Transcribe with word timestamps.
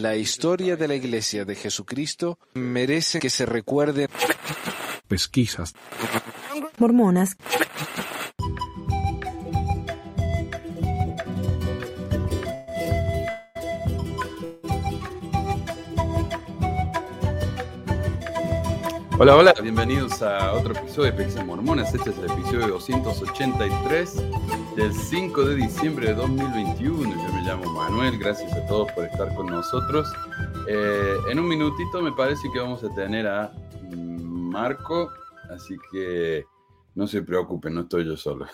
La 0.00 0.14
historia 0.14 0.76
de 0.76 0.86
la 0.86 0.94
Iglesia 0.94 1.44
de 1.44 1.56
Jesucristo 1.56 2.38
merece 2.54 3.18
que 3.18 3.30
se 3.30 3.44
recuerde. 3.46 4.06
Pesquisas. 5.08 5.74
Mormonas. 6.76 7.36
Hola, 19.18 19.34
hola, 19.34 19.52
bienvenidos 19.60 20.22
a 20.22 20.52
otro 20.52 20.76
episodio 20.76 21.10
de 21.10 21.12
Pesquisas 21.14 21.44
Mormonas. 21.44 21.92
Este 21.92 22.10
es 22.10 22.18
el 22.18 22.30
episodio 22.30 22.68
283 22.68 24.14
del 24.78 24.94
5 24.94 25.44
de 25.44 25.56
diciembre 25.56 26.06
de 26.06 26.14
2021. 26.14 27.10
Yo 27.10 27.34
me 27.34 27.42
llamo 27.42 27.72
Manuel, 27.72 28.16
gracias 28.16 28.52
a 28.52 28.64
todos 28.68 28.90
por 28.92 29.04
estar 29.04 29.34
con 29.34 29.46
nosotros. 29.46 30.08
Eh, 30.68 31.16
en 31.28 31.40
un 31.40 31.48
minutito 31.48 32.00
me 32.00 32.12
parece 32.12 32.48
que 32.52 32.60
vamos 32.60 32.84
a 32.84 32.94
tener 32.94 33.26
a 33.26 33.52
Marco, 33.90 35.10
así 35.50 35.76
que 35.90 36.44
no 36.94 37.08
se 37.08 37.22
preocupen, 37.22 37.74
no 37.74 37.80
estoy 37.80 38.04
yo 38.04 38.16
solo. 38.16 38.46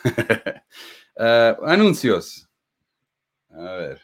uh, 1.17 1.65
anuncios. 1.67 2.49
A 3.51 3.73
ver. 3.75 4.01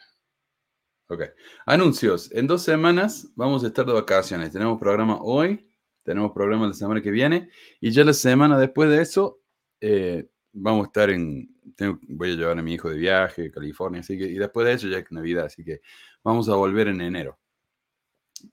Ok. 1.07 1.23
Anuncios. 1.65 2.31
En 2.33 2.45
dos 2.45 2.61
semanas 2.61 3.29
vamos 3.35 3.63
a 3.63 3.67
estar 3.67 3.83
de 3.83 3.93
vacaciones. 3.93 4.51
Tenemos 4.51 4.79
programa 4.79 5.17
hoy 5.23 5.67
tenemos 6.03 6.31
programa 6.31 6.67
la 6.67 6.73
semana 6.73 7.01
que 7.01 7.11
viene. 7.11 7.49
Y 7.79 7.91
ya 7.91 8.03
la 8.03 8.13
semana 8.13 8.57
después 8.59 8.89
de 8.89 9.01
eso, 9.01 9.39
eh, 9.79 10.27
vamos 10.53 10.83
a 10.83 10.87
estar 10.87 11.09
en. 11.09 11.49
Voy 12.07 12.31
a 12.31 12.35
llevar 12.35 12.59
a 12.59 12.61
mi 12.61 12.73
hijo 12.73 12.89
de 12.89 12.97
viaje 12.97 13.47
a 13.47 13.51
California. 13.51 14.01
Así 14.01 14.17
que, 14.17 14.25
y 14.25 14.37
después 14.37 14.65
de 14.67 14.73
eso 14.73 14.87
ya 14.87 14.99
es 14.99 15.11
Navidad. 15.11 15.45
Así 15.45 15.63
que 15.63 15.81
vamos 16.23 16.49
a 16.49 16.55
volver 16.55 16.87
en 16.87 17.01
enero. 17.01 17.39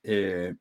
Eh, 0.02 0.54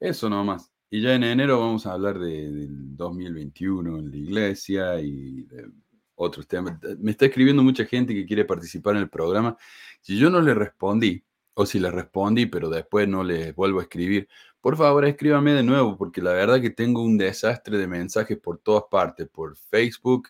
eso 0.00 0.28
nomás. 0.28 0.70
Y 0.90 1.00
ya 1.00 1.14
en 1.14 1.24
enero 1.24 1.60
vamos 1.60 1.86
a 1.86 1.92
hablar 1.92 2.18
de, 2.18 2.50
del 2.50 2.96
2021 2.96 3.98
en 3.98 4.10
la 4.10 4.16
iglesia 4.16 5.00
y 5.00 5.42
de 5.42 5.66
otros 6.14 6.46
temas. 6.46 6.78
Me 6.98 7.12
está 7.12 7.26
escribiendo 7.26 7.62
mucha 7.62 7.84
gente 7.86 8.14
que 8.14 8.26
quiere 8.26 8.44
participar 8.44 8.96
en 8.96 9.02
el 9.02 9.10
programa. 9.10 9.56
Si 10.00 10.18
yo 10.18 10.30
no 10.30 10.40
le 10.40 10.54
respondí, 10.54 11.24
o 11.54 11.66
si 11.66 11.78
le 11.78 11.90
respondí, 11.90 12.46
pero 12.46 12.68
después 12.70 13.08
no 13.08 13.22
les 13.24 13.54
vuelvo 13.54 13.80
a 13.80 13.82
escribir, 13.82 14.28
por 14.60 14.76
favor 14.76 15.04
escríbame 15.04 15.52
de 15.52 15.62
nuevo, 15.62 15.96
porque 15.96 16.22
la 16.22 16.32
verdad 16.32 16.60
que 16.60 16.70
tengo 16.70 17.02
un 17.02 17.18
desastre 17.18 17.78
de 17.78 17.86
mensajes 17.86 18.38
por 18.38 18.58
todas 18.58 18.84
partes, 18.90 19.28
por 19.28 19.56
Facebook, 19.56 20.28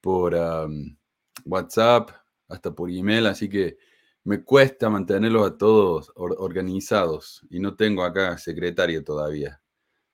por 0.00 0.34
WhatsApp, 1.46 2.10
hasta 2.48 2.74
por 2.74 2.90
email, 2.90 3.26
así 3.26 3.48
que 3.48 3.78
me 4.24 4.42
cuesta 4.42 4.90
mantenerlos 4.90 5.46
a 5.46 5.56
todos 5.56 6.12
organizados 6.16 7.46
y 7.48 7.60
no 7.60 7.76
tengo 7.76 8.02
acá 8.04 8.36
secretario 8.38 9.04
todavía. 9.04 9.60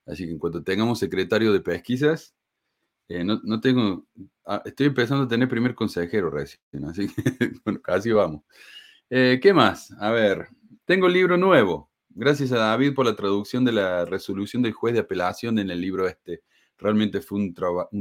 Así 0.07 0.27
que 0.27 0.33
en 0.33 0.39
cuanto 0.39 0.63
tengamos 0.63 0.99
secretario 0.99 1.53
de 1.53 1.61
pesquisas, 1.61 2.35
eh, 3.09 3.25
no, 3.25 3.61
tengo, 3.61 4.07
ah, 4.47 4.63
estoy 4.65 4.87
empezando 4.87 5.25
a 5.25 5.29
tener 5.29 5.49
primer 5.49 5.75
consejero 5.75 6.31
recién, 6.31 6.85
así 6.87 7.09
que 7.09 7.23
bueno, 7.65 7.81
casi 7.83 8.13
vamos. 8.13 8.43
Eh, 9.11 9.39
¿Qué 9.43 9.53
más? 9.53 9.93
A 9.99 10.11
ver, 10.11 10.49
tengo 10.85 11.09
libro 11.09 11.37
nuevo. 11.37 11.91
Gracias 12.11 12.53
a 12.53 12.59
David 12.59 12.95
por 12.95 13.07
la 13.07 13.17
traducción 13.17 13.65
de 13.65 13.73
la 13.73 14.05
resolución 14.05 14.63
del 14.63 14.73
juez 14.73 14.95
de 14.95 15.01
apelación 15.01 15.59
en 15.59 15.71
el 15.71 15.81
libro 15.81 16.07
este. 16.07 16.43
Realmente 16.79 17.21
fue 17.21 17.39
un, 17.39 17.55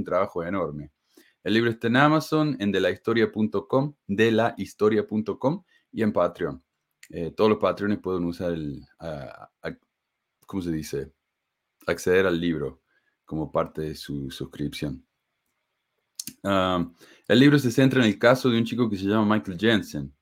trabajo 0.03 0.43
enorme. 0.43 0.91
El 1.43 1.53
libro 1.53 1.69
está 1.69 1.87
en 1.87 1.95
Amazon, 1.97 2.55
en 2.59 2.71
delahistoria.com, 2.71 3.95
delahistoria.com 4.07 5.63
y 5.91 6.03
en 6.03 6.13
Patreon. 6.13 6.63
Eh, 7.09 7.31
todos 7.31 7.49
los 7.49 7.59
Patreones 7.59 7.99
pueden 7.99 8.25
usar 8.25 8.53
el, 8.53 8.85
¿cómo 10.45 10.61
se 10.61 10.71
dice? 10.71 11.11
Acceder 11.87 12.27
al 12.27 12.39
libro 12.39 12.83
como 13.25 13.51
parte 13.51 13.81
de 13.81 13.95
su 13.95 14.29
suscripción. 14.29 15.05
El 16.43 17.39
libro 17.39 17.59
se 17.59 17.71
centra 17.71 18.01
en 18.01 18.07
el 18.07 18.19
caso 18.19 18.49
de 18.49 18.57
un 18.57 18.65
chico 18.65 18.89
que 18.89 18.97
se 18.97 19.05
llama 19.05 19.35
Michael 19.35 19.57
Jensen 19.59 20.13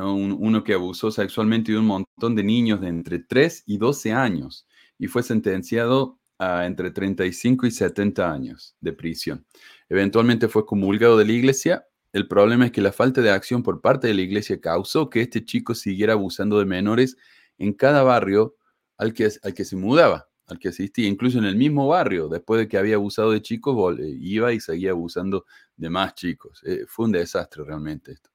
uno 0.00 0.64
que 0.64 0.74
abusó 0.74 1.10
sexualmente 1.10 1.72
de 1.72 1.78
un 1.78 1.86
montón 1.86 2.34
de 2.34 2.42
niños 2.42 2.80
de 2.80 2.88
entre 2.88 3.18
3 3.18 3.64
y 3.66 3.78
12 3.78 4.12
años 4.12 4.66
y 4.98 5.06
fue 5.06 5.22
sentenciado 5.22 6.18
a 6.38 6.66
entre 6.66 6.90
35 6.90 7.66
y 7.66 7.70
70 7.70 8.32
años 8.32 8.76
de 8.80 8.92
prisión. 8.92 9.46
Eventualmente 9.88 10.48
fue 10.48 10.66
comulgado 10.66 11.16
de 11.16 11.24
la 11.24 11.32
iglesia. 11.32 11.86
El 12.12 12.28
problema 12.28 12.66
es 12.66 12.72
que 12.72 12.80
la 12.80 12.92
falta 12.92 13.20
de 13.20 13.30
acción 13.30 13.62
por 13.62 13.80
parte 13.80 14.08
de 14.08 14.14
la 14.14 14.22
iglesia 14.22 14.60
causó 14.60 15.08
que 15.08 15.20
este 15.20 15.44
chico 15.44 15.74
siguiera 15.74 16.14
abusando 16.14 16.58
de 16.58 16.66
menores 16.66 17.16
en 17.58 17.72
cada 17.72 18.02
barrio 18.02 18.56
al 18.98 19.12
que, 19.14 19.30
al 19.42 19.54
que 19.54 19.64
se 19.64 19.76
mudaba, 19.76 20.28
al 20.46 20.58
que 20.58 20.68
asistía, 20.68 21.08
incluso 21.08 21.38
en 21.38 21.44
el 21.44 21.56
mismo 21.56 21.88
barrio, 21.88 22.28
después 22.28 22.60
de 22.60 22.68
que 22.68 22.78
había 22.78 22.96
abusado 22.96 23.30
de 23.30 23.42
chicos, 23.42 23.98
eh, 23.98 24.16
iba 24.20 24.52
y 24.52 24.60
seguía 24.60 24.90
abusando 24.90 25.44
de 25.76 25.90
más 25.90 26.14
chicos. 26.14 26.60
Eh, 26.64 26.84
fue 26.86 27.06
un 27.06 27.12
desastre 27.12 27.64
realmente 27.64 28.12
esto. 28.12 28.31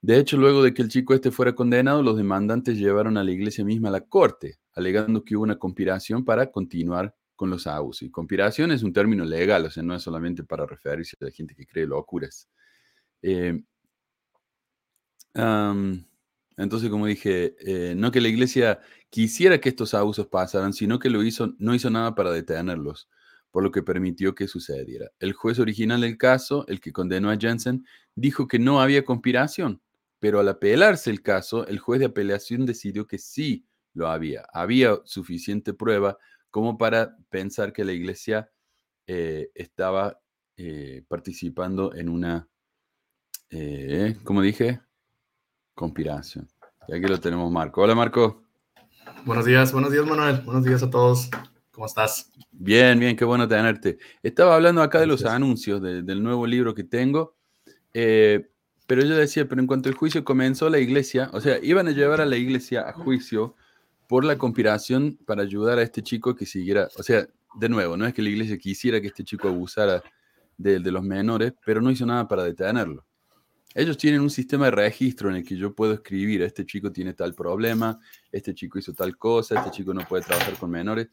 De 0.00 0.18
hecho, 0.18 0.36
luego 0.36 0.62
de 0.62 0.72
que 0.74 0.82
el 0.82 0.88
chico 0.88 1.14
este 1.14 1.30
fuera 1.30 1.54
condenado, 1.54 2.02
los 2.02 2.16
demandantes 2.16 2.78
llevaron 2.78 3.16
a 3.16 3.24
la 3.24 3.32
iglesia 3.32 3.64
misma 3.64 3.88
a 3.88 3.92
la 3.92 4.00
corte, 4.02 4.58
alegando 4.74 5.24
que 5.24 5.36
hubo 5.36 5.42
una 5.42 5.58
conspiración 5.58 6.24
para 6.24 6.50
continuar 6.50 7.14
con 7.34 7.50
los 7.50 7.66
abusos. 7.66 8.02
Y 8.02 8.10
conspiración 8.10 8.70
es 8.70 8.82
un 8.82 8.92
término 8.92 9.24
legal, 9.24 9.64
o 9.66 9.70
sea, 9.70 9.82
no 9.82 9.94
es 9.94 10.02
solamente 10.02 10.44
para 10.44 10.66
referirse 10.66 11.16
a 11.20 11.24
la 11.24 11.30
gente 11.30 11.54
que 11.54 11.66
cree 11.66 11.86
locuras. 11.86 12.48
Eh, 13.22 13.60
entonces, 16.56 16.90
como 16.90 17.06
dije, 17.06 17.54
eh, 17.60 17.94
no 17.94 18.10
que 18.10 18.20
la 18.20 18.28
iglesia 18.28 18.80
quisiera 19.10 19.60
que 19.60 19.68
estos 19.68 19.94
abusos 19.94 20.26
pasaran, 20.26 20.72
sino 20.72 20.98
que 20.98 21.10
lo 21.10 21.22
hizo, 21.22 21.54
no 21.58 21.74
hizo 21.74 21.90
nada 21.90 22.14
para 22.14 22.32
detenerlos, 22.32 23.08
por 23.50 23.62
lo 23.62 23.70
que 23.70 23.82
permitió 23.82 24.34
que 24.34 24.48
sucediera. 24.48 25.10
El 25.20 25.32
juez 25.32 25.58
original 25.58 26.00
del 26.00 26.18
caso, 26.18 26.66
el 26.68 26.80
que 26.80 26.92
condenó 26.92 27.30
a 27.30 27.36
Jensen, 27.36 27.84
dijo 28.14 28.48
que 28.48 28.58
no 28.58 28.80
había 28.80 29.04
conspiración, 29.04 29.80
pero 30.18 30.40
al 30.40 30.48
apelarse 30.48 31.10
el 31.10 31.22
caso, 31.22 31.66
el 31.66 31.78
juez 31.78 32.00
de 32.00 32.06
apelación 32.06 32.66
decidió 32.66 33.06
que 33.06 33.18
sí 33.18 33.66
lo 33.94 34.08
había. 34.08 34.46
Había 34.52 34.98
suficiente 35.04 35.74
prueba 35.74 36.18
como 36.50 36.78
para 36.78 37.16
pensar 37.28 37.72
que 37.72 37.84
la 37.84 37.92
iglesia 37.92 38.50
eh, 39.06 39.50
estaba 39.54 40.20
eh, 40.56 41.04
participando 41.08 41.94
en 41.94 42.08
una, 42.08 42.48
eh, 43.50 44.16
¿cómo 44.24 44.42
dije? 44.42 44.80
Conspiración. 45.74 46.48
Y 46.88 46.94
aquí 46.94 47.06
lo 47.06 47.20
tenemos 47.20 47.50
Marco. 47.52 47.82
Hola 47.82 47.94
Marco. 47.94 48.44
Buenos 49.24 49.44
días, 49.44 49.72
buenos 49.72 49.92
días 49.92 50.06
Manuel. 50.06 50.40
Buenos 50.42 50.64
días 50.64 50.82
a 50.82 50.90
todos. 50.90 51.30
¿Cómo 51.70 51.86
estás? 51.86 52.32
Bien, 52.50 52.98
bien, 52.98 53.14
qué 53.14 53.24
bueno 53.24 53.46
tenerte. 53.46 53.98
Estaba 54.22 54.56
hablando 54.56 54.82
acá 54.82 54.98
de 54.98 55.06
los 55.06 55.24
anuncios 55.24 55.80
del 55.80 56.22
nuevo 56.22 56.44
libro 56.44 56.74
que 56.74 56.82
tengo. 56.82 57.36
Eh, 57.94 58.50
pero 58.88 59.02
yo 59.02 59.14
decía, 59.16 59.46
pero 59.46 59.60
en 59.60 59.66
cuanto 59.66 59.90
el 59.90 59.94
juicio 59.94 60.24
comenzó, 60.24 60.70
la 60.70 60.78
iglesia, 60.78 61.28
o 61.34 61.42
sea, 61.42 61.58
iban 61.62 61.88
a 61.88 61.90
llevar 61.90 62.22
a 62.22 62.24
la 62.24 62.38
iglesia 62.38 62.88
a 62.88 62.94
juicio 62.94 63.54
por 64.08 64.24
la 64.24 64.38
conspiración 64.38 65.18
para 65.26 65.42
ayudar 65.42 65.78
a 65.78 65.82
este 65.82 66.02
chico 66.02 66.34
que 66.34 66.46
siguiera, 66.46 66.88
o 66.96 67.02
sea, 67.02 67.28
de 67.54 67.68
nuevo, 67.68 67.98
no 67.98 68.06
es 68.06 68.14
que 68.14 68.22
la 68.22 68.30
iglesia 68.30 68.56
quisiera 68.56 68.98
que 68.98 69.08
este 69.08 69.24
chico 69.24 69.46
abusara 69.46 70.02
de, 70.56 70.80
los 70.80 71.02
menores, 71.02 71.52
pero 71.66 71.82
no 71.82 71.90
hizo 71.90 72.06
nada 72.06 72.26
para 72.26 72.44
detenerlo. 72.44 73.04
Ellos 73.74 73.98
tienen 73.98 74.22
un 74.22 74.30
sistema 74.30 74.64
de 74.64 74.70
registro 74.70 75.28
en 75.28 75.36
el 75.36 75.44
que 75.44 75.58
yo 75.58 75.74
puedo 75.74 75.92
escribir, 75.92 76.40
este 76.40 76.64
chico 76.64 76.90
tiene 76.90 77.12
tal 77.12 77.34
problema, 77.34 78.00
este 78.32 78.54
chico 78.54 78.78
hizo 78.78 78.94
tal 78.94 79.18
cosa, 79.18 79.58
este 79.58 79.70
chico 79.70 79.92
no 79.92 80.00
puede 80.08 80.24
trabajar 80.24 80.54
con 80.54 80.70
menores, 80.70 81.08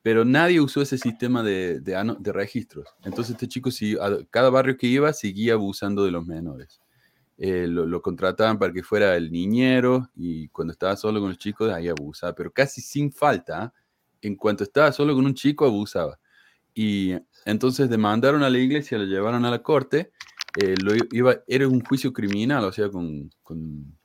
pero 0.00 0.24
nadie 0.24 0.60
usó 0.60 0.80
ese 0.80 0.96
sistema 0.96 1.42
de, 1.42 1.80
de, 1.80 2.32
registros. 2.32 2.86
Entonces 3.02 3.32
este 3.32 3.48
chico, 3.48 3.70
a 4.00 4.24
cada 4.30 4.48
barrio 4.48 4.76
que 4.76 4.86
iba, 4.86 5.12
seguía 5.12 5.54
abusando 5.54 6.04
de 6.04 6.12
los 6.12 6.24
menores. 6.24 6.80
Eh, 7.38 7.66
lo, 7.68 8.00
contrataban 8.00 8.58
para 8.58 8.72
que 8.72 8.82
fuera 8.82 9.14
el 9.14 9.30
niñero 9.30 10.08
y 10.14 10.48
cuando 10.48 10.72
estaba 10.72 10.96
solo 10.96 11.20
con 11.20 11.28
los 11.28 11.38
chicos 11.38 11.70
ahí 11.70 11.86
abusaba, 11.86 12.34
pero 12.34 12.50
casi 12.50 12.80
sin 12.80 13.12
falta, 13.12 13.74
en 14.22 14.36
cuanto 14.36 14.64
estaba 14.64 14.90
solo 14.90 15.14
con 15.14 15.26
un 15.26 15.34
chico 15.34 15.66
abusaba. 15.66 16.18
Y 16.74 17.14
entonces 17.44 17.90
demandaron 17.90 18.42
a 18.42 18.48
la 18.50 18.58
iglesia, 18.58 18.96
lo 18.96 19.04
llevaron 19.04 19.44
a 19.44 19.50
la 19.50 19.62
corte, 19.62 20.12
eh, 20.62 20.74
iba, 21.12 21.36
era 21.46 21.68
un 21.68 21.84
juicio 21.84 22.12
criminal, 22.12 22.64
o 22.64 22.72
sea, 22.72 22.88
con, 22.88 23.30
con 23.42 23.98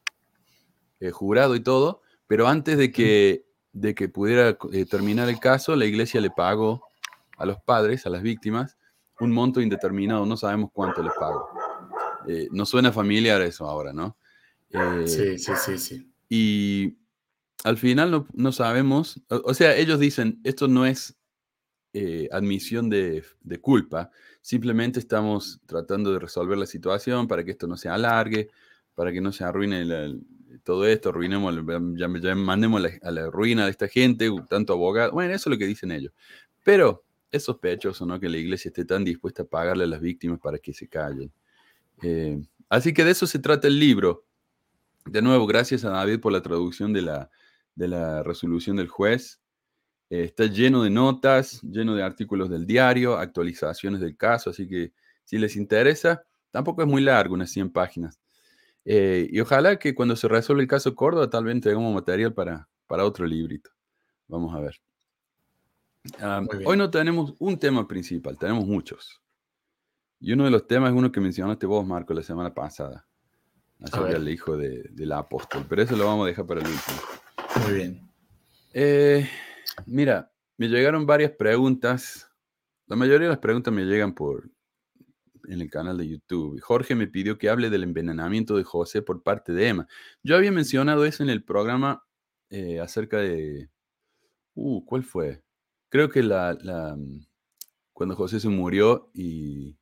eh, 1.00 1.12
jurado 1.12 1.56
y 1.56 1.62
todo, 1.62 2.02
pero 2.28 2.48
antes 2.48 2.78
de 2.78 2.92
que, 2.92 3.46
de 3.72 3.96
que 3.96 4.10
pudiera 4.10 4.58
terminar 4.90 5.30
el 5.30 5.40
caso, 5.40 5.76
la 5.78 5.86
iglesia 5.86 6.20
le 6.20 6.32
pagó 6.32 6.84
a 7.38 7.46
los 7.46 7.58
padres, 7.62 8.06
a 8.06 8.10
las 8.10 8.22
víctimas, 8.22 8.78
un 9.22 9.32
monto 9.32 9.62
indeterminado, 9.62 10.26
no 10.26 10.36
sabemos 10.36 10.72
cuánto 10.74 11.02
les 11.02 11.14
pagó. 11.14 11.48
Eh, 12.28 12.48
nos 12.52 12.70
suena 12.70 12.92
familiar 12.92 13.42
eso 13.42 13.66
ahora, 13.66 13.94
¿no? 13.94 14.18
Eh, 14.70 15.08
sí, 15.08 15.38
sí, 15.38 15.52
sí, 15.56 15.78
sí. 15.78 16.12
Y 16.30 16.98
al 17.64 17.78
final 17.78 18.26
no, 18.34 18.52
sabemos, 18.52 19.22
o, 19.28 19.54
sea, 19.54 19.76
ellos 19.76 20.00
dicen, 20.00 20.40
esto 20.44 20.68
no 20.68 20.86
es 20.86 21.18
eh, 21.94 22.30
admisión 22.32 22.90
de, 22.90 23.24
culpa, 23.60 24.12
simplemente 24.42 25.00
estamos 25.00 25.60
tratando 25.66 26.14
de 26.14 26.20
resolver 26.20 26.58
la 26.58 26.66
situación 26.66 27.28
para 27.28 27.44
que 27.44 27.52
esto 27.52 27.68
no 27.68 27.78
se 27.78 27.90
alargue, 27.90 28.50
para 28.96 29.12
que 29.12 29.22
no 29.22 29.32
se 29.32 29.44
arruine 29.44 29.86
todo 30.64 30.86
esto, 30.86 31.10
arruinemos, 31.10 31.56
ya, 31.98 32.08
ya 32.22 32.36
mandemos 32.36 32.82
a 33.02 33.12
la 33.12 33.30
ruina 33.30 33.66
de 33.66 33.72
esta 33.72 33.88
gente, 33.88 34.30
tanto 34.50 34.74
abogado. 34.74 35.12
Bueno, 35.12 35.34
eso 35.34 35.50
es 35.50 35.54
lo 35.54 35.58
que 35.58 35.68
dicen 35.68 35.92
ellos. 35.92 36.14
Pero 36.64 37.04
es 37.32 37.44
sospechoso, 37.44 38.06
¿no? 38.06 38.20
Que 38.20 38.30
la 38.30 38.38
iglesia 38.38 38.70
esté 38.70 38.86
tan 38.86 39.04
dispuesta 39.04 39.44
a 39.44 39.46
pagarle 39.46 39.86
a 39.86 39.88
las 39.88 40.02
víctimas 40.02 40.40
para 40.40 40.60
que 40.60 40.74
se 40.74 40.88
callen. 40.88 41.32
Eh, 42.02 42.42
así 42.70 42.94
que 42.94 43.04
de 43.04 43.12
eso 43.12 43.28
se 43.28 43.40
trata 43.40 43.68
el 43.68 43.80
libro. 43.80 44.26
De 45.06 45.22
nuevo, 45.22 45.48
gracias 45.48 45.84
a 45.86 45.90
David 45.90 46.20
por 46.20 46.32
la 46.32 46.42
traducción 46.42 46.94
de 46.94 47.02
la, 47.02 47.30
de 47.76 47.88
la 47.88 48.24
resolución 48.24 48.76
del 48.76 48.88
juez. 48.88 49.42
Eh, 50.10 50.24
está 50.24 50.46
lleno 50.46 50.84
de 50.84 50.90
notas, 50.90 51.62
lleno 51.62 51.96
de 51.96 52.04
artículos 52.04 52.50
del 52.50 52.68
diario, 52.68 53.18
actualizaciones 53.18 54.02
del 54.02 54.18
caso, 54.18 54.50
así 54.50 54.68
que 54.68 54.94
si 55.24 55.38
les 55.38 55.56
interesa, 55.56 56.24
tampoco 56.52 56.82
es 56.82 56.88
muy 56.88 57.02
largo, 57.02 57.34
unas 57.34 57.50
100 57.52 57.72
páginas. 57.72 58.20
Eh, 58.84 59.28
y 59.32 59.40
ojalá 59.40 59.78
que 59.78 59.96
cuando 59.96 60.16
se 60.16 60.28
resuelva 60.28 60.62
el 60.62 60.68
caso 60.68 60.96
Córdoba, 60.96 61.30
tal 61.30 61.46
vez 61.46 61.62
tengamos 61.62 61.94
material 61.94 62.34
para, 62.34 62.68
para 62.88 63.06
otro 63.06 63.26
librito. 63.26 63.70
Vamos 64.28 64.54
a 64.56 64.60
ver. 64.60 64.82
Ah, 66.20 66.42
hoy 66.66 66.78
no 66.78 66.90
tenemos 66.90 67.36
un 67.40 67.58
tema 67.58 67.88
principal, 67.88 68.38
tenemos 68.38 68.66
muchos. 68.66 69.22
Y 70.22 70.34
uno 70.34 70.46
de 70.46 70.52
los 70.52 70.68
temas 70.68 70.92
es 70.92 70.98
uno 70.98 71.12
que 71.12 71.20
mencionaste 71.20 71.66
vos, 71.66 71.86
Marco, 71.86 72.14
la 72.14 72.22
semana 72.22 72.54
pasada. 72.54 73.08
Acerca 73.80 74.14
del 74.14 74.30
hijo 74.30 74.56
de, 74.56 74.84
del 74.92 75.12
apóstol. 75.12 75.66
Pero 75.68 75.82
eso 75.82 75.96
lo 75.98 76.06
vamos 76.06 76.26
a 76.26 76.28
dejar 76.28 76.46
para 76.46 76.62
el 76.62 76.68
último. 76.68 76.98
Muy 77.66 77.74
bien. 77.74 78.12
Eh, 78.74 79.28
mira, 79.88 80.32
me 80.58 80.68
llegaron 80.68 81.08
varias 81.08 81.32
preguntas. 81.32 82.32
La 82.86 82.96
mayoría 82.96 83.28
de 83.28 83.34
las 83.34 83.40
preguntas 83.40 83.74
me 83.74 83.84
llegan 83.84 84.14
por 84.14 84.48
en 85.48 85.60
el 85.60 85.72
canal 85.72 85.98
de 85.98 86.08
YouTube. 86.08 86.62
Jorge 86.62 86.94
me 86.94 87.08
pidió 87.08 87.40
que 87.40 87.50
hable 87.50 87.72
del 87.72 87.84
envenenamiento 87.84 88.56
de 88.58 88.64
José 88.64 89.02
por 89.02 89.24
parte 89.24 89.54
de 89.54 89.70
Emma. 89.70 89.88
Yo 90.22 90.36
había 90.36 90.52
mencionado 90.52 91.04
eso 91.04 91.24
en 91.24 91.30
el 91.30 91.44
programa 91.44 92.06
eh, 92.50 92.80
acerca 92.80 93.18
de... 93.18 93.70
Uh, 94.54 94.86
¿cuál 94.86 95.04
fue? 95.04 95.44
Creo 95.90 96.10
que 96.10 96.22
la, 96.22 96.56
mm, 96.96 97.26
cuando 97.92 98.16
José 98.16 98.40
se 98.40 98.50
murió 98.50 99.10
y, 99.14 99.78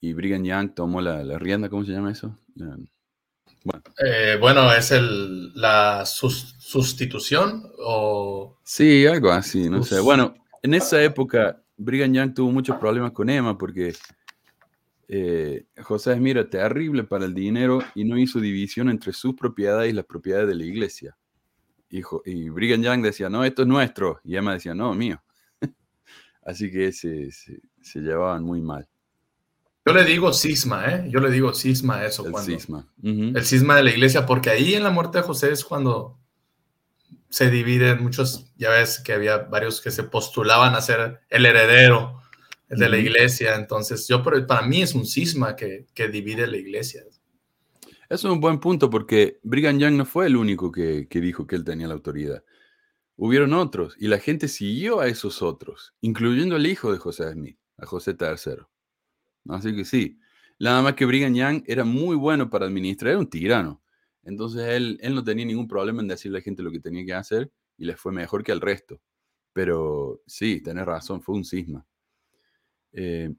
y 0.00 0.12
Brigham 0.12 0.44
Young 0.44 0.74
tomó 0.74 1.00
la, 1.00 1.22
la 1.24 1.38
rienda, 1.38 1.68
¿cómo 1.68 1.84
se 1.84 1.92
llama 1.92 2.12
eso? 2.12 2.36
bueno. 2.54 3.82
Eh, 4.04 4.36
bueno, 4.40 4.72
es 4.72 4.90
el, 4.90 5.52
la 5.54 6.04
sustitución 6.06 7.62
o... 7.78 8.58
Sí, 8.64 9.06
algo 9.06 9.30
así, 9.30 9.68
no 9.68 9.82
sé. 9.82 10.00
Bueno, 10.00 10.34
en 10.62 10.74
esa 10.74 11.02
época 11.02 11.62
Brigham 11.76 12.12
Young 12.12 12.34
tuvo 12.34 12.52
muchos 12.52 12.76
problemas 12.76 13.12
con 13.12 13.28
Emma 13.30 13.56
porque 13.56 13.94
eh, 15.08 15.66
José 15.82 16.12
es, 16.12 16.20
mira, 16.20 16.48
terrible 16.48 17.02
para 17.04 17.24
el 17.24 17.34
dinero 17.34 17.80
y 17.94 18.04
no 18.04 18.16
hizo 18.16 18.38
división 18.38 18.88
entre 18.88 19.12
sus 19.12 19.34
propiedades 19.34 19.90
y 19.90 19.94
las 19.94 20.04
propiedades 20.04 20.46
de 20.46 20.54
la 20.54 20.64
iglesia. 20.64 21.16
Y, 21.88 22.02
y 22.26 22.48
Brigham 22.48 22.82
Young 22.82 23.02
decía, 23.02 23.28
no, 23.28 23.44
esto 23.44 23.62
es 23.62 23.68
nuestro. 23.68 24.20
Y 24.22 24.36
Emma 24.36 24.52
decía, 24.52 24.74
no, 24.74 24.94
mío. 24.94 25.20
Así 26.44 26.70
que 26.70 26.92
se, 26.92 27.32
se, 27.32 28.00
llevaban 28.00 28.44
muy 28.44 28.60
mal. 28.60 28.86
Yo 29.86 29.94
le 29.94 30.04
digo 30.04 30.32
cisma, 30.32 30.86
¿eh? 30.86 31.08
Yo 31.10 31.20
le 31.20 31.30
digo 31.30 31.54
cisma 31.54 31.96
a 31.98 32.06
eso. 32.06 32.26
El 32.26 32.36
cisma. 32.36 32.86
El 33.02 33.44
cisma 33.44 33.76
de 33.76 33.84
la 33.84 33.90
iglesia, 33.90 34.26
porque 34.26 34.50
ahí 34.50 34.74
en 34.74 34.82
la 34.82 34.90
muerte 34.90 35.18
de 35.18 35.24
José 35.24 35.52
es 35.52 35.64
cuando 35.64 36.18
se 37.28 37.50
dividen 37.50 38.02
muchos, 38.02 38.52
ya 38.56 38.70
ves 38.70 39.00
que 39.00 39.12
había 39.12 39.38
varios 39.38 39.80
que 39.80 39.90
se 39.90 40.02
postulaban 40.02 40.74
a 40.74 40.80
ser 40.80 41.20
el 41.28 41.46
heredero 41.46 42.20
de 42.68 42.88
la 42.88 42.98
iglesia. 42.98 43.54
Entonces, 43.54 44.06
yo 44.08 44.22
para 44.22 44.62
mí 44.62 44.82
es 44.82 44.94
un 44.94 45.06
cisma 45.06 45.56
que, 45.56 45.86
que 45.94 46.08
divide 46.08 46.46
la 46.46 46.56
iglesia. 46.56 47.02
Eso 48.10 48.26
es 48.26 48.34
un 48.34 48.40
buen 48.40 48.58
punto 48.58 48.90
porque 48.90 49.38
Brigham 49.44 49.78
Young 49.78 49.94
no 49.94 50.04
fue 50.04 50.26
el 50.26 50.36
único 50.36 50.72
que, 50.72 51.06
dijo 51.08 51.46
que 51.46 51.54
él 51.54 51.62
tenía 51.62 51.86
la 51.86 51.94
autoridad. 51.94 52.42
Hubieron 53.14 53.52
otros 53.52 53.94
y 54.00 54.08
la 54.08 54.18
gente 54.18 54.48
siguió 54.48 54.98
a 54.98 55.06
esos 55.06 55.42
otros, 55.42 55.94
incluyendo 56.00 56.56
al 56.56 56.66
hijo 56.66 56.90
de 56.90 56.98
José 56.98 57.30
Smith, 57.30 57.56
a 57.78 57.86
José 57.86 58.16
III. 58.18 58.64
Así 59.48 59.74
que 59.74 59.84
sí, 59.84 60.18
nada 60.58 60.82
más 60.82 60.94
que 60.94 61.06
Brigham 61.06 61.34
Young 61.34 61.62
era 61.66 61.84
muy 61.84 62.16
bueno 62.16 62.50
para 62.50 62.66
administrar, 62.66 63.12
era 63.12 63.18
un 63.18 63.30
tirano. 63.30 63.82
Entonces 64.22 64.62
él, 64.68 64.98
él 65.00 65.14
no 65.14 65.24
tenía 65.24 65.46
ningún 65.46 65.66
problema 65.66 66.02
en 66.02 66.08
decirle 66.08 66.38
a 66.38 66.40
la 66.40 66.44
gente 66.44 66.62
lo 66.62 66.70
que 66.70 66.80
tenía 66.80 67.04
que 67.04 67.14
hacer 67.14 67.50
y 67.78 67.86
le 67.86 67.96
fue 67.96 68.12
mejor 68.12 68.44
que 68.44 68.52
al 68.52 68.60
resto. 68.60 69.00
Pero 69.52 70.20
sí, 70.26 70.60
tenés 70.60 70.84
razón, 70.84 71.22
fue 71.22 71.34
un 71.34 71.44
cisma. 71.44 71.84
Eh, 72.92 73.32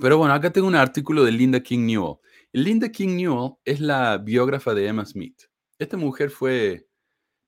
pero 0.00 0.18
bueno, 0.18 0.34
acá 0.34 0.50
tengo 0.52 0.66
un 0.66 0.74
artículo 0.74 1.24
de 1.24 1.32
Linda 1.32 1.60
King 1.60 1.86
Newell. 1.86 2.16
Linda 2.52 2.88
King 2.90 3.16
Newell 3.16 3.52
es 3.64 3.80
la 3.80 4.18
biógrafa 4.18 4.74
de 4.74 4.88
Emma 4.88 5.04
Smith. 5.04 5.44
Esta 5.78 5.96
mujer 5.96 6.30
fue, 6.30 6.88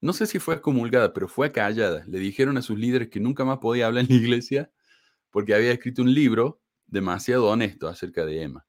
no 0.00 0.12
sé 0.12 0.26
si 0.26 0.38
fue 0.38 0.54
excomulgada, 0.54 1.12
pero 1.12 1.28
fue 1.28 1.50
callada. 1.50 2.04
Le 2.06 2.18
dijeron 2.18 2.56
a 2.56 2.62
sus 2.62 2.78
líderes 2.78 3.08
que 3.08 3.20
nunca 3.20 3.44
más 3.44 3.58
podía 3.58 3.86
hablar 3.86 4.04
en 4.04 4.10
la 4.10 4.22
iglesia 4.22 4.70
porque 5.30 5.54
había 5.54 5.72
escrito 5.72 6.02
un 6.02 6.14
libro 6.14 6.60
demasiado 6.86 7.46
honesto 7.46 7.88
acerca 7.88 8.24
de 8.24 8.42
Emma. 8.42 8.66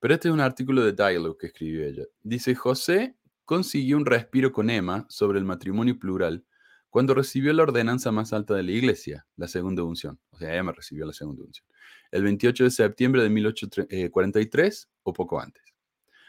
Pero 0.00 0.14
este 0.14 0.28
es 0.28 0.34
un 0.34 0.40
artículo 0.40 0.84
de 0.84 0.92
Dialogue 0.92 1.38
que 1.38 1.46
escribió 1.48 1.84
ella. 1.84 2.04
Dice, 2.22 2.54
José 2.54 3.16
consiguió 3.44 3.96
un 3.96 4.06
respiro 4.06 4.52
con 4.52 4.70
Emma 4.70 5.06
sobre 5.08 5.38
el 5.38 5.44
matrimonio 5.44 5.98
plural 5.98 6.44
cuando 6.90 7.14
recibió 7.14 7.52
la 7.52 7.64
ordenanza 7.64 8.12
más 8.12 8.32
alta 8.32 8.54
de 8.54 8.62
la 8.62 8.70
iglesia, 8.70 9.26
la 9.36 9.48
segunda 9.48 9.82
unción. 9.82 10.20
O 10.30 10.38
sea, 10.38 10.54
Emma 10.54 10.72
recibió 10.72 11.04
la 11.06 11.12
segunda 11.12 11.42
unción 11.42 11.66
el 12.14 12.22
28 12.22 12.64
de 12.64 12.70
septiembre 12.70 13.22
de 13.22 13.30
1843 13.30 14.88
o 15.02 15.12
poco 15.12 15.40
antes. 15.40 15.62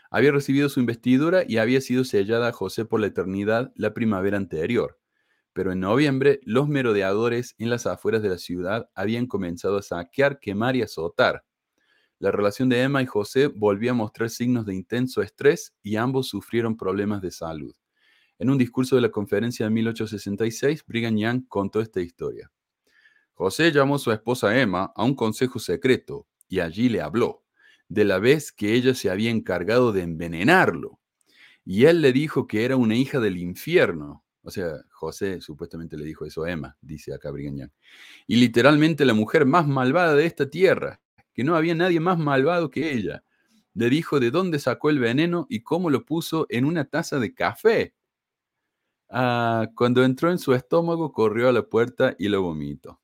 Había 0.09 0.31
recibido 0.31 0.67
su 0.67 0.79
investidura 0.79 1.43
y 1.47 1.57
había 1.57 1.79
sido 1.79 2.03
sellada 2.03 2.47
a 2.47 2.53
José 2.53 2.85
por 2.85 2.99
la 2.99 3.07
eternidad 3.07 3.71
la 3.75 3.93
primavera 3.93 4.37
anterior. 4.37 4.99
Pero 5.55 5.71
en 5.71 5.79
noviembre, 5.79 6.41
los 6.43 6.67
merodeadores 6.67 7.55
en 7.57 7.69
las 7.69 7.85
afueras 7.85 8.21
de 8.21 8.27
la 8.27 8.37
ciudad 8.37 8.89
habían 8.93 9.25
comenzado 9.25 9.77
a 9.77 9.81
saquear, 9.81 10.41
quemar 10.41 10.75
y 10.75 10.81
azotar. 10.81 11.45
La 12.19 12.29
relación 12.29 12.67
de 12.67 12.81
Emma 12.81 13.01
y 13.01 13.05
José 13.05 13.47
volvió 13.47 13.91
a 13.91 13.93
mostrar 13.93 14.29
signos 14.29 14.65
de 14.65 14.75
intenso 14.75 15.21
estrés 15.21 15.73
y 15.81 15.95
ambos 15.95 16.27
sufrieron 16.27 16.75
problemas 16.75 17.21
de 17.21 17.31
salud. 17.31 17.73
En 18.37 18.49
un 18.49 18.57
discurso 18.57 18.97
de 18.97 19.03
la 19.03 19.11
conferencia 19.11 19.65
de 19.65 19.69
1866, 19.69 20.83
Brigham 20.85 21.15
Young 21.15 21.47
contó 21.47 21.79
esta 21.79 22.01
historia. 22.01 22.51
José 23.33 23.71
llamó 23.71 23.95
a 23.95 23.99
su 23.99 24.11
esposa 24.11 24.59
Emma 24.59 24.91
a 24.93 25.05
un 25.05 25.15
consejo 25.15 25.59
secreto 25.59 26.27
y 26.49 26.59
allí 26.59 26.89
le 26.89 26.99
habló 26.99 27.45
de 27.87 28.03
la 28.03 28.19
vez 28.19 28.51
que 28.51 28.73
ella 28.73 28.93
se 28.93 29.09
había 29.09 29.29
encargado 29.29 29.93
de 29.93 30.01
envenenarlo. 30.01 30.99
Y 31.63 31.85
él 31.85 32.01
le 32.01 32.11
dijo 32.11 32.45
que 32.45 32.65
era 32.65 32.75
una 32.75 32.97
hija 32.97 33.21
del 33.21 33.37
infierno. 33.37 34.24
O 34.45 34.51
sea, 34.51 34.79
José 34.91 35.41
supuestamente 35.41 35.97
le 35.97 36.05
dijo 36.05 36.23
eso 36.23 36.43
a 36.43 36.51
Emma, 36.51 36.77
dice 36.79 37.15
acá 37.15 37.31
Brigañán. 37.31 37.73
Y 38.27 38.35
literalmente 38.35 39.03
la 39.03 39.15
mujer 39.15 39.47
más 39.47 39.67
malvada 39.67 40.13
de 40.13 40.27
esta 40.27 40.47
tierra, 40.47 41.01
que 41.33 41.43
no 41.43 41.55
había 41.55 41.73
nadie 41.73 41.99
más 41.99 42.19
malvado 42.19 42.69
que 42.69 42.93
ella. 42.93 43.23
Le 43.73 43.89
dijo 43.89 44.19
de 44.19 44.29
dónde 44.29 44.59
sacó 44.59 44.91
el 44.91 44.99
veneno 44.99 45.47
y 45.49 45.63
cómo 45.63 45.89
lo 45.89 46.05
puso 46.05 46.45
en 46.49 46.65
una 46.65 46.85
taza 46.85 47.17
de 47.17 47.33
café. 47.33 47.95
Ah, 49.09 49.67
cuando 49.75 50.03
entró 50.03 50.29
en 50.29 50.37
su 50.37 50.53
estómago, 50.53 51.11
corrió 51.11 51.49
a 51.49 51.51
la 51.51 51.63
puerta 51.63 52.15
y 52.19 52.29
lo 52.29 52.43
vomitó. 52.43 53.01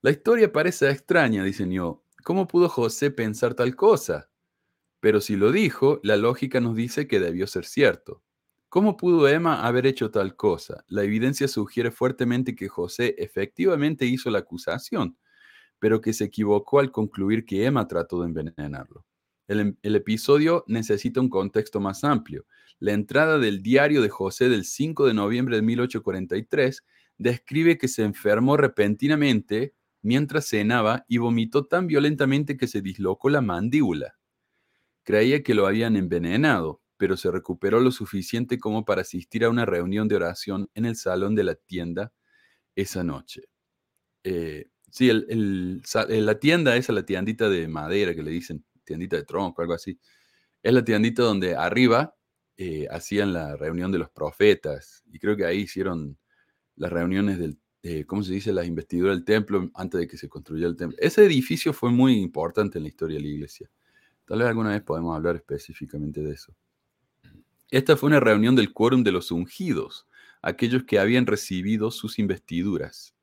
La 0.00 0.10
historia 0.12 0.52
parece 0.52 0.88
extraña, 0.90 1.42
dice 1.42 1.66
Nio. 1.66 2.04
¿Cómo 2.22 2.46
pudo 2.46 2.68
José 2.68 3.10
pensar 3.10 3.54
tal 3.54 3.74
cosa? 3.74 4.30
Pero 5.00 5.20
si 5.20 5.34
lo 5.34 5.50
dijo, 5.50 6.00
la 6.04 6.16
lógica 6.16 6.60
nos 6.60 6.76
dice 6.76 7.08
que 7.08 7.18
debió 7.18 7.46
ser 7.48 7.64
cierto. 7.64 8.23
¿Cómo 8.74 8.96
pudo 8.96 9.28
Emma 9.28 9.64
haber 9.64 9.86
hecho 9.86 10.10
tal 10.10 10.34
cosa? 10.34 10.84
La 10.88 11.04
evidencia 11.04 11.46
sugiere 11.46 11.92
fuertemente 11.92 12.56
que 12.56 12.66
José 12.66 13.14
efectivamente 13.18 14.04
hizo 14.04 14.30
la 14.30 14.40
acusación, 14.40 15.16
pero 15.78 16.00
que 16.00 16.12
se 16.12 16.24
equivocó 16.24 16.80
al 16.80 16.90
concluir 16.90 17.44
que 17.44 17.66
Emma 17.66 17.86
trató 17.86 18.20
de 18.20 18.26
envenenarlo. 18.26 19.06
El, 19.46 19.60
em, 19.60 19.76
episodio 19.80 20.64
necesita 20.66 21.20
un 21.20 21.28
contexto 21.28 21.78
más 21.78 22.02
amplio. 22.02 22.46
La 22.80 22.94
entrada 22.94 23.38
del 23.38 23.62
diario 23.62 24.02
de 24.02 24.08
José 24.08 24.48
del 24.48 24.64
5 24.64 25.06
de 25.06 25.14
noviembre 25.14 25.54
de 25.54 25.62
1843 25.62 26.82
describe 27.16 27.78
que 27.78 27.86
se 27.86 28.02
enfermó 28.02 28.56
repentinamente 28.56 29.76
mientras 30.02 30.48
cenaba 30.48 31.04
y 31.06 31.18
vomitó 31.18 31.64
tan 31.64 31.86
violentamente 31.86 32.56
que 32.56 32.66
se 32.66 32.82
dislocó 32.82 33.30
la 33.30 33.40
mandíbula. 33.40 34.18
Creía 35.04 35.44
que 35.44 35.54
lo 35.54 35.68
habían 35.68 35.94
envenenado, 35.94 36.80
pero 37.04 37.18
se 37.18 37.30
recuperó 37.30 37.80
lo 37.80 37.90
suficiente 37.90 38.58
como 38.58 38.86
para 38.86 39.02
asistir 39.02 39.44
a 39.44 39.50
una 39.50 39.66
reunión 39.66 40.08
de 40.08 40.16
oración 40.16 40.70
en 40.72 40.86
el 40.86 40.96
salón 40.96 41.34
de 41.34 41.44
la 41.44 41.54
tienda 41.54 42.14
esa 42.74 43.04
noche. 43.04 43.42
Eh, 44.22 44.70
sí, 44.90 45.10
el, 45.10 45.82
la 46.08 46.40
tienda 46.40 46.74
esa, 46.76 46.94
la 46.94 47.04
tiendita 47.04 47.50
de 47.50 47.68
madera 47.68 48.14
que 48.14 48.22
le 48.22 48.30
dicen, 48.30 48.64
tiendita 48.84 49.16
de 49.16 49.24
tronco, 49.24 49.60
algo 49.60 49.74
así, 49.74 50.00
es 50.62 50.72
la 50.72 50.82
tiendita 50.82 51.22
donde 51.22 51.54
arriba 51.54 52.16
eh, 52.56 52.86
hacían 52.90 53.34
la 53.34 53.54
reunión 53.54 53.92
de 53.92 53.98
los 53.98 54.08
profetas 54.08 55.02
y 55.12 55.18
creo 55.18 55.36
que 55.36 55.44
ahí 55.44 55.58
hicieron 55.58 56.16
las 56.76 56.90
reuniones 56.90 57.38
del, 57.38 57.58
eh, 57.82 58.06
¿cómo 58.06 58.22
se 58.22 58.32
dice? 58.32 58.50
Las 58.50 58.66
investiduras 58.66 59.14
del 59.14 59.26
templo 59.26 59.70
antes 59.74 60.00
de 60.00 60.08
que 60.08 60.16
se 60.16 60.30
construyera 60.30 60.70
el 60.70 60.76
templo. 60.76 60.96
Ese 60.98 61.22
edificio 61.22 61.74
fue 61.74 61.90
muy 61.90 62.14
importante 62.14 62.78
en 62.78 62.84
la 62.84 62.88
historia 62.88 63.18
de 63.18 63.24
la 63.24 63.28
iglesia. 63.28 63.70
Tal 64.24 64.38
vez 64.38 64.48
alguna 64.48 64.70
vez 64.70 64.80
podemos 64.80 65.14
hablar 65.14 65.36
específicamente 65.36 66.22
de 66.22 66.32
eso. 66.32 66.56
Esta 67.70 67.96
fue 67.96 68.08
una 68.08 68.20
reunión 68.20 68.56
del 68.56 68.72
quórum 68.72 69.02
de 69.02 69.12
los 69.12 69.30
ungidos, 69.30 70.06
aquellos 70.42 70.84
que 70.84 70.98
habían 70.98 71.26
recibido 71.26 71.90
sus 71.90 72.18
investiduras. 72.18 73.14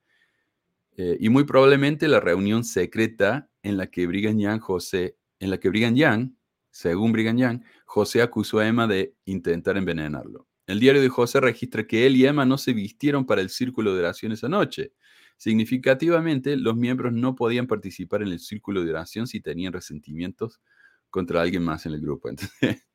Eh, 0.97 1.17
y 1.19 1.29
muy 1.29 1.45
probablemente 1.45 2.07
la 2.07 2.19
reunión 2.19 2.63
secreta 2.63 3.49
en 3.63 3.77
la 3.77 3.87
que 3.87 4.07
Brigham 4.07 4.59
José, 4.59 5.17
en 5.39 5.49
la 5.49 5.59
que 5.59 5.69
Brigham 5.69 5.95
Young, 5.95 6.31
según 6.69 7.11
Brigham 7.11 7.37
Young, 7.37 7.63
José 7.85 8.21
acusó 8.21 8.59
a 8.59 8.67
Emma 8.67 8.87
de 8.87 9.15
intentar 9.25 9.77
envenenarlo. 9.77 10.47
El 10.67 10.79
diario 10.79 11.01
de 11.01 11.09
José 11.09 11.39
registra 11.39 11.85
que 11.85 12.05
él 12.05 12.15
y 12.15 12.25
Emma 12.25 12.45
no 12.45 12.57
se 12.57 12.73
vistieron 12.73 13.25
para 13.25 13.41
el 13.41 13.49
círculo 13.49 13.93
de 13.93 13.99
oración 13.99 14.31
esa 14.31 14.47
noche. 14.47 14.93
Significativamente, 15.37 16.55
los 16.55 16.75
miembros 16.75 17.13
no 17.13 17.35
podían 17.35 17.67
participar 17.67 18.21
en 18.21 18.29
el 18.29 18.39
círculo 18.39 18.83
de 18.83 18.91
oración 18.91 19.27
si 19.27 19.41
tenían 19.41 19.73
resentimientos 19.73 20.61
contra 21.09 21.41
alguien 21.41 21.63
más 21.63 21.85
en 21.85 21.93
el 21.93 22.01
grupo. 22.01 22.29
Entonces, 22.29 22.85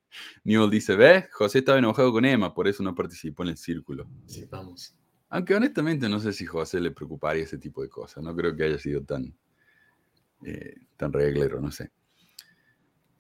Newell 0.45 0.71
dice, 0.71 0.97
¿ves? 0.97 1.27
José 1.33 1.59
estaba 1.59 1.79
enojado 1.79 2.13
con 2.13 2.25
Emma, 2.25 2.55
por 2.55 2.69
eso 2.69 2.83
no 2.83 2.95
participó 2.95 3.43
en 3.43 3.51
el 3.51 3.57
círculo. 3.57 4.09
Sí, 4.27 4.47
vamos. 4.51 4.95
Aunque 5.29 5.55
honestamente 5.55 6.09
no 6.09 6.21
sé 6.21 6.33
si 6.33 6.47
José 6.47 6.81
le 6.81 6.91
preocuparía 6.91 7.45
ese 7.45 7.59
tipo 7.59 7.83
de 7.83 7.89
cosas. 7.89 8.23
No 8.23 8.35
creo 8.35 8.55
que 8.55 8.65
haya 8.65 8.79
sido 8.79 9.03
tan, 9.03 9.37
eh, 10.45 10.75
tan 10.97 11.13
reglero, 11.13 11.61
no 11.61 11.71
sé. 11.71 11.91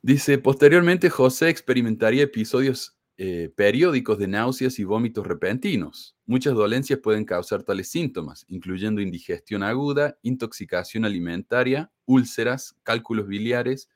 Dice, 0.03 0.38
posteriormente 0.38 1.11
José 1.11 1.49
experimentaría 1.49 2.23
episodios 2.23 2.97
eh, 3.19 3.50
periódicos 3.57 4.19
de 4.19 4.29
náuseas 4.29 4.79
y 4.79 4.85
vómitos 4.85 5.26
repentinos. 5.26 6.17
Muchas 6.26 6.55
dolencias 6.55 6.99
pueden 6.99 7.25
causar 7.25 7.62
tales 7.62 7.88
síntomas, 7.88 8.45
incluyendo 8.49 9.00
indigestión 9.00 9.62
aguda, 9.62 10.19
intoxicación 10.23 11.07
alimentaria, 11.07 11.91
úlceras, 12.05 12.76
cálculos 12.83 13.26
biliares, 13.26 13.88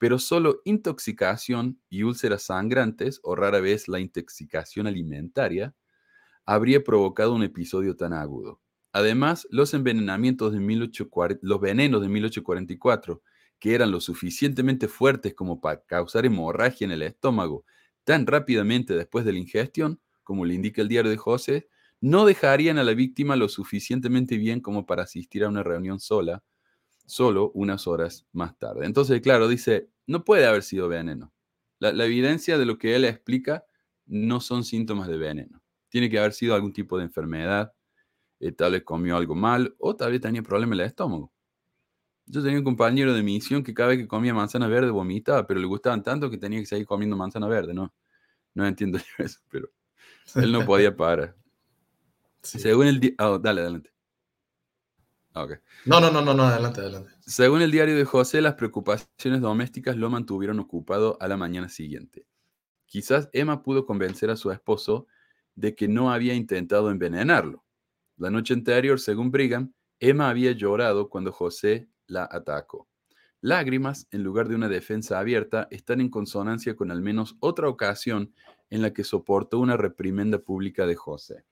pero 0.00 0.18
solo 0.18 0.62
intoxicación 0.64 1.78
y 1.90 2.04
úlceras 2.04 2.44
sangrantes, 2.44 3.20
o 3.22 3.36
rara 3.36 3.60
vez 3.60 3.86
la 3.86 4.00
intoxicación 4.00 4.86
alimentaria, 4.86 5.74
habría 6.46 6.82
provocado 6.82 7.34
un 7.34 7.42
episodio 7.42 7.96
tan 7.96 8.14
agudo. 8.14 8.62
Además, 8.94 9.46
los 9.50 9.74
envenenamientos 9.74 10.54
de 10.54 10.60
1840, 10.60 11.46
los 11.46 11.60
venenos 11.60 12.00
de 12.00 12.08
1844, 12.08 13.22
que 13.58 13.74
eran 13.74 13.90
lo 13.90 14.00
suficientemente 14.00 14.88
fuertes 14.88 15.34
como 15.34 15.60
para 15.60 15.82
causar 15.82 16.24
hemorragia 16.24 16.86
en 16.86 16.92
el 16.92 17.02
estómago 17.02 17.66
tan 18.04 18.26
rápidamente 18.26 18.94
después 18.96 19.26
de 19.26 19.34
la 19.34 19.38
ingestión, 19.38 20.00
como 20.24 20.46
le 20.46 20.54
indica 20.54 20.80
el 20.80 20.88
diario 20.88 21.10
de 21.10 21.18
José, 21.18 21.68
no 22.00 22.24
dejarían 22.24 22.78
a 22.78 22.84
la 22.84 22.94
víctima 22.94 23.36
lo 23.36 23.50
suficientemente 23.50 24.38
bien 24.38 24.60
como 24.60 24.86
para 24.86 25.02
asistir 25.02 25.44
a 25.44 25.50
una 25.50 25.62
reunión 25.62 26.00
sola 26.00 26.42
solo 27.10 27.50
unas 27.54 27.86
horas 27.86 28.26
más 28.32 28.56
tarde. 28.56 28.86
Entonces, 28.86 29.20
claro, 29.20 29.48
dice, 29.48 29.90
no 30.06 30.24
puede 30.24 30.46
haber 30.46 30.62
sido 30.62 30.88
veneno. 30.88 31.32
La, 31.80 32.04
evidencia 32.04 32.56
de 32.56 32.66
lo 32.66 32.78
que 32.78 32.94
él 32.94 33.04
explica 33.04 33.64
no 34.06 34.40
son 34.40 34.64
síntomas 34.64 35.08
de 35.08 35.16
veneno. 35.16 35.60
Tiene 35.88 36.08
que 36.08 36.18
haber 36.18 36.32
sido 36.32 36.54
algún 36.54 36.72
tipo 36.72 36.98
de 36.98 37.04
enfermedad, 37.04 37.72
eh, 38.38 38.52
tal 38.52 38.72
vez 38.72 38.84
comió 38.84 39.16
algo 39.16 39.34
mal 39.34 39.74
o 39.78 39.96
tal 39.96 40.12
vez 40.12 40.20
tenía 40.20 40.42
problemas 40.42 40.76
en 40.76 40.80
el 40.80 40.86
estómago. 40.86 41.32
Yo 42.26 42.42
tenía 42.42 42.58
un 42.58 42.64
compañero 42.64 43.12
de 43.12 43.22
misión 43.24 43.64
que 43.64 43.74
cada 43.74 43.88
vez 43.88 43.98
que 43.98 44.06
comía 44.06 44.32
manzana 44.32 44.68
verde 44.68 44.90
vomitaba, 44.90 45.46
pero 45.46 45.58
le 45.58 45.66
gustaban 45.66 46.02
tanto 46.04 46.30
que 46.30 46.38
tenía 46.38 46.60
que 46.60 46.66
seguir 46.66 46.86
comiendo 46.86 47.16
manzana 47.16 47.48
verde, 47.48 47.74
¿no? 47.74 47.92
No 48.54 48.66
entiendo 48.66 48.98
yo 49.18 49.24
eso, 49.24 49.40
pero 49.48 49.68
él 50.36 50.52
no 50.52 50.64
podía 50.64 50.96
parar. 50.96 51.36
Según 52.42 52.86
el... 52.86 53.16
Oh, 53.18 53.38
dale, 53.38 53.62
adelante. 53.62 53.90
No, 55.84 56.00
no, 56.00 56.10
no, 56.10 56.22
no, 56.22 56.34
no, 56.34 56.44
adelante, 56.44 56.80
adelante. 56.80 57.10
Según 57.20 57.62
el 57.62 57.70
diario 57.70 57.96
de 57.96 58.04
José, 58.04 58.40
las 58.40 58.54
preocupaciones 58.54 59.40
domésticas 59.40 59.96
lo 59.96 60.10
mantuvieron 60.10 60.58
ocupado 60.58 61.16
a 61.20 61.28
la 61.28 61.36
mañana 61.36 61.68
siguiente. 61.68 62.26
Quizás 62.86 63.28
Emma 63.32 63.62
pudo 63.62 63.86
convencer 63.86 64.30
a 64.30 64.36
su 64.36 64.50
esposo 64.50 65.06
de 65.54 65.74
que 65.76 65.86
no 65.86 66.12
había 66.12 66.34
intentado 66.34 66.90
envenenarlo. 66.90 67.64
La 68.16 68.30
noche 68.30 68.54
anterior, 68.54 68.98
según 68.98 69.30
Brigham, 69.30 69.72
Emma 70.00 70.28
había 70.28 70.52
llorado 70.52 71.08
cuando 71.08 71.30
José 71.30 71.88
la 72.06 72.28
atacó. 72.30 72.88
Lágrimas, 73.40 74.06
en 74.10 74.22
lugar 74.22 74.48
de 74.48 74.54
una 74.54 74.68
defensa 74.68 75.18
abierta, 75.18 75.68
están 75.70 76.00
en 76.00 76.10
consonancia 76.10 76.74
con 76.74 76.90
al 76.90 77.00
menos 77.00 77.36
otra 77.40 77.68
ocasión 77.68 78.34
en 78.68 78.82
la 78.82 78.92
que 78.92 79.04
soportó 79.04 79.58
una 79.58 79.76
reprimenda 79.76 80.38
pública 80.38 80.86
de 80.86 80.96
José. 80.96 81.44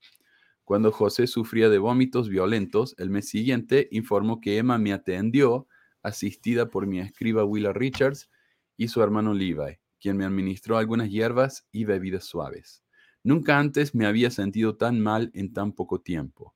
Cuando 0.68 0.92
José 0.92 1.26
sufría 1.26 1.70
de 1.70 1.78
vómitos 1.78 2.28
violentos, 2.28 2.94
el 2.98 3.08
mes 3.08 3.26
siguiente 3.26 3.88
informó 3.90 4.38
que 4.38 4.58
Emma 4.58 4.76
me 4.76 4.92
atendió, 4.92 5.66
asistida 6.02 6.68
por 6.68 6.86
mi 6.86 7.00
escriba 7.00 7.42
Willa 7.42 7.72
Richards 7.72 8.28
y 8.76 8.88
su 8.88 9.02
hermano 9.02 9.32
Levi, 9.32 9.78
quien 9.98 10.18
me 10.18 10.26
administró 10.26 10.76
algunas 10.76 11.08
hierbas 11.08 11.66
y 11.72 11.86
bebidas 11.86 12.24
suaves. 12.24 12.84
Nunca 13.24 13.58
antes 13.58 13.94
me 13.94 14.04
había 14.04 14.30
sentido 14.30 14.76
tan 14.76 15.00
mal 15.00 15.30
en 15.32 15.54
tan 15.54 15.72
poco 15.72 16.02
tiempo. 16.02 16.54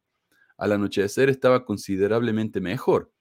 Al 0.59 0.73
anochecer 0.73 1.31
estaba 1.31 1.65
considerablemente 1.65 2.61
mejor. 2.61 3.15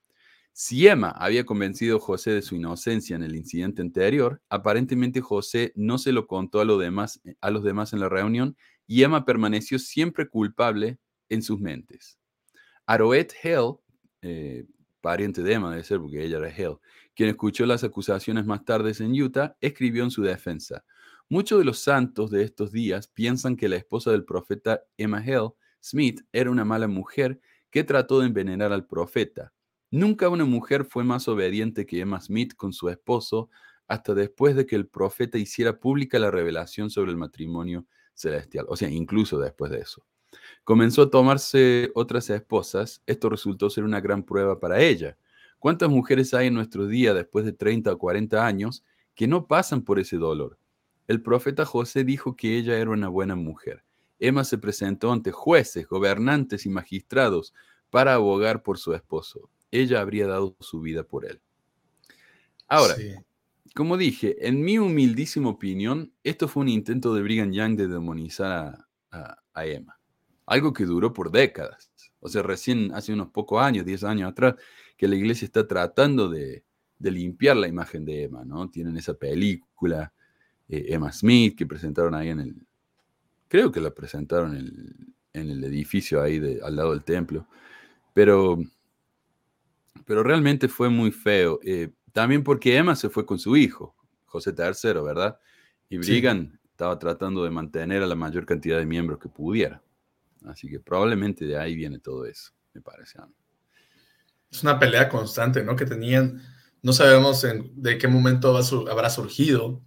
Si 0.51 0.85
Emma 0.89 1.11
había 1.11 1.45
convencido 1.45 1.95
a 1.95 2.01
José 2.01 2.31
de 2.31 2.41
su 2.41 2.55
inocencia 2.55 3.15
en 3.15 3.23
el 3.23 3.37
incidente 3.37 3.81
anterior, 3.81 4.41
aparentemente 4.49 5.21
José 5.21 5.71
no 5.77 5.97
se 5.97 6.11
lo 6.11 6.27
contó 6.27 6.59
a, 6.59 6.63
a 6.63 7.49
los 7.49 7.63
demás 7.63 7.93
en 7.93 7.99
la 8.01 8.09
reunión 8.09 8.57
y 8.91 9.03
Emma 9.03 9.23
permaneció 9.23 9.79
siempre 9.79 10.27
culpable 10.27 10.99
en 11.29 11.41
sus 11.41 11.61
mentes. 11.61 12.19
Aroet 12.85 13.33
Hell, 13.41 13.75
eh, 14.21 14.65
pariente 14.99 15.41
de 15.41 15.53
Emma 15.53 15.69
debe 15.71 15.85
ser 15.85 16.01
porque 16.01 16.21
ella 16.21 16.39
era 16.39 16.49
Hell, 16.49 16.75
quien 17.15 17.29
escuchó 17.29 17.65
las 17.65 17.85
acusaciones 17.85 18.45
más 18.45 18.65
tarde 18.65 18.91
en 18.99 19.13
Utah, 19.13 19.55
escribió 19.61 20.03
en 20.03 20.11
su 20.11 20.23
defensa, 20.23 20.83
muchos 21.29 21.59
de 21.59 21.63
los 21.63 21.79
santos 21.79 22.31
de 22.31 22.43
estos 22.43 22.73
días 22.73 23.07
piensan 23.07 23.55
que 23.55 23.69
la 23.69 23.77
esposa 23.77 24.11
del 24.11 24.25
profeta 24.25 24.83
Emma 24.97 25.25
Hell, 25.25 25.51
Smith, 25.81 26.19
era 26.33 26.51
una 26.51 26.65
mala 26.65 26.89
mujer 26.89 27.39
que 27.69 27.85
trató 27.85 28.19
de 28.19 28.27
envenenar 28.27 28.73
al 28.73 28.87
profeta. 28.87 29.53
Nunca 29.89 30.27
una 30.27 30.43
mujer 30.43 30.83
fue 30.83 31.05
más 31.05 31.29
obediente 31.29 31.85
que 31.85 32.01
Emma 32.01 32.19
Smith 32.19 32.55
con 32.57 32.73
su 32.73 32.89
esposo 32.89 33.49
hasta 33.87 34.13
después 34.13 34.53
de 34.57 34.65
que 34.65 34.75
el 34.75 34.89
profeta 34.89 35.37
hiciera 35.37 35.79
pública 35.79 36.19
la 36.19 36.29
revelación 36.29 36.89
sobre 36.89 37.11
el 37.11 37.17
matrimonio 37.17 37.87
celestial, 38.21 38.65
o 38.69 38.75
sea, 38.75 38.89
incluso 38.89 39.39
después 39.39 39.71
de 39.71 39.79
eso. 39.79 40.03
Comenzó 40.63 41.03
a 41.03 41.09
tomarse 41.09 41.91
otras 41.95 42.29
esposas, 42.29 43.01
esto 43.05 43.29
resultó 43.29 43.69
ser 43.69 43.83
una 43.83 43.99
gran 43.99 44.23
prueba 44.23 44.59
para 44.59 44.79
ella. 44.79 45.17
¿Cuántas 45.59 45.89
mujeres 45.89 46.33
hay 46.33 46.47
en 46.47 46.53
nuestro 46.53 46.87
día 46.87 47.13
después 47.13 47.45
de 47.45 47.53
30 47.53 47.91
o 47.93 47.97
40 47.97 48.45
años 48.45 48.83
que 49.15 49.27
no 49.27 49.47
pasan 49.47 49.83
por 49.83 49.99
ese 49.99 50.17
dolor? 50.17 50.57
El 51.07 51.21
profeta 51.21 51.65
José 51.65 52.03
dijo 52.03 52.35
que 52.35 52.57
ella 52.57 52.77
era 52.77 52.91
una 52.91 53.09
buena 53.09 53.35
mujer. 53.35 53.83
Emma 54.19 54.43
se 54.43 54.57
presentó 54.57 55.11
ante 55.11 55.31
jueces, 55.31 55.87
gobernantes 55.87 56.65
y 56.65 56.69
magistrados 56.69 57.53
para 57.89 58.13
abogar 58.13 58.63
por 58.63 58.77
su 58.77 58.93
esposo. 58.93 59.49
Ella 59.71 59.99
habría 59.99 60.27
dado 60.27 60.55
su 60.59 60.79
vida 60.79 61.03
por 61.03 61.25
él. 61.25 61.41
Ahora, 62.67 62.95
como 63.73 63.97
dije, 63.97 64.47
en 64.47 64.61
mi 64.61 64.77
humildísima 64.77 65.49
opinión, 65.49 66.11
esto 66.23 66.47
fue 66.47 66.61
un 66.63 66.69
intento 66.69 67.13
de 67.13 67.21
Brigham 67.21 67.51
Young 67.51 67.77
de 67.77 67.87
demonizar 67.87 68.85
a, 69.11 69.37
Emma. 69.65 69.99
Algo 70.45 70.73
que 70.73 70.85
duró 70.85 71.13
por 71.13 71.31
décadas. 71.31 71.91
O 72.19 72.27
sea, 72.29 72.41
recién 72.41 72.91
hace 72.93 73.13
unos 73.13 73.29
pocos 73.29 73.61
años, 73.61 73.85
10 73.85 74.03
años 74.03 74.31
atrás, 74.31 74.55
que 74.97 75.07
la 75.07 75.15
iglesia 75.15 75.45
está 75.45 75.67
tratando 75.67 76.29
de, 76.29 76.63
limpiar 76.99 77.57
la 77.57 77.67
imagen 77.67 78.05
de 78.05 78.23
Emma, 78.23 78.43
¿no? 78.45 78.69
Tienen 78.69 78.95
esa 78.97 79.13
película, 79.13 80.13
eh, 80.69 80.85
Emma 80.89 81.11
Smith, 81.11 81.57
que 81.57 81.65
presentaron 81.65 82.13
ahí 82.13 82.29
en 82.29 82.39
el... 82.39 82.55
Creo 83.47 83.71
que 83.71 83.81
la 83.81 83.91
presentaron 83.91 84.55
en 84.55 85.49
el, 85.49 85.63
edificio 85.63 86.21
ahí 86.21 86.59
al 86.63 86.75
lado 86.75 86.91
del 86.91 87.03
templo. 87.03 87.47
Pero, 88.13 88.59
pero 90.05 90.23
realmente 90.23 90.67
fue 90.67 90.89
muy 90.89 91.11
feo. 91.11 91.59
Eh, 91.63 91.91
también 92.11 92.43
porque 92.43 92.77
Emma 92.77 92.95
se 92.95 93.09
fue 93.09 93.25
con 93.25 93.39
su 93.39 93.55
hijo, 93.55 93.95
José 94.25 94.53
III, 94.57 95.01
¿verdad? 95.01 95.39
Y 95.89 95.97
Brigham 95.97 96.57
estaba 96.71 96.97
tratando 96.97 97.43
de 97.43 97.51
mantener 97.51 98.01
a 98.01 98.07
la 98.07 98.15
mayor 98.15 98.45
cantidad 98.45 98.77
de 98.77 98.85
miembros 98.85 99.19
que 99.19 99.29
pudiera. 99.29 99.81
Así 100.45 100.67
que 100.67 100.79
probablemente 100.79 101.45
de 101.45 101.57
ahí 101.57 101.75
viene 101.75 101.99
todo 101.99 102.25
eso, 102.25 102.51
me 102.73 102.81
parece 102.81 103.21
a 103.21 103.25
mí. 103.25 103.35
Es 104.49 104.63
una 104.63 104.79
pelea 104.79 105.07
constante, 105.07 105.63
¿no? 105.63 105.75
Que 105.75 105.85
tenían, 105.85 106.41
no 106.81 106.91
sabemos 106.91 107.45
de 107.45 107.97
qué 107.97 108.07
momento 108.07 108.57
habrá 108.89 109.09
surgido. 109.09 109.81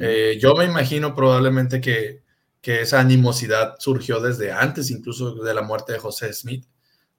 Eh, 0.00 0.38
yo 0.40 0.54
me 0.54 0.64
imagino 0.64 1.14
probablemente 1.14 1.80
que, 1.80 2.22
esa 2.62 3.00
animosidad 3.00 3.74
surgió 3.80 4.20
desde 4.20 4.52
antes, 4.52 4.92
incluso 4.92 5.34
de 5.34 5.52
la 5.52 5.62
muerte 5.62 5.92
de 5.92 5.98
José 5.98 6.32
Smith, 6.32 6.64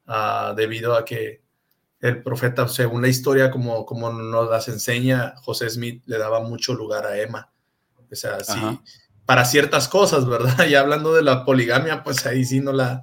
ah, 0.07 0.53
debido 0.55 0.95
a 0.95 1.03
que 1.03 1.42
el 2.03 2.21
profeta, 2.21 2.67
según 2.67 3.01
la 3.01 3.07
historia, 3.07 3.49
como, 3.49 3.85
como 3.85 4.11
nos 4.11 4.49
las 4.49 4.67
enseña, 4.67 5.35
José 5.37 5.69
Smith 5.69 6.03
le 6.05 6.17
daba 6.17 6.41
mucho 6.41 6.73
lugar 6.73 7.05
a 7.05 7.17
Emma. 7.17 7.49
O 8.11 8.13
sea, 8.13 8.43
sí, 8.43 8.59
para 9.25 9.45
ciertas 9.45 9.87
cosas, 9.87 10.27
¿verdad? 10.27 10.53
Y 10.69 10.75
hablando 10.75 11.13
de 11.13 11.23
la 11.23 11.45
poligamia, 11.45 12.03
pues 12.03 12.25
ahí 12.25 12.43
sí 12.43 12.59
no 12.59 12.73
la, 12.73 12.99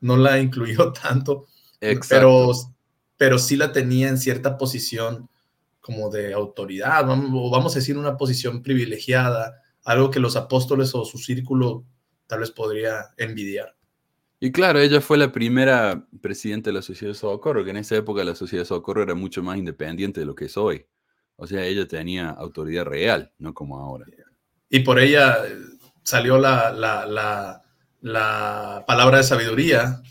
no 0.00 0.16
la 0.16 0.40
incluyó 0.40 0.92
tanto. 1.02 1.46
Pero, 2.08 2.50
pero 3.16 3.38
sí 3.38 3.56
la 3.56 3.70
tenía 3.70 4.08
en 4.08 4.18
cierta 4.18 4.58
posición 4.58 5.30
como 5.80 6.10
de 6.10 6.34
autoridad, 6.34 7.06
vamos, 7.06 7.50
vamos 7.52 7.72
a 7.74 7.78
decir 7.78 7.96
una 7.96 8.16
posición 8.16 8.62
privilegiada 8.62 9.62
algo 9.84 10.10
que 10.10 10.20
los 10.20 10.34
apóstoles 10.34 10.92
o 10.94 11.04
su 11.04 11.18
círculo 11.18 11.84
tal 12.26 12.40
vez 12.40 12.50
podría 12.50 13.10
envidiar. 13.16 13.76
Y 14.42 14.52
claro, 14.52 14.80
ella 14.80 15.02
fue 15.02 15.18
la 15.18 15.32
primera 15.32 16.06
presidenta 16.22 16.70
de 16.70 16.74
la 16.74 16.82
Sociedad 16.82 17.12
de 17.12 17.18
Socorro, 17.18 17.62
que 17.62 17.70
en 17.70 17.76
esa 17.76 17.96
época 17.96 18.24
la 18.24 18.34
Sociedad 18.34 18.62
de 18.62 18.68
Socorro 18.68 19.02
era 19.02 19.14
mucho 19.14 19.42
más 19.42 19.58
independiente 19.58 20.20
de 20.20 20.26
lo 20.26 20.34
que 20.34 20.46
es 20.46 20.56
hoy. 20.56 20.86
O 21.36 21.46
sea, 21.46 21.64
ella 21.64 21.86
tenía 21.86 22.30
autoridad 22.30 22.86
real, 22.86 23.32
no 23.38 23.52
como 23.52 23.78
ahora. 23.78 24.06
Y 24.70 24.80
por 24.80 24.98
ella 24.98 25.38
salió 26.04 26.38
la, 26.38 26.72
la, 28.02 28.84
palabra 28.86 29.18
de 29.18 29.24
sabiduría, 29.24 30.02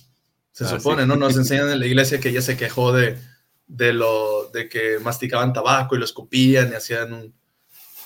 se 0.52 0.66
ah, 0.66 0.68
supone, 0.68 1.08
¿no? 1.08 1.16
Nos 1.16 1.36
enseñan 1.36 1.72
en 1.72 1.80
la 1.80 1.88
iglesia 1.88 2.20
que 2.20 2.30
ella 2.30 2.44
se 2.44 2.56
quejó 2.56 2.94
de, 2.94 3.18
de, 3.66 3.94
lo, 3.94 4.50
de 4.52 4.70
que 4.70 5.00
masticaban 5.00 5.54
tabaco 5.54 5.96
y 5.96 6.00
lo 6.00 6.06
escupían 6.06 6.72
y 6.72 6.76
hacían 6.76 7.14
un... 7.14 7.39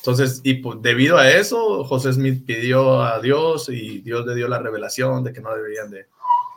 Entonces, 0.04 0.42
y 0.44 0.62
debido 0.82 1.18
a 1.18 1.32
eso, 1.32 1.86
José 1.86 2.12
Smith 2.12 2.46
pidió 2.46 3.02
a 3.02 3.22
Dios 3.22 3.70
y 3.70 4.00
Dios 4.00 4.26
le 4.26 4.36
dio 4.36 4.50
la 4.50 4.60
revelación 4.60 5.24
de 5.24 5.32
que 5.32 5.40
no 5.40 5.56
deberían 5.56 5.90
de 5.90 6.08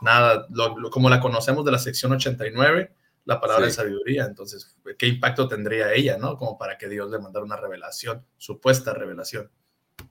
nada, 0.01 0.49
como 0.91 1.09
la 1.09 1.21
conocemos 1.21 1.65
de 1.65 1.71
la 1.71 1.79
sección 1.79 2.11
89, 2.11 2.93
la 3.25 3.41
palabra 3.41 3.67
de 3.67 3.71
sabiduría. 3.71 4.25
Entonces, 4.25 4.75
¿qué 4.99 5.07
impacto 5.07 5.47
tendría 5.47 5.93
ella, 5.93 6.19
no? 6.19 6.37
Como 6.37 6.59
para 6.59 6.77
que 6.77 6.89
Dios 6.89 7.09
le 7.09 7.21
mandara 7.21 7.47
una 7.47 7.57
revelación, 7.57 8.25
supuesta 8.37 8.93
revelación. 8.93 9.49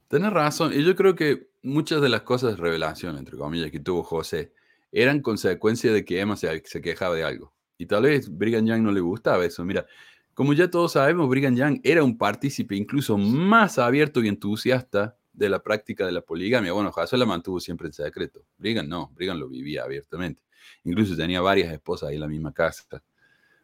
Tienes 0.07 0.31
razón, 0.31 0.71
y 0.71 0.81
yo 0.85 0.95
creo 0.95 1.15
que 1.15 1.49
muchas 1.61 2.01
de 2.01 2.07
las 2.07 2.21
cosas 2.21 2.51
de 2.51 2.61
revelación, 2.61 3.17
entre 3.17 3.37
comillas, 3.37 3.69
que 3.69 3.81
tuvo 3.81 4.01
José, 4.03 4.53
eran 4.93 5.19
consecuencia 5.19 5.91
de 5.91 6.05
que 6.05 6.21
Emma 6.21 6.37
se, 6.37 6.63
se 6.65 6.81
quejaba 6.81 7.15
de 7.15 7.25
algo. 7.25 7.53
Y 7.77 7.85
tal 7.85 8.03
vez 8.03 8.29
Brigham 8.29 8.65
Young 8.65 8.83
no 8.83 8.93
le 8.93 9.01
gustaba 9.01 9.43
eso. 9.43 9.65
Mira, 9.65 9.85
como 10.35 10.51
ya 10.51 10.69
todos 10.69 10.91
sabemos, 10.91 11.29
Brigham 11.29 11.55
Young 11.55 11.79
era 11.81 12.03
un 12.03 12.17
partícipe 12.17 12.75
incluso 12.75 13.17
más 13.17 13.79
abierto 13.79 14.21
y 14.21 14.27
entusiasta 14.27 15.17
de 15.31 15.47
la 15.47 15.63
práctica 15.63 16.05
de 16.05 16.11
la 16.11 16.21
poligamia. 16.21 16.73
Bueno, 16.73 16.91
José 16.91 17.15
la 17.17 17.25
mantuvo 17.25 17.61
siempre 17.61 17.87
en 17.87 17.93
secreto. 17.93 18.45
Brigham 18.57 18.87
no, 18.87 19.11
Brigham 19.15 19.39
lo 19.39 19.47
vivía 19.47 19.83
abiertamente. 19.83 20.43
Incluso 20.83 21.15
tenía 21.15 21.39
varias 21.39 21.71
esposas 21.73 22.09
ahí 22.09 22.15
en 22.15 22.21
la 22.21 22.27
misma 22.27 22.53
casa. 22.53 23.01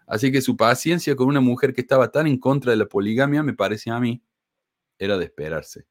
Así 0.08 0.32
que 0.32 0.42
su 0.42 0.56
paciencia 0.56 1.14
con 1.14 1.28
una 1.28 1.42
mujer 1.42 1.74
que 1.74 1.82
estaba 1.82 2.10
tan 2.10 2.26
en 2.26 2.38
contra 2.38 2.72
de 2.72 2.78
la 2.78 2.86
poligamia, 2.86 3.44
me 3.44 3.54
parece 3.54 3.92
a 3.92 4.00
mí, 4.00 4.24
era 4.98 5.18
de 5.18 5.26
esperarse. 5.26 5.86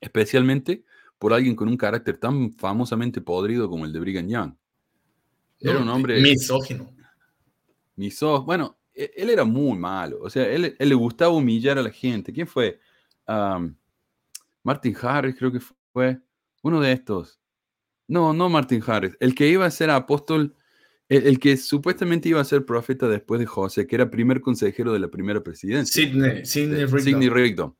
Especialmente 0.00 0.84
por 1.18 1.32
alguien 1.32 1.56
con 1.56 1.68
un 1.68 1.76
carácter 1.76 2.16
tan 2.16 2.52
famosamente 2.52 3.20
podrido 3.20 3.68
como 3.68 3.84
el 3.84 3.92
de 3.92 3.98
Brigham 3.98 4.28
Young. 4.28 4.54
Era 5.58 5.80
un 5.80 5.88
hombre... 5.88 6.20
Misógino. 6.22 6.94
Misógino. 7.96 8.46
Bueno, 8.46 8.79
él 9.16 9.30
era 9.30 9.44
muy 9.44 9.78
malo. 9.78 10.18
O 10.20 10.30
sea, 10.30 10.46
él, 10.48 10.76
él 10.78 10.88
le 10.88 10.94
gustaba 10.94 11.32
humillar 11.32 11.78
a 11.78 11.82
la 11.82 11.90
gente. 11.90 12.32
¿Quién 12.32 12.46
fue? 12.46 12.80
Martin 14.62 14.96
Harris, 15.00 15.36
creo 15.36 15.52
que 15.52 15.60
fue. 15.92 16.20
Uno 16.62 16.80
de 16.80 16.92
estos. 16.92 17.40
No, 18.08 18.32
no 18.32 18.48
Martin 18.48 18.82
Harris. 18.86 19.16
El 19.20 19.34
que 19.34 19.48
iba 19.48 19.64
a 19.64 19.70
ser 19.70 19.90
apóstol, 19.90 20.56
el, 21.08 21.38
que 21.38 21.56
supuestamente 21.56 22.28
iba 22.28 22.40
a 22.40 22.44
ser 22.44 22.66
profeta 22.66 23.08
después 23.08 23.38
de 23.38 23.46
José, 23.46 23.86
que 23.86 23.94
era 23.94 24.10
primer 24.10 24.40
consejero 24.40 24.92
de 24.92 24.98
la 24.98 25.08
primera 25.08 25.42
presidencia. 25.42 26.04
Sidney, 26.04 26.44
Sidney 26.44 26.84
Rigdon. 26.84 27.00
Sidney 27.00 27.28
Rigdon. 27.28 27.76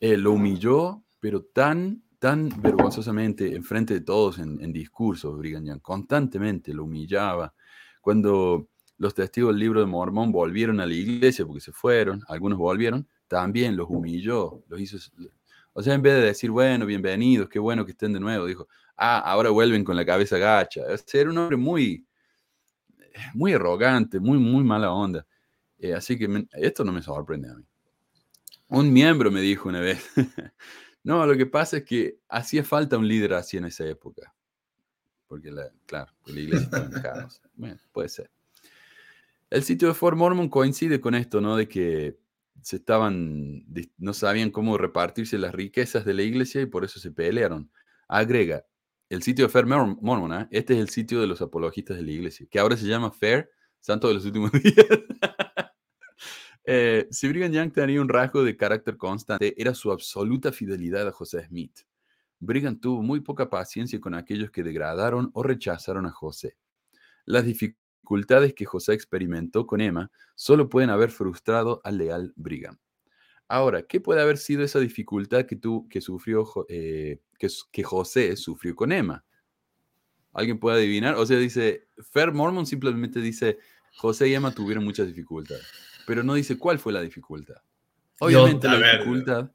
Eh, 0.00 0.16
lo 0.16 0.32
humilló, 0.32 1.04
pero 1.20 1.42
tan, 1.44 2.02
tan 2.18 2.50
vergonzosamente, 2.60 3.54
enfrente 3.54 3.94
de 3.94 4.00
todos 4.00 4.38
en, 4.38 4.62
en 4.62 4.72
discursos, 4.72 5.38
Brigham 5.38 5.64
Young, 5.64 5.80
constantemente 5.80 6.74
lo 6.74 6.84
humillaba. 6.84 7.54
Cuando 8.00 8.68
los 8.98 9.14
testigos 9.14 9.52
del 9.52 9.60
libro 9.60 9.80
de 9.80 9.86
Mormón 9.86 10.32
volvieron 10.32 10.80
a 10.80 10.86
la 10.86 10.92
iglesia 10.92 11.46
porque 11.46 11.60
se 11.60 11.72
fueron, 11.72 12.22
algunos 12.28 12.58
volvieron, 12.58 13.08
también 13.28 13.76
los 13.76 13.88
humilló, 13.88 14.62
los 14.68 14.80
hizo... 14.80 14.98
O 15.72 15.82
sea, 15.82 15.94
en 15.94 16.02
vez 16.02 16.14
de 16.14 16.22
decir, 16.22 16.50
bueno, 16.50 16.84
bienvenidos, 16.86 17.48
qué 17.48 17.60
bueno 17.60 17.84
que 17.84 17.92
estén 17.92 18.12
de 18.12 18.18
nuevo, 18.18 18.46
dijo, 18.46 18.66
ah, 18.96 19.20
ahora 19.20 19.50
vuelven 19.50 19.84
con 19.84 19.94
la 19.94 20.04
cabeza 20.04 20.36
gacha. 20.36 20.82
era 21.12 21.30
un 21.30 21.38
hombre 21.38 21.56
muy, 21.56 22.04
muy 23.34 23.52
arrogante, 23.52 24.18
muy, 24.18 24.38
muy 24.38 24.64
mala 24.64 24.92
onda. 24.92 25.24
Eh, 25.78 25.94
así 25.94 26.18
que 26.18 26.46
esto 26.54 26.84
no 26.84 26.90
me 26.90 27.00
sorprende 27.00 27.50
a 27.50 27.54
mí. 27.54 27.64
Un 28.66 28.92
miembro 28.92 29.30
me 29.30 29.40
dijo 29.40 29.68
una 29.68 29.80
vez, 29.80 30.04
no, 31.04 31.24
lo 31.24 31.36
que 31.36 31.46
pasa 31.46 31.76
es 31.76 31.84
que 31.84 32.18
hacía 32.28 32.64
falta 32.64 32.98
un 32.98 33.06
líder 33.06 33.34
así 33.34 33.56
en 33.56 33.66
esa 33.66 33.86
época. 33.86 34.34
Porque, 35.28 35.52
la, 35.52 35.70
claro, 35.86 36.12
la 36.26 36.40
iglesia 36.40 36.64
estaba 36.64 36.86
en 36.86 37.02
caos. 37.02 37.40
Bueno, 37.54 37.78
puede 37.92 38.08
ser. 38.08 38.30
El 39.50 39.62
sitio 39.62 39.88
de 39.88 39.94
Fort 39.94 40.16
Mormon 40.16 40.48
coincide 40.48 41.00
con 41.00 41.14
esto, 41.14 41.40
¿no? 41.40 41.56
De 41.56 41.68
que 41.68 42.18
se 42.62 42.76
estaban, 42.76 43.64
no 43.96 44.12
sabían 44.12 44.50
cómo 44.50 44.76
repartirse 44.76 45.38
las 45.38 45.54
riquezas 45.54 46.04
de 46.04 46.14
la 46.14 46.22
iglesia 46.22 46.60
y 46.60 46.66
por 46.66 46.84
eso 46.84 47.00
se 47.00 47.10
pelearon. 47.10 47.70
Agrega, 48.08 48.66
el 49.08 49.22
sitio 49.22 49.46
de 49.46 49.48
Fair 49.50 49.66
Mormon, 49.66 50.32
¿eh? 50.34 50.48
este 50.50 50.74
es 50.74 50.80
el 50.80 50.88
sitio 50.90 51.20
de 51.20 51.26
los 51.26 51.40
apologistas 51.40 51.96
de 51.96 52.02
la 52.02 52.10
iglesia, 52.10 52.46
que 52.50 52.58
ahora 52.58 52.76
se 52.76 52.86
llama 52.86 53.10
Fair, 53.10 53.50
Santo 53.80 54.08
de 54.08 54.14
los 54.14 54.24
Últimos 54.26 54.52
Días. 54.62 54.86
eh, 56.64 57.06
si 57.10 57.28
Brigham 57.28 57.52
Young 57.52 57.72
tenía 57.72 58.02
un 58.02 58.08
rasgo 58.08 58.42
de 58.44 58.56
carácter 58.56 58.96
constante, 58.98 59.54
era 59.56 59.72
su 59.72 59.92
absoluta 59.92 60.52
fidelidad 60.52 61.08
a 61.08 61.12
José 61.12 61.46
Smith. 61.46 61.80
Brigham 62.40 62.78
tuvo 62.78 63.02
muy 63.02 63.20
poca 63.20 63.48
paciencia 63.48 63.98
con 64.00 64.14
aquellos 64.14 64.50
que 64.50 64.62
degradaron 64.62 65.30
o 65.32 65.42
rechazaron 65.42 66.06
a 66.06 66.10
José. 66.10 66.56
Las 67.24 67.44
dificultades 67.44 67.87
que 68.54 68.64
José 68.64 68.94
experimentó 68.94 69.66
con 69.66 69.80
Emma 69.80 70.10
solo 70.34 70.68
pueden 70.68 70.90
haber 70.90 71.10
frustrado 71.10 71.80
al 71.84 71.98
leal 71.98 72.32
Brigham. 72.36 72.78
Ahora, 73.48 73.82
¿qué 73.82 74.00
puede 74.00 74.20
haber 74.20 74.38
sido 74.38 74.62
esa 74.62 74.78
dificultad 74.78 75.46
que, 75.46 75.56
tú, 75.56 75.88
que 75.88 76.00
sufrió 76.00 76.46
eh, 76.68 77.20
que, 77.38 77.82
José 77.82 78.36
sufrió 78.36 78.74
con 78.74 78.92
Emma. 78.92 79.24
¿Alguien 80.32 80.58
puede 80.58 80.78
adivinar? 80.78 81.14
O 81.14 81.24
sea, 81.24 81.38
dice, 81.38 81.88
Fer 82.10 82.32
Mormon 82.32 82.66
simplemente 82.66 83.20
dice, 83.20 83.58
José 83.96 84.28
y 84.28 84.34
Emma 84.34 84.52
tuvieron 84.52 84.84
muchas 84.84 85.06
dificultades, 85.06 85.66
pero 86.06 86.22
no 86.22 86.34
dice 86.34 86.58
cuál 86.58 86.78
fue 86.78 86.92
la 86.92 87.00
dificultad. 87.00 87.56
Obviamente 88.20 88.68
la 88.68 88.92
dificultad. 88.98 89.50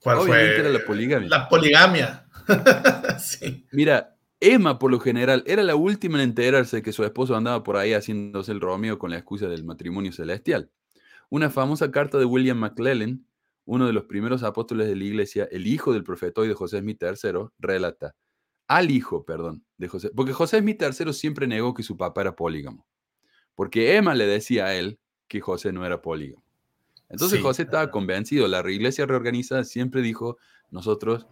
¿Cuál 0.00 0.18
obviamente 0.18 0.60
era 0.60 0.68
la 0.70 0.84
poligamia. 0.84 1.28
La 1.28 1.48
poligamia. 1.48 2.28
Mira, 3.72 4.15
Emma, 4.40 4.78
por 4.78 4.90
lo 4.90 5.00
general, 5.00 5.42
era 5.46 5.62
la 5.62 5.76
última 5.76 6.22
en 6.22 6.30
enterarse 6.30 6.76
de 6.76 6.82
que 6.82 6.92
su 6.92 7.04
esposo 7.04 7.36
andaba 7.36 7.62
por 7.62 7.76
ahí 7.76 7.92
haciéndose 7.92 8.52
el 8.52 8.60
Romeo 8.60 8.98
con 8.98 9.10
la 9.10 9.16
excusa 9.16 9.48
del 9.48 9.64
matrimonio 9.64 10.12
celestial. 10.12 10.70
Una 11.30 11.50
famosa 11.50 11.90
carta 11.90 12.18
de 12.18 12.24
William 12.24 12.58
McClellan 12.58 13.26
uno 13.66 13.86
de 13.86 13.92
los 13.92 14.04
primeros 14.04 14.42
apóstoles 14.44 14.86
de 14.86 14.96
la 14.96 15.04
iglesia, 15.04 15.48
el 15.50 15.66
hijo 15.66 15.92
del 15.92 16.04
profeta 16.04 16.42
y 16.44 16.48
de 16.48 16.54
José 16.54 16.80
Smith 16.80 17.02
III, 17.02 17.48
relata 17.58 18.14
al 18.68 18.90
hijo, 18.90 19.24
perdón, 19.24 19.64
de 19.76 19.88
José, 19.88 20.10
porque 20.14 20.32
José 20.32 20.60
Smith 20.60 20.80
III 20.80 21.12
siempre 21.12 21.46
negó 21.46 21.74
que 21.74 21.82
su 21.82 21.96
papá 21.96 22.22
era 22.22 22.34
polígamo, 22.34 22.86
porque 23.54 23.96
Emma 23.96 24.14
le 24.14 24.26
decía 24.26 24.66
a 24.66 24.74
él 24.74 24.98
que 25.28 25.40
José 25.40 25.72
no 25.72 25.84
era 25.84 26.00
polígamo. 26.00 26.44
Entonces 27.08 27.40
José 27.40 27.62
estaba 27.62 27.90
convencido, 27.90 28.48
la 28.48 28.68
iglesia 28.68 29.06
reorganizada 29.06 29.62
siempre 29.62 30.02
dijo, 30.02 30.38
nosotros 30.70 31.26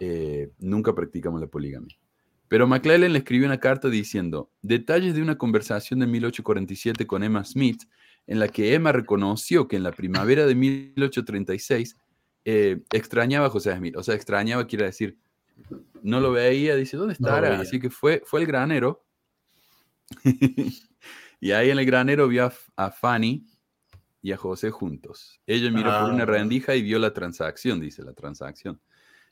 eh, 0.00 0.50
nunca 0.58 0.94
practicamos 0.94 1.40
la 1.40 1.48
poligamia. 1.48 1.98
Pero 2.48 2.66
McClellan 2.66 3.12
le 3.12 3.18
escribió 3.18 3.46
una 3.46 3.60
carta 3.60 3.88
diciendo, 3.88 4.50
detalles 4.62 5.14
de 5.14 5.22
una 5.22 5.36
conversación 5.36 6.00
de 6.00 6.06
1847 6.06 7.06
con 7.06 7.22
Emma 7.22 7.44
Smith 7.44 7.82
en 8.28 8.38
la 8.38 8.48
que 8.48 8.74
Emma 8.74 8.92
reconoció 8.92 9.66
que 9.66 9.76
en 9.76 9.82
la 9.82 9.90
primavera 9.90 10.46
de 10.46 10.54
1836 10.54 11.96
eh, 12.44 12.82
extrañaba 12.92 13.46
a 13.46 13.50
José 13.50 13.74
Smith. 13.74 13.96
O 13.96 14.02
sea, 14.02 14.14
extrañaba 14.14 14.66
quiere 14.66 14.84
decir, 14.84 15.18
no 16.02 16.20
lo 16.20 16.30
veía, 16.32 16.76
dice, 16.76 16.96
¿dónde 16.96 17.14
estará? 17.14 17.58
Así 17.58 17.80
que 17.80 17.90
fue, 17.90 18.22
fue 18.24 18.40
el 18.40 18.46
granero. 18.46 19.02
y 21.40 21.52
ahí 21.52 21.70
en 21.70 21.78
el 21.78 21.86
granero 21.86 22.28
vio 22.28 22.52
a, 22.76 22.90
Fanny 22.90 23.46
y 24.20 24.32
a 24.32 24.36
José 24.36 24.70
juntos. 24.70 25.40
Ella 25.46 25.70
miró 25.70 25.90
por 25.98 26.12
una 26.12 26.24
ah. 26.24 26.26
rendija 26.26 26.76
y 26.76 26.82
vio 26.82 26.98
la 26.98 27.14
transacción, 27.14 27.80
dice 27.80 28.02
la 28.02 28.12
transacción. 28.12 28.78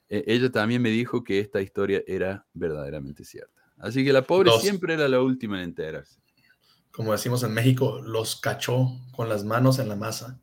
E, 0.08 0.24
ella 0.26 0.50
también 0.50 0.82
me 0.82 0.90
dijo 0.90 1.24
que 1.24 1.40
esta 1.40 1.60
historia 1.60 2.02
era 2.06 2.46
verdaderamente 2.52 3.24
cierta. 3.24 3.62
Así 3.78 4.04
que 4.04 4.12
la 4.12 4.22
pobre 4.22 4.50
siempre 4.60 4.94
era 4.94 5.08
la 5.08 5.20
última 5.20 5.58
en 5.58 5.64
enterarse 5.64 6.20
como 6.96 7.12
decimos 7.12 7.42
en 7.42 7.52
México, 7.52 8.00
los 8.02 8.36
cachó 8.36 8.88
con 9.14 9.28
las 9.28 9.44
manos 9.44 9.78
en 9.78 9.90
la 9.90 9.96
masa. 9.96 10.40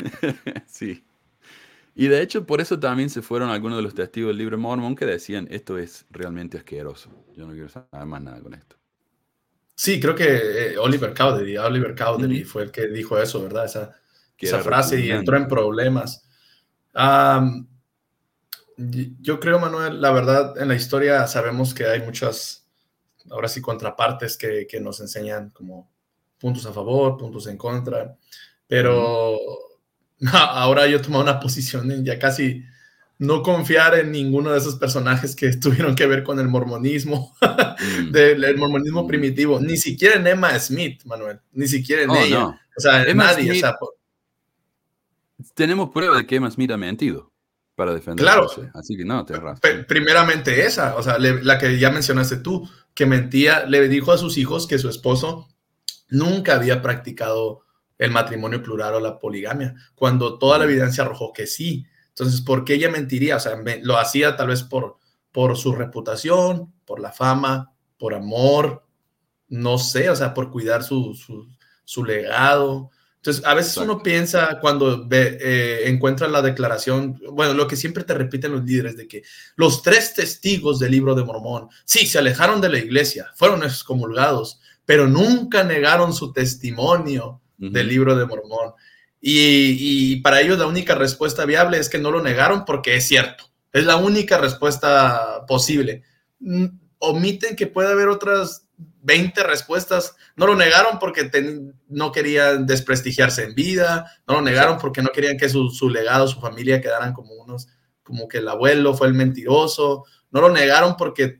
sí. 0.66 1.04
Y 1.94 2.08
de 2.08 2.20
hecho, 2.22 2.44
por 2.44 2.60
eso 2.60 2.80
también 2.80 3.08
se 3.08 3.22
fueron 3.22 3.50
algunos 3.50 3.78
de 3.78 3.82
los 3.84 3.94
testigos 3.94 4.30
del 4.30 4.38
libro 4.38 4.58
Mormon 4.58 4.96
que 4.96 5.06
decían, 5.06 5.46
esto 5.48 5.78
es 5.78 6.06
realmente 6.10 6.58
asqueroso. 6.58 7.10
Yo 7.36 7.46
no 7.46 7.52
quiero 7.52 7.68
saber 7.68 8.04
más 8.04 8.20
nada 8.20 8.40
con 8.40 8.52
esto. 8.52 8.74
Sí, 9.76 10.00
creo 10.00 10.16
que 10.16 10.72
eh, 10.72 10.78
Oliver 10.78 11.14
Cowdery, 11.14 11.56
Oliver 11.56 11.94
Cowdery 11.94 12.42
fue 12.42 12.64
el 12.64 12.72
que 12.72 12.88
dijo 12.88 13.16
eso, 13.16 13.40
¿verdad? 13.40 13.66
Esa, 13.66 13.94
esa 14.36 14.58
frase 14.58 14.98
y 15.00 15.12
entró 15.12 15.36
en 15.36 15.46
problemas. 15.46 16.28
Yo 19.20 19.40
creo, 19.40 19.58
Manuel, 19.58 20.00
la 20.00 20.12
verdad, 20.12 20.56
en 20.60 20.68
la 20.68 20.74
historia 20.74 21.26
sabemos 21.26 21.74
que 21.74 21.86
hay 21.86 22.00
muchas 22.02 22.64
ahora 23.30 23.48
sí 23.48 23.60
contrapartes 23.60 24.36
que, 24.36 24.66
que, 24.66 24.80
nos 24.80 25.00
enseñan 25.00 25.50
como 25.50 25.90
puntos 26.38 26.64
a 26.66 26.72
favor, 26.72 27.18
puntos 27.18 27.46
en 27.46 27.56
contra, 27.58 28.16
pero 28.66 29.38
ahora 30.32 30.86
yo 30.86 30.98
he 30.98 31.00
tomado 31.00 31.22
una 31.22 31.40
posición 31.40 31.90
en 31.90 32.04
ya 32.04 32.18
casi 32.18 32.64
no 33.18 33.42
confiar 33.42 33.98
en 33.98 34.12
ninguno 34.12 34.52
de 34.52 34.58
esos 34.58 34.76
personajes 34.76 35.34
que 35.34 35.52
tuvieron 35.56 35.94
que 35.94 36.06
ver 36.06 36.22
con 36.22 36.38
el 36.38 36.48
mormonismo, 36.48 37.34
mm. 37.40 38.12
del 38.12 38.56
mormonismo 38.56 39.04
mm. 39.04 39.08
primitivo, 39.08 39.60
ni 39.60 39.76
siquiera 39.76 40.16
en 40.16 40.26
Emma 40.26 40.58
Smith, 40.58 41.02
Manuel, 41.04 41.40
ni 41.52 41.66
siquiera 41.66 42.02
en 42.02 42.10
oh, 42.10 42.16
ella. 42.16 42.46
O 42.46 42.80
sea, 42.80 43.02
en 43.02 43.16
nadie. 43.16 43.60
Tenemos 45.54 45.90
prueba 45.90 46.16
de 46.16 46.26
que 46.26 46.36
Emma 46.36 46.50
Smith 46.50 46.70
ha 46.70 46.76
mentido 46.76 47.27
para 47.78 47.94
defender 47.94 48.24
Claro. 48.24 48.48
Así 48.74 48.96
que 48.96 49.04
no, 49.04 49.24
te 49.24 49.34
Primeramente 49.86 50.66
esa, 50.66 50.96
o 50.96 51.02
sea, 51.04 51.16
la 51.16 51.58
que 51.58 51.78
ya 51.78 51.92
mencionaste 51.92 52.38
tú, 52.38 52.68
que 52.92 53.06
mentía, 53.06 53.66
le 53.66 53.88
dijo 53.88 54.10
a 54.10 54.18
sus 54.18 54.36
hijos 54.36 54.66
que 54.66 54.80
su 54.80 54.88
esposo 54.88 55.46
nunca 56.08 56.56
había 56.56 56.82
practicado 56.82 57.60
el 57.96 58.10
matrimonio 58.10 58.64
plural 58.64 58.94
o 58.94 59.00
la 59.00 59.20
poligamia, 59.20 59.76
cuando 59.94 60.40
toda 60.40 60.58
la 60.58 60.64
evidencia 60.64 61.04
arrojó 61.04 61.32
que 61.32 61.46
sí. 61.46 61.86
Entonces, 62.08 62.40
¿por 62.40 62.64
qué 62.64 62.74
ella 62.74 62.90
mentiría? 62.90 63.36
O 63.36 63.40
sea, 63.40 63.56
lo 63.82 63.96
hacía 63.96 64.34
tal 64.36 64.48
vez 64.48 64.64
por, 64.64 64.96
por 65.30 65.56
su 65.56 65.72
reputación, 65.72 66.74
por 66.84 66.98
la 66.98 67.12
fama, 67.12 67.74
por 67.96 68.12
amor, 68.12 68.84
no 69.46 69.78
sé, 69.78 70.10
o 70.10 70.16
sea, 70.16 70.34
por 70.34 70.50
cuidar 70.50 70.82
su, 70.82 71.16
su 71.84 72.04
legado. 72.04 72.90
Entonces, 73.18 73.44
a 73.44 73.54
veces 73.54 73.76
uno 73.76 74.00
piensa 74.00 74.60
cuando 74.60 75.06
ve, 75.06 75.38
eh, 75.40 75.88
encuentra 75.88 76.28
la 76.28 76.40
declaración, 76.40 77.20
bueno, 77.32 77.52
lo 77.52 77.66
que 77.66 77.74
siempre 77.74 78.04
te 78.04 78.14
repiten 78.14 78.52
los 78.52 78.64
líderes 78.64 78.96
de 78.96 79.08
que 79.08 79.24
los 79.56 79.82
tres 79.82 80.14
testigos 80.14 80.78
del 80.78 80.92
libro 80.92 81.16
de 81.16 81.24
Mormón, 81.24 81.68
sí, 81.84 82.06
se 82.06 82.18
alejaron 82.18 82.60
de 82.60 82.68
la 82.68 82.78
iglesia, 82.78 83.30
fueron 83.34 83.64
excomulgados, 83.64 84.60
pero 84.84 85.08
nunca 85.08 85.64
negaron 85.64 86.14
su 86.14 86.32
testimonio 86.32 87.40
del 87.56 87.88
libro 87.88 88.14
de 88.14 88.24
Mormón. 88.24 88.74
Y, 89.20 90.12
y, 90.12 90.20
para 90.20 90.40
ellos 90.40 90.58
la 90.58 90.68
única 90.68 90.94
respuesta 90.94 91.44
viable 91.44 91.78
es 91.78 91.88
que 91.88 91.98
no 91.98 92.12
lo 92.12 92.22
negaron 92.22 92.64
porque 92.64 92.94
es 92.94 93.08
cierto. 93.08 93.44
Es 93.72 93.84
la 93.84 93.96
única 93.96 94.38
respuesta 94.38 95.44
posible. 95.48 96.04
Mm, 96.38 96.66
omiten 96.98 97.56
que 97.56 97.66
puede 97.66 97.90
haber 97.90 98.08
otras 98.08 98.67
20 99.02 99.42
respuestas. 99.42 100.16
No 100.36 100.46
lo 100.46 100.54
negaron 100.54 100.98
porque 100.98 101.30
no 101.88 102.12
querían 102.12 102.66
desprestigiarse 102.66 103.44
en 103.44 103.54
vida, 103.54 104.12
no 104.26 104.34
lo 104.34 104.42
negaron 104.42 104.78
porque 104.78 105.02
no 105.02 105.08
querían 105.08 105.36
que 105.36 105.48
su, 105.48 105.88
legado, 105.88 106.28
su 106.28 106.40
familia 106.40 106.80
quedaran 106.80 107.12
como 107.12 107.34
unos, 107.34 107.68
como 108.02 108.28
que 108.28 108.38
el 108.38 108.48
abuelo 108.48 108.94
fue 108.94 109.08
el 109.08 109.14
mentiroso, 109.14 110.04
no 110.30 110.40
lo 110.40 110.50
negaron 110.50 110.96
porque 110.96 111.38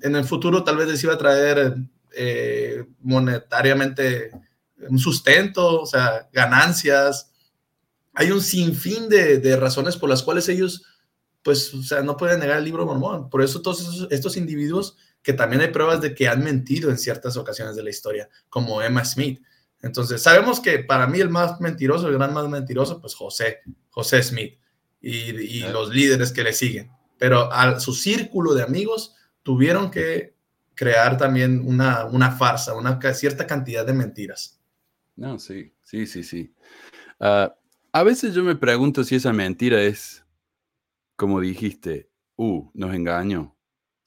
en 0.00 0.16
el 0.16 0.24
futuro 0.24 0.64
tal 0.64 0.76
vez 0.76 0.88
les 0.88 1.02
iba 1.04 1.14
a 1.14 1.18
traer 1.18 1.76
eh, 2.14 2.84
monetariamente 3.00 4.30
un 4.88 4.98
sustento, 4.98 5.82
o 5.82 5.86
sea, 5.86 6.28
ganancias. 6.32 7.30
Hay 8.14 8.30
un 8.30 8.40
sinfín 8.40 9.08
de, 9.08 9.38
de 9.38 9.56
razones 9.56 9.96
por 9.96 10.08
las 10.08 10.22
cuales 10.22 10.48
ellos, 10.48 10.82
pues, 11.42 11.74
o 11.74 11.82
sea, 11.82 12.02
no 12.02 12.16
pueden 12.16 12.40
negar 12.40 12.58
el 12.58 12.64
libro 12.64 12.86
mormón. 12.86 13.28
Por 13.28 13.42
eso 13.42 13.60
todos 13.60 14.06
estos 14.10 14.36
individuos 14.36 14.96
que 15.22 15.32
también 15.32 15.60
hay 15.62 15.68
pruebas 15.68 16.00
de 16.00 16.14
que 16.14 16.28
han 16.28 16.44
mentido 16.44 16.88
en 16.90 16.98
ciertas 16.98 17.36
ocasiones 17.36 17.74
de 17.74 17.82
la 17.82 17.90
historia, 17.90 18.28
como 18.48 18.80
Emma 18.80 19.04
Smith. 19.04 19.42
Entonces, 19.82 20.22
sabemos 20.22 20.60
que 20.60 20.78
para 20.80 21.06
mí 21.06 21.20
el 21.20 21.30
más 21.30 21.60
mentiroso, 21.60 22.08
el 22.08 22.14
gran 22.14 22.32
más 22.32 22.48
mentiroso, 22.48 23.00
pues 23.00 23.14
José, 23.14 23.60
José 23.90 24.22
Smith 24.22 24.58
y, 25.00 25.60
los 25.72 25.94
líderes 25.94 26.32
que 26.32 26.44
le 26.44 26.52
siguen. 26.52 26.90
Pero 27.18 27.52
a 27.52 27.80
su 27.80 27.92
círculo 27.92 28.54
de 28.54 28.62
amigos 28.62 29.16
tuvieron 29.42 29.90
que 29.90 30.36
crear 30.74 31.16
también 31.16 31.62
una, 31.66 32.04
una 32.04 32.32
farsa, 32.32 32.74
una 32.74 33.00
cierta 33.14 33.46
cantidad 33.46 33.84
de 33.84 33.94
mentiras. 33.94 34.60
No, 35.16 35.38
sí, 35.38 35.72
sí, 35.82 36.06
sí, 36.06 36.22
sí. 36.22 36.54
Ah, 37.18 37.56
a 37.92 38.02
veces 38.02 38.34
yo 38.34 38.44
me 38.44 38.54
pregunto 38.54 39.02
si 39.02 39.16
esa 39.16 39.32
mentira 39.32 39.82
es, 39.82 40.24
como 41.16 41.40
dijiste, 41.40 42.10
uh, 42.36 42.70
nos 42.74 42.94
engañó 42.94 43.55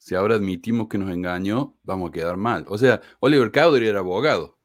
si 0.00 0.14
ahora 0.14 0.36
admitimos 0.36 0.88
que 0.88 0.96
nos 0.96 1.10
engañó, 1.10 1.76
vamos 1.82 2.08
a 2.08 2.12
quedar 2.12 2.38
mal. 2.38 2.64
O 2.68 2.78
sea, 2.78 3.02
Oliver 3.20 3.52
Cowdery 3.52 3.86
era 3.86 3.98
abogado. 3.98 4.58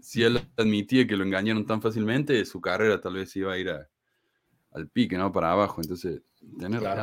Si 0.00 0.24
él 0.24 0.40
admitía 0.56 1.06
que 1.06 1.16
lo 1.16 1.22
engañaron 1.22 1.64
tan 1.66 1.80
fácilmente, 1.80 2.44
su 2.44 2.60
carrera 2.60 3.00
tal 3.00 3.14
vez 3.14 3.34
iba 3.36 3.52
a 3.52 3.58
ir 3.58 3.70
al 3.70 4.88
pique, 4.88 5.16
¿no? 5.16 5.30
Para 5.30 5.52
abajo. 5.52 5.80
Entonces, 5.80 6.22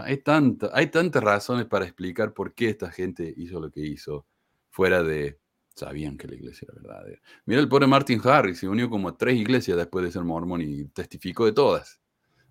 hay, 0.04 0.18
tanta, 0.18 0.72
hay 0.74 0.88
tantas 0.88 1.24
razones 1.24 1.68
para 1.68 1.86
explicar 1.86 2.34
por 2.34 2.54
qué 2.54 2.68
esta 2.70 2.92
gente 2.92 3.34
hizo 3.38 3.62
lo 3.62 3.72
que 3.72 3.80
hizo, 3.80 4.26
fuera 4.70 5.02
de 5.02 5.40
sabían 5.74 6.18
que 6.18 6.28
la 6.28 6.36
iglesia 6.36 6.68
era 6.70 6.82
verdadera. 6.82 7.22
Mira 7.46 7.62
el 7.62 7.70
pobre 7.70 7.88
Martin 7.88 8.20
Harris, 8.26 8.60
se 8.60 8.68
unió 8.68 8.90
como 8.90 9.08
a 9.08 9.18
tres 9.18 9.38
iglesias 9.38 9.78
después 9.78 10.04
de 10.04 10.12
ser 10.12 10.24
mormón 10.26 10.62
y 10.62 10.84
testificó 10.90 11.46
de 11.46 11.54
todas. 11.54 12.02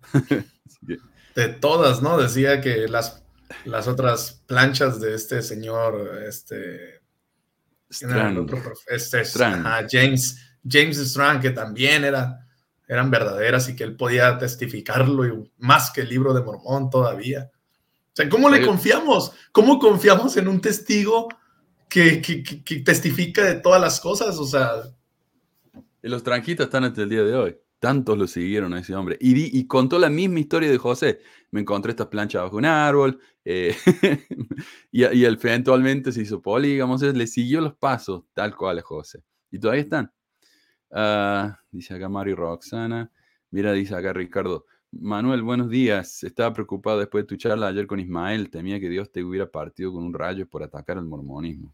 de 1.35 1.47
todas, 1.59 2.01
¿no? 2.01 2.17
Decía 2.17 2.61
que 2.61 2.87
las 2.87 3.26
las 3.65 3.87
otras 3.87 4.43
planchas 4.45 4.99
de 4.99 5.15
este 5.15 5.41
señor, 5.41 6.23
este, 6.27 7.01
Strang. 7.89 8.47
este 8.87 9.23
James, 9.89 10.37
James 10.67 10.97
Strang, 10.97 11.39
que 11.39 11.51
también 11.51 12.03
era, 12.03 12.45
eran 12.87 13.09
verdaderas 13.09 13.69
y 13.69 13.75
que 13.75 13.83
él 13.83 13.95
podía 13.95 14.37
testificarlo 14.37 15.25
y 15.25 15.51
más 15.57 15.91
que 15.91 16.01
el 16.01 16.09
libro 16.09 16.33
de 16.33 16.41
Mormón 16.41 16.89
todavía. 16.89 17.49
O 17.53 18.15
sea, 18.17 18.29
¿cómo 18.29 18.49
le 18.49 18.65
confiamos? 18.65 19.31
¿Cómo 19.51 19.77
confiamos 19.77 20.37
en 20.37 20.47
un 20.47 20.59
testigo 20.59 21.27
que, 21.87 22.21
que, 22.21 22.43
que, 22.43 22.79
testifica 22.79 23.43
de 23.43 23.55
todas 23.55 23.79
las 23.79 23.99
cosas? 23.99 24.37
O 24.37 24.45
sea... 24.45 24.71
Y 26.01 26.09
los 26.09 26.23
tranquitos 26.23 26.65
están 26.65 26.83
hasta 26.83 27.03
el 27.03 27.09
día 27.09 27.23
de 27.23 27.35
hoy. 27.35 27.57
Tantos 27.79 28.17
lo 28.17 28.25
siguieron 28.25 28.73
a 28.73 28.79
ese 28.79 28.95
hombre. 28.95 29.17
Y, 29.21 29.55
y, 29.55 29.67
contó 29.67 29.99
la 29.99 30.09
misma 30.09 30.39
historia 30.39 30.71
de 30.71 30.79
José. 30.79 31.19
Me 31.51 31.61
encontré 31.61 31.91
esta 31.91 32.09
plancha 32.09 32.41
bajo 32.41 32.57
un 32.57 32.65
árbol. 32.65 33.19
Eh, 33.49 33.73
y, 34.91 35.05
y 35.05 35.23
eventualmente 35.23 36.11
se 36.11 36.21
hizo 36.21 36.41
polígamo. 36.41 36.97
Le 36.97 37.27
siguió 37.27 37.61
los 37.61 37.75
pasos, 37.75 38.25
tal 38.33 38.53
cual 38.53 38.79
a 38.79 38.81
José. 38.81 39.23
Y 39.49 39.57
todavía 39.57 39.83
están. 39.83 40.11
Ah, 40.91 41.57
dice 41.71 41.93
acá 41.93 42.09
Mario 42.09 42.35
Roxana. 42.35 43.09
Mira, 43.49 43.71
dice 43.71 43.95
acá 43.95 44.11
Ricardo. 44.11 44.65
Manuel, 44.91 45.43
buenos 45.43 45.69
días. 45.69 46.23
Estaba 46.23 46.53
preocupado 46.53 46.99
después 46.99 47.23
de 47.23 47.27
tu 47.27 47.37
charla 47.37 47.67
ayer 47.67 47.87
con 47.87 48.01
Ismael. 48.01 48.49
Temía 48.49 48.81
que 48.81 48.89
Dios 48.89 49.13
te 49.13 49.23
hubiera 49.23 49.49
partido 49.49 49.93
con 49.93 50.03
un 50.03 50.13
rayo 50.13 50.45
por 50.49 50.61
atacar 50.61 50.97
al 50.97 51.05
mormonismo. 51.05 51.73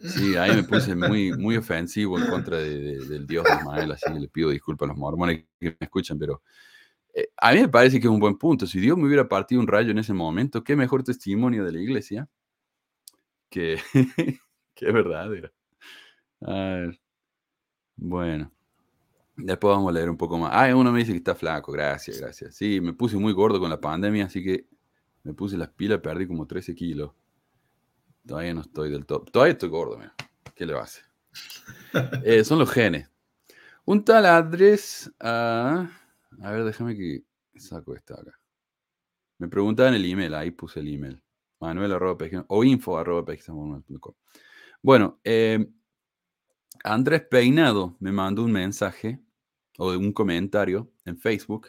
Sí, 0.00 0.34
ahí 0.36 0.56
me 0.56 0.64
puse 0.64 0.96
muy, 0.96 1.32
muy 1.36 1.58
ofensivo 1.58 2.18
en 2.18 2.26
contra 2.26 2.56
del 2.56 3.26
Dios 3.26 3.44
de 3.44 3.54
Ismael, 3.54 3.92
así 3.92 4.12
le 4.18 4.28
pido 4.28 4.50
disculpas 4.50 4.86
a 4.86 4.92
los 4.92 4.98
mormones 4.98 5.44
que 5.60 5.66
me 5.66 5.76
escuchan, 5.78 6.18
pero 6.18 6.42
eh, 7.14 7.28
a 7.36 7.52
mí 7.52 7.60
me 7.60 7.68
parece 7.68 8.00
que 8.00 8.06
es 8.06 8.12
un 8.12 8.20
buen 8.20 8.38
punto. 8.38 8.66
Si 8.66 8.80
Dios 8.80 8.96
me 8.96 9.06
hubiera 9.06 9.28
partido 9.28 9.60
un 9.60 9.66
rayo 9.66 9.90
en 9.90 9.98
ese 9.98 10.14
momento, 10.14 10.64
qué 10.64 10.76
mejor 10.76 11.02
testimonio 11.02 11.64
de 11.64 11.72
la 11.72 11.80
iglesia 11.80 12.28
que, 13.50 13.78
que 14.74 14.92
verdadera. 14.92 15.52
bueno, 17.96 18.52
después 19.36 19.74
vamos 19.74 19.90
a 19.90 19.92
leer 19.92 20.10
un 20.10 20.16
poco 20.16 20.38
más. 20.38 20.50
Ah, 20.54 20.74
uno 20.74 20.90
me 20.90 21.00
dice 21.00 21.12
que 21.12 21.18
está 21.18 21.34
flaco, 21.34 21.72
gracias, 21.72 22.20
gracias. 22.20 22.54
Sí, 22.54 22.80
me 22.80 22.92
puse 22.94 23.16
muy 23.16 23.32
gordo 23.32 23.60
con 23.60 23.70
la 23.70 23.80
pandemia, 23.80 24.26
así 24.26 24.42
que 24.42 24.66
me 25.22 25.34
puse 25.34 25.56
las 25.56 25.68
pilas, 25.68 26.00
perdí 26.00 26.26
como 26.26 26.46
13 26.46 26.74
kilos. 26.74 27.12
Todavía 28.26 28.54
no 28.54 28.60
estoy 28.62 28.90
del 28.90 29.04
top. 29.04 29.30
Todavía 29.30 29.52
estoy 29.52 29.68
gordo, 29.68 29.98
mira. 29.98 30.14
¿Qué 30.54 30.64
le 30.64 30.74
va 30.74 30.80
a 30.80 30.84
hacer? 30.84 31.04
Eh, 32.24 32.42
son 32.42 32.58
los 32.58 32.70
genes. 32.70 33.10
Un 33.84 34.04
tal 34.04 34.24
Andrés. 34.24 35.12
A 36.40 36.50
ver, 36.50 36.64
déjame 36.64 36.96
que 36.96 37.24
saco 37.56 37.94
esta 37.94 38.14
acá. 38.14 38.38
Me 39.38 39.48
preguntaban 39.48 39.94
el 39.94 40.04
email, 40.04 40.34
ahí 40.34 40.50
puse 40.50 40.80
el 40.80 40.88
email. 40.88 41.22
Manuel 41.60 41.92
arroba 41.92 42.26
o 42.48 42.64
info 42.64 43.00
Bueno, 44.82 45.20
eh, 45.22 45.68
Andrés 46.82 47.22
Peinado 47.30 47.96
me 48.00 48.10
mandó 48.10 48.44
un 48.44 48.52
mensaje 48.52 49.20
o 49.78 49.92
un 49.92 50.12
comentario 50.12 50.92
en 51.04 51.16
Facebook 51.16 51.68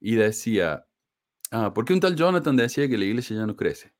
y 0.00 0.16
decía, 0.16 0.86
ah, 1.52 1.72
¿por 1.72 1.84
qué 1.84 1.92
un 1.92 2.00
tal 2.00 2.16
Jonathan 2.16 2.56
decía 2.56 2.88
que 2.88 2.98
la 2.98 3.04
iglesia 3.04 3.36
ya 3.36 3.46
no 3.46 3.56
crece? 3.56 3.93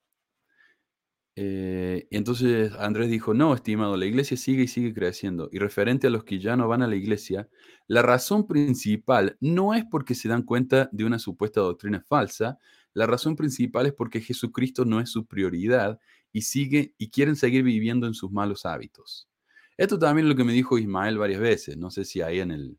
Eh, 1.36 2.06
y 2.10 2.16
entonces 2.16 2.72
Andrés 2.78 3.10
dijo, 3.10 3.34
no, 3.34 3.54
estimado, 3.54 3.96
la 3.96 4.06
iglesia 4.06 4.36
sigue 4.36 4.64
y 4.64 4.68
sigue 4.68 4.94
creciendo. 4.94 5.48
Y 5.52 5.58
referente 5.58 6.06
a 6.06 6.10
los 6.10 6.24
que 6.24 6.38
ya 6.38 6.56
no 6.56 6.68
van 6.68 6.82
a 6.82 6.86
la 6.86 6.96
iglesia, 6.96 7.48
la 7.88 8.02
razón 8.02 8.46
principal 8.46 9.36
no 9.40 9.74
es 9.74 9.84
porque 9.84 10.14
se 10.14 10.28
dan 10.28 10.42
cuenta 10.42 10.88
de 10.92 11.04
una 11.04 11.18
supuesta 11.18 11.60
doctrina 11.60 12.00
falsa, 12.00 12.58
la 12.92 13.06
razón 13.06 13.34
principal 13.34 13.86
es 13.86 13.92
porque 13.92 14.20
Jesucristo 14.20 14.84
no 14.84 15.00
es 15.00 15.10
su 15.10 15.26
prioridad 15.26 15.98
y 16.32 16.42
sigue 16.42 16.94
y 16.98 17.10
quieren 17.10 17.34
seguir 17.36 17.64
viviendo 17.64 18.06
en 18.06 18.14
sus 18.14 18.30
malos 18.30 18.64
hábitos. 18.64 19.28
Esto 19.76 19.98
también 19.98 20.26
es 20.26 20.30
lo 20.30 20.36
que 20.36 20.44
me 20.44 20.52
dijo 20.52 20.78
Ismael 20.78 21.18
varias 21.18 21.40
veces, 21.40 21.76
no 21.76 21.90
sé 21.90 22.04
si 22.04 22.20
ahí 22.22 22.38
en 22.38 22.52
el, 22.52 22.78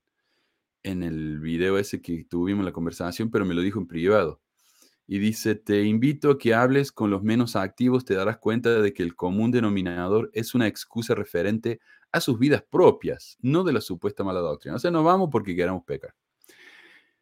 en 0.83 1.03
el 1.03 1.39
video 1.39 1.77
ese 1.77 2.01
que 2.01 2.25
tuvimos 2.25 2.65
la 2.65 2.71
conversación, 2.73 3.31
pero 3.31 3.45
me 3.45 3.53
lo 3.55 3.61
dijo 3.61 3.79
en 3.79 3.87
privado 3.87 4.41
y 5.07 5.19
dice, 5.19 5.55
te 5.55 5.83
invito 5.83 6.31
a 6.31 6.37
que 6.37 6.53
hables 6.53 6.91
con 6.91 7.11
los 7.11 7.21
menos 7.21 7.55
activos, 7.55 8.05
te 8.05 8.15
darás 8.15 8.37
cuenta 8.37 8.81
de 8.81 8.93
que 8.93 9.03
el 9.03 9.15
común 9.15 9.51
denominador 9.51 10.31
es 10.33 10.55
una 10.55 10.67
excusa 10.67 11.13
referente 11.13 11.79
a 12.11 12.21
sus 12.21 12.39
vidas 12.39 12.63
propias, 12.69 13.37
no 13.41 13.63
de 13.63 13.73
la 13.73 13.81
supuesta 13.81 14.23
mala 14.23 14.39
doctrina. 14.39 14.77
O 14.77 14.79
sea, 14.79 14.89
no 14.89 15.03
vamos 15.03 15.29
porque 15.31 15.55
queramos 15.55 15.83
pecar. 15.83 16.15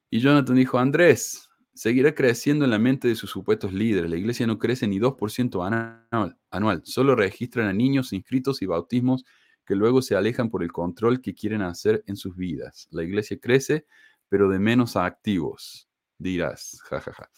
Y 0.10 0.20
Jonathan 0.20 0.56
dijo, 0.56 0.78
Andrés, 0.78 1.50
seguirá 1.74 2.14
creciendo 2.14 2.66
en 2.66 2.72
la 2.72 2.80
mente 2.80 3.08
de 3.08 3.16
sus 3.16 3.32
supuestos 3.32 3.74
líderes. 3.74 4.10
La 4.10 4.18
iglesia 4.18 4.48
no 4.48 4.60
crece 4.60 4.88
ni 4.88 5.00
2% 5.00 6.38
anual. 6.52 6.82
Solo 6.86 7.16
registran 7.16 7.68
a 7.68 7.74
niños 7.74 8.14
inscritos 8.14 8.62
y 8.62 8.66
bautismos 8.66 9.26
que 9.66 9.76
luego 9.76 10.02
se 10.02 10.16
alejan 10.16 10.50
por 10.50 10.64
el 10.64 10.72
control 10.72 11.22
que 11.22 11.34
quieren 11.34 11.62
hacer 11.62 12.04
en 12.08 12.16
sus 12.16 12.36
vidas. 12.36 12.88
La 12.92 13.04
iglesia 13.04 13.40
crece, 13.40 13.88
pero 14.30 14.50
de 14.50 14.60
menos 14.60 14.96
activos, 14.96 15.90
dirás, 16.24 16.80
jajaja. 16.86 17.30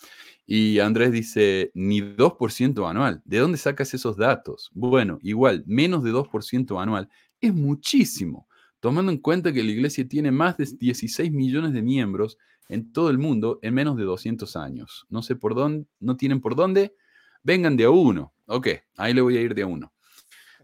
Y 0.45 0.79
Andrés 0.79 1.11
dice, 1.11 1.71
ni 1.73 2.01
2% 2.01 2.89
anual. 2.89 3.21
¿De 3.25 3.39
dónde 3.39 3.57
sacas 3.57 3.93
esos 3.93 4.15
datos? 4.15 4.69
Bueno, 4.73 5.19
igual, 5.21 5.63
menos 5.65 6.03
de 6.03 6.11
2% 6.11 6.81
anual 6.81 7.09
es 7.41 7.53
muchísimo, 7.53 8.47
tomando 8.79 9.11
en 9.11 9.17
cuenta 9.17 9.51
que 9.51 9.63
la 9.63 9.71
iglesia 9.71 10.07
tiene 10.07 10.31
más 10.31 10.57
de 10.57 10.67
16 10.79 11.31
millones 11.31 11.73
de 11.73 11.81
miembros 11.81 12.37
en 12.69 12.91
todo 12.91 13.09
el 13.09 13.17
mundo 13.17 13.59
en 13.61 13.73
menos 13.73 13.97
de 13.97 14.03
200 14.03 14.55
años. 14.55 15.05
No 15.09 15.21
sé 15.21 15.35
por 15.35 15.55
dónde, 15.55 15.87
no 15.99 16.17
tienen 16.17 16.41
por 16.41 16.55
dónde, 16.55 16.95
vengan 17.43 17.77
de 17.77 17.85
a 17.85 17.89
uno. 17.89 18.33
Ok, 18.47 18.67
ahí 18.97 19.13
le 19.13 19.21
voy 19.21 19.37
a 19.37 19.41
ir 19.41 19.53
de 19.53 19.63
a 19.63 19.67
uno. 19.67 19.93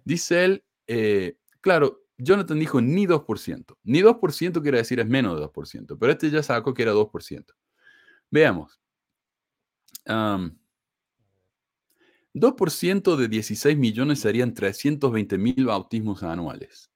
Dice 0.03 0.45
él, 0.45 0.63
eh, 0.87 1.37
claro, 1.61 2.03
Jonathan 2.17 2.59
dijo 2.59 2.81
ni 2.81 3.05
2%. 3.05 3.77
Ni 3.83 4.01
2% 4.01 4.61
quiere 4.61 4.77
decir 4.79 4.99
es 4.99 5.07
menos 5.07 5.39
de 5.39 5.45
2%, 5.45 5.97
pero 5.99 6.11
este 6.11 6.29
ya 6.29 6.43
sacó 6.43 6.73
que 6.73 6.83
era 6.83 6.93
2%. 6.93 7.45
Veamos. 8.31 8.79
2% 12.33 13.15
de 13.17 13.27
16 13.27 13.77
millones 13.77 14.19
serían 14.19 14.53
320 14.53 15.37
mil 15.37 15.65
bautismos 15.65 16.23
anuales. 16.23 16.89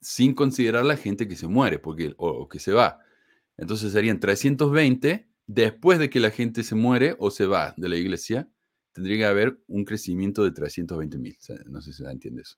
Sin 0.00 0.34
considerar 0.34 0.84
la 0.84 0.96
gente 0.96 1.28
que 1.28 1.36
se 1.36 1.46
muere 1.46 1.78
porque, 1.78 2.14
o 2.16 2.48
que 2.48 2.58
se 2.58 2.72
va. 2.72 2.98
Entonces 3.56 3.92
serían 3.92 4.20
320 4.20 5.28
después 5.46 5.98
de 5.98 6.08
que 6.08 6.20
la 6.20 6.30
gente 6.30 6.62
se 6.62 6.74
muere 6.74 7.16
o 7.18 7.30
se 7.30 7.46
va 7.46 7.74
de 7.76 7.88
la 7.88 7.96
iglesia. 7.96 8.48
Tendría 8.92 9.18
que 9.18 9.26
haber 9.26 9.60
un 9.66 9.84
crecimiento 9.84 10.44
de 10.44 10.52
320 10.52 11.18
mil. 11.18 11.36
No 11.66 11.82
sé 11.82 11.92
si 11.92 12.02
se 12.02 12.10
entiende 12.10 12.42
eso. 12.42 12.56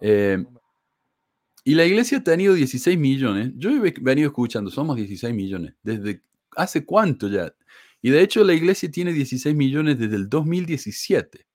Eh, 0.00 0.44
y 1.68 1.74
la 1.74 1.84
iglesia 1.84 2.16
ha 2.16 2.24
tenido 2.24 2.54
16 2.54 2.98
millones. 2.98 3.52
Yo 3.56 3.68
he 3.68 3.92
venido 4.00 4.28
escuchando, 4.28 4.70
somos 4.70 4.96
16 4.96 5.34
millones. 5.34 5.74
¿Desde 5.82 6.22
hace 6.56 6.86
cuánto 6.86 7.28
ya? 7.28 7.54
Y 8.00 8.08
de 8.08 8.22
hecho 8.22 8.42
la 8.42 8.54
iglesia 8.54 8.90
tiene 8.90 9.12
16 9.12 9.54
millones 9.54 9.98
desde 9.98 10.16
el 10.16 10.30
2017. 10.30 11.46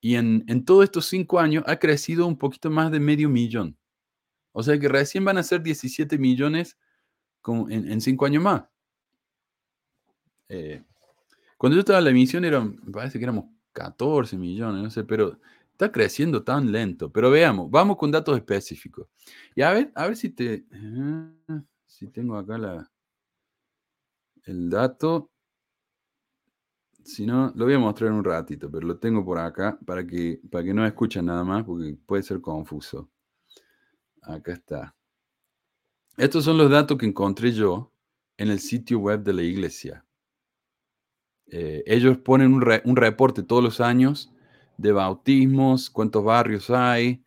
Y 0.00 0.16
en, 0.16 0.44
en 0.48 0.64
todos 0.64 0.82
estos 0.82 1.06
cinco 1.06 1.38
años 1.38 1.62
ha 1.68 1.76
crecido 1.76 2.26
un 2.26 2.36
poquito 2.36 2.70
más 2.70 2.90
de 2.90 2.98
medio 2.98 3.28
millón. 3.28 3.78
O 4.50 4.64
sea 4.64 4.76
que 4.80 4.88
recién 4.88 5.24
van 5.24 5.38
a 5.38 5.44
ser 5.44 5.62
17 5.62 6.18
millones 6.18 6.76
en, 7.46 7.92
en 7.92 8.00
cinco 8.00 8.26
años 8.26 8.42
más. 8.42 8.64
Eh, 10.48 10.82
cuando 11.56 11.76
yo 11.76 11.80
estaba 11.82 12.00
en 12.00 12.06
la 12.06 12.10
emisión, 12.10 12.42
me 12.82 12.90
parece 12.92 13.20
que 13.20 13.24
éramos 13.24 13.44
14 13.74 14.36
millones, 14.36 14.82
no 14.82 14.90
sé, 14.90 15.04
pero 15.04 15.38
está 15.74 15.90
creciendo 15.90 16.42
tan 16.42 16.70
lento. 16.72 17.10
Pero 17.12 17.30
veamos, 17.30 17.70
vamos 17.70 17.96
con 17.96 18.10
datos 18.10 18.36
específicos. 18.36 19.08
Y 19.54 19.62
a 19.62 19.72
ver, 19.72 19.92
a 19.94 20.06
ver 20.06 20.16
si 20.16 20.30
te. 20.30 20.64
Eh, 20.70 21.62
si 21.86 22.08
tengo 22.08 22.36
acá 22.36 22.56
la, 22.56 22.90
el 24.44 24.70
dato. 24.70 25.30
Si 27.02 27.26
no, 27.26 27.52
lo 27.54 27.66
voy 27.66 27.74
a 27.74 27.78
mostrar 27.78 28.10
en 28.10 28.16
un 28.16 28.24
ratito, 28.24 28.70
pero 28.70 28.86
lo 28.86 28.96
tengo 28.96 29.22
por 29.22 29.38
acá 29.38 29.78
para 29.84 30.06
que, 30.06 30.40
para 30.50 30.64
que 30.64 30.72
no 30.72 30.86
escuchen 30.86 31.26
nada 31.26 31.44
más, 31.44 31.62
porque 31.64 31.94
puede 32.06 32.22
ser 32.22 32.40
confuso. 32.40 33.10
Acá 34.22 34.54
está. 34.54 34.96
Estos 36.16 36.44
son 36.44 36.56
los 36.56 36.70
datos 36.70 36.96
que 36.96 37.04
encontré 37.04 37.52
yo 37.52 37.92
en 38.38 38.48
el 38.48 38.60
sitio 38.60 39.00
web 39.00 39.22
de 39.22 39.34
la 39.34 39.42
iglesia. 39.42 40.04
Eh, 41.46 41.82
ellos 41.86 42.16
ponen 42.18 42.54
un, 42.54 42.96
reporte 42.96 43.42
todos 43.42 43.62
los 43.62 43.80
años 43.80 44.33
de 44.76 44.92
bautismos, 44.92 45.90
cuántos 45.90 46.24
barrios 46.24 46.70
hay, 46.70 47.24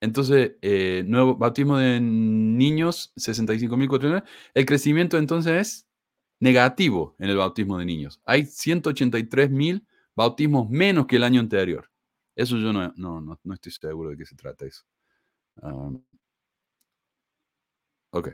Entonces, 0.00 0.52
eh, 0.62 1.04
nuevo 1.06 1.36
bautismo 1.36 1.78
de 1.78 2.00
niños, 2.00 3.12
65.400. 3.16 4.24
El 4.54 4.66
crecimiento 4.66 5.16
entonces 5.16 5.60
es 5.60 5.85
negativo 6.40 7.14
en 7.18 7.30
el 7.30 7.36
bautismo 7.36 7.78
de 7.78 7.84
niños. 7.84 8.20
Hay 8.24 8.42
183.000 8.42 9.84
bautismos 10.14 10.70
menos 10.70 11.06
que 11.06 11.16
el 11.16 11.24
año 11.24 11.40
anterior. 11.40 11.90
Eso 12.34 12.56
yo 12.58 12.72
no, 12.72 12.92
no, 12.96 13.20
no, 13.20 13.54
estoy 13.54 13.72
seguro 13.72 14.10
de 14.10 14.16
qué 14.16 14.26
se 14.26 14.36
trata 14.36 14.66
eso. 14.66 14.84
ok. 18.10 18.28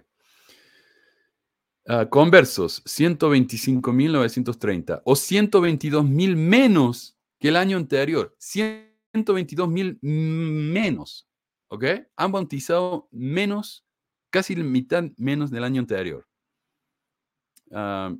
Uh, 1.84 2.08
conversos, 2.08 2.84
125.930 2.84 5.02
o 5.04 5.14
122.000 5.14 6.36
menos 6.36 7.18
que 7.40 7.48
el 7.48 7.56
año 7.56 7.76
anterior. 7.76 8.36
122.000 8.38 9.98
menos. 10.00 11.26
¿ok? 11.72 11.84
Han 12.16 12.32
bautizado 12.32 13.08
menos, 13.10 13.86
casi 14.30 14.54
la 14.54 14.62
mitad 14.62 15.04
menos 15.16 15.50
del 15.50 15.64
año 15.64 15.80
anterior. 15.80 16.28
Ah, 17.72 18.14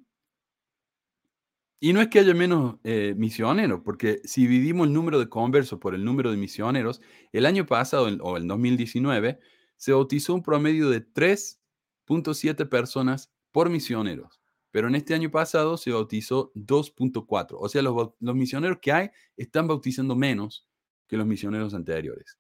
y 1.85 1.93
no 1.93 2.01
es 2.01 2.07
que 2.07 2.21
haya 2.21 2.33
menos 2.33 2.77
eh, 2.85 3.13
misioneros, 3.17 3.81
porque 3.85 4.21
si 4.23 4.43
dividimos 4.43 4.87
el 4.87 4.93
número 4.93 5.19
de 5.19 5.29
conversos 5.29 5.81
por 5.81 5.97
el 5.97 6.05
número 6.05 6.31
de 6.31 6.37
misioneros, 6.37 7.01
el 7.33 7.45
año 7.45 7.67
pasado, 7.67 8.05
o 8.21 8.37
el 8.37 8.47
2019, 8.47 9.41
se 9.77 9.93
bautizó 9.93 10.33
un 10.33 10.45
promedio 10.45 10.89
de 10.91 11.05
3.7 11.05 12.69
personas 12.69 13.33
por 13.51 13.69
misioneros. 13.69 14.41
Pero 14.71 14.87
en 14.87 14.95
este 14.95 15.13
año 15.13 15.33
pasado 15.33 15.77
se 15.77 15.91
bautizó 15.91 16.53
2.4. 16.55 17.57
O 17.59 17.69
sea, 17.69 17.83
los, 17.83 18.11
los, 18.21 18.35
misioneros 18.37 18.79
que 18.81 18.93
hay 18.93 19.11
están 19.37 19.67
bautizando 19.67 20.15
menos 20.15 20.69
que 21.09 21.17
los 21.17 21.27
misioneros 21.27 21.75
anteriores. 21.75 22.39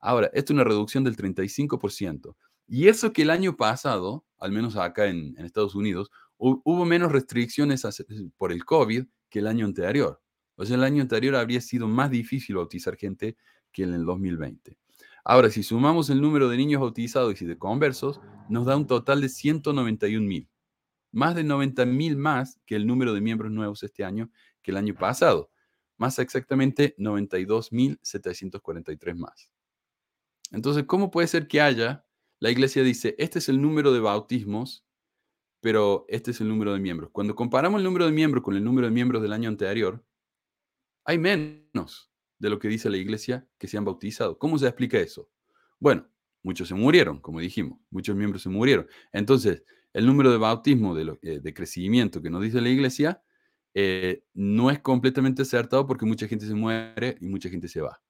Ahora, 0.00 0.30
esto 0.34 0.52
es 0.52 0.54
una 0.54 0.62
reducción 0.62 1.02
del 1.02 1.16
35%. 1.16 2.36
Y 2.68 2.86
eso 2.86 3.12
que 3.12 3.22
el 3.22 3.30
año 3.30 3.56
pasado, 3.56 4.24
al 4.38 4.52
menos 4.52 4.76
acá 4.76 5.06
en, 5.06 5.34
en 5.36 5.44
Estados 5.44 5.74
Unidos, 5.74 6.12
hubo 6.64 6.84
menos 6.84 7.10
restricciones 7.10 7.86
por 8.36 8.52
el 8.52 8.64
COVID 8.64 9.06
que 9.30 9.38
el 9.38 9.46
año 9.46 9.64
anterior. 9.64 10.20
O 10.56 10.66
sea, 10.66 10.76
el 10.76 10.84
año 10.84 11.02
anterior 11.02 11.34
habría 11.36 11.60
sido 11.60 11.88
más 11.88 12.10
difícil 12.10 12.56
bautizar 12.56 12.96
gente 12.96 13.36
que 13.72 13.84
en 13.84 13.94
el 13.94 14.04
2020. 14.04 14.78
Ahora, 15.24 15.48
si 15.50 15.62
sumamos 15.62 16.10
el 16.10 16.20
número 16.20 16.50
de 16.50 16.58
niños 16.58 16.82
bautizados 16.82 17.40
y 17.40 17.46
de 17.46 17.56
conversos, 17.56 18.20
nos 18.48 18.66
da 18.66 18.76
un 18.76 18.86
total 18.86 19.22
de 19.22 19.30
191 19.30 20.26
mil. 20.26 20.50
Más 21.12 21.34
de 21.34 21.44
90 21.44 21.86
mil 21.86 22.16
más 22.16 22.60
que 22.66 22.76
el 22.76 22.86
número 22.86 23.14
de 23.14 23.22
miembros 23.22 23.50
nuevos 23.50 23.82
este 23.82 24.04
año 24.04 24.30
que 24.60 24.70
el 24.70 24.76
año 24.76 24.94
pasado. 24.94 25.50
Más 25.96 26.18
exactamente 26.18 26.94
92.743 26.98 29.16
más. 29.16 29.50
Entonces, 30.50 30.84
¿cómo 30.86 31.10
puede 31.10 31.26
ser 31.26 31.48
que 31.48 31.62
haya? 31.62 32.04
La 32.38 32.50
iglesia 32.50 32.82
dice, 32.82 33.14
este 33.18 33.38
es 33.38 33.48
el 33.48 33.62
número 33.62 33.92
de 33.92 34.00
bautismos 34.00 34.84
pero 35.64 36.04
este 36.08 36.32
es 36.32 36.42
el 36.42 36.48
número 36.48 36.74
de 36.74 36.78
miembros. 36.78 37.08
Cuando 37.10 37.34
comparamos 37.34 37.78
el 37.78 37.84
número 37.84 38.04
de 38.04 38.12
miembros 38.12 38.44
con 38.44 38.54
el 38.54 38.62
número 38.62 38.86
de 38.86 38.92
miembros 38.92 39.22
del 39.22 39.32
año 39.32 39.48
anterior, 39.48 40.04
hay 41.06 41.16
menos 41.16 42.12
de 42.38 42.50
lo 42.50 42.58
que 42.58 42.68
dice 42.68 42.90
la 42.90 42.98
iglesia 42.98 43.48
que 43.56 43.66
se 43.66 43.78
han 43.78 43.84
bautizado. 43.86 44.38
¿Cómo 44.38 44.58
se 44.58 44.66
explica 44.66 44.98
eso? 44.98 45.30
Bueno, 45.80 46.06
muchos 46.42 46.68
se 46.68 46.74
murieron, 46.74 47.18
como 47.18 47.40
dijimos, 47.40 47.78
muchos 47.88 48.14
miembros 48.14 48.42
se 48.42 48.50
murieron. 48.50 48.86
Entonces, 49.10 49.64
el 49.94 50.04
número 50.04 50.30
de 50.30 50.36
bautismo 50.36 50.94
de, 50.94 51.16
eh, 51.22 51.54
crecimiento 51.54 52.20
que 52.20 52.28
nos 52.28 52.42
dice 52.42 52.60
la 52.60 52.68
iglesia 52.68 53.22
eh, 53.72 54.22
no 54.34 54.70
es 54.70 54.80
completamente 54.80 55.40
acertado 55.40 55.86
porque 55.86 56.04
mucha 56.04 56.28
gente 56.28 56.44
se 56.44 56.54
muere 56.54 57.16
y 57.22 57.26
mucha 57.26 57.48
gente 57.48 57.68
se 57.68 57.80
va. 57.80 58.02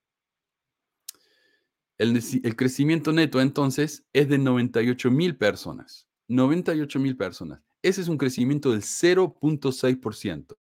El, 1.99 2.21
el 2.43 2.57
crecimiento 2.57 3.13
neto 3.13 3.41
entonces 3.41 4.05
es 4.13 4.29
de 4.29 4.39
98 4.39 5.09
mil 5.13 5.37
personas. 5.37 6.09
98 6.29 6.99
mil 6.99 7.17
personas. 7.17 7.61
Ese 7.83 8.01
es 8.01 8.09
un 8.09 8.19
crecimiento 8.19 8.73
del 8.73 8.83
0.6%. 8.83 10.57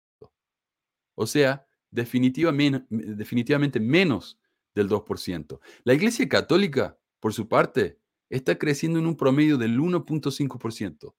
O 1.14 1.26
sea, 1.26 1.66
definitivamente, 1.90 2.86
definitivamente 2.90 3.78
menos 3.78 4.38
del 4.74 4.88
2%. 4.88 5.60
La 5.84 5.94
Iglesia 5.94 6.28
Católica, 6.28 6.98
por 7.20 7.32
su 7.32 7.48
parte, 7.48 7.98
está 8.30 8.56
creciendo 8.58 8.98
en 8.98 9.06
un 9.06 9.16
promedio 9.16 9.58
del 9.58 9.78
1.5%. 9.78 11.14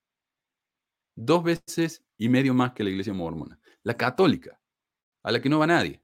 Dos 1.16 1.44
veces 1.44 2.04
y 2.18 2.28
medio 2.28 2.54
más 2.54 2.74
que 2.74 2.84
la 2.84 2.90
Iglesia 2.90 3.14
Mormona. 3.14 3.60
La 3.84 3.96
Católica, 3.96 4.60
a 5.22 5.32
la 5.32 5.42
que 5.42 5.50
no 5.50 5.60
va 5.60 5.68
nadie. 5.68 6.02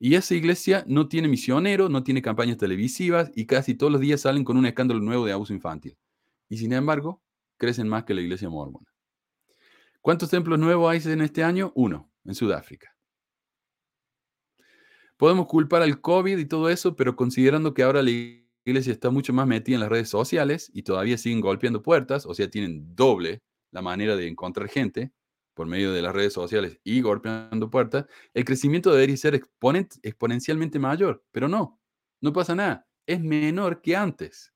Y 0.00 0.14
esa 0.14 0.34
iglesia 0.34 0.84
no 0.86 1.08
tiene 1.08 1.26
misioneros, 1.26 1.90
no 1.90 2.04
tiene 2.04 2.22
campañas 2.22 2.56
televisivas 2.56 3.32
y 3.34 3.46
casi 3.46 3.74
todos 3.74 3.90
los 3.90 4.00
días 4.00 4.20
salen 4.20 4.44
con 4.44 4.56
un 4.56 4.66
escándalo 4.66 5.00
nuevo 5.00 5.26
de 5.26 5.32
abuso 5.32 5.52
infantil. 5.52 5.96
Y 6.48 6.58
sin 6.58 6.72
embargo, 6.72 7.20
crecen 7.58 7.88
más 7.88 8.04
que 8.04 8.14
la 8.14 8.22
iglesia 8.22 8.48
mormona. 8.48 8.86
¿Cuántos 10.00 10.30
templos 10.30 10.58
nuevos 10.58 10.90
hay 10.90 11.12
en 11.12 11.20
este 11.20 11.44
año? 11.44 11.72
Uno, 11.74 12.10
en 12.24 12.34
Sudáfrica. 12.34 12.96
Podemos 15.16 15.46
culpar 15.46 15.82
al 15.82 16.00
COVID 16.00 16.38
y 16.38 16.46
todo 16.46 16.70
eso, 16.70 16.94
pero 16.94 17.16
considerando 17.16 17.74
que 17.74 17.82
ahora 17.82 18.02
la 18.02 18.10
iglesia 18.10 18.92
está 18.92 19.10
mucho 19.10 19.32
más 19.32 19.46
metida 19.46 19.74
en 19.74 19.80
las 19.80 19.90
redes 19.90 20.08
sociales 20.08 20.70
y 20.72 20.82
todavía 20.82 21.18
siguen 21.18 21.40
golpeando 21.40 21.82
puertas, 21.82 22.24
o 22.24 22.34
sea, 22.34 22.48
tienen 22.48 22.94
doble 22.94 23.42
la 23.72 23.82
manera 23.82 24.16
de 24.16 24.28
encontrar 24.28 24.68
gente 24.68 25.12
por 25.54 25.66
medio 25.66 25.92
de 25.92 26.02
las 26.02 26.14
redes 26.14 26.32
sociales 26.32 26.78
y 26.84 27.00
golpeando 27.00 27.68
puertas, 27.68 28.06
el 28.32 28.44
crecimiento 28.44 28.92
debería 28.92 29.16
ser 29.16 29.34
exponencialmente 29.34 30.78
mayor, 30.78 31.24
pero 31.32 31.48
no, 31.48 31.80
no 32.20 32.32
pasa 32.32 32.54
nada, 32.54 32.86
es 33.06 33.20
menor 33.20 33.82
que 33.82 33.96
antes. 33.96 34.54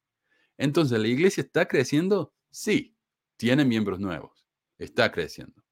Entonces, 0.57 1.01
¿la 1.01 1.09
iglesia 1.09 1.43
está 1.43 1.67
creciendo? 1.67 2.33
Sí, 2.53 2.92
tiene 3.37 3.65
miembros 3.65 3.99
nuevos, 4.01 4.47
está 4.79 5.11
creciendo, 5.11 5.63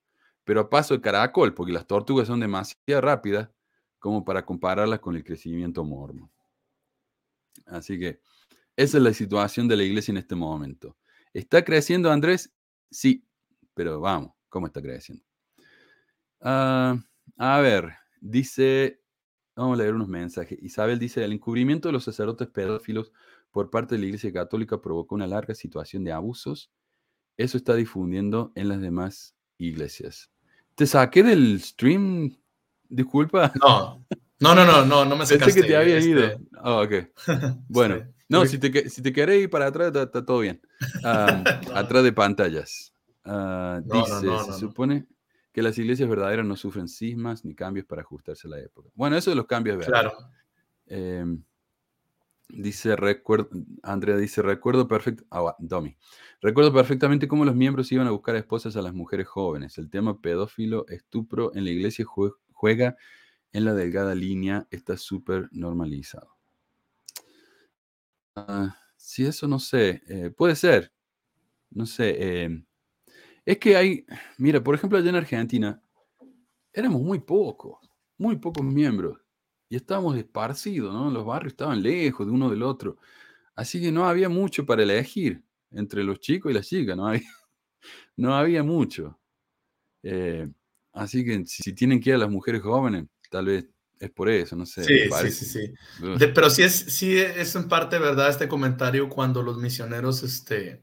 pero 0.44 0.60
a 0.60 0.70
paso 0.70 0.94
de 0.94 1.00
caracol, 1.00 1.54
porque 1.54 1.72
las 1.72 1.86
tortugas 1.86 2.26
son 2.26 2.40
demasiado 2.40 3.00
rápidas 3.00 3.50
como 3.98 4.24
para 4.24 4.44
compararlas 4.44 5.00
con 5.00 5.16
el 5.16 5.24
crecimiento 5.24 5.84
mormón. 5.84 6.30
Así 7.66 7.98
que 7.98 8.20
esa 8.76 8.96
es 8.96 9.02
la 9.02 9.12
situación 9.12 9.68
de 9.68 9.76
la 9.76 9.84
iglesia 9.84 10.12
en 10.12 10.18
este 10.18 10.34
momento. 10.34 10.96
¿Está 11.32 11.64
creciendo 11.64 12.10
Andrés? 12.10 12.52
Sí, 12.90 13.26
pero 13.74 14.00
vamos, 14.00 14.32
¿cómo 14.48 14.66
está 14.66 14.80
creciendo? 14.80 15.24
Ah, 16.40 16.96
a 17.36 17.60
ver, 17.60 17.92
dice, 18.20 19.02
vamos 19.54 19.78
a 19.78 19.82
leer 19.82 19.94
unos 19.94 20.08
mensajes. 20.08 20.58
Isabel 20.62 20.98
dice, 20.98 21.22
el 21.24 21.32
encubrimiento 21.32 21.88
de 21.88 21.92
los 21.92 22.04
sacerdotes 22.04 22.48
pedófilos 22.48 23.12
por 23.50 23.70
parte 23.70 23.94
de 23.94 24.00
la 24.00 24.06
Iglesia 24.06 24.32
Católica 24.32 24.80
provocó 24.80 25.14
una 25.14 25.26
larga 25.26 25.54
situación 25.54 26.04
de 26.04 26.12
abusos. 26.12 26.72
Eso 27.36 27.56
está 27.56 27.74
difundiendo 27.74 28.52
en 28.54 28.68
las 28.68 28.80
demás 28.80 29.34
iglesias. 29.58 30.30
¿Te 30.74 30.86
saqué 30.86 31.22
del 31.22 31.60
stream? 31.60 32.36
Disculpa. 32.88 33.52
No, 33.60 34.04
no, 34.40 34.54
no, 34.54 34.64
no, 34.64 34.84
no, 34.84 35.04
no 35.04 35.16
me 35.16 35.26
sacaste. 35.26 35.44
Pensé 35.44 35.60
que 35.60 35.66
te 35.68 35.76
había 35.76 35.98
ido. 36.00 36.24
Este 36.24 36.42
oh, 36.62 36.82
ok. 36.82 36.92
Bueno, 37.68 38.06
no, 38.28 38.46
si 38.46 38.58
te, 38.58 38.88
si 38.88 39.02
te 39.02 39.12
querés 39.12 39.42
ir 39.42 39.50
para 39.50 39.66
atrás, 39.66 39.92
está, 39.94 40.24
todo 40.24 40.40
bien. 40.40 40.60
Atrás 41.74 42.04
de 42.04 42.12
pantallas. 42.12 42.92
Uh, 43.24 43.82
dice, 43.84 44.52
se 44.52 44.58
supone 44.58 45.06
que 45.52 45.62
las 45.62 45.76
iglesias 45.78 46.08
verdaderas 46.08 46.46
no 46.46 46.56
sufren 46.56 46.88
sismas 46.88 47.44
ni 47.44 47.54
cambios 47.54 47.86
para 47.86 48.02
ajustarse 48.02 48.46
a 48.46 48.50
la 48.50 48.60
época. 48.60 48.88
Bueno, 48.94 49.16
eso 49.16 49.30
de 49.30 49.36
los 49.36 49.46
cambios, 49.46 49.76
¿verdad? 49.76 49.92
Claro. 49.92 50.12
Eh, 50.86 51.24
Dice, 52.52 52.96
recuerdo, 52.96 53.50
Andrea 53.82 54.16
dice, 54.16 54.42
recuerdo 54.42 54.88
perfecto, 54.88 55.24
ah, 55.30 55.54
Domi, 55.58 55.96
recuerdo 56.40 56.72
perfectamente 56.72 57.28
cómo 57.28 57.44
los 57.44 57.54
miembros 57.54 57.90
iban 57.92 58.06
a 58.06 58.10
buscar 58.10 58.36
esposas 58.36 58.76
a 58.76 58.82
las 58.82 58.94
mujeres 58.94 59.28
jóvenes. 59.28 59.78
El 59.78 59.88
tema 59.90 60.20
pedófilo, 60.20 60.86
estupro 60.88 61.54
en 61.54 61.64
la 61.64 61.70
iglesia 61.70 62.04
juega 62.52 62.96
en 63.52 63.64
la 63.64 63.74
delgada 63.74 64.14
línea, 64.14 64.66
está 64.70 64.96
súper 64.96 65.48
normalizado. 65.52 66.36
Ah, 68.36 68.76
si 68.96 69.26
eso 69.26 69.46
no 69.48 69.58
sé, 69.58 70.02
eh, 70.08 70.30
puede 70.30 70.56
ser, 70.56 70.92
no 71.70 71.86
sé. 71.86 72.42
Em, 72.44 72.64
es 73.44 73.58
que 73.58 73.76
hay, 73.76 74.06
mira, 74.38 74.62
por 74.62 74.74
ejemplo, 74.74 74.98
allá 74.98 75.10
en 75.10 75.16
Argentina, 75.16 75.82
éramos 76.72 77.02
muy 77.02 77.20
pocos, 77.20 77.78
muy 78.18 78.36
pocos 78.36 78.64
miembros 78.64 79.18
y 79.70 79.76
estábamos 79.76 80.18
esparcidos, 80.18 80.92
¿no? 80.92 81.10
Los 81.10 81.24
barrios 81.24 81.52
estaban 81.52 81.80
lejos 81.80 82.26
de 82.26 82.32
uno 82.32 82.50
del 82.50 82.64
otro. 82.64 82.98
Así 83.54 83.80
que 83.80 83.92
no 83.92 84.06
había 84.06 84.28
mucho 84.28 84.66
para 84.66 84.82
elegir 84.82 85.42
entre 85.70 86.02
los 86.02 86.18
chicos 86.18 86.50
y 86.50 86.54
las 86.54 86.66
chicas, 86.66 86.96
no 86.96 87.06
había, 87.06 87.22
no 88.16 88.34
había 88.34 88.64
mucho. 88.64 89.16
Eh, 90.02 90.50
así 90.92 91.24
que 91.24 91.44
si 91.46 91.72
tienen 91.72 92.00
que 92.00 92.10
ir 92.10 92.16
a 92.16 92.18
las 92.18 92.30
mujeres 92.30 92.62
jóvenes, 92.62 93.06
tal 93.30 93.46
vez 93.46 93.68
es 94.00 94.10
por 94.10 94.28
eso, 94.28 94.56
no 94.56 94.66
sé. 94.66 94.82
Sí, 94.82 95.08
sí, 95.08 95.30
sí, 95.30 95.44
sí. 95.44 95.72
pero 96.34 96.50
sí 96.50 96.64
es, 96.64 96.74
sí 96.74 97.16
es 97.18 97.54
en 97.54 97.68
parte 97.68 98.00
verdad 98.00 98.28
este 98.28 98.48
comentario 98.48 99.08
cuando 99.08 99.40
los 99.40 99.58
misioneros, 99.58 100.24
este, 100.24 100.82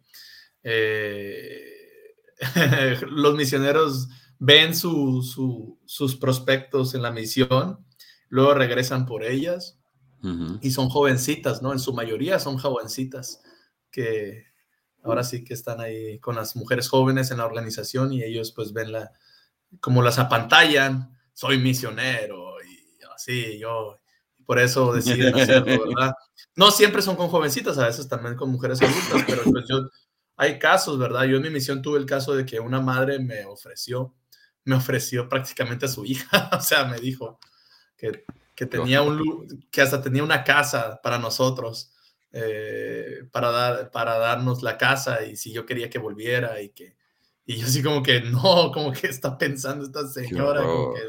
eh, 0.63 2.15
los 3.09 3.35
misioneros 3.35 4.07
ven 4.39 4.73
sus 4.73 6.15
prospectos 6.21 6.95
en 6.95 7.01
la 7.01 7.11
misión 7.11 7.85
luego 8.30 8.53
regresan 8.53 9.05
por 9.05 9.23
ellas 9.23 9.78
y 10.61 10.71
son 10.71 10.89
jovencitas, 10.89 11.61
¿no? 11.61 11.71
En 11.71 11.80
su 11.80 11.93
mayoría 11.93 12.39
son 12.39 12.57
jovencitas 12.57 13.41
que 13.91 14.45
ahora 15.03 15.23
sí 15.23 15.43
que 15.43 15.53
están 15.53 15.80
ahí 15.80 16.19
con 16.19 16.36
las 16.36 16.55
mujeres 16.55 16.89
jóvenes 16.89 17.32
en 17.32 17.38
la 17.38 17.45
organización 17.45 18.11
y 18.11 18.23
ellos 18.23 18.51
pues 18.51 18.73
ven 18.73 18.91
la, 18.91 19.11
como 19.80 20.01
las 20.01 20.19
apantallan, 20.19 21.17
soy 21.34 21.59
misionero 21.59 22.55
y 22.63 23.03
así, 23.15 23.59
yo, 23.59 23.97
por 24.45 24.59
eso 24.59 24.93
deciden 24.93 25.36
hacerlo, 25.36 25.86
¿verdad? 25.88 26.13
No 26.55 26.71
siempre 26.71 27.01
son 27.01 27.15
con 27.15 27.30
jovencitas, 27.30 27.78
a 27.78 27.86
veces 27.86 28.07
también 28.07 28.36
con 28.36 28.51
mujeres 28.51 28.82
adultas, 28.82 29.23
pero 29.28 29.43
pues 29.43 29.65
yo, 29.69 29.89
hay 30.36 30.59
casos, 30.59 30.97
¿verdad? 30.97 31.23
Yo 31.25 31.38
en 31.38 31.43
mi 31.43 31.49
misión 31.49 31.82
tuve 31.82 31.99
el 31.99 32.05
caso 32.05 32.36
de 32.36 32.45
que 32.45 32.59
una 32.59 32.82
madre 32.82 33.19
me 33.19 33.45
ofreció, 33.45 34.15
me 34.63 34.75
ofreció 34.75 35.30
prácticamente 35.30 35.86
a 35.86 35.89
su 35.89 36.05
hija, 36.05 36.49
o 36.57 36.61
sea, 36.61 36.86
me 36.86 36.99
dijo, 36.99 37.39
que, 37.97 38.23
que 38.55 38.65
tenía 38.65 39.01
un, 39.01 39.67
que 39.71 39.81
hasta 39.81 40.01
tenía 40.01 40.23
una 40.23 40.43
casa 40.43 40.99
para 41.01 41.17
nosotros. 41.17 41.91
eh, 42.31 43.27
para, 43.31 43.51
dar, 43.51 43.91
para 43.91 44.17
darnos 44.17 44.61
la 44.61 44.77
casa 44.77 45.25
y 45.25 45.35
si 45.35 45.51
yo 45.51 45.65
quería 45.65 45.89
que 45.89 45.99
volviera 45.99 46.61
y 46.61 46.69
que... 46.69 46.95
Y 47.45 47.57
yo 47.57 47.65
así 47.65 47.81
como 47.81 48.03
que 48.03 48.21
no, 48.21 48.71
como 48.73 48.91
que 48.91 49.07
está 49.07 49.37
pensando 49.37 49.85
esta 49.85 50.07
señora, 50.07 50.63
como 50.63 50.93
que 50.93 51.01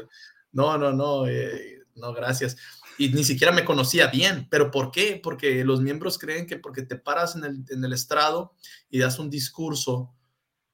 no, 0.53 0.77
no, 0.77 0.93
no, 0.93 1.27
eh, 1.27 1.79
no, 1.95 2.13
gracias. 2.13 2.57
Y 2.97 3.09
ni 3.09 3.23
siquiera 3.23 3.53
me 3.53 3.65
conocía 3.65 4.07
bien, 4.07 4.47
pero 4.49 4.71
¿por 4.71 4.91
qué? 4.91 5.19
Porque 5.21 5.63
los 5.63 5.81
miembros 5.81 6.17
creen 6.17 6.47
que 6.47 6.57
porque 6.57 6.83
te 6.83 6.95
paras 6.95 7.35
en 7.35 7.43
el, 7.43 7.65
en 7.69 7.83
el 7.83 7.93
estrado 7.93 8.53
y 8.89 8.99
das 8.99 9.19
un 9.19 9.29
discurso 9.29 10.13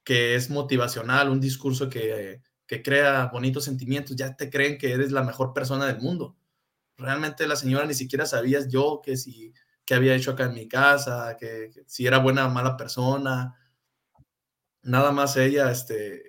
que 0.04 0.36
es 0.36 0.50
motivacional, 0.50 1.30
un 1.30 1.40
discurso 1.40 1.88
que, 1.88 2.40
que 2.66 2.82
crea 2.82 3.26
bonitos 3.32 3.64
sentimientos, 3.64 4.16
ya 4.16 4.36
te 4.36 4.50
creen 4.50 4.78
que 4.78 4.92
eres 4.92 5.12
la 5.12 5.22
mejor 5.22 5.52
persona 5.52 5.86
del 5.86 6.00
mundo. 6.00 6.36
Realmente 6.96 7.46
la 7.46 7.56
señora 7.56 7.86
ni 7.86 7.94
siquiera 7.94 8.26
sabía 8.26 8.66
yo 8.66 9.00
que 9.04 9.16
si 9.16 9.52
que 9.86 9.94
había 9.94 10.16
hecho 10.16 10.32
acá 10.32 10.46
en 10.46 10.54
mi 10.54 10.68
casa, 10.68 11.36
que, 11.38 11.70
si 11.86 12.06
era 12.06 12.18
buena 12.18 12.46
o 12.46 12.50
mala 12.50 12.76
persona. 12.76 13.54
Nada 14.82 15.12
más 15.12 15.36
ella 15.36 15.70
este, 15.70 16.24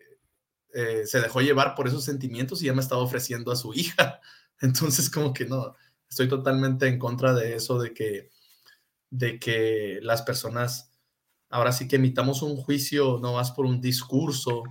eh, 0.73 1.07
se 1.07 1.19
dejó 1.21 1.41
llevar 1.41 1.73
por 1.73 1.87
esos 1.87 2.03
sentimientos 2.05 2.61
y 2.61 2.67
ya 2.67 2.73
me 2.73 2.81
estaba 2.81 3.01
ofreciendo 3.01 3.51
a 3.51 3.55
su 3.55 3.73
hija. 3.75 4.21
Entonces, 4.61 5.09
como 5.09 5.33
que 5.33 5.45
no, 5.45 5.75
estoy 6.09 6.27
totalmente 6.29 6.87
en 6.87 6.99
contra 6.99 7.33
de 7.33 7.55
eso, 7.55 7.79
de 7.79 7.93
que, 7.93 8.29
de 9.09 9.39
que 9.39 9.99
las 10.03 10.21
personas 10.21 10.91
ahora 11.49 11.71
sí 11.71 11.87
que 11.87 11.95
emitamos 11.95 12.41
un 12.41 12.57
juicio 12.57 13.19
no 13.21 13.33
más 13.33 13.51
por 13.51 13.65
un 13.65 13.81
discurso 13.81 14.63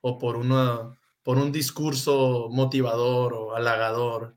o 0.00 0.18
por, 0.18 0.36
una, 0.36 0.98
por 1.22 1.38
un 1.38 1.52
discurso 1.52 2.48
motivador 2.50 3.34
o 3.34 3.54
halagador 3.54 4.36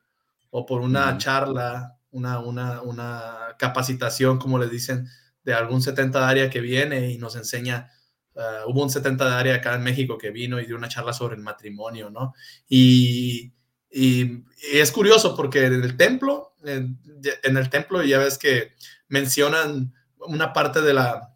o 0.50 0.66
por 0.66 0.82
una 0.82 1.18
charla, 1.18 1.98
una, 2.12 2.40
una, 2.40 2.82
una, 2.82 3.56
capacitación, 3.58 4.38
como 4.38 4.58
le 4.60 4.70
dicen, 4.70 5.08
de 5.44 5.54
algún 5.54 5.82
70 5.82 6.20
de 6.20 6.26
área 6.26 6.50
que 6.50 6.62
viene 6.62 7.12
y 7.12 7.18
nos 7.18 7.36
enseña. 7.36 7.92
Uh, 8.34 8.70
hubo 8.70 8.84
un 8.84 8.90
70 8.90 9.30
de 9.30 9.36
área 9.36 9.56
acá 9.56 9.76
en 9.76 9.84
México 9.84 10.18
que 10.18 10.30
vino 10.30 10.60
y 10.60 10.66
dio 10.66 10.76
una 10.76 10.90
charla 10.90 11.14
sobre 11.14 11.36
el 11.36 11.42
matrimonio, 11.42 12.10
¿no? 12.10 12.34
Y, 12.68 13.54
y, 13.90 14.44
es 14.74 14.92
curioso 14.92 15.36
porque 15.36 15.66
en 15.66 15.84
el 15.84 15.96
templo, 15.96 16.54
en, 16.64 17.00
en 17.44 17.58
el 17.58 17.70
templo 17.70 18.04
ya 18.04 18.20
ves 18.20 18.38
que 18.38 18.74
mencionan 19.08 19.94
una 20.20 20.54
parte 20.54 20.82
de 20.82 20.94
la, 20.94 21.36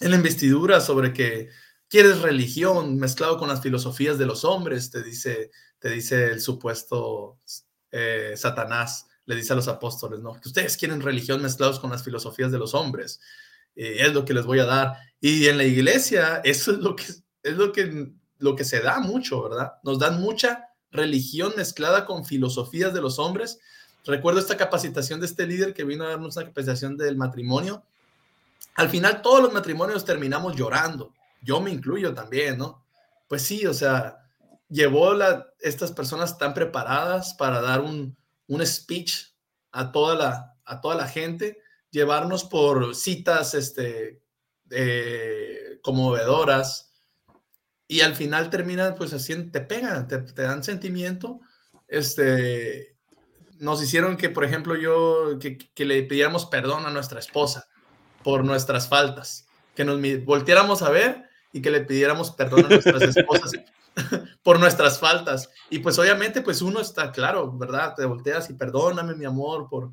en 0.00 0.10
la 0.10 0.16
investidura 0.16 0.80
sobre 0.80 1.12
que 1.12 1.48
quieres 1.92 2.22
religión 2.22 2.96
mezclado 2.96 3.36
con 3.36 3.50
las 3.50 3.60
filosofías 3.60 4.16
de 4.16 4.24
los 4.24 4.46
hombres, 4.46 4.90
te 4.90 5.02
dice, 5.02 5.50
te 5.78 5.90
dice 5.90 6.30
el 6.30 6.40
supuesto 6.40 7.36
eh, 7.90 8.32
Satanás, 8.34 9.08
le 9.26 9.36
dice 9.36 9.52
a 9.52 9.56
los 9.56 9.68
apóstoles, 9.68 10.20
¿no? 10.20 10.32
Que 10.40 10.48
ustedes 10.48 10.78
quieren 10.78 11.02
religión 11.02 11.42
mezclados 11.42 11.78
con 11.78 11.90
las 11.90 12.02
filosofías 12.02 12.50
de 12.50 12.58
los 12.58 12.72
hombres, 12.72 13.20
eh, 13.76 13.96
es 13.98 14.14
lo 14.14 14.24
que 14.24 14.32
les 14.32 14.46
voy 14.46 14.60
a 14.60 14.64
dar. 14.64 14.96
Y 15.20 15.48
en 15.48 15.58
la 15.58 15.64
iglesia, 15.64 16.40
eso 16.44 16.72
es 16.72 16.78
lo 16.78 16.96
que, 16.96 17.04
es 17.42 17.56
lo 17.58 17.72
que, 17.72 18.10
lo 18.38 18.56
que 18.56 18.64
se 18.64 18.80
da 18.80 19.00
mucho, 19.00 19.42
¿verdad? 19.42 19.74
Nos 19.82 19.98
dan 19.98 20.18
mucha 20.18 20.68
religión 20.92 21.52
mezclada 21.58 22.06
con 22.06 22.24
filosofías 22.24 22.94
de 22.94 23.02
los 23.02 23.18
hombres. 23.18 23.58
Recuerdo 24.06 24.40
esta 24.40 24.56
capacitación 24.56 25.20
de 25.20 25.26
este 25.26 25.46
líder 25.46 25.74
que 25.74 25.84
vino 25.84 26.04
a 26.04 26.08
darnos 26.08 26.38
una 26.38 26.46
capacitación 26.46 26.96
del 26.96 27.18
matrimonio 27.18 27.84
al 28.74 28.88
final 28.88 29.20
todos 29.22 29.42
los 29.42 29.52
matrimonios 29.52 30.04
terminamos 30.04 30.56
llorando. 30.56 31.12
Yo 31.42 31.60
me 31.60 31.70
incluyo 31.70 32.14
también, 32.14 32.58
¿no? 32.58 32.86
Pues 33.28 33.42
sí, 33.42 33.66
o 33.66 33.74
sea, 33.74 34.22
llevó 34.68 35.12
la, 35.12 35.52
estas 35.60 35.92
personas 35.92 36.38
tan 36.38 36.54
preparadas 36.54 37.34
para 37.34 37.60
dar 37.60 37.80
un, 37.80 38.16
un 38.46 38.66
speech 38.66 39.34
a 39.72 39.92
toda, 39.92 40.14
la, 40.14 40.56
a 40.64 40.80
toda 40.80 40.94
la 40.94 41.08
gente, 41.08 41.58
llevarnos 41.90 42.44
por 42.44 42.94
citas 42.94 43.54
este, 43.54 44.22
eh, 44.70 45.78
conmovedoras 45.82 46.94
y 47.86 48.00
al 48.00 48.14
final 48.14 48.48
terminan 48.48 48.94
pues 48.94 49.12
así, 49.12 49.34
te 49.50 49.60
pegan, 49.60 50.08
te, 50.08 50.18
te, 50.18 50.42
dan 50.42 50.62
sentimiento. 50.62 51.40
Este, 51.88 52.96
nos 53.58 53.82
hicieron 53.82 54.16
que, 54.16 54.30
por 54.30 54.44
ejemplo, 54.44 54.76
yo, 54.76 55.38
que, 55.38 55.58
que 55.58 55.84
le 55.84 56.02
pidiéramos 56.04 56.46
perdón 56.46 56.86
a 56.86 56.90
nuestra 56.90 57.18
esposa 57.18 57.68
por 58.24 58.44
nuestras 58.44 58.88
faltas, 58.88 59.46
que 59.74 59.84
nos 59.84 60.00
volteáramos 60.24 60.80
a 60.82 60.90
ver 60.90 61.28
y 61.52 61.60
que 61.60 61.70
le 61.70 61.82
pidiéramos 61.82 62.30
perdón 62.30 62.66
a 62.66 62.68
nuestras 62.68 63.02
esposas 63.02 63.52
por 64.42 64.58
nuestras 64.58 64.98
faltas. 64.98 65.50
Y 65.70 65.80
pues 65.80 65.98
obviamente 65.98 66.42
pues 66.42 66.62
uno 66.62 66.80
está 66.80 67.12
claro, 67.12 67.52
¿verdad? 67.56 67.94
Te 67.94 68.04
volteas 68.04 68.48
y 68.50 68.54
perdóname 68.54 69.14
mi 69.14 69.24
amor 69.24 69.68
por, 69.68 69.92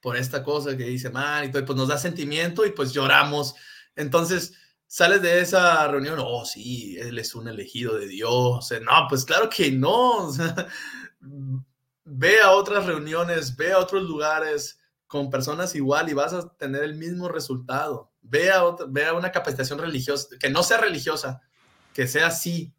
por 0.00 0.16
esta 0.16 0.42
cosa 0.42 0.76
que 0.76 0.90
hice 0.90 1.10
mal 1.10 1.44
y 1.44 1.52
todo, 1.52 1.64
pues 1.64 1.76
nos 1.76 1.88
da 1.88 1.98
sentimiento 1.98 2.64
y 2.64 2.72
pues 2.72 2.92
lloramos. 2.92 3.54
Entonces 3.94 4.54
sales 4.86 5.20
de 5.20 5.40
esa 5.40 5.86
reunión, 5.86 6.18
oh 6.18 6.44
sí, 6.44 6.96
él 6.98 7.18
es 7.18 7.34
un 7.34 7.46
elegido 7.48 7.96
de 7.96 8.08
Dios. 8.08 8.72
No, 8.82 9.06
pues 9.08 9.24
claro 9.24 9.48
que 9.48 9.70
no. 9.70 10.32
ve 12.04 12.40
a 12.40 12.52
otras 12.52 12.86
reuniones, 12.86 13.54
ve 13.54 13.72
a 13.72 13.78
otros 13.78 14.02
lugares, 14.02 14.80
con 15.08 15.30
personas 15.30 15.74
igual 15.74 16.08
y 16.08 16.14
vas 16.14 16.32
a 16.32 16.48
tener 16.56 16.84
el 16.84 16.94
mismo 16.94 17.28
resultado. 17.28 18.07
Ve 18.28 18.50
a, 18.50 18.64
otra, 18.64 18.86
ve 18.88 19.06
a 19.06 19.14
una 19.14 19.32
capacitación 19.32 19.78
religiosa, 19.78 20.28
que 20.38 20.50
no 20.50 20.62
sea 20.62 20.78
religiosa, 20.78 21.40
que 21.94 22.06
sea 22.06 22.28
así, 22.28 22.72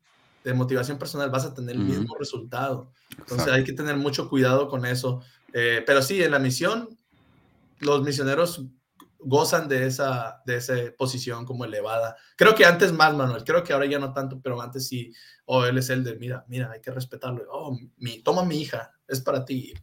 de 0.43 0.54
motivación 0.54 0.97
personal, 0.97 1.30
vas 1.30 1.45
a 1.45 1.54
tener 1.54 1.76
el 1.76 1.82
mismo 1.82 2.16
resultado. 2.18 2.91
Entonces 3.18 3.47
hay 3.50 3.64
que 3.64 3.74
tener 3.74 3.97
mucho 3.97 4.30
cuidado 4.30 4.68
con 4.68 4.86
eso. 4.86 5.22
Eh, 5.54 5.84
pero 5.86 6.02
sí, 6.02 6.24
en 6.24 6.32
la 6.32 6.39
misión, 6.39 6.97
los 7.80 8.04
misioneros 8.04 8.64
gozan 9.20 9.68
de 9.68 9.86
esa, 9.86 10.41
de 10.45 10.56
esa 10.56 10.76
posición 10.97 11.45
como 11.45 11.66
elevada. 11.66 12.16
Creo 12.38 12.56
que 12.56 12.66
antes 12.66 12.93
más, 12.93 13.14
Manuel, 13.14 13.43
creo 13.43 13.64
que 13.64 13.74
ahora 13.74 13.86
ya 13.86 14.00
no 14.00 14.14
tanto, 14.14 14.39
pero 14.41 14.62
antes 14.62 14.88
sí, 14.88 15.14
o 15.45 15.60
oh, 15.60 15.66
él 15.66 15.78
es 15.78 15.89
el 15.89 16.04
de, 16.04 16.16
mira, 16.16 16.45
mira, 16.47 16.72
hay 16.72 16.80
que 16.80 16.91
respetarlo. 16.91 17.43
Oh, 17.52 17.78
mi, 17.97 18.22
toma 18.22 18.45
mi 18.45 18.62
hija, 18.62 18.93
es 19.08 19.20
para 19.20 19.43
ti. 19.43 19.74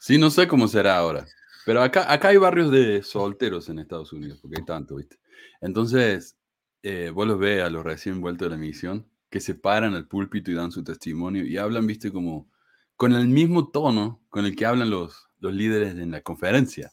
Sí, 0.00 0.18
no 0.18 0.30
sé 0.30 0.46
cómo 0.46 0.68
será 0.68 0.98
ahora. 0.98 1.24
Pero 1.64 1.82
acá, 1.82 2.12
acá 2.12 2.28
hay 2.28 2.36
barrios 2.36 2.70
de 2.70 3.02
solteros 3.02 3.68
en 3.68 3.78
Estados 3.78 4.12
Unidos, 4.12 4.38
porque 4.40 4.58
hay 4.58 4.64
tanto, 4.64 4.96
¿viste? 4.96 5.16
Entonces, 5.60 6.36
eh, 6.82 7.10
vos 7.14 7.26
los 7.26 7.38
ves 7.38 7.62
a 7.62 7.70
los 7.70 7.84
recién 7.84 8.20
vueltos 8.20 8.46
de 8.46 8.50
la 8.50 8.58
misión, 8.58 9.08
que 9.30 9.40
se 9.40 9.54
paran 9.54 9.94
al 9.94 10.06
púlpito 10.06 10.50
y 10.50 10.54
dan 10.54 10.70
su 10.70 10.84
testimonio 10.84 11.44
y 11.46 11.56
hablan, 11.56 11.86
¿viste? 11.86 12.12
Como 12.12 12.50
con 12.96 13.12
el 13.12 13.28
mismo 13.28 13.70
tono 13.70 14.22
con 14.28 14.44
el 14.44 14.54
que 14.54 14.66
hablan 14.66 14.90
los, 14.90 15.28
los 15.40 15.52
líderes 15.54 15.96
en 15.96 16.10
la 16.10 16.20
conferencia. 16.20 16.92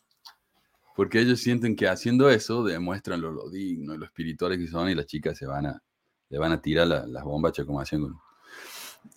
Porque 0.95 1.19
ellos 1.19 1.39
sienten 1.39 1.75
que 1.75 1.87
haciendo 1.87 2.29
eso 2.29 2.63
demuestran 2.63 3.21
lo, 3.21 3.31
lo 3.31 3.49
digno 3.49 3.95
lo 3.95 4.05
espirituales 4.05 4.57
que 4.57 4.67
son 4.67 4.89
y 4.89 4.95
las 4.95 5.05
chicas 5.05 5.37
se 5.37 5.45
van 5.45 5.65
a, 5.65 5.83
le 6.29 6.37
van 6.37 6.51
a 6.51 6.61
tirar 6.61 6.87
las 6.87 7.23
bombachas 7.23 7.65
como 7.65 7.79
hacían 7.79 8.01
con, 8.01 8.19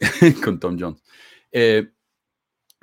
con 0.45 0.59
Tom 0.61 0.77
Jones. 0.79 1.03
Eh, 1.51 1.93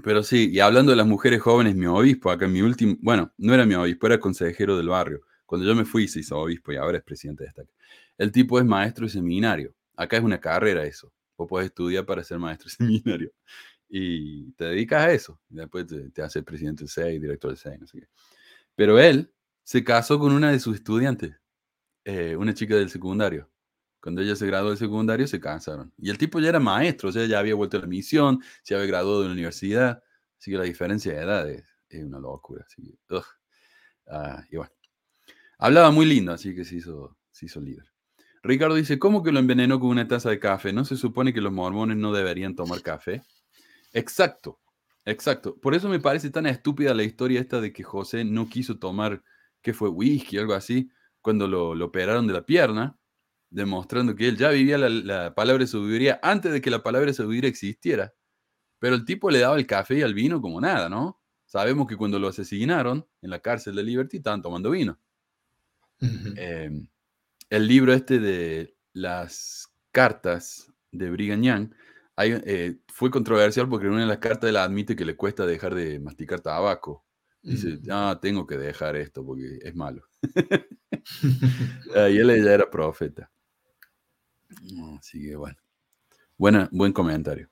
pero 0.03 0.23
sí, 0.23 0.49
y 0.51 0.59
hablando 0.59 0.91
de 0.91 0.95
las 0.95 1.07
mujeres 1.07 1.41
jóvenes, 1.41 1.75
mi 1.75 1.85
obispo, 1.85 2.31
acá 2.31 2.45
en 2.45 2.53
mi 2.53 2.61
último, 2.61 2.97
bueno, 3.01 3.33
no 3.37 3.53
era 3.53 3.65
mi 3.65 3.75
obispo, 3.75 4.07
era 4.07 4.19
consejero 4.19 4.77
del 4.77 4.89
barrio. 4.89 5.21
Cuando 5.45 5.67
yo 5.67 5.75
me 5.75 5.85
fui 5.85 6.07
se 6.07 6.21
hizo 6.21 6.37
obispo 6.39 6.71
y 6.71 6.77
ahora 6.77 6.97
es 6.97 7.03
presidente 7.03 7.43
de 7.43 7.49
esta. 7.49 7.63
El 8.17 8.31
tipo 8.31 8.59
es 8.59 8.65
maestro 8.65 9.05
de 9.05 9.11
seminario. 9.11 9.75
Acá 9.95 10.17
es 10.17 10.23
una 10.23 10.39
carrera 10.39 10.85
eso. 10.85 11.11
Vos 11.37 11.49
podés 11.49 11.67
estudiar 11.67 12.05
para 12.05 12.23
ser 12.23 12.39
maestro 12.39 12.69
de 12.69 12.75
seminario. 12.77 13.31
Y 13.89 14.51
te 14.53 14.65
dedicas 14.65 15.03
a 15.03 15.11
eso. 15.11 15.39
Después 15.49 15.87
te, 15.87 16.09
te 16.11 16.21
haces 16.21 16.43
presidente 16.43 16.83
del 16.83 16.89
SEI, 16.89 17.19
director 17.19 17.51
del 17.51 17.57
SEI, 17.57 17.77
no 17.77 17.87
sé. 17.87 18.07
Pero 18.75 18.97
él 18.97 19.31
se 19.63 19.83
casó 19.83 20.17
con 20.19 20.31
una 20.31 20.51
de 20.51 20.59
sus 20.59 20.75
estudiantes, 20.75 21.35
eh, 22.05 22.35
una 22.37 22.53
chica 22.53 22.75
del 22.75 22.89
secundario. 22.89 23.50
Cuando 24.01 24.21
ella 24.21 24.35
se 24.35 24.47
graduó 24.47 24.69
del 24.69 24.79
secundario, 24.79 25.27
se 25.27 25.39
casaron. 25.39 25.93
Y 25.97 26.09
el 26.09 26.17
tipo 26.17 26.39
ya 26.39 26.49
era 26.49 26.59
maestro, 26.59 27.09
o 27.09 27.11
sea, 27.11 27.25
ya 27.27 27.37
había 27.37 27.53
vuelto 27.53 27.77
a 27.77 27.81
la 27.81 27.87
misión, 27.87 28.41
se 28.63 28.73
había 28.73 28.87
graduado 28.87 29.21
de 29.21 29.27
la 29.27 29.33
universidad. 29.33 30.03
Así 30.39 30.49
que 30.49 30.57
la 30.57 30.63
diferencia 30.63 31.13
de 31.13 31.21
edad 31.21 31.49
es, 31.49 31.63
una 32.03 32.19
locura. 32.19 32.65
Así 32.65 32.97
y 34.49 34.57
bueno. 34.57 34.73
Hablaba 35.59 35.91
muy 35.91 36.07
lindo, 36.07 36.33
así 36.33 36.55
que 36.55 36.65
se 36.65 36.77
hizo, 36.77 37.15
se 37.31 37.45
hizo 37.45 37.61
líder. 37.61 37.85
Ricardo 38.41 38.73
dice, 38.73 38.97
¿cómo 38.97 39.21
que 39.21 39.31
lo 39.31 39.37
envenenó 39.37 39.79
con 39.79 39.89
una 39.89 40.07
taza 40.07 40.31
de 40.31 40.39
café? 40.39 40.73
¿No 40.73 40.83
se 40.83 40.97
supone 40.97 41.31
que 41.31 41.41
los 41.41 41.53
mormones 41.53 41.97
no 41.97 42.11
deberían 42.11 42.55
tomar 42.55 42.81
café? 42.81 43.21
Exacto, 43.93 44.59
exacto. 45.05 45.55
Por 45.61 45.75
eso 45.75 45.87
me 45.87 45.99
parece 45.99 46.31
tan 46.31 46.47
estúpida 46.47 46.95
la 46.95 47.03
historia 47.03 47.39
esta 47.39 47.61
de 47.61 47.71
que 47.71 47.83
José 47.83 48.25
no 48.25 48.49
quiso 48.49 48.79
tomar, 48.79 49.23
¿qué 49.61 49.73
fue? 49.73 49.89
Whisky 49.89 50.39
o 50.39 50.41
algo 50.41 50.55
así, 50.55 50.89
cuando 51.21 51.47
lo 51.47 51.85
operaron 51.85 52.25
de 52.25 52.33
la 52.33 52.43
pierna 52.43 52.97
demostrando 53.51 54.15
que 54.15 54.27
él 54.27 54.37
ya 54.37 54.49
vivía 54.49 54.77
la, 54.77 55.35
palabra 55.35 55.63
de 55.63 55.67
sabiduría 55.67 56.19
antes 56.23 56.51
de 56.51 56.61
que 56.61 56.71
la 56.71 56.81
palabra 56.81 57.07
de 57.07 57.13
sabiduría 57.13 57.49
existiera. 57.49 58.13
Pero 58.79 58.95
el 58.95 59.05
tipo 59.05 59.29
le 59.29 59.39
daba 59.39 59.57
el 59.57 59.67
café 59.67 59.97
y 59.97 60.01
el 60.01 60.15
vino 60.15 60.41
como 60.41 60.59
nada, 60.59 60.89
¿no? 60.89 61.21
Sabemos 61.45 61.87
que 61.87 61.97
cuando 61.97 62.17
lo 62.17 62.29
asesinaron 62.29 63.05
en 63.21 63.29
la 63.29 63.39
cárcel 63.39 63.75
de 63.75 63.83
Liberty 63.83 64.17
estaban 64.17 64.41
tomando 64.41 64.71
vino. 64.71 64.99
Em, 66.35 66.87
el 67.49 67.67
libro 67.67 67.93
este 67.93 68.19
de 68.19 68.75
las 68.93 69.71
cartas 69.91 70.71
de 70.91 71.11
Brigham 71.11 71.43
Young 71.43 71.73
eh, 72.17 72.77
fue 72.87 73.11
controversial 73.11 73.69
porque 73.69 73.85
en 73.85 73.93
una 73.93 74.01
de 74.01 74.07
las 74.07 74.17
cartas 74.17 74.49
él 74.49 74.57
admite 74.57 74.95
que 74.95 75.05
le 75.05 75.15
cuesta 75.15 75.45
dejar 75.45 75.75
de 75.75 75.99
masticar 75.99 76.39
tabaco 76.39 77.05
Dice, 77.43 77.79
ah, 77.89 78.19
tengo 78.21 78.45
que 78.45 78.55
dejar 78.55 78.95
esto 78.95 79.25
porque 79.25 79.57
es 79.63 79.75
malo. 79.75 80.03
y 82.11 82.17
él 82.17 82.43
ya 82.43 82.53
era 82.53 82.69
profeta. 82.69 83.31
Así 84.97 85.21
que 85.21 85.35
bueno. 85.35 85.57
Buena, 86.37 86.67
buen 86.71 86.91
comentario. 86.91 87.47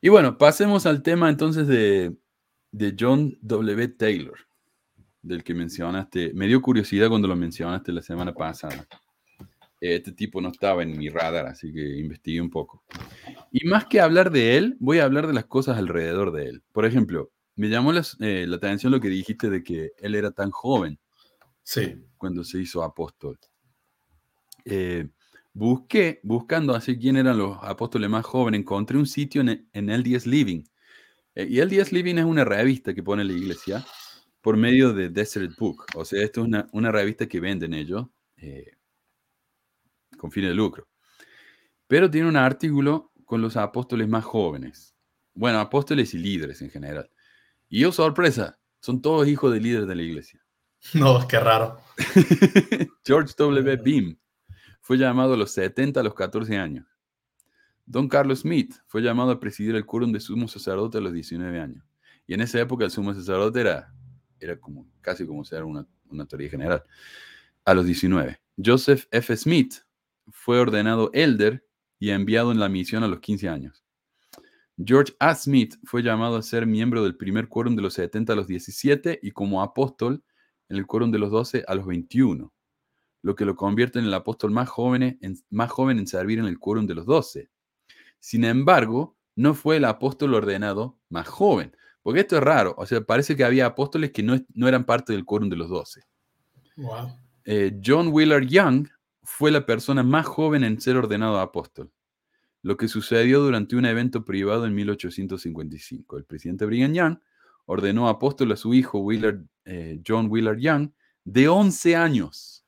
Y 0.00 0.08
bueno, 0.08 0.36
pasemos 0.36 0.86
al 0.86 1.02
tema 1.02 1.28
entonces 1.28 1.68
de, 1.68 2.16
de 2.72 2.96
John 2.98 3.38
W. 3.42 3.88
Taylor, 3.88 4.38
del 5.22 5.44
que 5.44 5.54
mencionaste. 5.54 6.32
Me 6.34 6.48
dio 6.48 6.60
curiosidad 6.60 7.08
cuando 7.08 7.28
lo 7.28 7.36
mencionaste 7.36 7.92
la 7.92 8.02
semana 8.02 8.34
pasada. 8.34 8.88
Este 9.80 10.12
tipo 10.12 10.40
no 10.40 10.48
estaba 10.48 10.82
en 10.82 10.96
mi 10.96 11.08
radar, 11.08 11.46
así 11.46 11.72
que 11.72 11.98
investigué 11.98 12.40
un 12.40 12.50
poco. 12.50 12.84
Y 13.50 13.66
más 13.66 13.86
que 13.86 14.00
hablar 14.00 14.30
de 14.30 14.56
él, 14.56 14.76
voy 14.80 14.98
a 14.98 15.04
hablar 15.04 15.26
de 15.26 15.32
las 15.32 15.44
cosas 15.44 15.76
alrededor 15.76 16.32
de 16.32 16.46
él. 16.46 16.62
Por 16.72 16.84
ejemplo, 16.84 17.30
me 17.56 17.68
llamó 17.68 17.92
eh, 17.92 18.46
la, 18.46 18.56
atención 18.56 18.92
lo 18.92 19.00
que 19.00 19.08
dijiste 19.08 19.50
de 19.50 19.62
que 19.62 19.92
él 19.98 20.14
era 20.14 20.30
tan 20.30 20.50
joven. 20.50 20.98
Sí. 21.62 21.96
Cuando 22.16 22.44
se 22.44 22.60
hizo 22.60 22.82
apóstol. 22.82 23.38
Eh, 24.64 25.08
busqué, 25.52 26.20
buscando 26.22 26.74
así 26.74 26.98
quién 26.98 27.16
eran 27.16 27.38
los 27.38 27.58
apóstoles 27.62 28.08
más 28.08 28.24
jóvenes, 28.24 28.60
encontré 28.60 28.98
un 28.98 29.06
sitio 29.06 29.40
en, 29.40 29.68
en 29.72 29.90
LDS 29.90 30.26
Living. 30.26 30.64
Eh, 31.34 31.46
y 31.48 31.60
LDS 31.60 31.92
Living 31.92 32.16
es 32.16 32.24
una 32.24 32.44
revista 32.44 32.94
que 32.94 33.02
pone 33.02 33.24
la 33.24 33.32
iglesia 33.32 33.84
por 34.40 34.56
medio 34.56 34.92
de 34.92 35.08
Desert 35.08 35.56
Book. 35.58 35.86
O 35.94 36.04
sea, 36.04 36.22
esto 36.22 36.40
es 36.40 36.46
una, 36.46 36.66
una 36.72 36.90
revista 36.90 37.26
que 37.26 37.40
venden 37.40 37.74
ellos 37.74 38.06
con 40.18 40.30
fines 40.30 40.50
de 40.50 40.54
lucro. 40.54 40.88
Pero 41.86 42.10
tiene 42.10 42.28
un 42.28 42.36
artículo 42.36 43.12
con 43.24 43.40
los 43.40 43.56
apóstoles 43.56 44.08
más 44.08 44.24
jóvenes. 44.24 44.94
Bueno, 45.34 45.60
apóstoles 45.60 46.12
y 46.14 46.18
líderes 46.18 46.60
en 46.62 46.70
general. 46.70 47.10
Y 47.68 47.80
yo, 47.80 47.92
sorpresa, 47.92 48.58
son 48.80 49.00
todos 49.00 49.28
hijos 49.28 49.52
de 49.52 49.60
líderes 49.60 49.88
de 49.88 49.94
la 49.94 50.02
iglesia. 50.02 50.40
No, 50.94 51.26
qué 51.28 51.38
raro. 51.38 51.80
George 53.04 53.34
W. 53.36 53.76
Beam 53.76 54.18
fue 54.82 54.98
llamado 54.98 55.34
a 55.34 55.36
los 55.36 55.52
70 55.52 56.00
a 56.00 56.02
los 56.02 56.14
14 56.14 56.56
años. 56.56 56.86
Don 57.86 58.08
Carlos 58.08 58.40
Smith 58.40 58.74
fue 58.88 59.00
llamado 59.00 59.30
a 59.30 59.40
presidir 59.40 59.74
el 59.74 59.86
quórum 59.86 60.12
de 60.12 60.20
sumo 60.20 60.48
sacerdote 60.48 60.98
a 60.98 61.00
los 61.00 61.12
19 61.12 61.58
años. 61.60 61.84
Y 62.26 62.34
en 62.34 62.40
esa 62.40 62.60
época 62.60 62.84
el 62.84 62.90
sumo 62.90 63.14
sacerdote 63.14 63.60
era, 63.60 63.92
era 64.38 64.58
como, 64.58 64.86
casi 65.00 65.26
como 65.26 65.44
ser 65.44 65.64
una, 65.64 65.86
una 66.10 66.26
teoría 66.26 66.50
general. 66.50 66.84
A 67.64 67.74
los 67.74 67.86
19. 67.86 68.40
Joseph 68.62 69.06
F. 69.10 69.36
Smith 69.36 69.74
fue 70.30 70.58
ordenado 70.58 71.10
elder 71.12 71.64
y 71.98 72.10
enviado 72.10 72.50
en 72.50 72.58
la 72.58 72.68
misión 72.68 73.04
a 73.04 73.08
los 73.08 73.20
15 73.20 73.48
años. 73.48 73.84
George 74.84 75.14
A. 75.20 75.34
Smith 75.34 75.76
fue 75.84 76.02
llamado 76.02 76.36
a 76.36 76.42
ser 76.42 76.66
miembro 76.66 77.04
del 77.04 77.16
primer 77.16 77.48
quórum 77.48 77.76
de 77.76 77.82
los 77.82 77.94
70 77.94 78.32
a 78.32 78.36
los 78.36 78.48
17 78.48 79.20
y 79.22 79.30
como 79.30 79.62
apóstol 79.62 80.24
en 80.68 80.76
el 80.76 80.86
quórum 80.86 81.12
de 81.12 81.18
los 81.18 81.30
12 81.30 81.64
a 81.68 81.74
los 81.74 81.86
21, 81.86 82.52
lo 83.22 83.34
que 83.34 83.44
lo 83.44 83.56
convierte 83.56 83.98
en 83.98 84.04
el 84.04 84.14
apóstol 84.14 84.50
más 84.50 84.68
joven 84.68 85.18
en, 85.20 85.38
más 85.50 85.70
joven 85.70 85.98
en 85.98 86.06
servir 86.06 86.38
en 86.38 86.46
el 86.46 86.58
quórum 86.58 86.86
de 86.86 86.94
los 86.94 87.06
12. 87.06 87.48
Sin 88.18 88.44
embargo, 88.44 89.16
no 89.34 89.54
fue 89.54 89.76
el 89.76 89.84
apóstol 89.84 90.34
ordenado 90.34 90.98
más 91.08 91.28
joven, 91.28 91.76
porque 92.02 92.20
esto 92.20 92.36
es 92.36 92.42
raro, 92.42 92.74
o 92.76 92.84
sea, 92.84 93.00
parece 93.00 93.36
que 93.36 93.44
había 93.44 93.66
apóstoles 93.66 94.10
que 94.10 94.22
no, 94.22 94.38
no 94.54 94.68
eran 94.68 94.84
parte 94.84 95.12
del 95.12 95.24
quórum 95.24 95.48
de 95.48 95.56
los 95.56 95.68
12. 95.68 96.02
Eh, 97.44 97.80
John 97.84 98.08
Willard 98.08 98.46
Young 98.46 98.88
fue 99.22 99.50
la 99.50 99.64
persona 99.66 100.02
más 100.02 100.26
joven 100.26 100.64
en 100.64 100.80
ser 100.80 100.96
ordenado 100.96 101.38
apóstol, 101.38 101.92
lo 102.62 102.76
que 102.76 102.88
sucedió 102.88 103.40
durante 103.40 103.76
un 103.76 103.86
evento 103.86 104.24
privado 104.24 104.66
en 104.66 104.74
1855. 104.74 106.18
El 106.18 106.24
presidente 106.24 106.66
Brigham 106.66 106.92
Young 106.92 107.18
ordenó 107.66 108.08
apóstol 108.08 108.52
a 108.52 108.56
su 108.56 108.74
hijo 108.74 108.98
Willard, 108.98 109.44
eh, 109.64 110.00
John 110.06 110.26
Willard 110.28 110.58
Young, 110.58 110.90
de 111.24 111.48
11 111.48 111.96
años, 111.96 112.61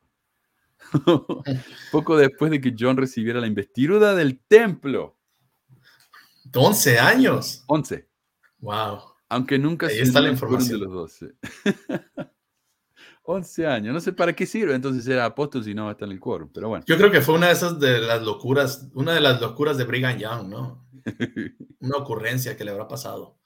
poco 1.93 2.16
después 2.16 2.51
de 2.51 2.61
que 2.61 2.74
John 2.78 2.97
recibiera 2.97 3.41
la 3.41 3.47
investidura 3.47 4.14
del 4.14 4.41
templo. 4.47 5.16
¿De 6.45 6.59
11 6.59 6.99
años? 6.99 7.64
11. 7.66 8.09
Wow. 8.59 9.01
Aunque 9.28 9.59
nunca 9.59 9.89
se 9.89 10.03
está 10.03 10.20
la 10.20 10.30
información 10.30 10.78
de 10.78 10.87
los 10.87 10.93
12. 10.93 11.35
11 13.24 13.66
años. 13.66 13.95
No 13.95 14.01
sé 14.01 14.12
para 14.12 14.32
qué 14.32 14.47
sirve 14.47 14.74
entonces 14.74 15.05
ser 15.05 15.18
apóstol 15.20 15.64
si 15.64 15.74
no 15.74 15.85
va 15.85 15.91
a 15.91 15.93
estar 15.93 16.07
en 16.07 16.12
el 16.12 16.20
quórum, 16.20 16.51
pero 16.53 16.68
bueno. 16.68 16.85
Yo 16.87 16.97
creo 16.97 17.11
que 17.11 17.20
fue 17.20 17.35
una 17.35 17.49
de 17.49 17.55
esas 17.55 17.80
de 17.80 18.01
las 18.01 18.22
locuras, 18.22 18.89
una 18.95 19.12
de 19.12 19.20
las 19.20 19.41
locuras 19.41 19.76
de 19.76 19.85
Brigham 19.85 20.18
Young, 20.18 20.49
¿no? 20.49 20.87
una 21.80 21.97
ocurrencia 21.97 22.57
que 22.57 22.64
le 22.64 22.70
habrá 22.70 22.87
pasado. 22.87 23.39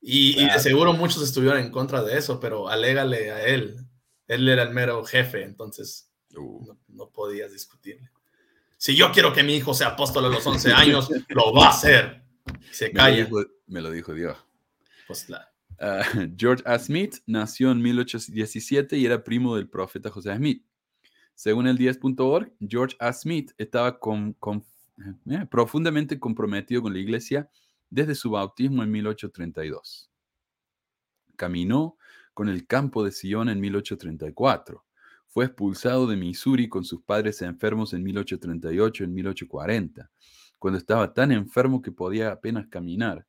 Y, 0.00 0.44
de 0.44 0.58
seguro 0.60 0.92
muchos 0.92 1.22
estuvieron 1.22 1.58
en 1.58 1.70
contra 1.70 2.02
de 2.02 2.16
eso, 2.16 2.38
pero 2.38 2.68
alégale 2.68 3.32
a 3.32 3.46
él. 3.46 3.76
Él 4.28 4.48
era 4.48 4.62
el 4.62 4.70
mero 4.70 5.04
jefe, 5.04 5.42
entonces 5.42 6.07
uh. 6.36 6.76
no, 6.88 7.10
podías 7.10 7.52
discutirle. 7.52 8.10
Si 8.76 8.94
yo 8.94 9.10
quiero 9.12 9.32
que 9.32 9.42
mi 9.42 9.56
hijo 9.56 9.74
sea 9.74 9.88
apóstol 9.88 10.26
a 10.26 10.28
los 10.28 10.46
11 10.46 10.72
años, 10.72 11.10
lo 11.28 11.52
va 11.52 11.66
a 11.66 11.70
hacer. 11.70 12.22
Se 12.70 12.92
calla. 12.92 13.28
Me 13.66 13.80
lo 13.80 13.90
dijo, 13.90 14.14
Dios. 14.14 14.36
Pues 15.06 15.24
claro. 15.24 15.46
Ah, 15.80 16.02
George 16.36 16.62
A. 16.66 16.78
Smith 16.78 17.16
nació 17.26 17.70
en 17.70 17.82
1817 17.82 18.96
y 18.96 19.06
era 19.06 19.22
primo 19.22 19.56
del 19.56 19.68
profeta 19.68 20.10
José 20.10 20.34
Smith. 20.36 20.64
Según 21.34 21.68
el 21.68 21.78
10.org, 21.78 22.52
George 22.60 22.96
A. 22.98 23.12
Smith 23.12 23.52
estaba 23.58 24.00
eh, 25.30 25.46
profundamente 25.48 26.18
comprometido 26.18 26.82
con 26.82 26.92
la 26.92 26.98
iglesia 26.98 27.48
desde 27.90 28.14
su 28.14 28.30
bautismo 28.30 28.82
en 28.82 28.90
1832. 28.90 30.10
Caminó 31.36 31.96
con 32.34 32.48
el 32.48 32.66
campo 32.66 33.04
de 33.04 33.12
Sion 33.12 33.48
en 33.48 33.60
1834. 33.60 34.84
Fue 35.28 35.44
expulsado 35.44 36.06
de 36.06 36.16
Missouri 36.16 36.68
con 36.68 36.84
sus 36.84 37.02
padres 37.02 37.42
enfermos 37.42 37.94
en 37.94 38.02
1838 38.02 39.04
en 39.04 39.14
1840, 39.14 40.10
cuando 40.58 40.78
estaba 40.78 41.14
tan 41.14 41.32
enfermo 41.32 41.80
que 41.80 41.92
podía 41.92 42.32
apenas 42.32 42.66
caminar 42.68 43.26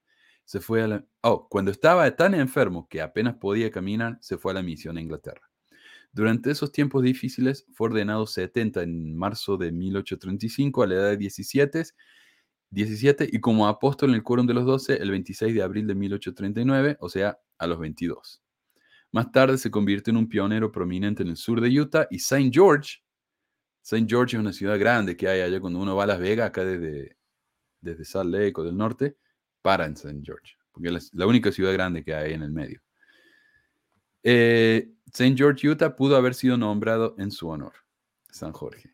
se 0.50 0.62
fue 0.62 0.82
a 0.82 0.88
la... 0.88 1.06
Oh, 1.22 1.47
cuando 1.47 1.70
estaba 1.70 2.10
tan 2.16 2.34
enfermo 2.34 2.88
que 2.89 3.04
apenas 3.04 3.36
podía 3.36 3.70
caminar, 3.70 4.18
se 4.20 4.36
fue 4.36 4.52
a 4.52 4.56
la 4.56 4.64
misión 4.64 4.97
a 4.97 5.02
Inglaterra. 5.02 5.47
Durante 6.12 6.50
esos 6.50 6.72
tiempos 6.72 7.04
difíciles 7.04 7.68
fue 7.76 7.89
ordenado 7.89 8.26
70 8.26 8.82
en 8.82 9.16
marzo 9.16 9.58
de 9.58 9.72
1835 9.72 10.82
a 10.82 10.88
la 10.88 10.95
edad 10.95 11.10
de 11.12 11.18
17, 11.18 11.84
17 12.72 13.30
y 13.32 13.39
como 13.39 13.68
apóstol 13.68 14.10
en 14.10 14.16
el 14.16 14.24
quórum 14.24 14.47
de 14.47 14.56
los 14.56 14.66
12 14.66 14.95
el 14.95 15.12
26 15.12 15.54
de 15.54 15.62
abril 15.62 15.86
de 15.86 15.93
1839, 15.93 16.97
o 17.00 17.10
sea, 17.10 17.38
a 17.60 17.68
los 17.68 17.78
22. 17.78 18.41
Más 19.12 19.32
tarde 19.32 19.57
se 19.57 19.72
convirtió 19.72 20.12
en 20.12 20.18
un 20.18 20.30
pionero 20.30 20.72
prominente 20.72 21.24
en 21.24 21.30
el 21.30 21.38
sur 21.38 21.62
de 21.62 21.80
Utah 21.80 22.07
y 22.10 22.18
St. 22.18 22.49
George. 22.53 22.99
St. 23.82 24.05
George 24.07 24.36
es 24.36 24.39
una 24.39 24.53
ciudad 24.53 24.78
grande 24.78 25.18
que 25.18 25.28
hay 25.28 25.41
allá 25.41 25.60
cuando 25.60 25.80
uno 25.80 25.95
va 25.95 26.03
a 26.03 26.07
Las 26.07 26.20
Vegas, 26.20 26.49
acá 26.49 26.64
desde, 26.64 27.18
desde 27.82 28.05
Salt 28.05 28.32
Lake 28.32 28.53
o 28.57 28.64
del 28.64 28.78
norte 28.78 29.18
para 29.62 29.86
en 29.86 29.93
St. 29.93 30.22
George, 30.24 30.55
porque 30.72 30.89
es 30.89 31.12
la 31.14 31.26
única 31.26 31.51
ciudad 31.51 31.74
grande 31.74 32.03
que 32.03 32.14
hay 32.14 32.34
en 32.34 32.43
el 32.43 32.51
medio. 32.51 32.82
Eh, 34.22 34.91
St. 35.12 35.36
George, 35.36 35.68
Utah 35.68 35.95
pudo 35.95 36.16
haber 36.16 36.36
sido 36.36 36.57
nombrado 36.57 37.16
en 37.18 37.32
su 37.32 37.47
honor, 37.47 37.74
San 38.30 38.51
Jorge. 38.51 38.93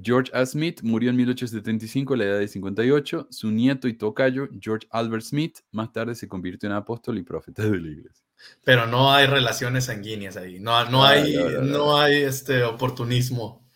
George 0.00 0.30
A. 0.34 0.44
Smith 0.44 0.80
murió 0.82 1.10
en 1.10 1.16
1875 1.16 2.14
a 2.14 2.16
la 2.16 2.24
edad 2.24 2.38
de 2.38 2.48
58. 2.48 3.28
Su 3.30 3.50
nieto 3.50 3.88
y 3.88 3.94
tocayo, 3.94 4.48
George 4.60 4.86
Albert 4.90 5.24
Smith, 5.24 5.58
más 5.72 5.92
tarde 5.92 6.14
se 6.14 6.28
convirtió 6.28 6.68
en 6.68 6.74
apóstol 6.74 7.18
y 7.18 7.22
profeta 7.22 7.62
de 7.62 7.78
la 7.78 7.88
iglesia. 7.88 8.24
Pero 8.64 8.86
no 8.86 9.12
hay 9.12 9.26
relaciones 9.26 9.84
sanguíneas 9.86 10.36
ahí, 10.36 10.60
no, 10.60 10.88
no 10.90 11.04
hay, 11.04 11.36
no, 11.62 11.96
hay 11.96 12.22
este 12.22 12.62
oportunismo. 12.62 13.66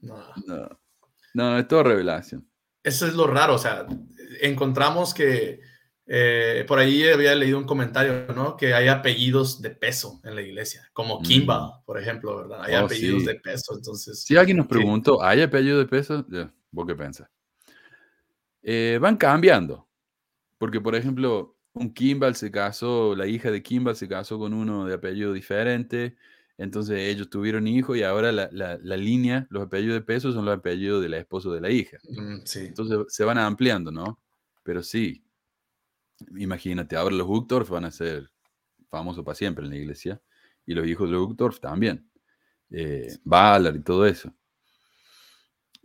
No. 0.00 0.18
no, 0.46 0.80
no, 1.34 1.58
es 1.58 1.68
todo 1.68 1.82
revelación. 1.82 2.48
Eso 2.82 3.06
es 3.06 3.14
lo 3.14 3.26
raro, 3.26 3.54
o 3.54 3.58
sea, 3.58 3.86
encontramos 4.40 5.14
que 5.14 5.60
eh, 6.06 6.64
por 6.68 6.78
ahí 6.78 7.02
había 7.08 7.34
leído 7.34 7.58
un 7.58 7.64
comentario, 7.64 8.26
¿no? 8.34 8.56
Que 8.56 8.74
hay 8.74 8.88
apellidos 8.88 9.62
de 9.62 9.70
peso 9.70 10.20
en 10.24 10.34
la 10.34 10.42
iglesia, 10.42 10.88
como 10.92 11.22
Kimba, 11.22 11.66
mm. 11.66 11.84
por 11.84 11.98
ejemplo, 11.98 12.36
¿verdad? 12.36 12.62
Hay 12.62 12.74
oh, 12.74 12.84
apellidos 12.84 13.24
de 13.24 13.34
peso, 13.36 13.74
entonces... 13.74 14.22
Si 14.22 14.36
alguien 14.36 14.58
nos 14.58 14.66
preguntó, 14.66 15.22
¿hay 15.22 15.40
apellidos 15.40 15.78
de 15.78 15.86
peso? 15.86 16.26
¿Vos 16.70 16.86
qué 16.86 16.94
pensás? 16.94 17.28
Eh, 18.62 18.98
van 19.00 19.16
cambiando, 19.16 19.88
porque 20.58 20.80
por 20.80 20.94
ejemplo, 20.94 21.56
un 21.72 21.92
Kimball 21.92 22.34
se 22.34 22.50
casó, 22.50 23.14
la 23.14 23.26
hija 23.26 23.50
de 23.50 23.62
Kimball 23.62 23.96
se 23.96 24.08
casó 24.08 24.38
con 24.38 24.52
uno 24.52 24.84
de 24.84 24.94
apellido 24.94 25.32
diferente, 25.32 26.16
entonces 26.56 26.98
ellos 26.98 27.30
tuvieron 27.30 27.66
hijo 27.66 27.96
y 27.96 28.02
ahora 28.02 28.30
la, 28.30 28.48
la, 28.52 28.96
línea, 28.96 29.46
los 29.50 29.64
apellidos 29.64 29.94
de 29.94 30.02
peso 30.02 30.32
son 30.32 30.44
los 30.44 30.56
apellidos 30.56 31.02
de 31.02 31.08
la 31.08 31.18
esposa 31.18 31.50
de 31.50 31.60
la 31.60 31.70
hija. 31.70 31.98
Mm, 32.08 32.42
sí. 32.44 32.60
Entonces 32.60 32.98
se 33.08 33.24
van 33.24 33.38
ampliando, 33.38 33.90
¿no? 33.90 34.20
Pero 34.62 34.82
sí, 34.82 35.24
imagínate, 36.36 36.96
ahora 36.96 37.14
los 37.14 37.28
Uchtdorf 37.28 37.70
van 37.70 37.84
a 37.84 37.90
ser 37.90 38.30
famosos 38.88 39.24
para 39.24 39.34
siempre 39.34 39.64
en 39.64 39.70
la 39.70 39.76
iglesia 39.76 40.20
y 40.66 40.74
los 40.74 40.86
hijos 40.86 41.10
de 41.10 41.16
Uchtdorf 41.16 41.60
también. 41.60 42.08
Eh, 42.70 43.08
y 43.16 43.80
todo 43.80 44.06
eso. 44.06 44.34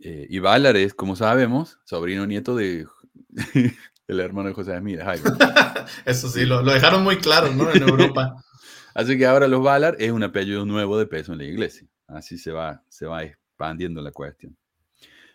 Eh, 0.00 0.26
y 0.30 0.38
Valar 0.38 0.76
es, 0.76 0.94
como 0.94 1.14
sabemos, 1.14 1.78
sobrino 1.84 2.26
nieto 2.26 2.56
de, 2.56 2.86
El 4.10 4.18
hermano 4.18 4.48
de 4.48 4.54
José 4.54 4.76
Smith. 4.76 4.98
Eso 6.04 6.28
sí, 6.28 6.44
lo, 6.44 6.62
lo 6.62 6.72
dejaron 6.72 7.04
muy 7.04 7.18
claro, 7.18 7.52
¿no? 7.52 7.70
En 7.72 7.82
Europa. 7.82 8.34
Así 8.94 9.16
que 9.16 9.24
ahora 9.24 9.46
los 9.46 9.62
Valar 9.62 9.94
es 10.00 10.10
un 10.10 10.24
apellido 10.24 10.64
nuevo 10.64 10.98
de 10.98 11.06
peso 11.06 11.32
en 11.32 11.38
la 11.38 11.44
iglesia. 11.44 11.86
Así 12.08 12.36
se 12.36 12.50
va, 12.50 12.82
se 12.88 13.06
va 13.06 13.22
expandiendo 13.22 14.02
la 14.02 14.10
cuestión. 14.10 14.56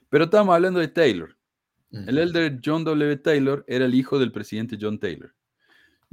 Pero 0.10 0.26
estamos 0.26 0.53
hablando 0.53 0.82
de 0.82 0.89
Taylor. 0.89 1.38
El 2.08 2.18
elder 2.18 2.60
John 2.64 2.84
W. 2.84 3.18
Taylor 3.18 3.64
era 3.68 3.86
el 3.86 3.96
hijo 3.96 4.20
del 4.20 4.32
presidente 4.32 4.78
John 4.80 5.00
Taylor. 5.00 5.34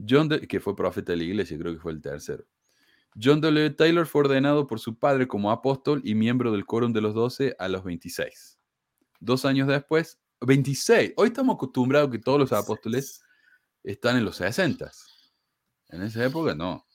John 0.09 0.28
que 0.28 0.61
fue 0.61 0.76
profeta 0.76 1.12
de 1.12 1.18
la 1.18 1.24
iglesia, 1.24 1.59
creo 1.59 1.72
que 1.72 1.80
fue 1.80 1.93
el 1.93 2.01
tercero. 2.01 2.45
John 3.20 3.41
W. 3.41 3.70
Taylor 3.70 4.07
fue 4.07 4.22
ordenado 4.22 4.66
por 4.66 4.80
su 4.80 4.99
padre 4.99 5.28
como 5.28 5.51
apóstol 5.51 6.01
y 6.05 6.14
miembro 6.14 6.53
del 6.53 6.64
quórum 6.64 6.93
de 6.93 7.01
los 7.01 7.14
doce 7.14 7.55
a 7.59 7.68
los 7.68 7.85
26. 7.85 8.59
Dos 9.20 9.45
años 9.45 9.68
después, 9.68 10.18
26. 10.41 11.12
Hoy 11.16 11.28
estamos 11.28 11.57
acostumbrados 11.57 12.11
que 12.11 12.18
todos 12.18 12.39
los 12.39 12.53
apóstoles 12.53 13.22
están 13.83 14.16
en 14.16 14.24
los 14.24 14.37
60. 14.37 14.91
En 15.89 16.03
esa 16.03 16.24
época 16.24 16.55
no. 16.55 16.87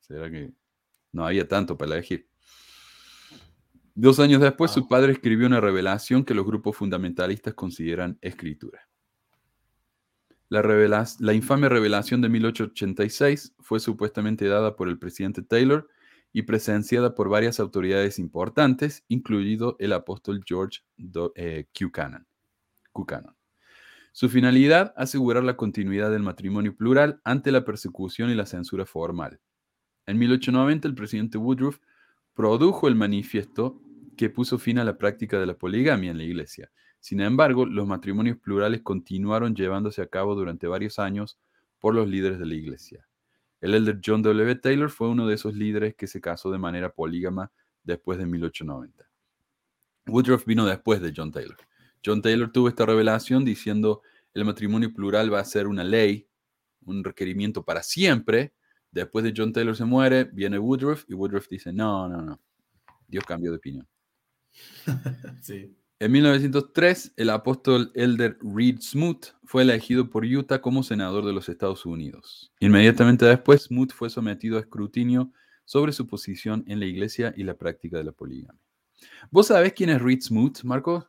¿Será 0.00 0.30
que 0.30 0.52
no 1.12 1.26
había 1.26 1.46
tanto 1.46 1.76
para 1.76 1.94
elegir? 1.94 2.31
Dos 3.94 4.20
años 4.20 4.40
después, 4.40 4.70
su 4.70 4.88
padre 4.88 5.12
escribió 5.12 5.46
una 5.46 5.60
revelación 5.60 6.24
que 6.24 6.34
los 6.34 6.46
grupos 6.46 6.76
fundamentalistas 6.76 7.54
consideran 7.54 8.18
escritura. 8.22 8.88
La, 10.48 10.62
la, 11.18 11.32
infame 11.34 11.68
revelación 11.68 12.20
de 12.20 12.28
1886 12.28 13.54
fue 13.58 13.80
supuestamente 13.80 14.46
dada 14.46 14.76
por 14.76 14.88
el 14.88 14.98
presidente 14.98 15.42
Taylor 15.42 15.88
y 16.32 16.42
presenciada 16.42 17.14
por 17.14 17.28
varias 17.28 17.60
autoridades 17.60 18.18
importantes, 18.18 19.04
incluido 19.08 19.76
el 19.78 19.92
apóstol 19.92 20.42
George 20.46 20.80
eh, 21.36 21.66
Buchanan. 22.92 23.36
Su 24.12 24.28
finalidad, 24.28 24.92
asegurar 24.96 25.44
la 25.44 25.56
continuidad 25.56 26.10
del 26.10 26.22
matrimonio 26.22 26.76
plural 26.76 27.20
ante 27.24 27.50
la 27.50 27.64
persecución 27.64 28.30
y 28.30 28.34
la 28.34 28.44
censura 28.46 28.84
formal. 28.84 29.40
En 30.06 30.18
1890, 30.18 30.88
el 30.88 30.94
presidente 30.94 31.38
Woodruff 31.38 31.78
produjo 32.34 32.88
el 32.88 32.94
manifiesto 32.94 33.80
que 34.16 34.30
puso 34.30 34.58
fin 34.58 34.78
a 34.78 34.84
la 34.84 34.98
práctica 34.98 35.38
de 35.40 35.46
la 35.46 35.54
poligamia 35.54 36.10
en 36.10 36.18
la 36.18 36.24
iglesia. 36.24 36.70
Sin 37.00 37.20
embargo, 37.20 37.66
los 37.66 37.86
matrimonios 37.86 38.38
plurales 38.38 38.82
continuaron 38.82 39.54
llevándose 39.54 40.02
a 40.02 40.06
cabo 40.06 40.34
durante 40.34 40.66
varios 40.66 40.98
años 40.98 41.38
por 41.80 41.94
los 41.94 42.08
líderes 42.08 42.38
de 42.38 42.46
la 42.46 42.54
iglesia. 42.54 43.06
El 43.60 43.74
elder 43.74 44.00
John 44.04 44.22
W. 44.22 44.54
Taylor 44.56 44.90
fue 44.90 45.08
uno 45.08 45.26
de 45.26 45.34
esos 45.34 45.54
líderes 45.54 45.94
que 45.94 46.06
se 46.06 46.20
casó 46.20 46.50
de 46.50 46.58
manera 46.58 46.92
polígama 46.92 47.50
después 47.82 48.18
de 48.18 48.26
1890. 48.26 49.04
Woodruff 50.06 50.46
vino 50.46 50.66
después 50.66 51.00
de 51.00 51.12
John 51.16 51.30
Taylor. 51.30 51.56
John 52.04 52.22
Taylor 52.22 52.50
tuvo 52.50 52.68
esta 52.68 52.86
revelación 52.86 53.44
diciendo 53.44 54.02
el 54.34 54.44
matrimonio 54.44 54.92
plural 54.92 55.32
va 55.32 55.40
a 55.40 55.44
ser 55.44 55.66
una 55.66 55.84
ley, 55.84 56.26
un 56.84 57.04
requerimiento 57.04 57.64
para 57.64 57.82
siempre. 57.82 58.52
Después 58.92 59.24
de 59.24 59.32
John 59.34 59.52
Taylor 59.52 59.74
se 59.74 59.86
muere, 59.86 60.24
viene 60.24 60.58
Woodruff 60.58 61.04
y 61.08 61.14
Woodruff 61.14 61.48
dice, 61.48 61.72
no, 61.72 62.08
no, 62.08 62.22
no. 62.22 62.40
Dios 63.08 63.24
cambió 63.24 63.50
de 63.50 63.56
opinión. 63.56 63.88
sí. 65.42 65.76
En 65.98 66.10
1903, 66.10 67.12
el 67.16 67.30
apóstol 67.30 67.92
Elder 67.94 68.36
Reed 68.42 68.80
Smoot 68.80 69.34
fue 69.44 69.62
elegido 69.62 70.10
por 70.10 70.24
Utah 70.24 70.60
como 70.60 70.82
senador 70.82 71.24
de 71.24 71.32
los 71.32 71.48
Estados 71.48 71.86
Unidos. 71.86 72.52
Inmediatamente 72.60 73.24
después, 73.24 73.62
Smoot 73.62 73.92
fue 73.92 74.10
sometido 74.10 74.56
a 74.58 74.60
escrutinio 74.60 75.32
sobre 75.64 75.92
su 75.92 76.06
posición 76.06 76.64
en 76.66 76.80
la 76.80 76.86
iglesia 76.86 77.32
y 77.36 77.44
la 77.44 77.56
práctica 77.56 77.98
de 77.98 78.04
la 78.04 78.12
poligamia. 78.12 78.60
¿Vos 79.30 79.46
sabés 79.46 79.74
quién 79.74 79.90
es 79.90 80.02
Reed 80.02 80.22
Smoot, 80.22 80.64
Marco? 80.64 81.08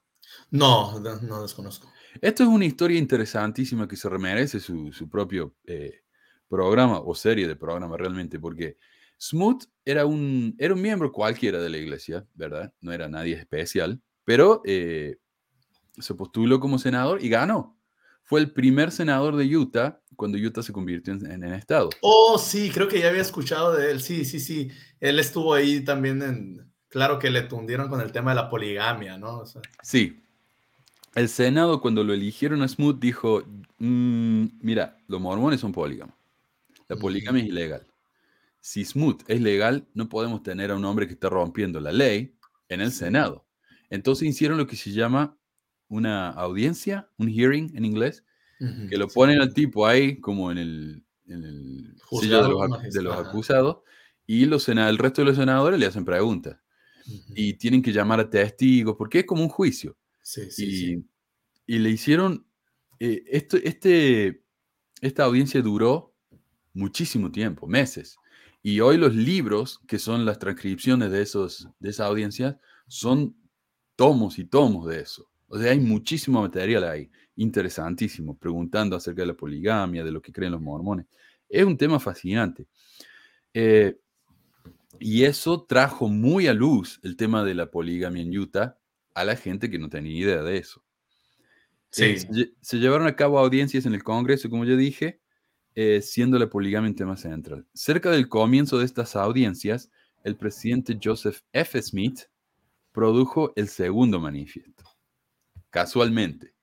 No, 0.52 1.00
no 1.00 1.42
desconozco. 1.42 1.92
Esto 2.22 2.44
es 2.44 2.50
una 2.50 2.66
historia 2.66 3.00
interesantísima 3.00 3.88
que 3.88 3.96
se 3.96 4.08
remerece 4.08 4.60
su, 4.60 4.94
su 4.94 5.10
propio 5.10 5.56
eh, 5.66 6.03
programa 6.54 6.99
o 6.99 7.16
serie 7.16 7.47
de 7.47 7.56
programas 7.56 7.99
realmente, 7.99 8.39
porque 8.39 8.78
Smoot 9.20 9.66
era 9.84 10.06
un, 10.06 10.56
era 10.60 10.76
un 10.76 10.82
miembro 10.82 11.12
cualquiera 11.12 11.60
de 11.60 11.70
la 11.70 11.78
iglesia, 11.78 12.28
¿verdad? 12.36 12.72
No 12.80 12.91
era 12.91 13.08
nadie 13.08 13.34
especial, 13.34 13.99
pero 14.24 14.62
eh, 14.64 15.18
se 15.97 16.14
postuló 16.14 16.60
como 16.60 16.78
senador 16.78 17.24
y 17.24 17.30
ganó. 17.30 17.76
Fue 18.24 18.39
el 18.39 18.51
primer 18.51 18.91
senador 18.91 19.36
de 19.36 19.58
Utah 19.58 19.99
cuando 20.16 20.38
Utah 20.38 20.62
se 20.62 20.72
convirtió 20.72 21.14
en, 21.14 21.43
en, 21.43 21.54
estado. 21.54 21.89
Oh, 22.01 22.38
sí, 22.38 22.70
creo 22.70 22.88
que 22.88 22.99
ya 22.99 23.10
había 23.10 23.22
escuchado 23.22 23.74
de 23.74 23.89
él. 23.89 24.01
Sí, 24.01 24.24
sí, 24.24 24.39
sí. 24.39 24.70
Él 24.99 25.20
estuvo 25.20 25.56
ahí 25.56 25.84
también 25.84 26.22
en, 26.22 26.72
claro 26.88 27.18
que 27.18 27.32
le 27.32 27.41
tundieron 27.41 27.89
con 27.89 27.99
el 27.99 28.12
tema 28.12 28.32
de 28.32 28.36
la 28.36 28.49
poligamia, 28.49 29.18
¿no? 29.18 29.43
Sí. 29.82 30.22
El 31.16 31.30
Senado, 31.30 31.82
cuando 31.82 32.04
lo 32.04 32.14
eligieron 32.14 32.62
a 32.62 32.68
Smoot, 32.68 32.99
dijo: 32.99 33.43
mm, 33.80 34.45
Mira, 34.62 34.97
los 35.08 35.20
mormones 35.20 35.60
son 35.60 35.72
polígamos. 35.72 36.16
La 36.96 37.00
poligamia 37.00 37.44
es 37.44 37.50
ilegal. 37.50 37.88
Si 38.60 38.86
Smoot 38.86 39.24
es 39.28 39.41
legal, 39.41 39.88
no 39.94 40.08
podemos 40.08 40.41
tener 40.41 40.72
a 40.72 40.76
un 40.76 40.86
hombre 40.86 41.06
que 41.06 41.14
esté 41.14 41.30
rompiendo 41.30 41.80
la 41.80 41.91
ley 41.91 42.34
en 42.70 42.82
el 42.82 42.91
Senado. 42.91 43.46
Entonces 43.89 44.28
hicieron 44.28 44.58
lo 44.58 44.68
que 44.68 44.76
se 44.76 44.91
llama 44.91 45.38
una 45.89 46.30
audiencia, 46.30 47.10
un 47.18 47.30
hearing 47.30 47.76
en 47.76 47.86
inglés, 47.86 48.24
que 48.89 48.98
lo 48.98 49.10
ponen 49.10 49.41
al 49.41 49.54
tipo 49.54 49.86
ahí 49.86 50.22
como 50.22 50.50
en 50.50 50.58
el, 50.58 51.04
en 51.28 51.44
el 51.44 51.96
de 52.22 53.02
los, 53.02 53.18
acusados 53.18 53.80
y 54.26 54.46
los 54.46 54.70
el 54.70 54.98
resto 54.98 55.22
de 55.22 55.26
los 55.26 55.36
senadores 55.36 55.78
le 55.80 55.86
hacen 55.86 56.06
preguntas. 56.06 56.58
Y 57.36 57.56
tienen 57.56 57.82
que 57.82 57.91
llamar 57.91 58.22
a 58.22 58.30
testigos 58.30 58.96
porque 58.98 59.20
es 59.20 59.26
como 59.26 59.44
un 59.44 59.50
juicio. 59.50 59.98
y, 60.58 61.04
y, 61.66 61.80
le 61.80 61.89
hicieron, 61.89 62.48
eh, 63.00 63.24
esto, 63.28 63.58
este, 63.58 64.46
esta 65.02 65.26
audiencia 65.26 65.62
duró 65.62 66.12
muchísimo 66.74 67.32
tiempo, 67.32 67.68
meses. 67.68 68.18
Y 68.62 68.80
hoy 68.80 68.98
los 68.98 69.14
libros, 69.14 69.80
que 69.88 70.00
son 70.00 70.26
las 70.26 70.40
transcripciones 70.40 71.12
de, 71.12 71.22
esos, 71.22 71.68
de 71.80 71.90
esa 71.90 72.06
audiencia, 72.06 72.60
son 72.88 73.36
tomos 73.96 74.40
y 74.40 74.46
tomos 74.46 74.88
de 74.88 75.02
eso. 75.02 75.30
O 75.48 75.60
sea, 75.60 75.72
hay 75.72 75.80
muchísimo 75.80 76.42
material 76.42 76.86
ahí, 76.86 77.12
interesantísimo, 77.36 78.38
preguntando 78.38 78.96
acerca 78.96 79.22
de 79.22 79.28
la 79.28 79.34
poligamia, 79.36 80.04
de 80.04 80.12
lo 80.12 80.22
que 80.22 80.32
creen 80.32 80.54
los 80.54 80.62
mormones. 80.62 81.06
Es 81.50 81.66
un 81.66 81.78
tema 81.78 82.00
fascinante. 82.00 82.66
Eh, 83.54 83.98
y 85.00 85.24
eso 85.24 85.64
trajo 85.64 86.08
muy 86.08 86.48
a 86.48 86.54
luz 86.54 87.00
el 87.04 87.18
tema 87.18 87.44
de 87.44 87.56
la 87.56 87.70
poligamia 87.70 88.24
en 88.24 88.38
Utah 88.38 88.78
a 89.14 89.26
la 89.26 89.36
gente 89.36 89.70
que 89.70 89.78
no 89.78 89.90
tenía 89.90 90.18
idea 90.18 90.42
de 90.42 90.58
eso. 90.58 90.84
Sí. 91.90 92.06
Eh, 92.06 92.20
se, 92.20 92.54
se, 92.62 92.78
llevaron 92.78 93.08
a 93.08 93.16
cabo 93.16 93.38
audiencias 93.38 93.86
en 93.86 93.94
el 93.94 94.04
Congreso, 94.04 94.50
como 94.50 94.66
ya 94.66 94.76
dije, 94.76 95.22
eh, 95.76 96.02
siendo 96.02 96.38
la 96.38 96.50
poligamia 96.50 96.90
un 96.90 96.96
tema 96.96 97.18
central. 97.18 97.66
Cerca 97.74 98.12
del 98.12 98.30
comienzo 98.30 98.78
de 98.78 98.86
estas 98.86 99.16
audiencias, 99.16 99.90
el 100.24 100.36
presidente 100.36 100.98
Joseph 101.02 101.40
F. 101.52 101.82
Smith 101.82 102.22
produjo 102.92 103.54
el 103.56 103.68
segundo 103.68 104.20
manifiesto. 104.20 104.84
Casualmente. 105.70 106.54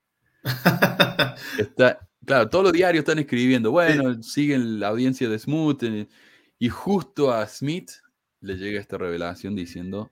Está, 1.58 2.08
claro, 2.24 2.48
todos 2.48 2.64
los 2.64 2.72
diarios 2.72 3.02
están 3.02 3.18
escribiendo, 3.18 3.70
bueno, 3.70 4.22
siguen 4.22 4.80
la 4.80 4.88
audiencia 4.88 5.28
de 5.28 5.38
Smith, 5.38 5.82
eh, 5.82 6.08
y 6.58 6.68
justo 6.68 7.32
a 7.32 7.46
Smith 7.46 7.90
le 8.40 8.56
llega 8.56 8.80
esta 8.80 8.96
revelación 8.96 9.54
diciendo, 9.54 10.10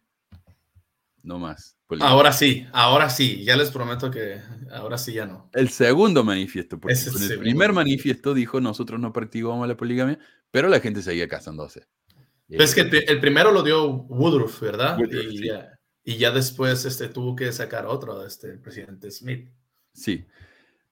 no 1.23 1.39
más. 1.39 1.79
Ahora 2.01 2.33
sí, 2.33 2.67
ahora 2.73 3.09
sí, 3.09 3.45
ya 3.45 3.57
les 3.57 3.71
prometo 3.71 4.11
que 4.11 4.41
ahora 4.71 4.99
sí 4.99 5.15
ya 5.15 5.27
no. 5.27 5.49
El 5.55 5.71
segundo 5.71 6.23
manifiesto, 6.23 6.79
porque 6.79 6.99
el 7.31 7.39
primer 7.39 7.73
manifiesto 7.73 8.35
dijo 8.35 8.61
nosotros 8.61 9.01
no 9.01 9.13
practicamos 9.13 9.67
la 9.67 9.77
poligamia, 9.77 10.19
pero 10.51 10.69
la 10.69 10.81
gente 10.81 11.03
seguía 11.03 11.29
casándose. 11.29 11.87
es 12.49 12.75
que 12.75 12.83
el, 12.83 13.21
primero 13.21 13.53
lo 13.53 13.63
dio 13.63 13.87
Woodruff, 13.91 14.61
¿verdad? 14.61 14.99
y, 16.05 16.17
ya, 16.17 16.31
después 16.31 16.85
este, 16.85 17.09
tuvo 17.09 17.35
que 17.35 17.53
sacar 17.53 17.87
otro, 17.87 18.25
este, 18.27 18.51
el 18.51 18.61
presidente 18.61 19.11
Smith. 19.11 19.49
Sí. 19.93 20.27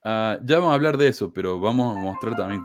Ah, 0.03 0.39
ya 0.43 0.57
vamos 0.59 0.73
a 0.73 0.75
hablar 0.75 0.97
de 0.97 1.09
eso, 1.09 1.33
pero 1.33 1.61
vamos 1.61 1.97
a 1.97 2.01
mostrar 2.01 2.37
también 2.37 2.65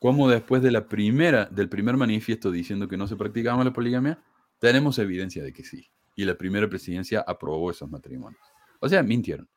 cómo 0.00 0.28
después 0.28 0.62
de 0.62 0.72
la 0.72 0.88
primera, 0.88 1.46
del 1.46 1.68
primer 1.68 1.96
manifiesto 1.96 2.50
diciendo 2.50 2.88
que 2.88 2.96
no 2.96 3.06
se 3.06 3.16
practicaba 3.16 3.62
la 3.62 3.72
poligamia, 3.72 4.18
tenemos 4.58 4.98
evidencia 4.98 5.42
de 5.42 5.52
que 5.52 5.64
sí 5.64 5.90
y 6.20 6.26
la 6.26 6.34
primera 6.36 6.68
presidencia 6.68 7.24
aprobó 7.26 7.70
esos 7.70 7.90
matrimonios. 7.90 8.42
O 8.78 8.88
sea, 8.88 9.02
mintieron. 9.02 9.48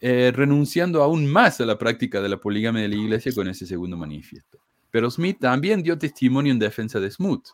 Eh, 0.00 0.32
renunciando 0.34 1.02
aún 1.02 1.26
más 1.26 1.60
a 1.60 1.66
la 1.66 1.78
práctica 1.78 2.20
de 2.20 2.28
la 2.28 2.38
poligamia 2.38 2.82
de 2.82 2.88
la 2.88 2.96
iglesia 2.96 3.32
con 3.34 3.48
ese 3.48 3.66
segundo 3.66 3.96
manifiesto. 3.96 4.58
Pero 4.90 5.10
Smith 5.10 5.38
también 5.40 5.82
dio 5.82 5.98
testimonio 5.98 6.52
en 6.52 6.58
defensa 6.58 7.00
de 7.00 7.10
Smoot. 7.10 7.48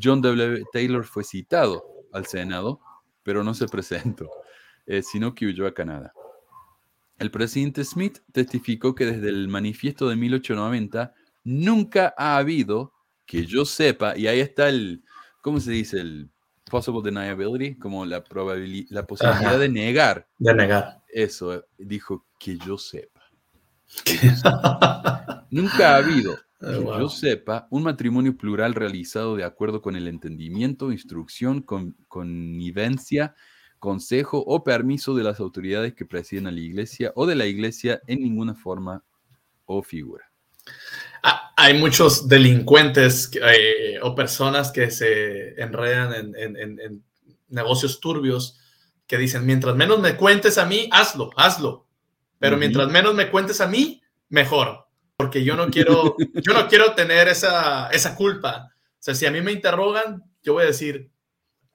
John 0.00 0.20
W. 0.20 0.64
Taylor 0.72 1.04
fue 1.04 1.24
citado 1.24 1.84
al 2.12 2.26
Senado, 2.26 2.80
pero 3.22 3.42
no 3.42 3.54
se 3.54 3.66
presentó, 3.66 4.30
eh, 4.86 5.02
sino 5.02 5.34
que 5.34 5.46
huyó 5.46 5.66
a 5.66 5.74
Canadá. 5.74 6.12
El 7.18 7.30
presidente 7.30 7.84
Smith 7.84 8.18
testificó 8.32 8.94
que 8.94 9.06
desde 9.06 9.28
el 9.28 9.48
manifiesto 9.48 10.08
de 10.08 10.16
1890 10.16 11.14
nunca 11.44 12.14
ha 12.16 12.36
habido, 12.36 12.92
que 13.24 13.46
yo 13.46 13.64
sepa, 13.64 14.16
y 14.16 14.26
ahí 14.26 14.40
está 14.40 14.68
el, 14.68 15.02
¿cómo 15.40 15.60
se 15.60 15.72
dice? 15.72 16.00
El 16.00 16.30
possible 16.70 17.00
deniability, 17.02 17.76
como 17.76 18.04
la, 18.04 18.22
probabilidad, 18.22 18.88
la 18.90 19.06
posibilidad 19.06 19.58
de 19.58 19.68
negar. 19.68 20.28
De 20.38 20.54
negar. 20.54 21.02
Eso, 21.08 21.64
dijo 21.78 22.26
que 22.38 22.58
yo 22.58 22.76
sepa. 22.76 23.22
Nunca 25.50 25.94
ha 25.94 25.96
habido, 25.96 26.36
Ah, 26.60 26.72
que 26.72 26.78
wow. 26.78 27.00
yo 27.00 27.08
sepa, 27.10 27.68
un 27.70 27.82
matrimonio 27.82 28.36
plural 28.36 28.74
realizado 28.74 29.36
de 29.36 29.44
acuerdo 29.44 29.82
con 29.82 29.94
el 29.94 30.08
entendimiento, 30.08 30.90
instrucción, 30.90 31.60
con, 31.60 31.94
connivencia, 32.08 33.34
consejo 33.78 34.42
o 34.46 34.64
permiso 34.64 35.14
de 35.14 35.22
las 35.22 35.38
autoridades 35.38 35.94
que 35.94 36.06
presiden 36.06 36.46
a 36.46 36.50
la 36.50 36.60
iglesia 36.60 37.12
o 37.14 37.26
de 37.26 37.34
la 37.34 37.46
iglesia 37.46 38.00
en 38.06 38.22
ninguna 38.22 38.54
forma 38.54 39.04
o 39.66 39.82
figura. 39.82 40.25
Hay 41.56 41.74
muchos 41.78 42.28
delincuentes 42.28 43.30
eh, 43.42 43.98
o 44.02 44.14
personas 44.14 44.70
que 44.70 44.90
se 44.90 45.60
enredan 45.60 46.12
en, 46.12 46.36
en- 46.36 46.56
en- 46.56 46.80
en 46.80 47.04
negocios 47.48 48.00
turbios 48.00 48.58
que 49.06 49.16
dicen, 49.18 49.46
mientras 49.46 49.74
menos 49.76 50.00
me 50.00 50.16
cuentes 50.16 50.58
a 50.58 50.66
mí, 50.66 50.88
hazlo, 50.92 51.30
hazlo. 51.36 51.86
Pero 52.38 52.56
mientras 52.58 52.88
menos 52.90 53.14
me 53.14 53.30
cuentes 53.30 53.60
a 53.60 53.66
mí, 53.66 54.02
mejor. 54.28 54.86
Porque 55.16 55.42
yo 55.44 55.56
no 55.56 55.68
quiero, 55.70 56.16
yo 56.34 56.52
no 56.52 56.68
quiero 56.68 56.94
tener 56.94 57.28
esa, 57.28 57.88
esa 57.88 58.14
culpa. 58.14 58.72
O 58.74 58.98
sea, 58.98 59.14
si 59.14 59.24
a 59.26 59.30
mí 59.30 59.40
me 59.40 59.52
interrogan, 59.52 60.22
yo 60.42 60.52
voy 60.54 60.64
a 60.64 60.66
decir, 60.66 61.10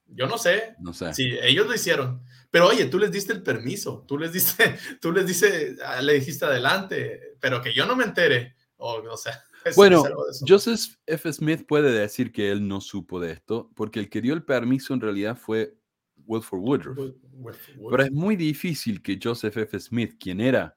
yo 0.05 0.27
no 0.27 0.37
sé, 0.37 0.75
No 0.79 0.93
sé. 0.93 1.13
Sí, 1.13 1.37
ellos 1.41 1.65
lo 1.67 1.73
hicieron. 1.73 2.21
Pero 2.51 2.67
oye, 2.67 2.85
tú 2.85 2.99
les 2.99 3.11
diste 3.11 3.31
el 3.33 3.41
permiso, 3.41 4.05
tú 4.07 4.17
les 4.19 4.31
diste, 4.33 4.77
tú 5.01 5.11
les 5.11 5.25
dice, 5.25 5.75
ah, 5.85 6.01
le 6.01 6.13
dijiste 6.13 6.45
adelante, 6.45 7.35
pero 7.39 7.61
que 7.61 7.73
yo 7.73 7.85
no 7.85 7.95
me 7.95 8.03
entere. 8.03 8.55
O, 8.83 8.99
o 9.11 9.17
sea, 9.17 9.43
Bueno. 9.75 10.03
Joseph 10.47 10.97
F. 11.05 11.31
Smith 11.33 11.65
puede 11.67 11.91
decir 11.91 12.31
que 12.31 12.51
él 12.51 12.67
no 12.67 12.81
supo 12.81 13.19
de 13.19 13.31
esto, 13.33 13.69
porque 13.75 13.99
el 13.99 14.09
que 14.09 14.21
dio 14.21 14.33
el 14.33 14.43
permiso 14.43 14.95
en 14.95 15.01
realidad 15.01 15.37
fue 15.37 15.77
Wilford 16.25 16.59
Woodruff. 16.61 16.97
Wood- 16.97 17.15
Wood- 17.33 17.55
Wood- 17.77 17.91
Pero 17.91 18.03
es 18.03 18.11
muy 18.11 18.35
difícil 18.35 19.01
que 19.03 19.19
Joseph 19.21 19.55
F. 19.57 19.79
Smith, 19.79 20.15
quien 20.19 20.41
era 20.41 20.75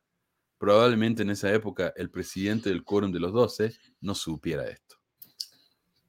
probablemente 0.58 1.22
en 1.22 1.30
esa 1.30 1.50
época 1.52 1.94
el 1.96 2.10
presidente 2.10 2.68
del 2.68 2.84
Quórum 2.84 3.10
de 3.10 3.20
los 3.20 3.32
Doce, 3.32 3.74
no 4.02 4.14
supiera 4.14 4.64
esto. 4.68 4.96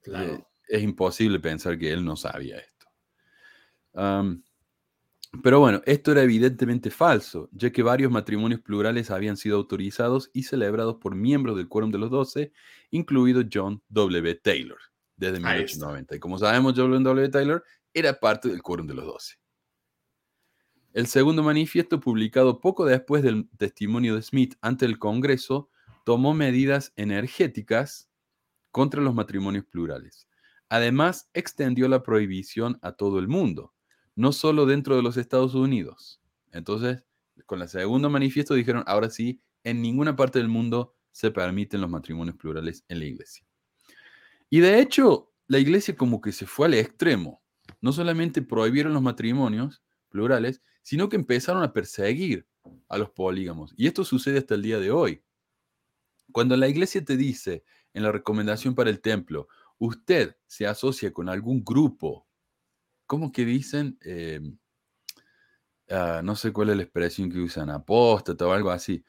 claro. 0.02 0.34
Eh, 0.34 0.44
es 0.68 0.82
imposible 0.82 1.40
pensar 1.40 1.78
que 1.78 1.92
él 1.92 2.04
no 2.04 2.14
sabía 2.16 2.58
esto. 2.58 2.86
Pero 5.42 5.60
bueno, 5.60 5.82
esto 5.86 6.12
era 6.12 6.22
evidentemente 6.22 6.90
falso, 6.90 7.48
ya 7.52 7.70
que 7.70 7.82
varios 7.82 8.10
matrimonios 8.10 8.60
plurales 8.60 9.10
habían 9.10 9.36
sido 9.36 9.56
autorizados 9.56 10.30
y 10.32 10.44
celebrados 10.44 10.96
por 10.96 11.14
miembros 11.14 11.56
del 11.56 11.68
Quórum 11.68 11.90
de 11.90 11.98
los 11.98 12.10
Doce, 12.10 12.52
incluido 12.90 13.42
John 13.52 13.82
W. 13.88 14.34
Taylor, 14.36 14.78
desde 15.16 15.36
Ahí 15.38 15.62
está. 15.62 15.86
1890. 15.86 16.16
Y 16.16 16.18
como 16.20 16.38
sabemos, 16.38 16.74
John 16.76 17.02
W. 17.02 17.28
Taylor 17.28 17.64
era 17.92 18.18
parte 18.18 18.48
del 18.48 18.62
Quórum 18.62 18.86
de 18.86 18.94
los 18.94 19.04
Doce. 19.04 19.36
El 20.92 21.06
segundo 21.08 21.42
manifiesto, 21.42 22.00
publicado 22.00 22.60
poco 22.60 22.86
después 22.86 23.22
del 23.22 23.48
testimonio 23.58 24.14
de 24.14 24.22
Smith 24.22 24.54
ante 24.62 24.86
el 24.86 24.98
Congreso, 24.98 25.68
tomó 26.04 26.32
medidas 26.32 26.92
energéticas 26.96 28.08
contra 28.70 29.02
los 29.02 29.14
matrimonios 29.14 29.64
plurales. 29.66 30.26
Además, 30.68 31.28
extendió 31.34 31.88
la 31.88 32.02
prohibición 32.02 32.78
a 32.80 32.92
todo 32.92 33.18
el 33.18 33.28
mundo, 33.28 33.74
no 34.16 34.32
solo 34.32 34.66
dentro 34.66 34.96
de 34.96 35.02
los 35.02 35.16
Estados 35.16 35.54
Unidos. 35.54 36.20
Entonces, 36.50 37.04
con 37.44 37.62
el 37.62 37.68
segundo 37.68 38.10
manifiesto 38.10 38.54
dijeron, 38.54 38.82
ahora 38.86 39.10
sí, 39.10 39.40
en 39.62 39.82
ninguna 39.82 40.16
parte 40.16 40.38
del 40.38 40.48
mundo 40.48 40.94
se 41.12 41.30
permiten 41.30 41.80
los 41.80 41.90
matrimonios 41.90 42.36
plurales 42.36 42.84
en 42.88 42.98
la 42.98 43.04
iglesia. 43.04 43.46
Y 44.50 44.60
de 44.60 44.80
hecho, 44.80 45.32
la 45.48 45.58
iglesia 45.58 45.96
como 45.96 46.20
que 46.20 46.32
se 46.32 46.46
fue 46.46 46.66
al 46.66 46.74
extremo. 46.74 47.42
No 47.80 47.92
solamente 47.92 48.42
prohibieron 48.42 48.94
los 48.94 49.02
matrimonios 49.02 49.82
plurales, 50.08 50.62
sino 50.82 51.08
que 51.08 51.16
empezaron 51.16 51.62
a 51.62 51.72
perseguir 51.72 52.46
a 52.88 52.98
los 52.98 53.10
polígamos. 53.10 53.74
Y 53.76 53.86
esto 53.86 54.04
sucede 54.04 54.38
hasta 54.38 54.54
el 54.54 54.62
día 54.62 54.78
de 54.78 54.90
hoy. 54.90 55.22
Cuando 56.32 56.56
la 56.56 56.68
iglesia 56.68 57.04
te 57.04 57.16
dice 57.16 57.64
en 57.92 58.02
la 58.02 58.12
recomendación 58.12 58.74
para 58.74 58.90
el 58.90 59.00
templo, 59.00 59.48
usted 59.78 60.36
se 60.46 60.66
asocia 60.66 61.12
con 61.12 61.28
algún 61.28 61.64
grupo, 61.64 62.25
¿cómo 63.06 63.32
que 63.32 63.44
dicen? 63.44 63.98
Eh, 64.02 64.40
ah, 65.90 66.20
no 66.22 66.36
sé 66.36 66.52
cuál 66.52 66.70
es 66.70 66.76
la 66.76 66.82
expresión 66.82 67.30
que 67.30 67.38
usan, 67.38 67.70
apóstata 67.70 68.46
o 68.46 68.52
algo 68.52 68.70
así. 68.70 69.04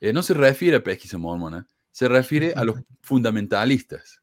Eh, 0.00 0.12
no 0.12 0.22
se 0.22 0.34
refiere 0.34 0.78
a 0.78 0.82
pesquisa 0.82 1.18
mormona, 1.18 1.68
se 1.90 2.08
refiere 2.08 2.52
a 2.56 2.64
los 2.64 2.76
fundamentalistas, 3.02 4.22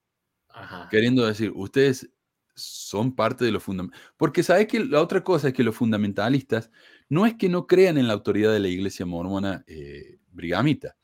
Ajá. 0.49 0.87
queriendo 0.89 1.25
decir, 1.25 1.51
ustedes 1.55 2.09
son 2.53 3.15
parte 3.15 3.45
de 3.45 3.51
los 3.51 3.63
fundamentalistas. 3.63 4.13
Porque 4.17 4.43
sabes 4.43 4.67
que 4.67 4.83
la 4.83 5.01
otra 5.01 5.23
cosa 5.23 5.49
es 5.49 5.53
que 5.53 5.63
los 5.63 5.75
fundamentalistas 5.75 6.69
no 7.09 7.25
es 7.25 7.35
que 7.35 7.49
no 7.49 7.67
crean 7.67 7.97
en 7.97 8.07
la 8.07 8.13
autoridad 8.13 8.51
de 8.51 8.59
la 8.59 8.67
iglesia 8.67 9.05
mormona 9.05 9.63
eh, 9.67 10.19
brigamita, 10.31 10.95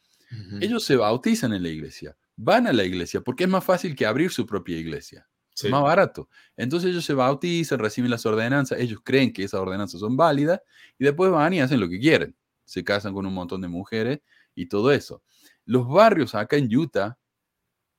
ellos 0.59 0.83
se 0.83 0.97
bautizan 0.97 1.53
en 1.53 1.63
la 1.63 1.69
iglesia, 1.69 2.17
van 2.35 2.67
a 2.67 2.73
la 2.73 2.83
iglesia, 2.83 3.21
porque 3.21 3.45
es 3.45 3.49
más 3.49 3.63
fácil 3.63 3.95
que 3.95 4.05
abrir 4.05 4.29
su 4.29 4.45
propia 4.45 4.77
iglesia, 4.77 5.27
Sí. 5.57 5.69
más 5.69 5.81
barato. 5.81 6.29
Entonces 6.55 6.91
ellos 6.91 7.03
se 7.03 7.15
bautizan, 7.15 7.79
reciben 7.79 8.11
las 8.11 8.25
ordenanzas, 8.27 8.79
ellos 8.79 8.99
creen 9.03 9.33
que 9.33 9.43
esas 9.43 9.59
ordenanzas 9.59 9.99
son 9.99 10.15
válidas 10.15 10.61
y 10.99 11.05
después 11.05 11.31
van 11.31 11.51
y 11.53 11.61
hacen 11.61 11.79
lo 11.79 11.89
que 11.89 11.99
quieren. 11.99 12.35
Se 12.63 12.83
casan 12.83 13.13
con 13.13 13.25
un 13.25 13.33
montón 13.33 13.61
de 13.61 13.67
mujeres 13.67 14.19
y 14.53 14.67
todo 14.67 14.91
eso. 14.91 15.23
Los 15.65 15.87
barrios 15.87 16.35
acá 16.35 16.57
en 16.57 16.73
Utah, 16.75 17.17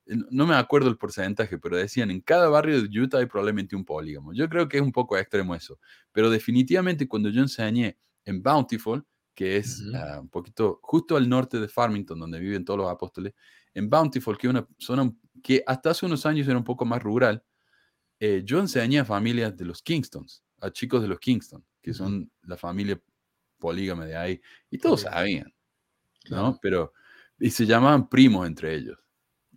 no 0.06 0.46
me 0.46 0.54
acuerdo 0.54 0.88
el 0.88 0.96
porcentaje, 0.96 1.58
pero 1.58 1.76
decían, 1.76 2.12
en 2.12 2.20
cada 2.20 2.48
barrio 2.48 2.80
de 2.80 3.00
Utah 3.00 3.18
hay 3.18 3.26
probablemente 3.26 3.74
un 3.74 3.84
polígamo. 3.84 4.32
Yo 4.32 4.48
creo 4.48 4.68
que 4.68 4.76
es 4.76 4.82
un 4.82 4.92
poco 4.92 5.18
extremo 5.18 5.54
eso, 5.54 5.80
pero 6.12 6.30
definitivamente 6.30 7.08
cuando 7.08 7.28
yo 7.28 7.42
enseñé 7.42 7.98
en 8.24 8.40
Bountiful, 8.40 9.04
que 9.34 9.56
es 9.56 9.82
ah, 9.94 10.20
un 10.20 10.28
poquito 10.28 10.78
justo 10.82 11.16
al 11.16 11.28
norte 11.28 11.58
de 11.58 11.68
Farmington, 11.68 12.18
donde 12.20 12.38
viven 12.38 12.64
todos 12.64 12.78
los 12.78 12.90
apóstoles, 12.90 13.34
en 13.74 13.90
Bountiful, 13.90 14.38
que 14.38 14.46
es 14.46 14.50
una 14.50 14.68
zona 14.78 15.12
que 15.42 15.62
hasta 15.66 15.90
hace 15.90 16.06
unos 16.06 16.26
años 16.26 16.48
era 16.48 16.58
un 16.58 16.64
poco 16.64 16.84
más 16.84 17.02
rural, 17.02 17.44
eh, 18.20 18.42
yo 18.44 18.58
enseñé 18.60 19.00
a 19.00 19.04
familias 19.04 19.56
de 19.56 19.64
los 19.64 19.82
Kingstons, 19.82 20.42
a 20.60 20.70
chicos 20.72 21.02
de 21.02 21.08
los 21.08 21.20
Kingston, 21.20 21.64
que 21.82 21.94
son 21.94 22.30
la 22.42 22.56
familia 22.56 23.00
polígama 23.58 24.06
de 24.06 24.16
ahí, 24.16 24.40
y 24.70 24.78
todos 24.78 25.02
sabían, 25.02 25.52
¿no? 26.30 26.58
Pero, 26.62 26.94
y 27.38 27.50
se 27.50 27.66
llamaban 27.66 28.08
primos 28.08 28.46
entre 28.46 28.74
ellos. 28.74 28.98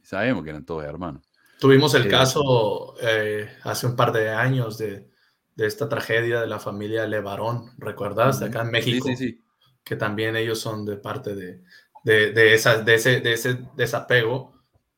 Sabemos 0.04 0.44
que 0.44 0.52
eran 0.52 0.66
todos 0.66 0.86
hermanos. 0.86 1.24
Tuvimos 1.60 1.94
el 1.94 2.04
Eh, 2.04 2.08
caso 2.08 2.96
eh, 3.02 3.50
hace 3.64 3.86
un 3.88 3.96
par 3.96 4.12
de 4.12 4.30
años 4.30 4.78
de, 4.78 5.10
de 5.56 5.68
esta 5.68 5.88
tragedia 5.88 6.42
de 6.42 6.48
la 6.48 6.60
familia 6.60 7.06
Levarón, 7.08 7.72
¿recuerdas? 7.78 8.42
Ujú. 8.42 8.46
Acá 8.48 8.62
en 8.62 8.72
Sí, 8.72 8.72
México. 8.72 9.06
sí, 9.06 9.16
sí. 9.16 9.44
que 9.86 9.96
también 9.98 10.36
ellos 10.38 10.60
son 10.60 10.86
de 10.86 10.98
parte 10.98 11.36
de, 11.36 11.64
de, 12.06 12.34
de, 12.34 12.54
esa- 12.56 12.84
de 12.84 12.96
ese, 12.96 13.22
de 13.22 13.34
ese 13.34 13.60
desapego, 13.78 14.54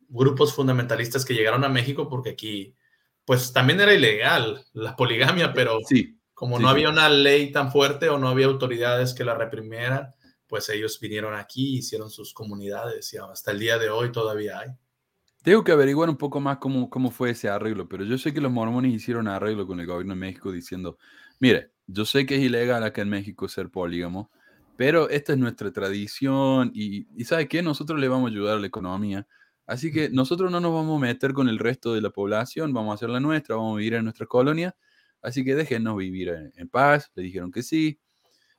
grupos 0.09 0.53
fundamentalistas 0.55 1.25
que 1.25 1.33
llegaron 1.35 1.63
a 1.65 1.69
México 1.69 2.09
porque 2.09 2.31
aquí, 2.31 2.75
pues 3.25 3.53
también 3.53 3.79
era 3.81 3.93
ilegal 3.93 4.65
la 4.73 4.95
poligamia, 4.95 5.53
pero 5.53 5.79
Sí, 5.79 6.19
como 6.33 6.57
sí, 6.57 6.63
no 6.63 6.69
sí. 6.69 6.73
había 6.73 6.89
una 6.89 7.09
ley 7.09 7.51
tan 7.51 7.71
fuerte 7.71 8.09
o 8.09 8.17
no 8.17 8.27
había 8.29 8.47
autoridades 8.47 9.13
que 9.13 9.23
la 9.25 9.35
reprimieran, 9.35 10.09
pues 10.47 10.69
ellos 10.69 10.99
vinieron 10.99 11.35
aquí, 11.35 11.77
hicieron 11.77 12.09
sus 12.09 12.33
comunidades 12.33 13.13
y 13.13 13.17
hasta 13.17 13.51
el 13.51 13.59
día 13.59 13.77
de 13.77 13.89
hoy 13.89 14.11
todavía 14.11 14.59
hay. 14.59 14.69
Tengo 15.43 15.63
que 15.63 15.73
averiguar 15.73 16.09
un 16.09 16.17
poco 16.17 16.39
más 16.39 16.57
cómo, 16.59 16.89
cómo 16.89 17.11
fue 17.11 17.31
ese 17.31 17.49
arreglo, 17.49 17.89
pero 17.89 18.05
yo 18.05 18.17
sé 18.17 18.33
que 18.33 18.39
los 18.41 18.51
mormones 18.51 18.93
hicieron 18.93 19.27
arreglo 19.27 19.67
con 19.67 19.79
el 19.79 19.85
gobierno 19.87 20.13
de 20.13 20.19
México 20.19 20.51
diciendo, 20.51 20.97
mire, 21.39 21.71
yo 21.85 22.05
sé 22.05 22.25
que 22.25 22.35
es 22.35 22.41
ilegal 22.43 22.83
acá 22.83 23.01
en 23.01 23.09
México 23.09 23.49
ser 23.49 23.69
polígamo, 23.69 24.31
pero 24.77 25.09
esta 25.09 25.33
es 25.33 25.39
nuestra 25.39 25.71
tradición 25.73 26.71
y, 26.73 27.07
y 27.21 27.25
¿sabe 27.25 27.47
qué? 27.49 27.61
Nosotros 27.61 27.99
le 27.99 28.07
vamos 28.07 28.29
a 28.29 28.31
ayudar 28.33 28.57
a 28.57 28.59
la 28.61 28.67
economía. 28.67 29.27
Así 29.65 29.91
que 29.91 30.09
nosotros 30.09 30.51
no 30.51 30.59
nos 30.59 30.73
vamos 30.73 30.97
a 30.97 31.05
meter 31.05 31.33
con 31.33 31.47
el 31.49 31.57
resto 31.59 31.93
de 31.93 32.01
la 32.01 32.09
población, 32.09 32.73
vamos 32.73 32.91
a 32.91 32.95
hacer 32.95 33.09
la 33.09 33.19
nuestra, 33.19 33.55
vamos 33.55 33.75
a 33.75 33.77
vivir 33.77 33.93
en 33.95 34.03
nuestra 34.03 34.25
colonia, 34.25 34.75
así 35.21 35.43
que 35.45 35.55
déjenos 35.55 35.95
vivir 35.97 36.29
en, 36.29 36.51
en 36.55 36.69
paz. 36.69 37.11
Le 37.15 37.23
dijeron 37.23 37.51
que 37.51 37.63
sí. 37.63 37.99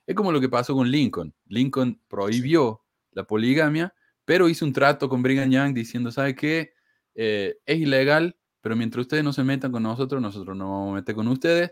Es 0.07 0.15
como 0.15 0.31
lo 0.31 0.39
que 0.41 0.49
pasó 0.49 0.73
con 0.75 0.89
Lincoln. 0.89 1.33
Lincoln 1.47 2.01
prohibió 2.07 2.81
la 3.11 3.23
poligamia, 3.25 3.93
pero 4.25 4.49
hizo 4.49 4.65
un 4.65 4.73
trato 4.73 5.07
con 5.09 5.21
Brigham 5.23 5.49
Young 5.51 5.73
diciendo, 5.73 6.11
¿sabe 6.11 6.35
qué? 6.35 6.73
Eh, 7.15 7.57
es 7.65 7.79
ilegal, 7.79 8.37
pero 8.61 8.75
mientras 8.75 9.01
ustedes 9.03 9.23
no 9.23 9.31
se 9.33 9.43
metan 9.43 9.71
con 9.71 9.83
nosotros, 9.83 10.21
nosotros 10.21 10.55
no 10.57 10.65
vamos 10.71 10.91
a 10.91 10.95
meter 10.95 11.15
con 11.15 11.27
ustedes, 11.27 11.71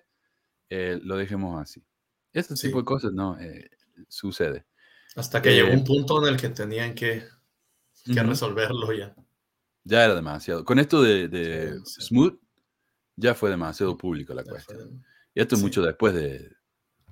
eh, 0.69 0.99
lo 1.03 1.17
dejemos 1.17 1.61
así. 1.61 1.83
Ese 2.31 2.55
Sí. 2.55 2.67
tipo 2.67 2.79
de 2.79 2.85
cosas 2.85 3.13
no 3.13 3.37
eh, 3.39 3.69
sucede. 4.07 4.65
Hasta 5.15 5.41
que 5.41 5.49
Eh, 5.49 5.55
llegó 5.63 5.73
un 5.73 5.83
punto 5.83 6.25
en 6.25 6.33
el 6.33 6.39
que 6.39 6.49
tenían 6.49 6.95
que, 6.95 7.23
que 8.05 8.11
Ujú. 8.11 8.29
resolverlo 8.29 8.91
ya. 8.93 9.15
Ya 9.83 10.03
era 10.05 10.15
demasiado. 10.15 10.63
Con 10.65 10.79
esto 10.79 11.01
de, 11.01 11.27
de 11.27 11.79
Sí, 11.85 12.01
sí. 12.01 12.01
Smooth, 12.07 12.39
ya 13.15 13.35
fue 13.35 13.49
demasiado 13.49 13.97
público 13.97 14.33
la 14.33 14.43
Ya 14.43 14.51
cuestión. 14.51 14.79
fue- 14.79 14.97
Y 15.35 15.41
esto 15.41 15.55
es 15.55 15.59
Sí. 15.61 15.65
mucho 15.65 15.81
después 15.81 16.13
de, 16.13 16.55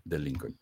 de 0.04 0.20
Lincoln. 0.20 0.58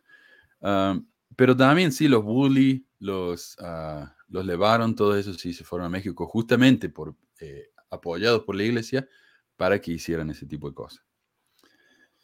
Um, 0.62 1.07
pero 1.36 1.55
también 1.55 1.91
sí, 1.91 2.07
los 2.07 2.24
Bully, 2.24 2.86
los, 2.99 3.55
ah, 3.60 4.16
los 4.28 4.45
Levaron, 4.45 4.95
todos 4.95 5.18
esos 5.18 5.38
sí 5.38 5.53
se 5.53 5.64
fueron 5.64 5.86
a 5.88 5.89
México 5.89 6.26
justamente 6.28 6.89
por, 6.89 7.16
eh, 7.39 7.72
apoyados 7.89 8.43
por 8.43 8.55
la 8.55 8.64
iglesia 8.64 9.07
para 9.55 9.80
que 9.80 9.91
hicieran 9.91 10.30
ese 10.30 10.45
tipo 10.45 10.68
de 10.70 10.76
cosas. 10.76 11.03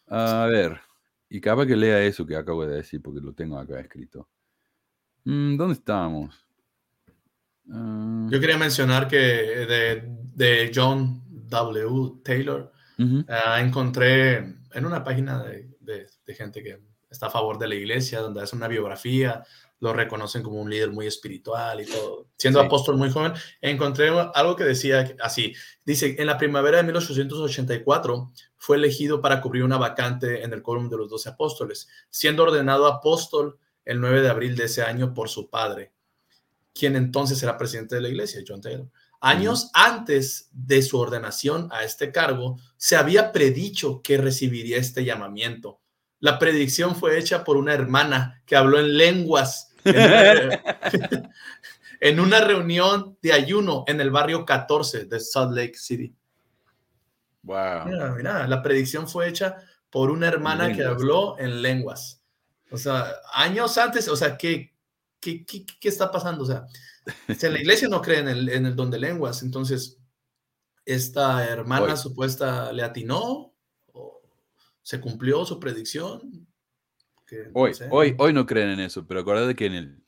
A 0.07 0.45
ver, 0.49 0.79
y 1.29 1.41
capaz 1.41 1.65
que 1.65 1.75
lea 1.75 2.01
eso 2.03 2.25
que 2.25 2.35
acabo 2.35 2.65
de 2.65 2.75
decir 2.77 3.01
porque 3.01 3.21
lo 3.21 3.33
tengo 3.33 3.57
acá 3.57 3.79
escrito. 3.79 4.29
Mm, 5.23 5.57
¿Dónde 5.57 5.73
estábamos? 5.73 6.44
Ah, 7.71 8.27
Yo 8.29 8.39
quería 8.39 8.57
mencionar 8.57 9.07
que 9.07 9.17
de, 9.17 10.03
de 10.33 10.71
John 10.73 11.21
W. 11.49 12.21
Taylor 12.23 12.71
ah, 13.29 13.59
encontré 13.61 14.37
en 14.73 14.85
una 14.85 15.03
página 15.03 15.43
de, 15.43 15.69
de- 15.79 16.07
de 16.25 16.33
gente 16.33 16.63
que 16.63 16.79
está 17.09 17.27
a 17.27 17.31
favor 17.31 17.57
de 17.59 17.67
la 17.67 17.75
iglesia, 17.75 18.19
donde 18.19 18.41
hace 18.41 18.55
una 18.55 18.67
biografía, 18.67 19.43
lo 19.79 19.93
reconocen 19.93 20.41
como 20.41 20.59
un 20.61 20.69
líder 20.69 20.91
muy 20.91 21.05
espiritual 21.07 21.79
y 21.81 21.85
todo. 21.85 22.27
Siendo 22.37 22.59
Sí. 22.59 22.65
apóstol 22.65 22.97
muy 22.97 23.09
joven, 23.11 23.33
encontré 23.61 24.09
algo 24.33 24.55
que 24.55 24.63
decía 24.63 25.15
así. 25.21 25.53
Dice, 25.85 26.15
en 26.17 26.27
la 26.27 26.37
primavera 26.37 26.77
de 26.77 26.83
1884 26.83 28.31
fue 28.57 28.77
elegido 28.77 29.21
para 29.21 29.41
cubrir 29.41 29.63
una 29.63 29.77
vacante 29.77 30.43
en 30.43 30.53
el 30.53 30.61
quórum 30.61 30.89
de 30.89 30.97
los 30.97 31.09
doce 31.09 31.29
apóstoles, 31.29 31.87
siendo 32.09 32.43
ordenado 32.43 32.87
apóstol 32.87 33.59
el 33.85 34.01
9 34.01 34.21
de 34.21 34.29
abril 34.29 34.55
de 34.55 34.65
ese 34.65 34.81
año 34.81 35.13
por 35.13 35.29
su 35.29 35.49
padre, 35.49 35.91
quien 36.77 36.95
entonces 36.97 37.41
era 37.41 37.57
presidente 37.57 37.95
de 37.95 38.01
la 38.01 38.09
iglesia, 38.09 38.43
John 38.45 38.61
Taylor. 38.61 38.87
Años 39.21 39.71
antes 39.73 40.49
de 40.51 40.81
su 40.81 40.99
ordenación 40.99 41.69
a 41.71 41.83
este 41.83 42.11
cargo, 42.11 42.59
se 42.77 42.97
había 42.97 43.31
predicho 43.31 44.01
que 44.03 44.17
recibiría 44.17 44.77
este 44.77 45.05
llamamiento. 45.05 45.79
La 46.19 46.37
predicción 46.37 46.95
fue 46.95 47.17
hecha 47.17 47.43
por 47.43 47.57
una 47.57 47.73
hermana 47.73 48.43
que 48.45 48.55
habló 48.55 48.79
en 48.79 48.97
lenguas 48.97 49.73
en 49.85 49.95
una, 49.95 50.61
en 52.01 52.19
una 52.19 52.41
reunión 52.41 53.17
de 53.21 53.33
ayuno 53.33 53.85
en 53.87 54.01
el 54.01 54.11
barrio 54.11 54.45
14 54.45 55.05
de 55.05 55.19
Salt 55.19 55.55
Lake 55.55 55.75
City. 55.75 56.13
Wow. 57.43 57.85
Mira, 57.85 58.11
mira, 58.15 58.47
la 58.47 58.61
predicción 58.61 59.07
fue 59.07 59.29
hecha 59.29 59.55
por 59.89 60.11
una 60.11 60.27
hermana 60.27 60.73
que 60.73 60.83
habló 60.83 61.39
en 61.39 61.61
lenguas. 61.61 62.21
O 62.69 62.77
sea, 62.77 63.13
años 63.33 63.77
antes, 63.77 64.07
o 64.09 64.15
sea, 64.15 64.37
¿qué, 64.37 64.74
qué, 65.25 65.45
qué, 65.45 65.65
qué 65.79 65.89
está 65.89 66.11
pasando? 66.11 66.43
O 66.43 66.47
sea, 66.47 66.65
si 67.31 67.45
en 67.47 67.53
la 67.53 67.59
iglesia 67.61 67.87
no 67.89 68.01
creen 68.01 68.27
en 68.29 68.37
el, 68.37 68.49
en 68.49 68.65
el 68.67 68.75
don 68.75 68.91
de 68.91 68.99
lenguas, 68.99 69.43
entonces, 69.43 69.99
¿esta 70.85 71.45
hermana 71.47 71.93
Hoy. 71.93 71.97
supuesta 71.97 72.71
le 72.73 72.83
atinó? 72.83 73.53
¿O 73.93 74.21
se 74.83 75.01
cumplió 75.01 75.45
su 75.45 75.59
predicción? 75.59 76.47
Que 77.27 77.45
no 77.47 77.53
Hoy, 77.53 77.73
sé. 77.73 77.89
hoy, 77.91 78.15
hoy 78.19 78.33
no 78.33 78.45
creen 78.45 78.69
en 78.69 78.79
eso, 78.81 79.05
pero 79.07 79.21
acuérdate 79.21 79.55
que 79.55 79.65
en 79.67 79.73
el- 79.73 80.03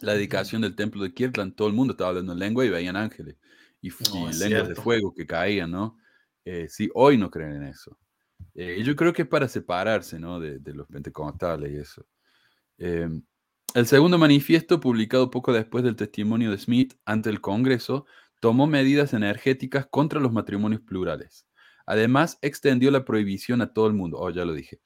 la 0.00 0.14
dedicación 0.14 0.62
del 0.62 0.76
templo 0.76 1.02
de 1.02 1.12
Kirtland 1.14 1.54
todo 1.54 1.68
el 1.68 1.74
mundo 1.74 1.92
estaba 1.92 2.10
hablando 2.10 2.32
en 2.32 2.38
lengua 2.38 2.64
y 2.64 2.70
veían 2.70 2.96
ángeles 2.96 3.36
y, 3.82 3.90
No, 4.00 4.30
y 4.30 4.32
lenguas 4.34 4.68
de 4.68 4.74
cierto. 4.74 4.82
fuego 4.82 5.14
que 5.14 5.26
caían, 5.26 5.70
¿no? 5.70 5.98
Eh, 6.44 6.68
sí, 6.68 6.90
hoy 6.94 7.18
no 7.18 7.30
creen 7.30 7.56
en 7.56 7.64
eso. 7.64 7.98
Eh, 8.54 8.76
y 8.80 8.84
yo 8.84 8.96
creo 8.96 9.12
que 9.12 9.22
es 9.22 9.28
para 9.28 9.48
separarse, 9.48 10.18
¿no? 10.18 10.40
De, 10.40 10.58
de 10.58 10.74
los 10.74 10.86
pentecostales 10.88 11.72
y 11.72 11.76
eso. 11.76 12.06
Eh, 12.78 13.08
el 13.74 13.86
segundo 13.86 14.18
manifiesto, 14.18 14.80
publicado 14.80 15.30
poco 15.30 15.52
después 15.52 15.84
del 15.84 15.96
testimonio 15.96 16.50
de 16.50 16.58
Smith 16.58 16.94
ante 17.04 17.30
el 17.30 17.40
Congreso, 17.40 18.06
tomó 18.40 18.66
medidas 18.66 19.14
energéticas 19.14 19.86
contra 19.86 20.20
los 20.20 20.32
matrimonios 20.32 20.80
plurales. 20.80 21.46
Además, 21.86 22.38
extendió 22.42 22.90
la 22.90 23.04
prohibición 23.04 23.60
a 23.60 23.72
todo 23.72 23.86
el 23.86 23.94
mundo. 23.94 24.18
Oh, 24.18 24.30
ya 24.30 24.44
lo 24.44 24.54
dije. 24.54 24.80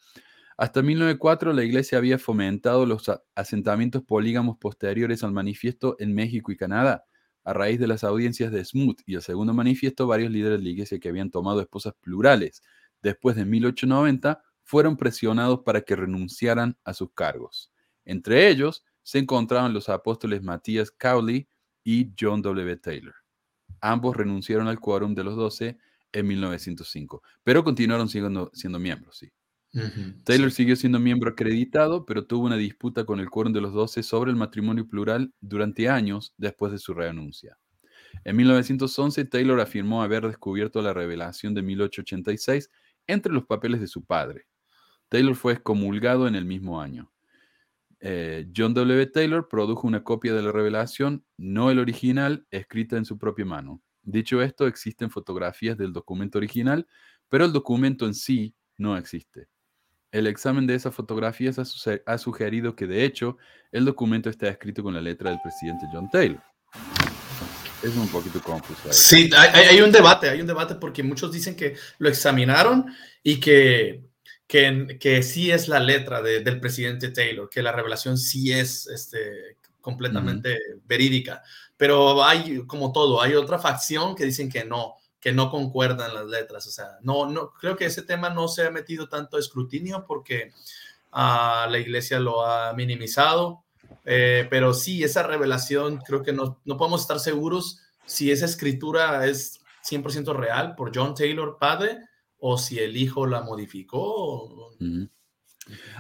Hasta 0.57 0.83
1904 0.83 1.53
la 1.53 1.65
Iglesia 1.65 1.99
había 1.99 2.19
fomentado 2.19 2.87
los 2.87 3.11
asentamientos 3.35 4.03
polígamos 4.03 4.57
posteriores 4.59 5.25
al 5.25 5.33
manifiesto 5.33 5.97
en 5.99 6.15
México 6.15 6.53
y 6.53 6.57
Canadá. 6.57 7.05
A 7.43 7.53
raíz 7.53 7.79
de 7.81 7.87
las 7.87 8.05
audiencias 8.05 8.53
de 8.53 8.65
Smoot 8.65 9.03
y 9.07 9.17
el 9.17 9.23
segundo 9.23 9.53
manifiesto, 9.53 10.07
varios 10.07 10.31
líderes 10.31 10.59
de 10.59 10.65
la 10.65 10.71
Iglesia 10.71 10.99
que 10.99 11.09
habían 11.09 11.31
tomado 11.31 11.61
esposas 11.61 11.95
plurales 12.01 12.63
después 13.03 13.37
de 13.37 13.45
1890 13.45 14.43
fueron 14.63 14.97
presionados 14.97 15.61
para 15.61 15.83
que 15.83 15.97
renunciaran 15.97 16.79
a 16.85 16.95
sus 16.95 17.13
cargos. 17.13 17.74
Entre 18.05 18.49
ellos 18.49 18.85
se 19.03 19.19
encontraban 19.19 19.73
los 19.73 19.89
apóstoles 19.89 20.43
Matías 20.43 20.91
Cowley 20.91 21.49
y 21.85 22.11
John 22.19 22.43
W. 22.43 22.77
Taylor. 22.77 23.15
Ambos 23.81 24.17
renunciaron 24.17 24.69
al 24.69 24.81
quórum 24.81 25.15
de 25.15 25.25
los 25.25 25.37
doce 25.37 25.79
en 26.13 26.27
1905, 26.27 27.23
pero 27.43 27.65
continuaron 27.65 28.09
siendo, 28.09 28.51
siendo 28.55 28.79
miembros, 28.79 29.19
sí. 29.19 29.31
Taylor 30.25 30.51
sí. 30.51 30.59
siguió 30.59 30.77
siendo 30.77 31.01
miembro 31.01 31.31
acreditado, 31.31 32.07
pero 32.07 32.27
tuvo 32.27 32.47
una 32.47 32.57
disputa 32.57 33.05
con 33.05 33.19
el 33.19 33.29
quórum 33.29 33.53
de 33.53 33.61
los 33.61 33.73
doce 33.73 34.05
sobre 34.05 34.31
el 34.31 34.37
matrimonio 34.37 34.87
plural 34.87 35.35
durante 35.41 35.89
años 35.89 36.33
después 36.37 36.71
de 36.71 36.79
su 36.79 36.95
renuncia. 36.95 37.59
En 38.23 38.37
1911, 38.37 39.25
Taylor 39.25 39.61
afirmó 39.61 40.03
haber 40.03 40.27
descubierto 40.27 40.81
la 40.81 40.93
revelación 40.93 41.55
de 41.55 41.63
1886 41.63 42.71
entre 43.07 43.33
los 43.33 43.45
papeles 43.47 43.81
de 43.81 43.89
su 43.89 44.05
padre. 44.05 44.47
Taylor 45.09 45.35
fue 45.35 45.55
excomulgado 45.55 46.29
en 46.29 46.37
el 46.37 46.45
mismo 46.45 46.81
año. 46.81 47.13
Eh, 48.07 48.47
John 48.55 48.75
W. 48.75 49.07
Taylor 49.07 49.49
produjo 49.49 49.87
una 49.87 50.05
copia 50.05 50.35
de 50.35 50.43
la 50.43 50.53
revelación, 50.53 51.25
no 51.39 51.71
el 51.71 51.79
original, 51.79 52.47
escrita 52.51 52.99
en 52.99 53.07
su 53.07 53.17
propia 53.17 53.47
mano. 53.47 53.81
Dicho 54.03 54.43
esto, 54.43 54.67
existen 54.67 55.11
fotografías 55.11 55.79
del 55.79 55.95
documento 55.95 56.37
original, 56.37 56.87
pero 57.31 57.47
el 57.47 57.53
documento 57.55 58.05
en 58.05 58.13
sí 58.13 58.55
no 58.77 58.99
existe. 58.99 59.49
El 60.13 60.27
examen 60.27 60.67
de 60.67 60.75
esas 60.75 60.95
fotografías 60.95 61.59
ha, 61.59 62.19
sugerido 62.19 62.77
que, 62.77 62.87
de 62.87 63.07
hecho, 63.07 63.39
el 63.73 63.87
documento 63.87 64.29
está 64.29 64.49
escrito 64.49 64.83
con 64.83 64.93
la 64.93 65.01
letra 65.01 65.31
del 65.31 65.41
presidente 65.43 65.87
John 65.91 66.11
Taylor. 66.11 66.43
Es 67.83 67.97
un 67.97 68.09
poquito 68.09 68.39
confuso. 68.43 68.93
Sí, 68.93 69.31
hay 69.35 69.81
un 69.81 69.91
debate, 69.91 70.29
hay 70.29 70.43
un 70.43 70.47
debate 70.47 70.75
porque 70.75 71.03
muchos 71.03 71.33
dicen 71.33 71.57
que 71.57 71.75
lo 71.97 72.11
examinaron 72.11 72.85
y 73.23 73.41
que, 73.41 74.05
que, 74.47 74.99
que 75.01 75.23
sí 75.23 75.51
es 75.51 75.69
la 75.69 75.81
letra 75.81 76.23
de- 76.23 76.41
del 76.41 76.61
presidente 76.61 77.09
Taylor, 77.11 77.49
que 77.49 77.63
la 77.63 77.73
revelación 77.73 78.19
sí 78.19 78.53
es 78.53 78.87
este, 78.87 79.57
completamente 79.81 80.59
verídica. 80.87 81.43
Pero 81.77 82.25
hay, 82.25 82.65
como 82.67 82.93
todo, 82.93 83.21
hay 83.21 83.35
otra 83.35 83.59
facción 83.59 84.15
que 84.15 84.25
dicen 84.25 84.49
que 84.51 84.65
no, 84.65 84.95
que 85.21 85.33
no 85.33 85.51
concuerdan 85.51 86.15
las 86.15 86.27
letras. 86.27 86.67
O 86.67 86.71
sea, 86.71 86.99
no, 87.03 87.27
no, 87.27 87.53
creo 87.53 87.77
que 87.77 87.87
ese 87.87 88.03
tema 88.03 88.31
no 88.31 88.49
se 88.49 88.67
ha 88.67 88.71
metido 88.71 89.09
tanto 89.09 89.37
a 89.37 89.41
escrutinio 89.41 90.05
porque 90.07 90.53
ah, 91.13 91.67
la 91.71 91.79
iglesia 91.79 92.21
lo 92.21 92.45
ha 92.47 92.73
minimizado. 92.75 93.65
Eh, 94.05 94.47
pero 94.51 94.75
sí, 94.75 95.03
esa 95.03 95.23
revelación 95.23 95.99
creo 95.99 96.23
que 96.23 96.33
no, 96.33 96.61
no 96.65 96.77
podemos 96.77 97.01
estar 97.01 97.19
seguros 97.19 97.81
si 98.07 98.31
esa 98.31 98.45
escritura 98.45 99.27
es 99.27 99.61
100% 99.83 100.35
real 100.35 100.75
por 100.75 100.93
John 100.95 101.15
Taylor 101.15 101.57
padre 101.59 101.99
o 102.47 102.59
si 102.59 102.79
el 102.79 102.95
hijo 102.99 103.27
la 103.27 103.41
modificó. 103.41 104.77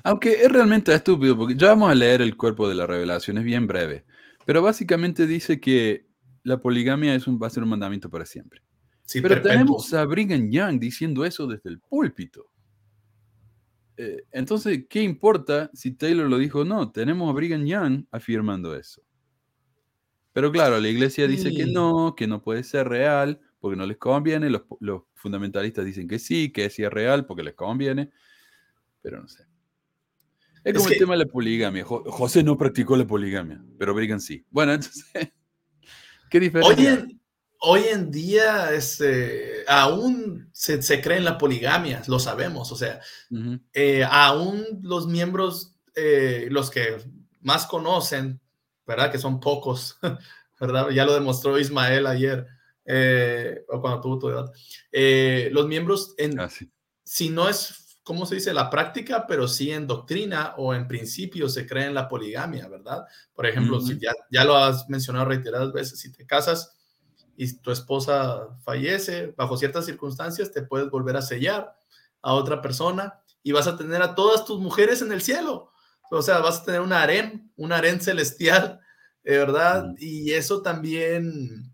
Aunque 0.03 0.42
es 0.42 0.53
realmente 0.53 0.92
estúpido, 0.92 1.38
porque 1.38 1.57
ya 1.57 1.68
vamos 1.68 1.90
a 1.90 1.95
leer 1.95 2.20
el 2.20 2.36
cuerpo 2.36 2.68
de 2.68 2.74
la 2.74 2.86
revelación, 2.86 3.38
es 3.38 3.45
bien 3.45 3.66
breve. 3.66 4.05
Pero 4.45 4.61
básicamente 4.61 5.26
dice 5.26 5.59
que 5.59 6.07
la 6.42 6.61
poligamia 6.61 7.14
es 7.14 7.26
un, 7.26 7.40
va 7.42 7.47
a 7.47 7.51
ser 7.51 7.62
un 7.62 7.70
mandamiento 7.70 8.11
para 8.11 8.26
siempre. 8.26 8.61
Sí, 9.07 9.22
Pero 9.22 9.36
perpetuo. 9.36 9.53
tenemos 9.53 9.95
a 9.95 10.05
Brigham 10.05 10.51
Young 10.51 10.78
diciendo 10.78 11.24
eso 11.24 11.47
desde 11.47 11.70
el 11.70 11.80
púlpito. 11.80 12.51
Eh, 13.97 14.24
entonces, 14.30 14.84
¿qué 14.90 15.03
importa 15.03 15.70
si 15.72 15.92
Taylor 15.92 16.28
lo 16.28 16.36
dijo 16.36 16.61
o 16.61 16.64
no? 16.66 16.92
Tenemos 16.92 17.30
a 17.30 17.32
Brigham 17.32 17.64
Young 17.64 18.05
afirmando 18.11 18.76
eso. 18.76 19.03
Pero 20.34 20.53
claro, 20.53 20.78
la 20.78 20.88
iglesia 20.90 21.26
dice 21.26 21.55
que 21.55 21.64
no, 21.64 22.14
que 22.14 22.26
no 22.26 22.42
puede 22.42 22.64
ser 22.64 22.86
real 22.86 23.40
porque 23.61 23.78
no 23.78 23.86
les 23.86 23.97
conviene. 23.97 24.51
Los, 24.51 24.64
los 24.80 25.05
fundamentalistas 25.24 25.84
dicen 25.86 26.06
que 26.06 26.18
sí, 26.18 26.52
que 26.52 26.68
sí 26.68 26.84
es 26.84 26.90
real 26.90 27.24
porque 27.24 27.42
les 27.42 27.54
conviene. 27.54 28.10
Pero 29.00 29.20
no 29.22 29.26
sé. 29.28 29.42
Es 30.62 30.72
Es 30.72 30.74
como 30.74 30.88
que- 30.88 30.94
el 30.94 30.98
tema 31.00 31.14
de 31.14 31.24
la 31.24 31.30
poligamia. 31.30 31.84
Jo- 31.84 32.04
José 32.10 32.42
no 32.42 32.56
practicó 32.58 32.94
la 32.96 33.06
poligamia, 33.06 33.62
pero 33.78 33.94
Brigham 33.94 34.20
sí. 34.20 34.44
Bueno, 34.50 34.72
entonces, 34.74 35.04
¿qué 36.30 36.40
diferencia? 36.40 36.76
Hoy 36.76 36.86
en, 36.86 37.20
hoy 37.60 37.82
en 37.90 38.10
día 38.10 38.72
este, 38.72 39.64
aún 39.66 40.48
se, 40.52 40.82
se 40.82 41.00
cree 41.00 41.16
en 41.18 41.24
la 41.24 41.38
poligamia, 41.38 42.02
lo 42.06 42.18
sabemos. 42.18 42.70
O 42.70 42.76
sea, 42.76 43.00
Ujú. 43.30 43.58
eh, 43.72 44.04
aún 44.08 44.64
los 44.82 45.06
miembros, 45.06 45.74
eh, 45.96 46.48
los 46.50 46.70
que 46.70 46.98
más 47.40 47.66
conocen, 47.66 48.40
¿verdad? 48.86 49.10
Que 49.10 49.18
son 49.18 49.40
pocos, 49.40 49.98
¿verdad? 50.60 50.90
Ya 50.90 51.04
lo 51.04 51.14
demostró 51.14 51.58
Ismael 51.58 52.06
ayer, 52.06 52.46
eh, 52.85 53.64
o 53.68 53.80
cuando 53.80 54.01
tuvo 54.01 54.18
tu 54.18 54.28
edad. 54.28 54.53
Eh, 54.93 55.49
los 55.53 55.66
miembros, 55.66 56.14
en, 56.18 56.39
Ah, 56.39 56.49
sí. 56.49 56.70
si 57.05 57.30
no 57.30 57.49
es, 57.49 57.99
¿cómo 58.03 58.26
se 58.26 58.37
dice? 58.37 58.53
La 58.53 58.70
práctica, 58.70 59.26
pero 59.26 59.49
sí 59.49 59.70
en 59.70 59.87
doctrina 59.87 60.55
o 60.59 60.74
en 60.74 60.87
principio 60.87 61.49
se 61.49 61.66
cree 61.66 61.87
en 61.87 61.95
la 61.95 62.09
poligamia, 62.09 62.68
¿verdad? 62.68 63.05
Por 63.35 63.47
ejemplo, 63.47 63.80
si 63.80 63.99
ya, 63.99 64.12
ya 64.30 64.45
lo 64.45 64.57
has 64.57 64.89
mencionado 64.89 65.24
reiteradas 65.26 65.72
veces, 65.72 66.01
si 66.01 66.12
te 66.12 66.26
casas 66.26 66.74
y 67.37 67.53
tu 67.59 67.70
esposa 67.70 68.49
fallece, 68.62 69.35
bajo 69.37 69.57
ciertas 69.57 69.87
circunstancias 69.87 70.53
te 70.53 70.62
puedes 70.62 70.89
volver 70.91 71.16
a 71.16 71.22
sellar 71.22 71.74
a 72.22 72.35
otra 72.35 72.61
persona 72.62 73.20
y 73.43 73.53
vas 73.53 73.66
a 73.66 73.76
tener 73.76 74.01
a 74.03 74.14
todas 74.14 74.45
tus 74.45 74.61
mujeres 74.61 75.03
en 75.03 75.11
el 75.12 75.20
cielo. 75.20 75.70
O 76.11 76.22
sea, 76.22 76.39
vas 76.39 76.61
a 76.61 76.64
tener 76.64 76.80
un 76.80 76.93
harem, 76.93 77.51
un 77.57 77.72
harem 77.72 77.99
celestial, 78.01 78.80
eh, 79.24 79.39
¿verdad? 79.39 79.93
Y 79.99 80.32
eso 80.32 80.62
también 80.62 81.73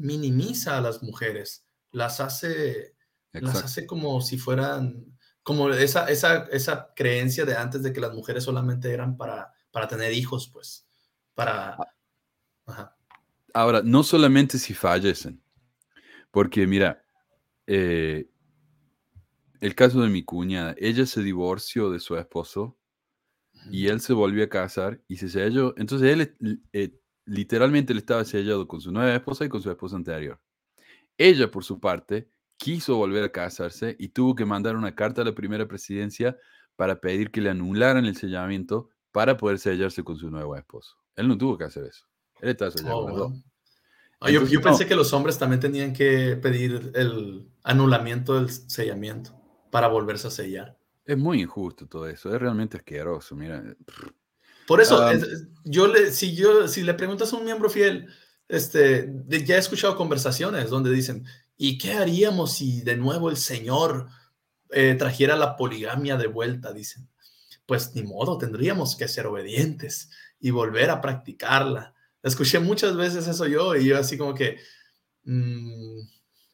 minimiza 0.00 0.78
a 0.78 0.80
las 0.80 1.02
mujeres, 1.02 1.66
las 1.92 2.20
hace 2.20 2.96
las 3.32 3.62
hace 3.62 3.86
como 3.86 4.20
si 4.20 4.38
fueran, 4.38 5.16
como 5.42 5.70
esa, 5.70 6.10
esa, 6.10 6.46
esa 6.50 6.92
creencia 6.96 7.44
de 7.44 7.56
antes 7.56 7.82
de 7.82 7.92
que 7.92 8.00
las 8.00 8.12
mujeres 8.12 8.44
solamente 8.44 8.92
eran 8.92 9.16
para, 9.16 9.52
para 9.70 9.86
tener 9.86 10.12
hijos, 10.12 10.50
pues, 10.52 10.88
para... 11.34 11.76
Ajá. 12.66 12.96
Ahora, 13.54 13.82
no 13.84 14.02
solamente 14.02 14.58
si 14.58 14.74
fallecen, 14.74 15.42
porque 16.30 16.66
mira, 16.66 17.04
eh, 17.66 18.28
el 19.60 19.74
caso 19.74 20.00
de 20.02 20.08
mi 20.08 20.24
cuñada, 20.24 20.74
ella 20.78 21.06
se 21.06 21.22
divorció 21.22 21.90
de 21.90 22.00
su 22.00 22.16
esposo 22.16 22.76
y 23.70 23.88
él 23.88 24.00
se 24.00 24.12
volvió 24.12 24.44
a 24.44 24.48
casar 24.48 25.02
y 25.06 25.16
se 25.16 25.28
selló. 25.28 25.74
Entonces 25.76 26.12
él 26.12 26.60
eh, 26.72 26.98
literalmente 27.30 27.94
le 27.94 28.00
estaba 28.00 28.24
sellado 28.24 28.66
con 28.66 28.80
su 28.80 28.90
nueva 28.90 29.14
esposa 29.14 29.44
y 29.44 29.48
con 29.48 29.62
su 29.62 29.70
esposa 29.70 29.96
anterior. 29.96 30.40
Ella, 31.16 31.50
por 31.50 31.64
su 31.64 31.78
parte, 31.78 32.28
quiso 32.56 32.96
volver 32.96 33.22
a 33.22 33.32
casarse 33.32 33.94
y 33.98 34.08
tuvo 34.08 34.34
que 34.34 34.44
mandar 34.44 34.74
una 34.76 34.94
carta 34.94 35.22
a 35.22 35.24
la 35.24 35.34
primera 35.34 35.66
presidencia 35.68 36.36
para 36.74 37.00
pedir 37.00 37.30
que 37.30 37.40
le 37.40 37.50
anularan 37.50 38.04
el 38.04 38.16
sellamiento 38.16 38.90
para 39.12 39.36
poder 39.36 39.58
sellarse 39.58 40.02
con 40.02 40.16
su 40.16 40.28
nuevo 40.28 40.56
esposo. 40.56 40.96
Él 41.14 41.28
no 41.28 41.38
tuvo 41.38 41.56
que 41.56 41.64
hacer 41.64 41.84
eso. 41.84 42.06
Él 42.40 42.50
estaba 42.50 42.70
sellado 42.72 42.98
oh, 42.98 43.32
ah, 44.20 44.30
yo, 44.30 44.60
pensé 44.60 44.86
que 44.86 44.96
los 44.96 45.12
hombres 45.12 45.38
también 45.38 45.60
tenían 45.60 45.92
que 45.92 46.36
pedir 46.36 46.90
el 46.94 47.48
anulamiento 47.62 48.34
del 48.34 48.50
sellamiento 48.50 49.40
para 49.70 49.86
volverse 49.86 50.26
a 50.26 50.30
sellar. 50.30 50.76
Es 51.04 51.16
muy 51.16 51.40
injusto 51.40 51.86
todo 51.86 52.08
eso, 52.08 52.34
es 52.34 52.40
realmente 52.40 52.76
asqueroso, 52.76 53.36
mira. 53.36 53.62
Por 54.70 54.80
eso, 54.80 55.02
ah, 55.02 55.12
yo 55.64 55.88
le, 55.88 56.12
si, 56.12 56.36
yo, 56.36 56.68
si 56.68 56.84
le 56.84 56.94
preguntas 56.94 57.32
a 57.32 57.36
un 57.36 57.44
miembro 57.44 57.68
fiel, 57.68 58.06
este, 58.46 59.12
ya 59.26 59.56
he 59.56 59.58
escuchado 59.58 59.96
conversaciones 59.96 60.70
donde 60.70 60.92
dicen, 60.92 61.26
¿y 61.56 61.76
qué 61.76 61.94
haríamos 61.94 62.52
si 62.52 62.80
de 62.82 62.94
nuevo 62.96 63.30
el 63.30 63.36
Señor 63.36 64.06
eh, 64.70 64.94
trajera 64.96 65.34
la 65.34 65.56
poligamia 65.56 66.16
de 66.16 66.28
vuelta? 66.28 66.72
Dicen, 66.72 67.08
pues 67.66 67.96
ni 67.96 68.04
modo, 68.04 68.38
tendríamos 68.38 68.94
que 68.94 69.08
ser 69.08 69.26
obedientes 69.26 70.08
y 70.38 70.50
volver 70.50 70.90
a 70.90 71.00
practicarla. 71.00 71.92
Escuché 72.22 72.60
muchas 72.60 72.96
veces 72.96 73.26
eso 73.26 73.48
yo 73.48 73.74
y 73.74 73.86
yo 73.86 73.98
así 73.98 74.16
como 74.16 74.34
que... 74.34 74.58
Mm, 75.24 75.98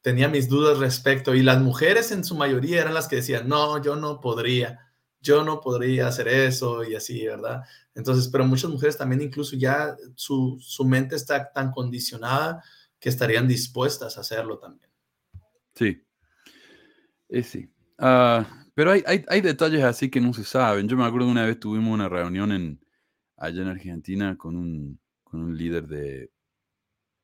tenía 0.00 0.28
mis 0.28 0.48
dudas 0.48 0.78
respecto 0.78 1.34
y 1.34 1.42
las 1.42 1.60
mujeres 1.60 2.12
en 2.12 2.24
su 2.24 2.36
mayoría 2.36 2.80
eran 2.80 2.94
las 2.94 3.08
que 3.08 3.16
decían, 3.16 3.48
no, 3.48 3.82
yo 3.82 3.96
no 3.96 4.20
podría, 4.20 4.85
yo 5.20 5.44
no 5.44 5.60
podría 5.60 6.08
hacer 6.08 6.28
eso 6.28 6.84
y 6.84 6.94
así, 6.94 7.26
¿verdad? 7.26 7.62
Entonces, 7.94 8.28
pero 8.28 8.46
muchas 8.46 8.70
mujeres 8.70 8.96
también 8.96 9.22
incluso 9.22 9.56
ya 9.56 9.96
su, 10.14 10.58
su 10.60 10.84
mente 10.84 11.16
está 11.16 11.52
tan 11.52 11.70
condicionada 11.70 12.62
que 12.98 13.08
estarían 13.08 13.48
dispuestas 13.48 14.16
a 14.16 14.20
hacerlo 14.20 14.58
también. 14.58 14.90
Sí, 15.74 16.02
eh, 17.28 17.42
sí. 17.42 17.70
Ah, 17.98 18.46
pero 18.74 18.92
hay, 18.92 19.02
hay, 19.06 19.24
hay, 19.28 19.40
detalles 19.40 19.84
así 19.84 20.10
que 20.10 20.20
no 20.20 20.32
se 20.32 20.44
saben. 20.44 20.88
Yo 20.88 20.96
me 20.96 21.04
acuerdo 21.04 21.28
una 21.28 21.46
vez 21.46 21.58
tuvimos 21.58 21.92
una 21.92 22.08
reunión 22.08 22.52
en, 22.52 22.80
allá 23.36 23.62
en 23.62 23.68
Argentina 23.68 24.36
con 24.36 24.56
un, 24.56 25.00
con 25.24 25.40
un 25.40 25.56
líder 25.56 25.86
de, 25.86 26.30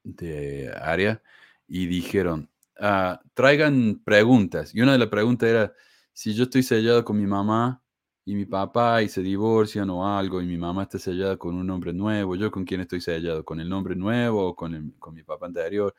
de 0.03 0.73
área 0.81 1.23
y 1.69 1.87
dijeron, 1.87 2.51
Ah, 2.79 3.21
traigan 3.35 4.01
preguntas. 4.05 4.75
Y 4.75 4.81
una 4.81 4.93
de 4.93 4.99
las 4.99 5.09
preguntas 5.09 5.49
era, 5.49 5.73
si 6.13 6.35
yo 6.35 6.45
estoy 6.45 6.63
sellado 6.63 7.05
con 7.05 7.19
mi 7.19 7.27
mamá 7.27 7.82
y 8.25 8.35
mi 8.35 8.47
papá 8.47 9.03
y 9.03 9.09
se 9.09 9.21
divorcian 9.21 9.91
o 9.91 10.17
algo 10.17 10.41
y 10.41 10.47
mi 10.47 10.57
mamá 10.57 10.85
está 10.85 10.99
sellada 10.99 11.37
con 11.37 11.55
un 11.57 11.69
hombre 11.71 11.93
nuevo, 11.93 12.37
¿yo 12.37 12.51
con 12.51 12.65
quién 12.65 12.81
estoy 12.81 13.01
sellado? 13.01 13.45
¿Con 13.45 13.61
el 13.61 13.69
nombre 13.69 13.97
nuevo 13.97 14.49
o 14.49 14.57
con, 14.57 14.95
con 14.99 15.15
mi 15.15 15.23
papá 15.23 15.47
anterior? 15.47 15.95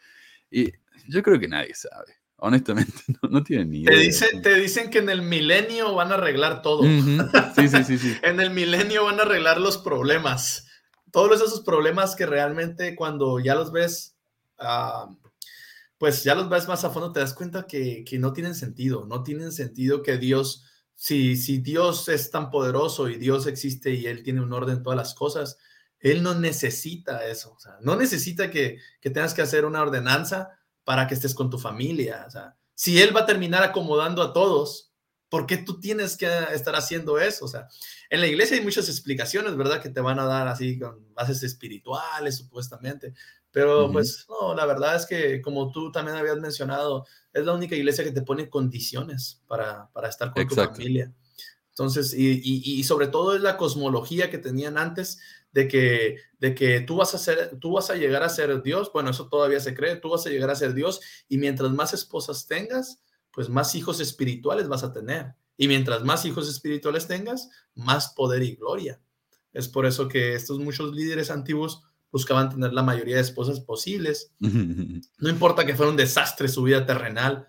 Y 0.49 0.71
yo 1.07 1.21
creo 1.24 1.39
que 1.39 1.47
nadie 1.47 1.74
sabe. 1.74 2.24
Honestamente, 2.38 2.93
no, 3.30 3.41
tienen 3.43 3.71
ni 3.71 3.82
idea. 3.82 3.97
Te, 3.97 4.03
dice, 4.03 4.28
te 4.41 4.55
dicen 4.55 4.89
que 4.89 4.99
en 4.99 5.09
el 5.09 5.21
milenio 5.21 5.95
van 5.95 6.11
a 6.11 6.15
arreglar 6.15 6.61
todo. 6.61 6.84
Sí, 7.55 7.67
sí, 7.67 7.84
sí, 7.84 7.97
sí. 7.97 8.17
en 8.21 8.39
el 8.39 8.49
milenio 8.49 9.05
van 9.05 9.19
a 9.19 9.24
arreglar 9.24 9.61
los 9.61 9.78
problemas. 9.78 10.67
Todos 11.11 11.41
esos 11.41 11.61
problemas 11.61 12.15
que 12.15 12.26
realmente 12.26 12.95
cuando 12.95 13.39
ya 13.39 13.55
los 13.55 13.71
ves, 13.71 14.17
uh, 14.59 15.15
pues 15.97 16.24
ya 16.24 16.36
los 16.36 16.49
ves 16.49 16.67
más 16.67 16.84
a 16.84 16.89
fondo, 16.89 17.13
te 17.13 17.21
das 17.21 17.34
cuenta 17.34 17.65
que, 17.65 18.03
no 18.19 18.34
tienen 18.34 18.55
sentido, 18.55 19.05
no 19.05 19.24
tienen 19.24 19.51
sentido 19.51 20.03
que 20.03 20.17
Dios, 20.17 20.65
si, 21.03 21.35
si 21.35 21.57
Dios 21.57 22.07
es 22.07 22.31
tan 22.31 22.49
poderoso 22.49 23.09
y 23.09 23.17
Dios 23.17 23.45
existe 23.45 23.91
y 23.91 24.05
Él 24.05 24.23
tiene 24.23 24.39
un 24.39 24.53
orden 24.53 24.77
en 24.77 24.83
todas 24.83 24.95
las 24.95 25.13
cosas, 25.13 25.57
Él 25.99 26.23
no 26.23 26.33
necesita 26.33 27.25
eso, 27.27 27.57
no 27.81 27.97
necesita 27.97 28.49
que, 28.49 28.79
que 29.01 29.09
tengas 29.09 29.33
que 29.33 29.41
hacer 29.41 29.65
una 29.65 29.81
ordenanza 29.81 30.57
para 30.85 31.05
que 31.05 31.15
estés 31.15 31.35
con 31.35 31.49
tu 31.49 31.59
familia, 31.59 32.23
o 32.25 32.31
sea, 32.31 32.55
si 32.73 33.01
Él 33.01 33.13
va 33.13 33.21
a 33.21 33.25
terminar 33.25 33.63
acomodando 33.63 34.21
a 34.21 34.31
todos, 34.31 34.93
¿por 35.27 35.45
qué 35.45 35.57
tú 35.57 35.81
tienes 35.81 36.15
que 36.15 36.29
estar 36.53 36.73
haciendo 36.73 37.19
eso? 37.19 37.43
O 37.43 37.49
sea, 37.49 37.67
en 38.09 38.21
la 38.21 38.27
iglesia 38.27 38.55
hay 38.55 38.63
muchas 38.63 38.87
explicaciones, 38.87 39.57
¿verdad? 39.57 39.81
Que 39.81 39.89
te 39.89 39.99
van 39.99 40.19
a 40.19 40.25
dar 40.25 40.47
así 40.47 40.79
con 40.79 41.13
bases 41.13 41.43
espirituales, 41.43 42.37
supuestamente, 42.37 43.13
pero 43.53 43.91
pues 43.91 44.25
no, 44.27 44.55
la 44.55 44.65
verdad 44.65 44.95
es 44.95 45.05
que 45.05 45.39
como 45.39 45.71
tú 45.71 45.91
también 45.91 46.17
habías 46.17 46.39
mencionado, 46.39 47.05
es 47.31 47.45
la 47.45 47.53
única 47.53 47.75
iglesia 47.75 48.03
que 48.03 48.11
te 48.11 48.23
pone 48.23 48.49
condiciones 48.49 49.43
para, 49.47 49.91
para 49.93 50.09
estar 50.09 50.33
con 50.33 50.47
tu 50.47 50.55
familia. 50.55 51.13
Entonces, 51.69 52.15
y, 52.15 52.41
y, 52.43 52.83
sobre 52.83 53.07
todo 53.07 53.35
es 53.35 53.41
la 53.41 53.57
cosmología 53.57 54.31
que 54.31 54.39
tenían 54.39 54.77
antes 54.77 55.19
de 55.51 55.67
que, 55.67 56.17
de 56.39 56.55
que 56.55 56.81
tú, 56.81 56.97
vas 56.97 57.13
a 57.13 57.19
ser, 57.19 57.57
tú 57.59 57.73
vas 57.73 57.91
a 57.91 57.95
llegar 57.95 58.23
a 58.23 58.29
ser 58.29 58.63
Dios. 58.63 58.91
Bueno, 58.91 59.11
eso 59.11 59.27
todavía 59.27 59.59
se 59.59 59.75
cree, 59.75 59.97
tú 59.97 60.09
vas 60.09 60.25
a 60.25 60.29
llegar 60.29 60.49
a 60.49 60.55
ser 60.55 60.73
Dios 60.73 61.01
y 61.29 61.37
mientras 61.37 61.71
más 61.71 61.93
esposas 61.93 62.47
tengas, 62.47 63.03
pues 63.31 63.49
más 63.49 63.75
hijos 63.75 63.99
espirituales 63.99 64.67
vas 64.67 64.83
a 64.83 64.93
tener. 64.93 65.35
Y 65.57 65.67
mientras 65.67 66.03
más 66.03 66.25
hijos 66.25 66.49
espirituales 66.49 67.07
tengas, 67.07 67.49
más 67.75 68.13
poder 68.13 68.41
y 68.41 68.55
gloria. 68.55 68.99
Es 69.51 69.67
por 69.67 69.85
eso 69.85 70.07
que 70.07 70.33
estos 70.33 70.57
muchos 70.57 70.93
líderes 70.93 71.29
antiguos 71.29 71.83
buscaban 72.14 72.51
tener 72.51 72.72
la 72.74 72.84
mayoría 72.84 73.16
de 73.16 73.22
esposas 73.22 73.59
posibles. 73.59 74.32
No 75.20 75.30
importa 75.30 75.66
que 75.66 75.76
fuera 75.76 75.91
un 75.91 75.97
desastre 75.97 76.47
su 76.47 76.64
vida 76.64 76.86
terrenal, 76.86 77.47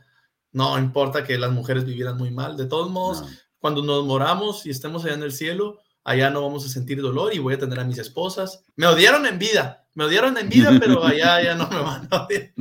no 0.53 0.79
importa 0.79 1.25
que 1.25 1.37
las 1.37 1.53
mujeres 1.53 1.85
vivieran 1.85 2.17
muy 2.17 2.31
mal. 2.31 2.57
De 2.57 2.67
todos 2.67 2.91
modos, 2.91 3.25
cuando 3.59 3.83
nos 3.83 4.05
moramos 4.05 4.65
y 4.67 4.71
estemos 4.71 5.05
allá 5.05 5.15
en 5.15 5.25
el 5.25 5.33
cielo, 5.33 5.81
allá 6.05 6.31
no 6.31 6.43
vamos 6.43 6.65
a 6.65 6.69
sentir 6.69 7.03
dolor 7.03 7.35
y 7.35 7.41
voy 7.41 7.55
a 7.55 7.59
tener 7.59 7.81
a 7.81 7.85
mis 7.85 7.99
esposas. 7.99 8.65
Me 8.77 8.87
odiaron 8.87 9.27
en 9.27 9.39
vida, 9.39 9.87
me 9.95 10.05
odiaron 10.05 10.39
en 10.39 10.49
vida, 10.49 10.73
pero 10.81 11.05
allá 11.05 11.43
ya 11.43 11.55
no 11.57 11.69
me 11.69 11.81
van 11.81 12.09
a 12.11 12.25
odiar. 12.25 12.53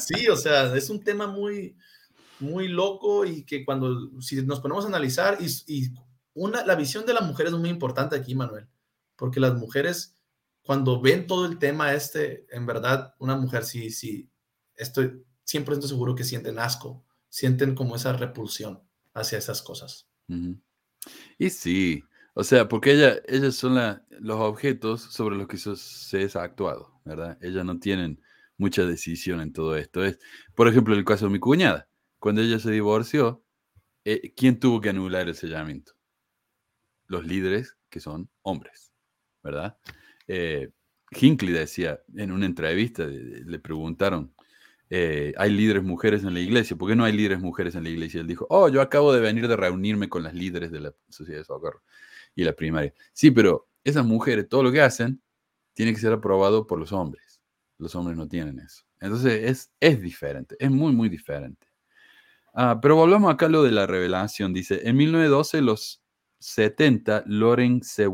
Sí, 0.00 0.28
o 0.28 0.36
sea, 0.36 0.74
es 0.76 0.90
un 0.90 1.02
tema 1.04 1.28
muy, 1.28 1.76
muy 2.40 2.68
loco 2.68 3.24
y 3.24 3.44
que 3.44 3.64
cuando, 3.64 4.20
si 4.20 4.42
nos 4.42 4.60
ponemos 4.60 4.84
a 4.84 4.88
analizar, 4.88 5.38
y, 5.40 5.46
y 5.72 5.90
una, 6.34 6.66
la 6.66 6.74
visión 6.74 7.06
de 7.06 7.14
la 7.14 7.20
mujer 7.20 7.46
es 7.46 7.52
muy 7.52 7.70
importante 7.70 8.16
aquí, 8.16 8.34
Manuel, 8.34 8.66
porque 9.14 9.38
las 9.38 9.54
mujeres 9.54 10.15
cuando 10.66 11.00
ven 11.00 11.28
todo 11.28 11.46
el 11.46 11.58
tema 11.58 11.94
este, 11.94 12.46
en 12.50 12.66
verdad, 12.66 13.14
una 13.20 13.36
mujer 13.36 13.64
sí, 13.64 13.90
sí, 13.90 14.28
estoy 14.74 15.24
100% 15.46 15.82
seguro 15.82 16.16
que 16.16 16.24
sienten 16.24 16.58
asco, 16.58 17.04
sienten 17.28 17.76
como 17.76 17.94
esa 17.94 18.12
repulsión 18.12 18.82
hacia 19.14 19.38
esas 19.38 19.62
cosas. 19.62 20.08
Y 21.38 21.50
sí, 21.50 22.02
o 22.34 22.42
sea, 22.42 22.66
porque 22.68 22.92
ella, 22.92 23.20
ellas 23.28 23.54
son 23.54 23.76
los 24.10 24.40
objetos 24.40 25.02
sobre 25.02 25.36
los 25.36 25.46
que 25.46 25.56
se 25.56 26.38
ha 26.38 26.42
actuado, 26.42 27.00
¿verdad? 27.04 27.38
Ellas 27.40 27.64
no 27.64 27.78
tienen 27.78 28.20
mucha 28.58 28.84
decisión 28.84 29.40
en 29.40 29.52
todo 29.52 29.76
esto. 29.76 30.04
Es, 30.04 30.18
por 30.56 30.66
ejemplo, 30.66 30.94
el 30.94 31.04
caso 31.04 31.26
de 31.26 31.32
mi 31.32 31.38
cuñada. 31.38 31.88
Cuando 32.18 32.42
ella 32.42 32.58
se 32.58 32.72
divorció, 32.72 33.44
eh, 34.04 34.34
¿quién 34.36 34.58
tuvo 34.58 34.80
que 34.80 34.88
anular 34.88 35.28
el 35.28 35.36
sellamiento? 35.36 35.92
Los 37.06 37.24
líderes 37.24 37.76
que 37.88 38.00
son 38.00 38.28
hombres, 38.42 38.92
¿verdad? 39.44 39.78
Eh, 40.28 40.70
Hinckley 41.10 41.52
decía 41.52 42.00
en 42.16 42.32
una 42.32 42.46
entrevista, 42.46 43.06
le 43.06 43.58
preguntaron, 43.58 44.34
eh, 44.90 45.32
¿hay 45.36 45.50
líderes 45.50 45.82
mujeres 45.82 46.22
en 46.24 46.34
la 46.34 46.40
iglesia? 46.40 46.76
¿Por 46.76 46.88
qué 46.88 46.96
no 46.96 47.04
hay 47.04 47.12
líderes 47.12 47.40
mujeres 47.40 47.74
en 47.74 47.84
la 47.84 47.90
iglesia? 47.90 48.20
Él 48.20 48.26
dijo, 48.26 48.46
oh, 48.50 48.68
yo 48.68 48.80
acabo 48.80 49.12
de 49.12 49.20
venir 49.20 49.48
de 49.48 49.56
reunirme 49.56 50.08
con 50.08 50.22
las 50.22 50.34
líderes 50.34 50.70
de 50.70 50.80
la 50.80 50.94
sociedad 51.08 51.40
de 51.40 51.44
socorro 51.44 51.82
y 52.34 52.44
la 52.44 52.54
primaria. 52.54 52.92
Sí, 53.12 53.30
pero 53.30 53.68
esas 53.84 54.04
mujeres, 54.04 54.48
todo 54.48 54.62
lo 54.62 54.72
que 54.72 54.80
hacen, 54.80 55.22
tiene 55.74 55.92
que 55.92 56.00
ser 56.00 56.12
aprobado 56.12 56.66
por 56.66 56.78
los 56.78 56.92
hombres. 56.92 57.40
Los 57.78 57.94
hombres 57.94 58.16
no 58.16 58.28
tienen 58.28 58.58
eso. 58.60 58.84
Entonces 59.00 59.44
es, 59.44 59.72
es 59.80 60.00
diferente, 60.00 60.56
es 60.58 60.70
muy, 60.70 60.92
muy 60.92 61.08
diferente. 61.08 61.66
Ah, 62.54 62.78
pero 62.80 62.96
volvamos 62.96 63.32
acá 63.32 63.46
a 63.46 63.48
lo 63.50 63.62
de 63.62 63.70
la 63.70 63.86
revelación. 63.86 64.54
Dice, 64.54 64.88
en 64.88 64.96
1912, 64.96 65.60
los 65.60 66.02
70, 66.38 67.24
Loren 67.26 67.82
C. 67.82 68.06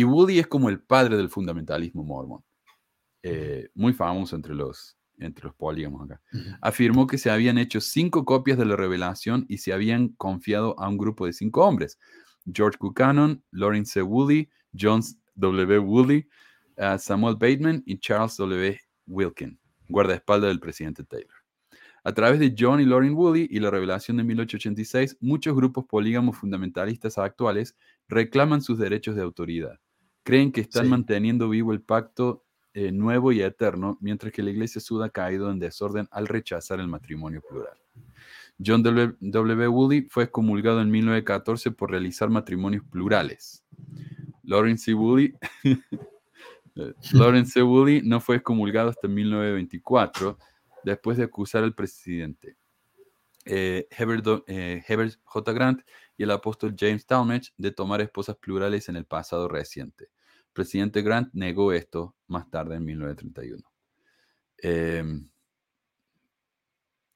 y 0.00 0.04
Woody 0.04 0.38
es 0.38 0.46
como 0.46 0.70
el 0.70 0.80
padre 0.80 1.18
del 1.18 1.28
fundamentalismo 1.28 2.02
mormón, 2.02 2.42
eh, 3.22 3.68
muy 3.74 3.92
famoso 3.92 4.34
entre 4.34 4.54
los, 4.54 4.96
entre 5.18 5.44
los 5.44 5.54
polígamos 5.54 6.04
acá. 6.04 6.22
Afirmó 6.62 7.06
que 7.06 7.18
se 7.18 7.30
habían 7.30 7.58
hecho 7.58 7.82
cinco 7.82 8.24
copias 8.24 8.56
de 8.56 8.64
la 8.64 8.76
revelación 8.76 9.44
y 9.46 9.58
se 9.58 9.74
habían 9.74 10.08
confiado 10.08 10.74
a 10.80 10.88
un 10.88 10.96
grupo 10.96 11.26
de 11.26 11.34
cinco 11.34 11.66
hombres. 11.66 11.98
George 12.50 12.78
Buchanan, 12.80 13.42
Lawrence 13.50 14.00
Woody, 14.00 14.48
John 14.72 15.02
W. 15.34 15.78
Woody, 15.80 16.26
uh, 16.78 16.98
Samuel 16.98 17.36
Bateman 17.36 17.82
y 17.84 17.98
Charles 17.98 18.38
W. 18.38 18.80
Wilkin, 19.06 19.60
guardaespaldas 19.86 20.48
del 20.48 20.60
presidente 20.60 21.04
Taylor. 21.04 21.36
A 22.04 22.12
través 22.14 22.40
de 22.40 22.54
John 22.58 22.80
y 22.80 22.86
Lauren 22.86 23.12
Woody 23.12 23.48
y 23.50 23.60
la 23.60 23.70
revelación 23.70 24.16
de 24.16 24.24
1886, 24.24 25.18
muchos 25.20 25.54
grupos 25.54 25.84
polígamos 25.84 26.38
fundamentalistas 26.38 27.18
actuales 27.18 27.76
reclaman 28.08 28.62
sus 28.62 28.78
derechos 28.78 29.14
de 29.14 29.20
autoridad 29.20 29.78
creen 30.30 30.52
que 30.52 30.60
están 30.60 30.88
manteniendo 30.88 31.48
vivo 31.48 31.72
el 31.72 31.82
pacto 31.82 32.44
eh, 32.72 32.92
nuevo 32.92 33.32
y 33.32 33.42
eterno, 33.42 33.98
mientras 34.00 34.32
que 34.32 34.42
la 34.42 34.50
iglesia 34.50 34.80
suda 34.80 35.06
ha 35.06 35.10
caído 35.10 35.50
en 35.50 35.58
desorden 35.58 36.08
al 36.10 36.28
rechazar 36.28 36.78
el 36.80 36.88
matrimonio 36.88 37.42
plural. 37.42 37.76
John 38.64 38.82
W. 38.82 39.16
W. 39.20 39.68
Woolley 39.68 40.02
fue 40.10 40.30
comulgado 40.30 40.80
en 40.80 40.90
1914 40.90 41.70
por 41.72 41.90
realizar 41.90 42.28
matrimonios 42.30 42.84
plurales. 42.90 43.64
Lawrence 44.44 44.84
C. 44.84 44.94
Woolley, 44.94 45.34
Lawrence 47.12 47.52
C. 47.52 47.62
Woolley 47.62 48.02
no 48.02 48.20
fue 48.20 48.36
excomulgado 48.36 48.90
hasta 48.90 49.08
1924, 49.08 50.38
después 50.84 51.16
de 51.18 51.24
acusar 51.24 51.64
al 51.64 51.74
presidente 51.74 52.56
eh, 53.46 53.86
Herbert, 53.90 54.24
Do- 54.24 54.44
eh, 54.46 54.82
J. 55.24 55.52
Grant 55.52 55.80
y 56.16 56.22
el 56.22 56.30
apóstol 56.30 56.74
James 56.78 57.06
Talmage 57.06 57.52
de 57.56 57.70
tomar 57.70 58.00
esposas 58.00 58.36
plurales 58.36 58.88
en 58.88 58.96
el 58.96 59.06
pasado 59.06 59.48
reciente. 59.48 60.08
Presidente 60.52 61.02
Grant 61.02 61.30
negó 61.34 61.72
esto 61.72 62.16
más 62.28 62.50
tarde 62.50 62.76
en 62.76 62.84
1931. 62.84 63.62
Em, 64.58 65.28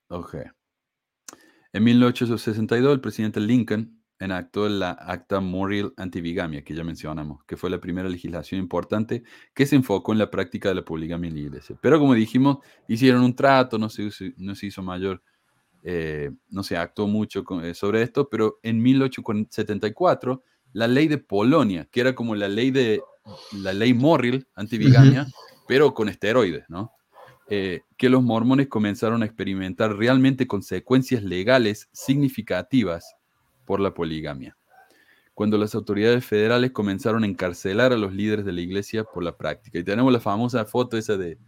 ok. 0.08 0.34
En 1.72 1.82
1862, 1.84 2.92
el 2.94 3.00
presidente 3.00 3.40
Lincoln 3.40 4.00
enactó 4.20 4.68
la 4.68 4.92
Acta 4.92 5.40
Morrill 5.40 5.92
Antibigamia, 5.96 6.62
que 6.62 6.74
ya 6.74 6.84
mencionamos, 6.84 7.44
que 7.46 7.56
fue 7.56 7.68
la 7.68 7.80
primera 7.80 8.08
legislación 8.08 8.60
importante 8.60 9.24
que 9.54 9.66
se 9.66 9.74
enfocó 9.76 10.12
en 10.12 10.18
la 10.18 10.30
práctica 10.30 10.68
de 10.68 10.76
la 10.76 10.84
poligamia 10.84 11.28
en 11.28 11.34
la 11.34 11.40
iglesia. 11.40 11.76
Pero 11.82 11.98
como 11.98 12.14
dijimos, 12.14 12.58
hicieron 12.86 13.22
un 13.22 13.34
trato, 13.34 13.76
no 13.78 13.88
se, 13.88 14.04
hizo- 14.04 14.24
no 14.36 14.54
se 14.54 14.66
hizo 14.66 14.82
mayor, 14.82 15.22
eh, 15.82 16.30
no 16.48 16.62
se 16.62 16.76
actuó 16.76 17.08
mucho 17.08 17.44
con- 17.44 17.64
eh, 17.64 17.74
sobre 17.74 18.02
esto, 18.02 18.28
pero 18.30 18.60
en 18.62 18.80
1874, 18.82 20.42
la 20.72 20.88
ley 20.88 21.08
de 21.08 21.18
Polonia, 21.18 21.88
que 21.90 22.00
era 22.00 22.14
como 22.14 22.34
la 22.36 22.48
ley 22.48 22.70
de 22.70 23.02
la 23.52 23.72
ley 23.72 23.94
Morrill 23.94 24.46
antibigamia, 24.54 25.26
pero 25.66 25.94
con 25.94 26.08
esteroides, 26.08 26.64
¿no? 26.68 26.92
eh, 27.48 27.82
que 27.98 28.08
los 28.08 28.22
mormones 28.22 28.68
comenzaron 28.68 29.22
a 29.22 29.26
experimentar 29.26 29.94
realmente 29.96 30.46
consecuencias 30.46 31.22
legales 31.22 31.88
significativas 31.92 33.14
por 33.66 33.80
la 33.80 33.92
poligamia. 33.92 34.56
Cuando 35.34 35.58
las 35.58 35.74
autoridades 35.74 36.24
federales 36.24 36.70
comenzaron 36.70 37.22
a 37.24 37.26
encarcelar 37.26 37.92
a 37.92 37.96
los 37.96 38.14
líderes 38.14 38.44
de 38.44 38.52
la 38.52 38.60
iglesia 38.60 39.04
por 39.04 39.22
la 39.24 39.36
práctica. 39.36 39.78
Y 39.78 39.84
tenemos 39.84 40.12
la 40.12 40.20
famosa 40.20 40.64
foto 40.64 40.96
esa 40.96 41.16
de, 41.16 41.38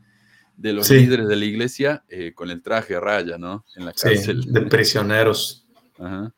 de 0.57 0.72
los 0.72 0.87
Sí. 0.89 0.95
líderes 0.97 1.29
de 1.29 1.37
la 1.37 1.45
iglesia 1.45 2.05
eh, 2.09 2.33
con 2.35 2.51
el 2.51 2.62
traje 2.62 2.97
a 2.97 3.01
raya, 3.01 3.39
¿no? 3.39 3.64
En 3.77 3.85
la 3.87 3.93
Sí, 3.95 4.09
cárcel. 4.09 4.53
de 4.53 4.61
prisioneros. 4.62 5.66
Ajá. 5.99 6.35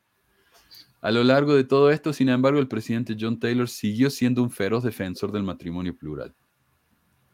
A 1.08 1.10
lo 1.10 1.24
largo 1.24 1.54
de 1.54 1.64
todo 1.64 1.90
esto, 1.90 2.12
sin 2.12 2.28
embargo, 2.28 2.58
el 2.60 2.68
presidente 2.68 3.16
John 3.18 3.38
Taylor 3.40 3.66
siguió 3.66 4.10
siendo 4.10 4.42
un 4.42 4.50
feroz 4.50 4.84
defensor 4.84 5.32
del 5.32 5.42
matrimonio 5.42 5.96
plural, 5.96 6.34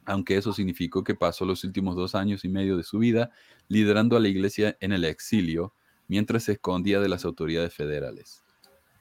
aunque 0.05 0.37
eso 0.37 0.53
significó 0.53 1.03
que 1.03 1.17
pasó 1.17 1.45
los 1.45 1.65
últimos 1.65 1.97
dos 1.97 2.15
años 2.15 2.45
y 2.45 2.49
medio 2.49 2.77
de 2.77 2.85
su 2.85 3.01
vida 3.01 3.33
liderando 3.67 4.17
a 4.17 4.21
la 4.21 4.29
iglesia 4.29 4.77
en 4.79 4.93
el 4.93 5.05
exilio 5.05 5.75
mientras 6.07 6.45
se 6.45 6.53
escondía 6.53 7.01
de 7.01 7.09
las 7.09 7.25
autoridades 7.25 7.75
federales. 7.75 8.45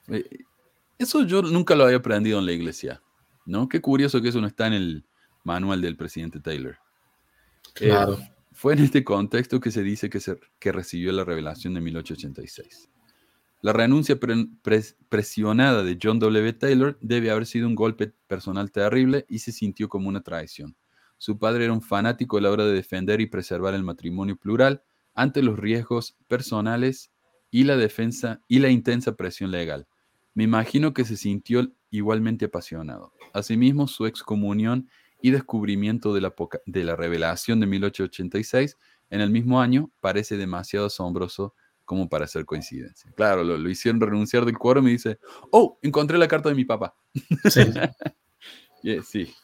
Eh, 0.08 0.24
Eso 0.98 1.22
yo 1.24 1.40
nunca 1.42 1.76
lo 1.76 1.84
había 1.84 1.98
aprendido 1.98 2.40
en 2.40 2.46
la 2.46 2.52
iglesia, 2.52 3.00
¿no? 3.46 3.68
Qué 3.68 3.80
curioso 3.80 4.20
que 4.22 4.30
eso 4.30 4.40
no 4.40 4.48
está 4.48 4.66
en 4.66 4.72
el 4.72 5.04
manual 5.44 5.82
del 5.82 5.96
presidente 5.96 6.40
Taylor. 6.40 6.78
Eh, 7.80 7.90
Claro. 7.90 8.18
fue 8.50 8.72
en 8.72 8.80
este 8.80 9.04
contexto 9.04 9.60
que 9.60 9.70
se 9.70 9.84
dice 9.84 10.10
que, 10.10 10.18
se- 10.18 10.40
que 10.58 10.72
recibió 10.72 11.12
la 11.12 11.24
revelación 11.24 11.74
de 11.74 11.80
1886. 11.80 12.88
La 13.64 13.72
renuncia 13.72 14.20
pre- 14.20 14.46
pres- 14.62 14.94
presionada 15.08 15.82
de 15.82 15.98
John 16.00 16.18
W. 16.18 16.52
Taylor 16.52 16.98
debe 17.00 17.30
haber 17.30 17.46
sido 17.46 17.66
un 17.66 17.74
golpe 17.74 18.12
personal 18.26 18.70
terrible 18.70 19.24
y 19.26 19.38
se 19.38 19.52
sintió 19.52 19.88
como 19.88 20.10
una 20.10 20.20
traición. 20.20 20.76
Su 21.16 21.38
padre 21.38 21.64
era 21.64 21.72
un 21.72 21.80
fanático 21.80 22.36
a 22.36 22.42
la 22.42 22.50
hora 22.50 22.66
de 22.66 22.74
defender 22.74 23.22
y 23.22 23.26
preservar 23.26 23.72
el 23.72 23.82
matrimonio 23.82 24.36
plural 24.36 24.82
ante 25.14 25.42
los 25.42 25.58
riesgos 25.58 26.14
personales 26.28 27.10
y 27.50 27.64
la 27.64 27.78
defensa 27.78 28.42
y 28.48 28.58
la 28.58 28.68
intensa 28.68 29.16
presión 29.16 29.50
legal. 29.50 29.86
Me 30.34 30.44
imagino 30.44 30.92
que 30.92 31.06
se 31.06 31.16
sintió 31.16 31.66
igualmente 31.90 32.44
apasionado. 32.44 33.14
Asimismo, 33.32 33.88
su 33.88 34.04
excomunión 34.04 34.90
y 35.22 35.30
descubrimiento 35.30 36.12
de 36.12 36.20
la, 36.20 36.34
de 36.66 36.84
la 36.84 36.96
revelación 36.96 37.60
de 37.60 37.66
1886 37.66 38.76
en 39.08 39.22
el 39.22 39.30
mismo 39.30 39.62
año 39.62 39.90
parece 40.02 40.36
demasiado 40.36 40.88
asombroso 40.88 41.54
como 41.84 42.08
para 42.08 42.26
ser 42.26 42.44
coincidencia. 42.44 43.10
Claro, 43.16 43.44
lo, 43.44 43.56
lo 43.58 43.68
hicieron 43.68 44.00
renunciar 44.00 44.44
del 44.44 44.56
quórum 44.58 44.88
y 44.88 44.92
dice, 44.92 45.18
oh, 45.50 45.78
encontré 45.82 46.16
la 46.18 46.28
carta 46.28 46.48
de 46.48 46.54
mi 46.54 46.64
papá. 46.64 46.94
Sí. 47.50 47.60
Yeah, 48.82 49.02
sí, 49.02 49.34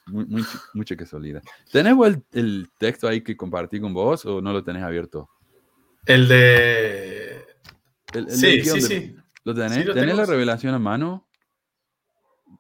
mucha 0.75 0.95
casualidad. 0.99 1.43
¿Tenés 1.73 1.95
el, 2.05 2.23
el 2.33 2.71
texto 2.79 3.09
ahí 3.09 3.23
que 3.23 3.39
compartí 3.39 3.81
con 3.81 3.95
vos 3.95 4.27
o 4.27 4.43
no 4.43 4.53
lo 4.53 4.63
tenés 4.63 4.83
abierto? 4.83 5.31
El 6.05 6.29
de. 6.29 7.37
El- 8.13 8.29
el 8.29 8.31
Sí, 8.33 8.63
sí, 8.63 8.71
de- 8.75 8.81
sí. 8.83 9.17
¿Lo 9.45 9.55
tenés? 9.55 9.73
Sí, 9.73 9.85
lo 9.85 9.95
¿Tenés 9.95 10.15
la 10.15 10.27
revelación 10.27 10.75
a 10.75 10.79
mano? 10.79 11.27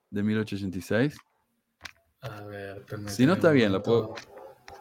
De 0.08 0.22
1886. 0.22 1.18
A 2.22 2.40
ver, 2.44 2.86
Si 3.08 3.26
no 3.26 3.34
está 3.34 3.50
bien, 3.50 3.72
la 3.72 3.82
puedo- 3.82 4.14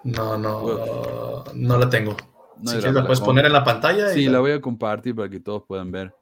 No, 0.05 0.37
no, 0.37 0.61
puedo- 0.61 1.43
no 1.53 1.77
la 1.77 1.89
tengo. 1.89 2.15
No 2.61 2.71
si 2.71 2.77
quieres, 2.77 2.93
la 2.93 3.01
puedes 3.05 3.21
poner 3.21 3.45
en 3.45 3.53
la 3.53 3.63
pantalla. 3.63 4.09
Sí, 4.09 4.25
la- 4.25 4.33
la 4.33 4.39
voy 4.39 4.51
a 4.51 4.61
compartir 4.61 5.15
para 5.15 5.29
que 5.29 5.39
todos 5.39 5.63
puedan 5.67 5.91
ver 5.91 6.13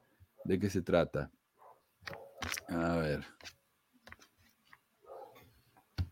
de 0.44 0.58
qué 0.58 0.70
se 0.70 0.82
trata. 0.82 1.30
A 2.68 2.96
ver. 2.96 3.24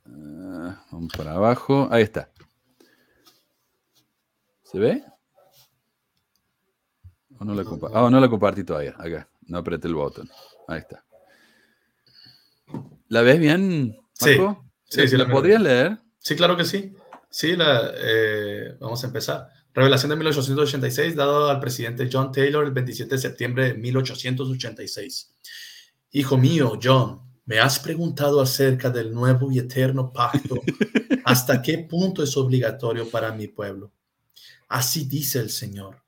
Ah, 0.06 0.84
vamos 0.90 1.12
para 1.16 1.32
abajo. 1.34 1.88
Ahí 1.90 2.02
está. 2.02 2.30
¿Se 4.64 4.78
ve? 4.78 5.04
¿O 7.38 7.44
no 7.44 7.54
la 7.54 7.62
compa- 7.64 7.90
Ah, 7.92 8.08
no 8.10 8.18
la 8.20 8.28
compartí 8.28 8.64
todavía. 8.64 8.94
Acá. 8.98 9.28
No 9.42 9.58
apreté 9.58 9.86
el 9.88 9.94
botón. 9.94 10.28
Ahí 10.66 10.78
está. 10.78 11.04
¿La 13.08 13.22
ves 13.22 13.38
bien, 13.38 13.96
Sí, 14.14 14.36
Marco? 14.38 14.64
sí, 14.84 15.06
sí, 15.06 15.16
¿La 15.16 15.24
la 15.24 15.30
podrías 15.30 15.60
leer? 15.60 15.98
Sí, 16.18 16.34
claro 16.34 16.56
que 16.56 16.64
sí. 16.64 16.96
Sí, 17.30 17.54
la, 17.54 17.92
eh, 17.94 18.76
vamos 18.80 19.04
a 19.04 19.06
empezar. 19.06 19.48
Revelación 19.76 20.08
de 20.08 20.16
1886, 20.16 21.14
dado 21.16 21.50
al 21.50 21.60
presidente 21.60 22.08
John 22.10 22.32
Taylor 22.32 22.64
el 22.64 22.72
27 22.72 23.14
de 23.14 23.20
septiembre 23.20 23.66
de 23.66 23.74
1886. 23.74 25.34
Hijo 26.12 26.38
mío, 26.38 26.78
John, 26.82 27.20
me 27.44 27.58
has 27.58 27.78
preguntado 27.78 28.40
acerca 28.40 28.88
del 28.88 29.12
nuevo 29.12 29.52
y 29.52 29.58
eterno 29.58 30.14
pacto. 30.14 30.62
¿Hasta 31.26 31.60
qué 31.60 31.76
punto 31.76 32.22
es 32.22 32.38
obligatorio 32.38 33.10
para 33.10 33.32
mi 33.32 33.48
pueblo? 33.48 33.92
Así 34.66 35.04
dice 35.04 35.40
el 35.40 35.50
Señor. 35.50 36.02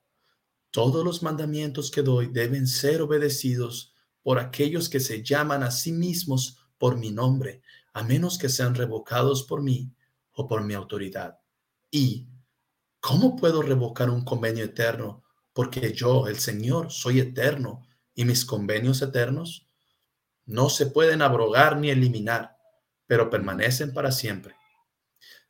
Todos 0.71 1.05
los 1.05 1.23
mandamientos 1.23 1.91
que 1.91 2.01
doy 2.01 2.29
deben 2.29 2.67
ser 2.67 3.03
obedecidos 3.03 3.93
por 4.23 4.39
aquellos 4.39 4.89
que 4.89 4.99
se 4.99 5.23
llaman 5.23 5.63
a 5.63 5.71
sí 5.71 5.93
mismos 5.93 6.57
por 6.79 6.97
mi 6.97 7.11
nombre, 7.11 7.61
a 7.93 8.03
menos 8.03 8.39
que 8.39 8.49
sean 8.49 8.75
revocados 8.75 9.43
por 9.43 9.61
mí 9.61 9.93
o 10.33 10.49
por 10.49 10.65
mi 10.65 10.73
autoridad. 10.73 11.39
Y, 11.91 12.29
¿cómo 13.01 13.37
puedo 13.37 13.63
revocar 13.63 14.11
un 14.11 14.25
convenio 14.25 14.65
eterno? 14.65 15.25
Porque 15.53 15.93
yo, 15.93 16.29
el 16.29 16.39
Señor, 16.39 16.93
soy 16.93 17.21
eterno 17.21 17.87
y 18.15 18.25
mis 18.25 18.45
convenios 18.45 19.03
eternos 19.03 19.69
no 20.45 20.71
se 20.71 20.87
pueden 20.87 21.21
abrogar 21.21 21.77
ni 21.77 21.91
eliminar, 21.91 22.57
pero 23.07 23.29
permanecen 23.29 23.93
para 23.93 24.11
siempre. 24.11 24.55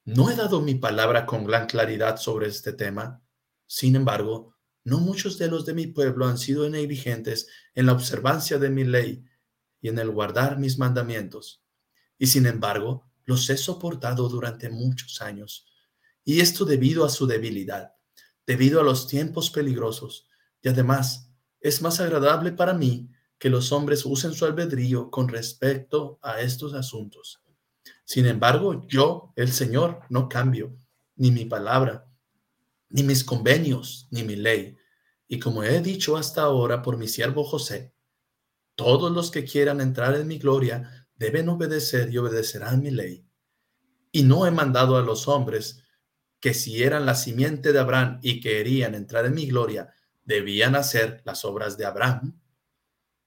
No 0.05 0.31
he 0.31 0.35
dado 0.35 0.61
mi 0.61 0.75
palabra 0.75 1.25
con 1.25 1.45
gran 1.45 1.67
claridad 1.67 2.17
sobre 2.17 2.49
este 2.49 2.73
tema. 2.73 3.23
Sin 3.67 3.95
embargo, 3.95 4.57
no 4.83 4.99
muchos 4.99 5.39
de 5.39 5.49
los 5.49 5.67
de 5.67 5.75
mi 5.75 5.87
pueblo 5.87 6.27
han 6.27 6.39
sido 6.39 6.69
negligentes 6.69 7.47
en 7.75 7.87
la 7.87 7.93
observancia 7.93 8.59
de 8.59 8.71
mi 8.71 8.85
ley 8.85 9.25
y 9.81 9.89
en 9.89 9.99
el 9.99 10.11
guardar 10.11 10.59
mis 10.59 10.79
mandamientos. 10.79 11.63
Y 12.19 12.27
sin 12.27 12.47
embargo, 12.47 13.09
los 13.25 13.49
he 13.51 13.57
soportado 13.57 14.29
durante 14.29 14.71
muchos 14.71 15.21
años. 15.21 15.67
Y 16.29 16.43
esto 16.43 16.67
debido 16.67 17.07
a 17.07 17.09
su 17.09 17.27
debilidad, 17.27 17.95
debido 18.47 18.83
a 18.83 18.85
los 18.85 19.07
tiempos 19.07 19.49
peligrosos. 19.49 20.29
Y 20.61 20.69
además, 20.69 21.33
es 21.59 21.81
más 21.81 22.01
agradable 22.01 22.53
para 22.53 22.75
mí 22.75 23.09
que 23.39 23.49
los 23.49 23.73
hombres 23.73 24.05
usen 24.05 24.35
su 24.35 24.45
albedrío 24.45 25.11
con 25.11 25.29
respecto 25.29 26.19
a 26.21 26.43
estos 26.43 26.75
asuntos. 26.75 27.43
Sin 28.05 28.27
embargo, 28.27 28.87
yo, 28.87 29.33
el 29.37 29.51
Señor, 29.51 30.01
no 30.11 30.29
cambio, 30.29 30.77
ni 31.17 31.31
mi 31.31 31.47
palabra, 31.47 32.07
ni 32.91 33.03
mis 33.03 33.25
convenios, 33.25 34.07
ni 34.11 34.23
mi 34.23 34.37
ley. 34.37 34.77
Y 35.29 35.39
como 35.39 35.63
he 35.63 35.81
dicho 35.81 36.19
hasta 36.19 36.43
ahora 36.43 36.83
por 36.83 36.99
mi 36.99 37.09
siervo 37.09 37.43
José, 37.43 37.95
todos 38.75 39.11
los 39.13 39.31
que 39.31 39.45
quieran 39.45 39.81
entrar 39.81 40.15
en 40.15 40.27
mi 40.27 40.37
gloria 40.37 41.09
deben 41.17 41.49
obedecer 41.49 42.13
y 42.13 42.19
obedecerán 42.19 42.83
mi 42.83 42.91
ley. 42.91 43.25
Y 44.13 44.25
no 44.25 44.47
he 44.47 44.51
mandado 44.51 44.99
a 44.99 45.03
los 45.03 45.27
hombres 45.27 45.85
que 46.41 46.55
si 46.55 46.83
eran 46.83 47.07
la 47.07 47.15
simiente 47.15 47.73
de 47.73 47.79
Abraham 47.79 48.21
y 48.23 48.41
querían 48.41 48.95
entrar 48.95 49.27
en 49.27 49.35
mi 49.35 49.47
gloria, 49.47 49.93
debían 50.25 50.77
hacer 50.77 51.23
las 51.25 51.45
obras 51.45 51.77
de 51.77 51.87
Abraham. 51.87 52.41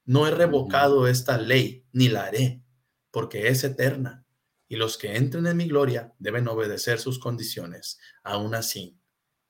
No 0.04 0.26
he 0.26 0.30
revocado 0.30 1.06
esta 1.06 1.38
ley, 1.38 1.84
ni 1.92 2.08
la 2.08 2.24
haré, 2.24 2.62
porque 3.10 3.48
es 3.48 3.64
eterna, 3.64 4.24
y 4.68 4.76
los 4.76 4.96
que 4.96 5.16
entren 5.16 5.46
en 5.46 5.56
mi 5.58 5.68
gloria 5.68 6.14
deben 6.18 6.48
obedecer 6.48 6.98
sus 6.98 7.18
condiciones. 7.18 7.98
Aún 8.24 8.54
así, 8.54 8.98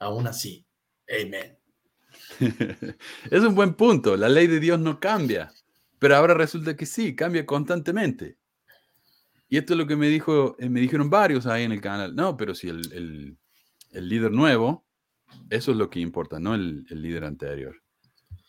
aún 0.01 0.27
así. 0.27 0.67
Amén. 1.09 1.59
es 3.31 3.43
un 3.43 3.55
buen 3.55 3.75
punto. 3.75 4.17
La 4.17 4.29
ley 4.29 4.49
de 4.49 4.59
Dios 4.59 4.81
no 4.81 4.99
cambia, 4.99 5.53
pero 6.01 6.17
ahora 6.17 6.35
resulta 6.35 6.77
que 6.77 6.87
sí, 6.87 7.15
cambia 7.15 7.47
constantemente. 7.47 8.37
Y 9.49 9.59
esto 9.59 9.75
es 9.75 9.79
lo 9.79 9.87
que 9.87 9.97
me, 9.97 10.09
dijo, 10.09 10.57
eh, 10.59 10.69
me 10.69 10.81
dijeron 10.81 11.11
varios 11.11 11.47
ahí 11.47 11.65
en 11.65 11.73
el 11.73 11.81
canal. 11.81 12.17
No, 12.17 12.37
pero 12.37 12.55
si 12.55 12.69
el, 12.69 13.39
líder 13.93 14.32
nuevo, 14.32 14.86
eso 15.51 15.70
es 15.70 15.77
lo 15.77 15.90
que 15.90 16.01
importa, 16.01 16.40
no 16.40 16.55
el 16.55 16.85
líder 16.90 17.24
anterior. 17.24 17.82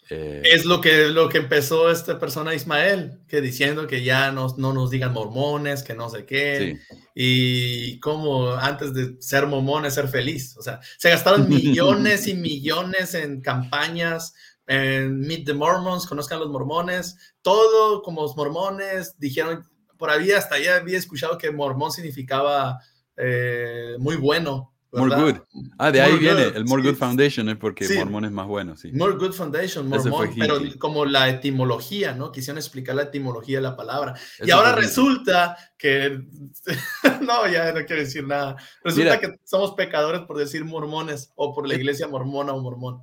Eh, 0.10 0.42
es 0.44 0.66
lo 0.66 0.82
que, 0.82 1.08
lo 1.08 1.30
que 1.30 1.38
empezó 1.38 1.90
esta 1.90 2.20
persona 2.20 2.54
Ismael, 2.54 3.22
que 3.28 3.42
diciendo 3.42 3.88
que 3.88 4.04
ya 4.04 4.32
no, 4.32 4.54
no 4.58 4.74
nos 4.74 4.90
digan 4.90 5.14
mormones, 5.14 5.82
que 5.82 5.94
no 5.94 6.10
sé 6.10 6.26
qué, 6.26 6.80
y 7.16 8.00
como 8.00 8.52
antes 8.52 8.94
de 8.94 9.16
ser 9.22 9.48
mormones, 9.48 9.94
ser 9.94 10.10
feliz. 10.10 10.58
O 10.58 10.62
sea, 10.62 10.82
se 10.98 11.10
gastaron 11.10 11.48
millones 11.48 12.28
y 12.28 12.34
millones 12.36 13.14
en 13.14 13.42
campañas, 13.42 14.34
en 14.68 15.20
Meet 15.20 15.46
the 15.46 15.54
Mormons, 15.54 16.06
conozcan 16.06 16.40
los 16.40 16.50
mormones, 16.50 17.18
todo 17.42 18.02
como 18.02 18.24
los 18.24 18.36
mormones, 18.36 19.18
dijeron, 19.18 19.64
por 19.98 20.10
ahí 20.10 20.32
hasta 20.32 20.60
ya 20.60 20.76
había 20.76 20.98
escuchado 20.98 21.38
que 21.38 21.52
mormón 21.52 21.92
significaba 21.92 22.80
eh, 23.16 23.96
muy 24.00 24.18
bueno, 24.18 24.73
More 24.94 25.16
Good. 25.16 25.36
Ah, 25.80 25.92
de 25.92 26.02
ahí 26.02 26.18
viene 26.18 26.44
el 26.44 26.66
More 26.66 26.84
Good 26.84 26.96
Foundation, 26.96 27.50
es 27.50 27.58
porque 27.58 27.88
Mormón 27.98 28.26
es 28.26 28.32
más 28.32 28.48
bueno, 28.48 28.78
sí. 28.78 28.92
More 28.92 29.16
Good 29.16 29.34
Foundation, 29.34 29.90
Mormón, 29.90 30.30
pero 30.38 30.60
como 30.78 31.06
la 31.06 31.30
etimología, 31.30 32.14
¿no? 32.14 32.32
Quisieron 32.32 32.60
explicar 32.60 32.96
la 32.96 33.04
etimología 33.04 33.58
de 33.58 33.64
la 33.64 33.76
palabra. 33.76 34.14
y 34.44 34.52
ahora 34.52 34.76
resulta 34.76 35.58
que, 35.78 36.22
no, 37.22 37.48
ya 37.52 37.72
no 37.72 37.86
quiero 37.86 38.04
decir 38.04 38.26
nada. 38.26 38.56
Resulta 38.84 39.20
que 39.20 39.40
somos 39.44 39.74
pecadores 39.74 40.22
por 40.22 40.38
decir 40.38 40.64
mormones 40.64 41.32
o 41.36 41.54
por 41.54 41.68
la 41.68 41.76
iglesia 41.76 42.08
mormona 42.08 42.54
o 42.54 42.62
mormón. 42.62 43.02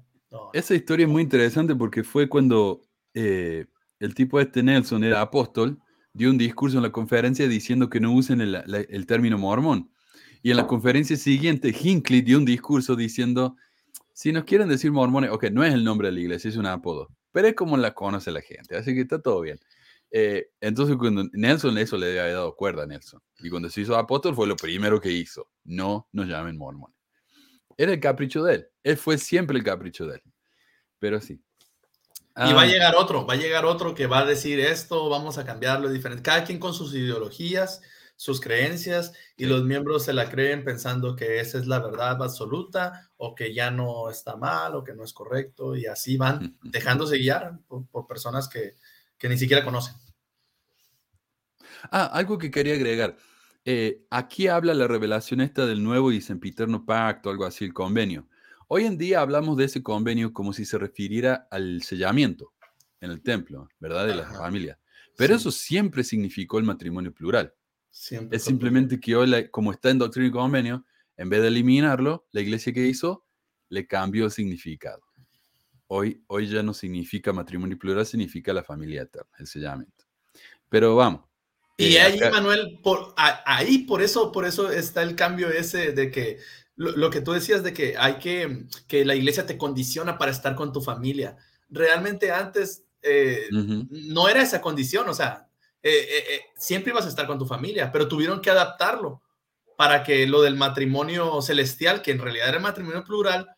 Esa 0.53 0.75
historia 0.75 1.07
es 1.07 1.13
muy 1.13 1.23
interesante 1.23 1.75
porque 1.75 2.05
fue 2.05 2.29
cuando 2.29 2.83
eh, 3.15 3.67
el 3.99 4.15
tipo 4.15 4.39
este 4.39 4.63
Nelson 4.63 5.03
era 5.03 5.21
apóstol, 5.21 5.79
dio 6.13 6.31
un 6.31 6.39
discurso 6.39 6.77
en 6.77 6.85
la 6.85 6.93
conferencia 6.93 7.49
diciendo 7.49 7.91
que 7.91 7.99
no 7.99 8.13
usen 8.13 8.41
el, 8.41 8.55
el 8.55 9.07
término 9.07 9.39
mormón 9.39 9.90
y 10.43 10.51
en 10.51 10.57
la 10.57 10.67
conferencia 10.67 11.17
siguiente, 11.17 11.75
Hinckley 11.79 12.23
dio 12.23 12.39
un 12.39 12.45
discurso 12.45 12.97
diciendo, 12.97 13.57
si 14.13 14.33
nos 14.33 14.45
quieren 14.45 14.69
decir 14.69 14.91
mormones, 14.93 15.31
ok, 15.31 15.45
no 15.51 15.65
es 15.65 15.75
el 15.75 15.85
nombre 15.85 16.09
de 16.09 16.13
la 16.13 16.21
iglesia, 16.21 16.49
es 16.49 16.57
un 16.57 16.67
apodo, 16.67 17.09
pero 17.33 17.49
es 17.49 17.55
como 17.55 17.77
la 17.77 17.95
conoce 17.95 18.31
la 18.31 18.41
gente, 18.41 18.77
así 18.77 18.95
que 18.95 19.03
está 19.03 19.21
todo 19.21 19.41
bien. 19.41 19.59
Eh, 20.11 20.51
entonces, 20.61 20.97
cuando 20.97 21.25
Nelson 21.33 21.79
eso 21.79 21.97
le 21.97 22.21
había 22.21 22.35
dado 22.35 22.57
cuerda 22.57 22.83
a 22.83 22.87
Nelson, 22.87 23.21
y 23.39 23.51
cuando 23.51 23.69
se 23.71 23.83
hizo 23.83 23.97
apóstol 23.97 24.35
fue 24.35 24.47
lo 24.47 24.57
primero 24.57 25.01
que 25.01 25.11
hizo, 25.11 25.49
no 25.65 26.09
nos 26.13 26.27
llamen 26.27 26.57
mormones. 26.57 26.97
Era 27.77 27.93
el 27.93 28.01
capricho 28.01 28.43
de 28.43 28.55
él, 28.57 28.69
él 28.83 28.97
fue 28.97 29.19
siempre 29.19 29.59
el 29.59 29.65
capricho 29.65 30.07
de 30.07 30.17
él, 30.17 30.23
pero 30.99 31.21
sí. 31.21 31.43
Y 32.37 32.53
va 32.53 32.63
a 32.63 32.65
ah. 32.65 32.67
llegar 32.67 32.95
otro, 32.97 33.27
va 33.27 33.35
a 33.35 33.37
llegar 33.37 33.67
otro 33.67 33.95
que 33.95 34.07
va 34.07 34.21
a 34.21 34.25
decir 34.25 34.61
esto, 34.61 35.09
vamos 35.11 35.37
a 35.37 35.45
cambiarlo 35.45 35.91
diferente. 35.91 36.23
Cada 36.23 36.45
quien 36.45 36.59
con 36.59 36.73
sus 36.73 36.95
ideologías, 36.95 37.83
sus 38.21 38.39
creencias 38.39 39.15
y 39.35 39.47
los 39.47 39.65
miembros 39.65 40.05
se 40.05 40.13
la 40.13 40.29
creen 40.29 40.63
pensando 40.63 41.17
que 41.17 41.41
esa 41.41 41.57
es 41.57 41.67
la 41.67 41.79
verdad 41.79 42.23
absoluta 42.23 43.11
o 43.17 43.35
que 43.35 43.55
ya 43.55 43.71
no 43.71 44.11
está 44.11 44.37
mal 44.37 44.75
o 44.75 44.85
que 44.85 44.93
no 44.93 45.05
es 45.05 45.15
correcto 45.15 45.75
y 45.75 45.87
así 45.87 46.19
van 46.19 46.59
dejándose 46.63 47.17
guiar 47.17 47.61
por, 47.67 48.07
personas 48.07 48.47
que, 48.47 48.75
ni 49.27 49.39
siquiera 49.39 49.65
conocen. 49.65 49.95
Ah, 51.91 52.11
algo 52.13 52.37
que 52.37 52.51
quería 52.51 52.75
agregar. 52.75 53.17
Eh, 53.65 54.05
aquí 54.11 54.49
habla 54.49 54.75
la 54.75 54.87
revelación 54.87 55.41
esta 55.41 55.65
del 55.65 55.83
nuevo 55.83 56.13
y 56.13 56.21
sempiterno 56.21 56.85
pacto, 56.85 57.31
algo 57.31 57.47
así, 57.47 57.65
el 57.65 57.73
convenio. 57.73 58.29
Hoy 58.69 58.85
en 58.85 58.99
día 58.99 59.23
hablamos 59.23 59.57
de 59.57 59.65
ese 59.65 59.83
convenio 59.83 60.35
como 60.35 60.53
si 60.53 60.67
se 60.67 60.77
refiriera 60.77 61.49
al 61.51 61.83
sellamiento 61.83 62.53
en 63.01 63.13
el 63.13 63.23
templo, 63.23 63.71
¿verdad? 63.79 64.07
De 64.07 64.15
la 64.15 64.27
familia. 64.27 64.79
Pero 65.17 65.37
eso 65.37 65.51
siempre 65.51 66.05
significó 66.05 66.59
el 66.59 66.65
matrimonio 66.65 67.15
plural 67.15 67.55
es 68.31 68.45
simplemente 68.45 69.01
que 69.01 69.17
hoy, 69.17 69.49
como 69.51 69.73
está 69.73 69.91
en 69.91 69.99
Doctrina 69.99 70.29
y 70.29 70.33
Convenio, 70.33 70.85
en 71.17 71.29
vez 71.29 71.43
de 71.43 71.49
eliminarlo, 71.49 72.27
la 72.33 72.41
iglesia 72.41 72.73
que 72.73 72.87
hizo 72.87 73.27
le 73.69 73.87
cambió 73.87 74.25
el 74.25 74.31
significado. 74.31 75.03
Hoy, 75.87 76.23
hoy 76.29 76.47
ya 76.47 76.63
no 76.63 76.73
significa 76.73 77.33
matrimonio 77.33 77.79
plural, 77.79 78.07
significa 78.07 78.53
la 78.53 78.63
familia 78.63 79.03
eterna, 79.03 79.31
el 79.39 79.47
sellamiento. 79.47 80.05
Pero 80.69 80.95
vamos. 80.97 81.23
Y 81.77 81.97
eh, 81.97 82.01
ahí, 82.01 82.21
Manuel, 82.31 82.79
por, 82.83 83.15
ahí 83.17 83.79
por 83.79 84.03
eso, 84.03 84.31
por 84.33 84.45
eso 84.45 84.71
está 84.71 85.03
el 85.03 85.17
cambio 85.17 85.51
ese 85.51 85.93
de 85.93 86.11
que 86.11 86.39
lo, 86.77 87.11
que 87.11 87.21
tú 87.21 87.33
decías 87.33 87.63
de 87.63 87.75
que 87.75 87.97
hay 87.99 88.15
que, 88.15 88.67
que 88.87 89.05
la 89.05 89.15
iglesia 89.15 89.45
te 89.45 89.59
condiciona 89.59 90.17
para 90.17 90.31
estar 90.31 90.55
con 90.55 90.73
tu 90.73 90.81
familia. 90.81 91.37
Realmente 91.69 92.33
antes 92.33 92.85
eh, 93.03 93.49
no 93.51 94.29
era 94.29 94.43
esa 94.43 94.61
condición, 94.63 95.09
o 95.09 95.15
sea, 95.15 95.50
eh, 95.83 95.91
eh, 95.91 96.25
eh, 96.35 96.41
siempre 96.57 96.93
ibas 96.93 97.07
a 97.07 97.09
estar 97.09 97.27
con 97.27 97.39
tu 97.39 97.47
familia, 97.47 97.91
pero 97.91 98.07
tuvieron 98.07 98.41
que 98.41 98.51
adaptarlo 98.51 99.23
para 99.77 100.03
que 100.03 100.27
lo 100.27 100.43
del 100.43 100.57
matrimonio 100.57 101.41
celestial, 101.41 102.03
que 102.03 102.11
en 102.11 102.19
realidad 102.19 102.51
era 102.51 102.59
matrimonio 102.59 103.03
plural, 103.03 103.49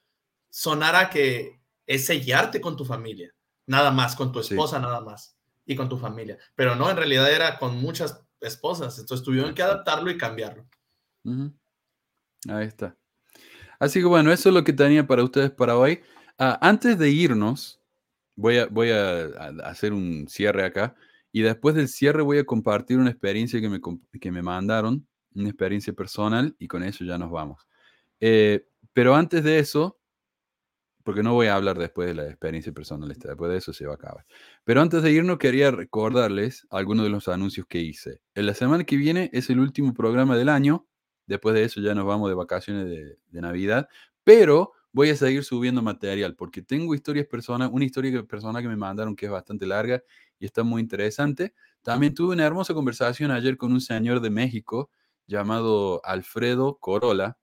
sonara 0.48 1.10
que 1.10 1.60
es 1.84 2.06
sellarte 2.06 2.60
con 2.60 2.76
tu 2.76 2.84
familia, 2.84 3.34
nada 3.66 3.90
más, 3.90 4.14
con 4.14 4.30
tu 4.30 4.38
esposa 4.38 4.78
nada 4.78 5.00
más 5.00 5.36
y 5.66 5.74
con 5.74 5.88
tu 5.88 5.98
familia. 5.98 6.38
Pero 6.54 6.76
no, 6.76 6.88
en 6.90 6.96
realidad 6.96 7.30
era 7.30 7.58
con 7.58 7.76
muchas 7.76 8.24
esposas, 8.40 8.96
entonces 9.00 9.24
tuvieron 9.24 9.52
que 9.52 9.62
adaptarlo 9.62 10.10
y 10.10 10.18
cambiarlo. 10.18 10.64
Ahí 12.48 12.66
está. 12.66 12.96
Así 13.80 13.98
que 13.98 14.06
bueno, 14.06 14.32
eso 14.32 14.48
es 14.48 14.54
lo 14.54 14.62
que 14.62 14.72
tenía 14.72 15.04
para 15.04 15.24
ustedes 15.24 15.50
para 15.50 15.76
hoy. 15.76 16.02
Ah, 16.38 16.56
antes 16.62 16.96
de 16.98 17.10
irnos, 17.10 17.80
voy 18.36 18.58
a, 18.58 18.66
voy 18.66 18.90
a 18.90 19.24
hacer 19.64 19.92
un 19.92 20.28
cierre 20.28 20.64
acá. 20.64 20.94
Y 21.32 21.42
después 21.42 21.74
del 21.74 21.88
cierre 21.88 22.22
voy 22.22 22.38
a 22.38 22.44
compartir 22.44 22.98
una 22.98 23.10
experiencia 23.10 23.60
que 23.60 23.68
me, 23.68 23.80
que 24.20 24.30
me 24.30 24.42
mandaron, 24.42 25.06
una 25.34 25.48
experiencia 25.48 25.92
personal, 25.94 26.54
y 26.58 26.68
con 26.68 26.82
eso 26.82 27.04
ya 27.04 27.16
nos 27.16 27.30
vamos. 27.30 27.66
Eh, 28.20 28.66
pero 28.92 29.14
antes 29.14 29.42
de 29.42 29.58
eso, 29.58 29.98
porque 31.02 31.22
no 31.22 31.32
voy 31.32 31.48
a 31.48 31.56
hablar 31.56 31.78
después 31.78 32.06
de 32.06 32.14
la 32.14 32.28
experiencia 32.28 32.72
personal, 32.72 33.08
después 33.08 33.50
de 33.50 33.56
eso 33.56 33.72
se 33.72 33.86
va 33.86 33.92
a 33.92 33.96
acabar. 33.96 34.26
Pero 34.64 34.82
antes 34.82 35.02
de 35.02 35.10
irnos, 35.10 35.38
quería 35.38 35.70
recordarles 35.70 36.66
algunos 36.70 37.04
de 37.04 37.10
los 37.10 37.28
anuncios 37.28 37.66
que 37.66 37.80
hice. 37.80 38.20
En 38.34 38.46
la 38.46 38.54
semana 38.54 38.84
que 38.84 38.96
viene 38.96 39.30
es 39.32 39.50
el 39.50 39.58
último 39.58 39.94
programa 39.94 40.36
del 40.36 40.48
año. 40.50 40.86
Después 41.26 41.54
de 41.54 41.64
eso 41.64 41.80
ya 41.80 41.94
nos 41.94 42.04
vamos 42.04 42.28
de 42.28 42.34
vacaciones 42.34 42.86
de, 42.86 43.16
de 43.26 43.40
Navidad. 43.40 43.88
Pero 44.22 44.72
voy 44.92 45.10
a 45.10 45.16
seguir 45.16 45.44
subiendo 45.44 45.82
material 45.82 46.36
porque 46.36 46.62
tengo 46.62 46.94
historias 46.94 47.26
personas, 47.26 47.70
una 47.72 47.84
historia 47.84 48.22
personal 48.24 48.62
que 48.62 48.68
me 48.68 48.76
mandaron 48.76 49.16
que 49.16 49.26
es 49.26 49.32
bastante 49.32 49.66
larga 49.66 50.02
y 50.38 50.44
está 50.46 50.62
muy 50.62 50.82
interesante. 50.82 51.54
También 51.82 52.14
tuve 52.14 52.34
una 52.34 52.44
hermosa 52.44 52.74
conversación 52.74 53.30
ayer 53.30 53.56
con 53.56 53.72
un 53.72 53.80
señor 53.80 54.20
de 54.20 54.30
México 54.30 54.90
llamado 55.26 56.00
Alfredo 56.04 56.78
Corola, 56.78 57.38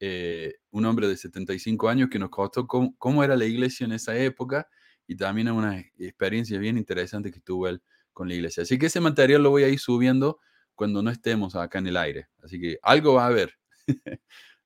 eh, 0.00 0.54
un 0.70 0.84
hombre 0.84 1.08
de 1.08 1.16
75 1.16 1.88
años 1.88 2.10
que 2.10 2.18
nos 2.18 2.30
contó 2.30 2.66
cómo, 2.66 3.24
era 3.24 3.36
la 3.36 3.46
iglesia 3.46 3.86
en 3.86 3.92
esa 3.92 4.16
época 4.16 4.68
y 5.06 5.16
también 5.16 5.50
una 5.50 5.80
experiencia 5.98 6.58
bien 6.58 6.76
interesante 6.76 7.30
que 7.30 7.40
tuvo 7.40 7.68
él 7.68 7.82
con 8.12 8.28
la 8.28 8.34
iglesia. 8.34 8.64
Así 8.64 8.78
que 8.78 8.86
ese 8.86 9.00
material 9.00 9.42
lo 9.42 9.50
voy 9.50 9.64
a 9.64 9.68
ir 9.68 9.78
subiendo 9.78 10.40
cuando 10.74 11.02
no 11.02 11.10
estemos 11.10 11.56
acá 11.56 11.78
en 11.78 11.86
el 11.86 11.96
aire. 11.96 12.28
Así 12.42 12.60
que 12.60 12.78
algo 12.82 13.14
va 13.14 13.24
a 13.24 13.28
haber. 13.28 13.54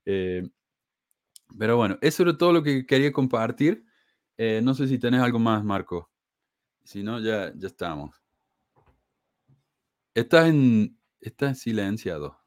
Eh, 0.06 0.42
pero 1.58 1.76
bueno, 1.76 1.98
eso 2.00 2.22
era 2.22 2.36
todo 2.36 2.52
lo 2.52 2.62
que 2.62 2.86
quería 2.86 3.12
compartir. 3.12 3.84
Eh, 4.36 4.60
no 4.62 4.74
sé 4.74 4.88
si 4.88 4.98
tenés 4.98 5.20
algo 5.20 5.38
más, 5.38 5.62
Marco. 5.64 6.10
Si 6.84 7.02
no, 7.02 7.20
ya, 7.20 7.52
ya 7.54 7.66
estamos. 7.68 8.16
Estás 10.14 10.48
en, 10.48 10.98
estás 11.20 11.58
silenciado. 11.58 12.38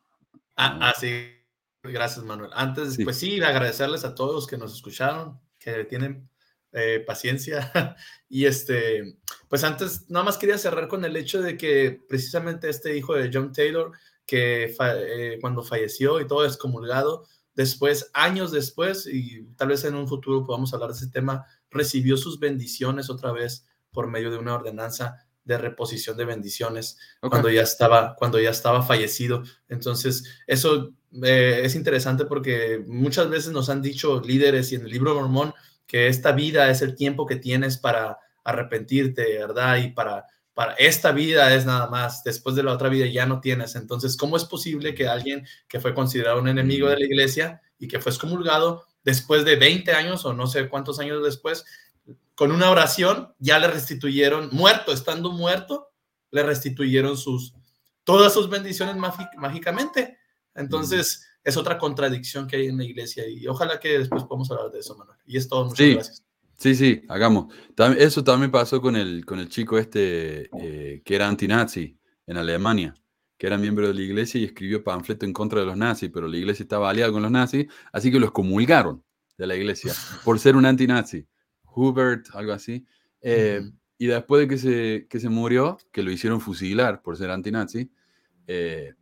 Ah, 0.55 0.77
ah, 0.81 0.93
sí. 0.99 1.43
Gracias, 1.83 2.23
Manuel. 2.23 2.51
Antes, 2.53 2.97
pues 3.03 3.17
sí, 3.17 3.41
agradecerles 3.41 4.05
a 4.05 4.15
todos 4.15 4.47
que 4.47 4.57
nos 4.57 4.73
escucharon, 4.73 5.39
que 5.59 5.83
tienen 5.83 6.29
eh, 6.71 7.03
paciencia. 7.05 7.71
y 8.29 8.45
este, 8.45 9.17
pues 9.49 9.63
antes, 9.63 10.09
nada 10.09 10.25
más 10.25 10.37
quería 10.37 10.57
cerrar 10.57 10.87
con 10.87 11.03
el 11.03 11.15
hecho 11.17 11.41
de 11.41 11.57
que 11.57 12.01
precisamente 12.07 12.69
este 12.69 12.97
hijo 12.97 13.15
de 13.15 13.29
John 13.33 13.51
Taylor, 13.51 13.91
que 14.25 14.73
eh, 14.79 15.37
cuando 15.41 15.61
falleció 15.61 16.21
y 16.21 16.27
todo 16.27 16.45
excomulgado, 16.45 17.27
después, 17.55 18.09
años 18.13 18.51
después, 18.51 19.07
y 19.07 19.43
tal 19.55 19.69
vez 19.69 19.83
en 19.85 19.95
un 19.95 20.07
futuro 20.07 20.45
podamos 20.45 20.73
hablar 20.73 20.89
de 20.89 20.97
ese 20.97 21.09
tema, 21.09 21.45
recibió 21.69 22.17
sus 22.17 22.39
bendiciones 22.39 23.09
otra 23.09 23.31
vez 23.31 23.67
por 23.91 24.07
medio 24.07 24.31
de 24.31 24.37
una 24.37 24.55
ordenanza 24.55 25.17
de 25.45 25.57
reposición 25.57 26.15
de 26.15 26.25
bendiciones 26.25 26.97
cuando 27.19 27.49
ya 27.49 27.63
estaba 27.63 28.15
cuando 28.15 28.39
ya 28.39 28.49
estaba 28.49 28.81
fallecido. 28.81 29.43
Entonces, 29.67 30.23
eso 30.47 30.93
eh, 31.21 31.61
es 31.63 31.75
interesante 31.75 32.25
porque 32.25 32.83
muchas 32.87 33.29
veces 33.29 33.51
nos 33.51 33.69
han 33.69 33.81
dicho 33.81 34.21
líderes 34.21 34.71
y 34.71 34.75
en 34.75 34.83
el 34.83 34.91
libro 34.91 35.15
Mormón 35.15 35.53
que 35.85 36.07
esta 36.07 36.31
vida 36.31 36.69
es 36.69 36.81
el 36.81 36.95
tiempo 36.95 37.25
que 37.25 37.35
tienes 37.35 37.77
para 37.77 38.17
arrepentirte, 38.43 39.37
¿verdad? 39.37 39.77
Y 39.77 39.91
para 39.91 40.25
para 40.53 40.73
esta 40.73 41.11
vida 41.11 41.53
es 41.55 41.65
nada 41.65 41.87
más, 41.87 42.23
después 42.23 42.55
de 42.55 42.63
la 42.63 42.73
otra 42.73 42.89
vida 42.89 43.07
ya 43.07 43.25
no 43.25 43.41
tienes. 43.41 43.75
Entonces, 43.75 44.15
¿cómo 44.15 44.37
es 44.37 44.45
posible 44.45 44.93
que 44.93 45.07
alguien 45.07 45.45
que 45.67 45.79
fue 45.79 45.93
considerado 45.93 46.39
un 46.39 46.47
enemigo 46.47 46.89
de 46.89 46.97
la 46.97 47.05
iglesia 47.05 47.61
y 47.79 47.87
que 47.87 47.99
fue 47.99 48.11
excomulgado 48.11 48.85
después 49.03 49.45
de 49.45 49.55
20 49.55 49.91
años 49.93 50.25
o 50.25 50.33
no 50.33 50.47
sé 50.47 50.69
cuántos 50.69 50.99
años 50.99 51.23
después, 51.23 51.65
con 52.35 52.51
una 52.51 52.69
oración 52.69 53.33
ya 53.39 53.57
le 53.59 53.67
restituyeron, 53.67 54.49
muerto, 54.51 54.91
estando 54.93 55.31
muerto, 55.31 55.89
le 56.31 56.43
restituyeron 56.43 57.17
sus, 57.17 57.53
todas 58.03 58.33
sus 58.33 58.49
bendiciones 58.49 58.95
mágicamente? 59.37 60.19
Entonces, 60.55 61.25
es 61.43 61.57
otra 61.57 61.77
contradicción 61.77 62.47
que 62.47 62.57
hay 62.57 62.67
en 62.67 62.77
la 62.77 62.85
iglesia 62.85 63.27
y 63.27 63.47
ojalá 63.47 63.79
que 63.79 63.99
después 63.99 64.23
podamos 64.23 64.49
hablar 64.51 64.71
de 64.71 64.79
eso, 64.79 64.95
Manuel. 64.95 65.17
Y 65.25 65.37
es 65.37 65.47
todo, 65.47 65.65
muchas 65.65 65.89
gracias. 65.89 66.23
Sí, 66.63 66.75
sí, 66.75 67.01
hagamos. 67.09 67.53
Eso 67.97 68.23
también 68.23 68.49
pasó 68.49 68.79
con 68.79 68.95
el, 68.95 69.25
con 69.25 69.37
el 69.37 69.49
chico 69.49 69.77
este 69.77 70.49
eh, 70.61 71.01
que 71.03 71.15
era 71.15 71.27
antinazi 71.27 71.99
en 72.25 72.37
Alemania, 72.37 72.95
que 73.37 73.47
era 73.47 73.57
miembro 73.57 73.85
de 73.85 73.93
la 73.93 73.99
iglesia 73.99 74.39
y 74.39 74.45
escribió 74.45 74.81
panfleto 74.81 75.25
en 75.25 75.33
contra 75.33 75.59
de 75.59 75.65
los 75.65 75.75
nazis, 75.75 76.09
pero 76.09 76.25
la 76.25 76.37
iglesia 76.37 76.63
estaba 76.63 76.89
aliada 76.89 77.11
con 77.11 77.21
los 77.21 77.31
nazis, 77.31 77.67
así 77.91 78.09
que 78.13 78.17
los 78.17 78.31
comulgaron 78.31 79.03
de 79.37 79.45
la 79.45 79.57
iglesia 79.57 79.91
por 80.23 80.39
ser 80.39 80.55
un 80.55 80.65
antinazi. 80.65 81.27
Hubert, 81.65 82.27
algo 82.33 82.53
así. 82.53 82.85
Eh, 83.19 83.69
y 83.97 84.05
después 84.05 84.43
de 84.43 84.47
que 84.47 84.57
se, 84.57 85.07
que 85.09 85.19
se 85.19 85.27
murió, 85.27 85.77
que 85.91 86.01
lo 86.01 86.11
hicieron 86.11 86.39
fusilar 86.39 87.01
por 87.01 87.17
ser 87.17 87.29
antinazi, 87.29 87.91
eh, 88.47 88.93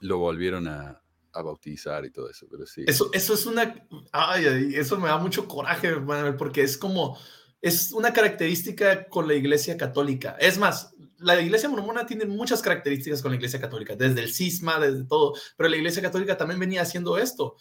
lo 0.00 0.16
volvieron 0.16 0.66
a, 0.66 1.02
a 1.36 1.42
bautizar 1.42 2.04
y 2.04 2.10
todo 2.10 2.30
eso, 2.30 2.46
pero 2.50 2.66
sí. 2.66 2.84
Eso, 2.86 3.10
eso 3.12 3.34
es 3.34 3.46
una, 3.46 3.86
ay, 4.12 4.74
eso 4.74 4.98
me 4.98 5.08
da 5.08 5.18
mucho 5.18 5.46
coraje, 5.46 5.94
Manuel, 5.96 6.36
porque 6.36 6.62
es 6.62 6.78
como, 6.78 7.18
es 7.60 7.92
una 7.92 8.12
característica 8.12 9.08
con 9.08 9.28
la 9.28 9.34
iglesia 9.34 9.76
católica. 9.76 10.36
Es 10.40 10.58
más, 10.58 10.94
la 11.18 11.40
iglesia 11.40 11.68
mormona 11.68 12.06
tiene 12.06 12.24
muchas 12.26 12.62
características 12.62 13.22
con 13.22 13.30
la 13.30 13.36
iglesia 13.36 13.60
católica, 13.60 13.96
desde 13.96 14.20
el 14.20 14.32
cisma, 14.32 14.78
desde 14.78 15.04
todo, 15.04 15.34
pero 15.56 15.68
la 15.68 15.76
iglesia 15.76 16.02
católica 16.02 16.36
también 16.36 16.60
venía 16.60 16.82
haciendo 16.82 17.18
esto. 17.18 17.56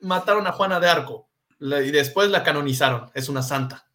Mataron 0.00 0.46
a 0.46 0.52
Juana 0.52 0.80
de 0.80 0.88
Arco 0.88 1.28
y 1.58 1.90
después 1.90 2.30
la 2.30 2.42
canonizaron, 2.42 3.10
es 3.14 3.28
una 3.28 3.42
santa. 3.42 3.86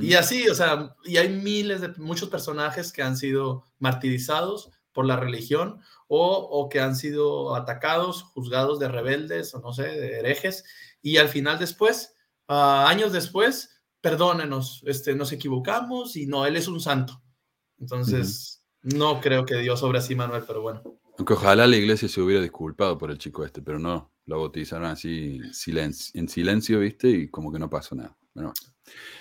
Y 0.00 0.14
así, 0.14 0.48
o 0.48 0.54
sea, 0.54 0.94
y 1.04 1.16
hay 1.16 1.28
miles 1.28 1.80
de, 1.80 1.88
muchos 1.96 2.28
personajes 2.28 2.92
que 2.92 3.02
han 3.02 3.16
sido 3.16 3.64
martirizados 3.80 4.70
por 4.92 5.06
la 5.06 5.16
religión 5.16 5.80
o, 6.14 6.68
que 6.68 6.78
han 6.78 6.94
sido 6.94 7.54
atacados, 7.54 8.22
juzgados 8.22 8.78
de 8.78 8.88
rebeldes 8.88 9.54
o 9.54 9.60
no 9.60 9.72
sé, 9.72 9.84
de 9.84 10.18
herejes, 10.18 10.64
y 11.00 11.16
al 11.16 11.28
final 11.28 11.58
después, 11.58 12.14
ah, 12.48 12.86
años 12.86 13.12
después, 13.12 13.80
perdónenos, 14.02 14.82
este, 14.86 15.14
nos 15.14 15.32
equivocamos 15.32 16.16
y 16.16 16.26
no, 16.26 16.44
Él 16.44 16.56
es 16.56 16.68
un 16.68 16.80
santo. 16.80 17.22
Entonces, 17.78 18.62
no 18.82 19.20
creo 19.20 19.46
que 19.46 19.56
Dios 19.56 19.82
obra 19.82 20.00
así, 20.00 20.14
Manuel, 20.14 20.44
pero 20.46 20.60
bueno. 20.60 20.82
Aunque 21.16 21.32
ojalá 21.32 21.66
la 21.66 21.76
iglesia 21.76 22.08
se 22.08 22.20
hubiera 22.20 22.42
disculpado 22.42 22.98
por 22.98 23.10
el 23.10 23.16
chico 23.16 23.44
este, 23.44 23.62
pero 23.62 23.78
no, 23.78 24.12
lo 24.26 24.38
bautizaron 24.38 24.88
así 24.88 25.40
en 26.14 26.28
silencio, 26.28 26.80
¿viste? 26.80 27.08
Y 27.08 27.30
como 27.30 27.50
que 27.50 27.58
no 27.58 27.70
pasó 27.70 27.94
nada. 27.94 28.18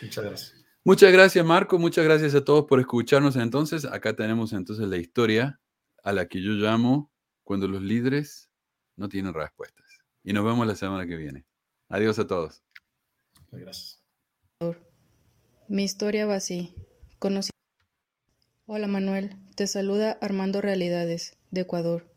Muchas 0.01 0.25
gracias. 0.25 0.55
Muchas 0.83 1.11
gracias, 1.13 1.45
Marco. 1.45 1.79
Muchas 1.79 2.03
gracias 2.03 2.35
a 2.35 2.43
todos 2.43 2.65
por 2.65 2.79
escucharnos. 2.79 3.35
Entonces, 3.37 3.85
acá 3.85 4.15
tenemos 4.15 4.51
entonces 4.51 4.87
la 4.87 4.97
historia 4.97 5.60
a 6.03 6.11
la 6.13 6.27
que 6.27 6.41
yo 6.41 6.51
llamo 6.51 7.11
cuando 7.43 7.67
los 7.67 7.81
líderes 7.81 8.49
no 8.95 9.09
tienen 9.09 9.33
respuestas. 9.33 9.85
Y 10.23 10.33
nos 10.33 10.45
vemos 10.45 10.67
la 10.67 10.75
semana 10.75 11.07
que 11.07 11.15
viene. 11.15 11.45
Adiós 11.89 12.19
a 12.19 12.27
todos. 12.27 12.63
Gracias. 13.51 14.01
Mi 15.67 15.83
historia 15.83 16.25
va 16.25 16.35
así. 16.35 16.75
Conocí... 17.19 17.49
Hola 18.65 18.87
Manuel, 18.87 19.35
te 19.55 19.67
saluda 19.67 20.17
Armando 20.21 20.61
Realidades, 20.61 21.37
de 21.49 21.61
Ecuador. 21.61 22.11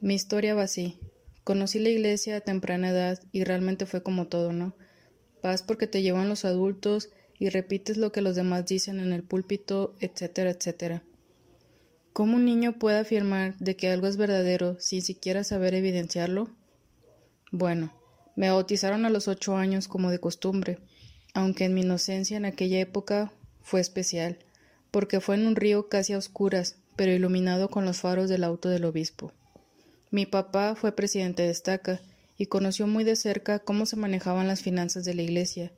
Mi 0.00 0.14
historia 0.14 0.54
va 0.54 0.62
así. 0.62 0.98
Conocí 1.44 1.78
la 1.78 1.90
iglesia 1.90 2.36
a 2.36 2.40
temprana 2.40 2.90
edad 2.90 3.20
y 3.32 3.44
realmente 3.44 3.86
fue 3.86 4.02
como 4.02 4.28
todo, 4.28 4.52
¿no? 4.52 4.76
Paz 5.42 5.62
porque 5.62 5.86
te 5.86 6.02
llevan 6.02 6.28
los 6.28 6.44
adultos 6.44 7.10
y 7.38 7.48
repites 7.50 7.96
lo 7.96 8.12
que 8.12 8.22
los 8.22 8.34
demás 8.34 8.64
dicen 8.66 8.98
en 9.00 9.12
el 9.12 9.22
púlpito, 9.22 9.94
etcétera, 10.00 10.50
etcétera. 10.50 11.02
¿Cómo 12.14 12.36
un 12.36 12.44
niño 12.44 12.78
puede 12.78 12.98
afirmar 13.00 13.58
de 13.58 13.74
que 13.74 13.90
algo 13.90 14.06
es 14.06 14.16
verdadero 14.16 14.76
sin 14.78 15.02
siquiera 15.02 15.42
saber 15.42 15.74
evidenciarlo? 15.74 16.48
Bueno, 17.50 17.92
me 18.36 18.50
bautizaron 18.50 19.04
a 19.04 19.10
los 19.10 19.26
ocho 19.26 19.56
años 19.56 19.88
como 19.88 20.12
de 20.12 20.20
costumbre, 20.20 20.78
aunque 21.34 21.64
en 21.64 21.74
mi 21.74 21.80
inocencia 21.80 22.36
en 22.36 22.44
aquella 22.44 22.78
época 22.78 23.32
fue 23.62 23.80
especial, 23.80 24.38
porque 24.92 25.20
fue 25.20 25.34
en 25.34 25.48
un 25.48 25.56
río 25.56 25.88
casi 25.88 26.12
a 26.12 26.18
oscuras, 26.18 26.76
pero 26.94 27.10
iluminado 27.10 27.68
con 27.68 27.84
los 27.84 27.98
faros 27.98 28.28
del 28.28 28.44
auto 28.44 28.68
del 28.68 28.84
obispo. 28.84 29.32
Mi 30.12 30.24
papá 30.24 30.76
fue 30.76 30.94
presidente 30.94 31.42
de 31.42 31.50
estaca 31.50 32.00
y 32.38 32.46
conoció 32.46 32.86
muy 32.86 33.02
de 33.02 33.16
cerca 33.16 33.58
cómo 33.58 33.86
se 33.86 33.96
manejaban 33.96 34.46
las 34.46 34.62
finanzas 34.62 35.04
de 35.04 35.14
la 35.14 35.22
iglesia, 35.22 35.72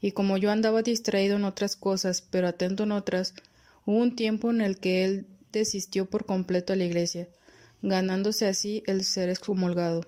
y 0.00 0.10
como 0.10 0.36
yo 0.36 0.50
andaba 0.50 0.82
distraído 0.82 1.36
en 1.36 1.44
otras 1.44 1.76
cosas, 1.76 2.22
pero 2.22 2.48
atento 2.48 2.82
en 2.82 2.90
otras, 2.90 3.34
hubo 3.84 3.98
un 3.98 4.16
tiempo 4.16 4.50
en 4.50 4.62
el 4.62 4.78
que 4.78 5.04
él 5.04 5.26
desistió 5.58 6.08
por 6.08 6.26
completo 6.26 6.72
a 6.72 6.76
la 6.76 6.84
iglesia, 6.84 7.28
ganándose 7.82 8.46
así 8.46 8.82
el 8.86 9.04
ser 9.04 9.28
excomulgado. 9.28 10.02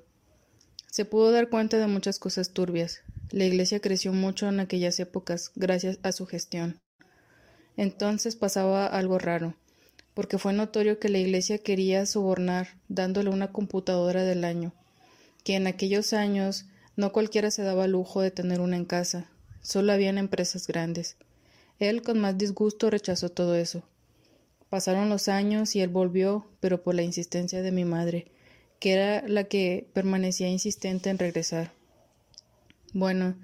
Se 0.90 1.04
pudo 1.04 1.30
dar 1.30 1.48
cuenta 1.48 1.78
de 1.78 1.86
muchas 1.86 2.18
cosas 2.18 2.50
turbias. 2.50 3.02
La 3.30 3.44
iglesia 3.44 3.80
creció 3.80 4.12
mucho 4.12 4.48
en 4.48 4.58
aquellas 4.60 4.98
épocas 5.00 5.52
gracias 5.54 5.98
a 6.02 6.12
su 6.12 6.26
gestión. 6.26 6.80
Entonces 7.76 8.36
pasaba 8.36 8.86
algo 8.86 9.18
raro, 9.18 9.54
porque 10.14 10.38
fue 10.38 10.52
notorio 10.52 10.98
que 10.98 11.08
la 11.08 11.18
iglesia 11.18 11.58
quería 11.58 12.06
sobornar 12.06 12.78
dándole 12.88 13.30
una 13.30 13.52
computadora 13.52 14.24
del 14.24 14.44
año, 14.44 14.72
que 15.44 15.54
en 15.54 15.66
aquellos 15.66 16.12
años 16.12 16.66
no 16.96 17.12
cualquiera 17.12 17.52
se 17.52 17.62
daba 17.62 17.86
lujo 17.86 18.20
de 18.20 18.32
tener 18.32 18.60
una 18.60 18.76
en 18.76 18.84
casa, 18.84 19.30
solo 19.62 19.92
habían 19.92 20.18
empresas 20.18 20.66
grandes. 20.66 21.16
Él 21.78 22.02
con 22.02 22.18
más 22.18 22.36
disgusto 22.36 22.90
rechazó 22.90 23.28
todo 23.28 23.54
eso. 23.54 23.84
Pasaron 24.70 25.08
los 25.08 25.28
años 25.28 25.74
y 25.74 25.80
él 25.80 25.88
volvió, 25.88 26.46
pero 26.60 26.82
por 26.82 26.94
la 26.94 27.02
insistencia 27.02 27.62
de 27.62 27.72
mi 27.72 27.84
madre, 27.84 28.26
que 28.80 28.92
era 28.92 29.26
la 29.26 29.44
que 29.44 29.88
permanecía 29.94 30.48
insistente 30.48 31.10
en 31.10 31.18
regresar. 31.18 31.72
Bueno, 32.92 33.36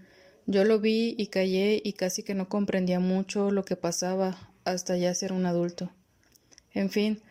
yo 0.47 0.65
lo 0.65 0.81
vi 0.81 1.15
y 1.17 1.29
callé 1.29 1.81
y 1.83 1.95
casi 1.95 2.23
que 2.23 2.35
no 2.35 2.49
comprendía 2.49 3.01
mucho 3.01 3.51
lo 3.51 3.65
que 3.65 3.77
pasaba 3.77 4.53
hasta 4.65 4.97
ya 4.97 5.15
ser 5.15 5.33
un 5.33 5.47
adulto. 5.47 5.91
En 6.73 6.91
fin, 6.91 7.23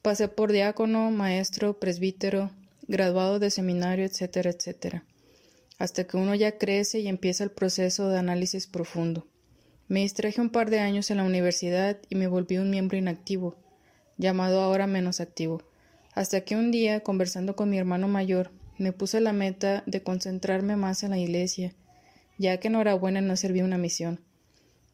pasé 0.00 0.28
por 0.28 0.50
diácono, 0.50 1.10
maestro, 1.10 1.78
presbítero, 1.78 2.50
graduado 2.86 3.38
de 3.38 3.50
seminario, 3.50 4.04
etcétera, 4.04 4.50
etcétera, 4.50 5.04
hasta 5.78 6.04
que 6.04 6.16
uno 6.16 6.34
ya 6.34 6.58
crece 6.58 7.00
y 7.00 7.08
empieza 7.08 7.44
el 7.44 7.50
proceso 7.50 8.08
de 8.08 8.18
análisis 8.18 8.66
profundo. 8.66 9.26
Me 9.86 10.00
distraje 10.00 10.40
un 10.40 10.48
par 10.48 10.70
de 10.70 10.80
años 10.80 11.10
en 11.10 11.18
la 11.18 11.24
universidad 11.24 11.98
y 12.08 12.14
me 12.14 12.26
volví 12.26 12.56
un 12.56 12.70
miembro 12.70 12.96
inactivo, 12.96 13.56
llamado 14.16 14.62
ahora 14.62 14.86
menos 14.86 15.20
activo, 15.20 15.62
hasta 16.14 16.40
que 16.40 16.56
un 16.56 16.70
día, 16.70 17.00
conversando 17.00 17.54
con 17.54 17.68
mi 17.68 17.76
hermano 17.76 18.08
mayor, 18.08 18.50
me 18.78 18.92
puse 18.92 19.20
la 19.20 19.32
meta 19.32 19.82
de 19.86 20.02
concentrarme 20.02 20.76
más 20.76 21.02
en 21.02 21.10
la 21.10 21.18
iglesia, 21.18 21.74
ya 22.38 22.58
que 22.58 22.68
enhorabuena 22.68 23.20
no 23.20 23.36
servía 23.36 23.64
una 23.64 23.78
misión. 23.78 24.20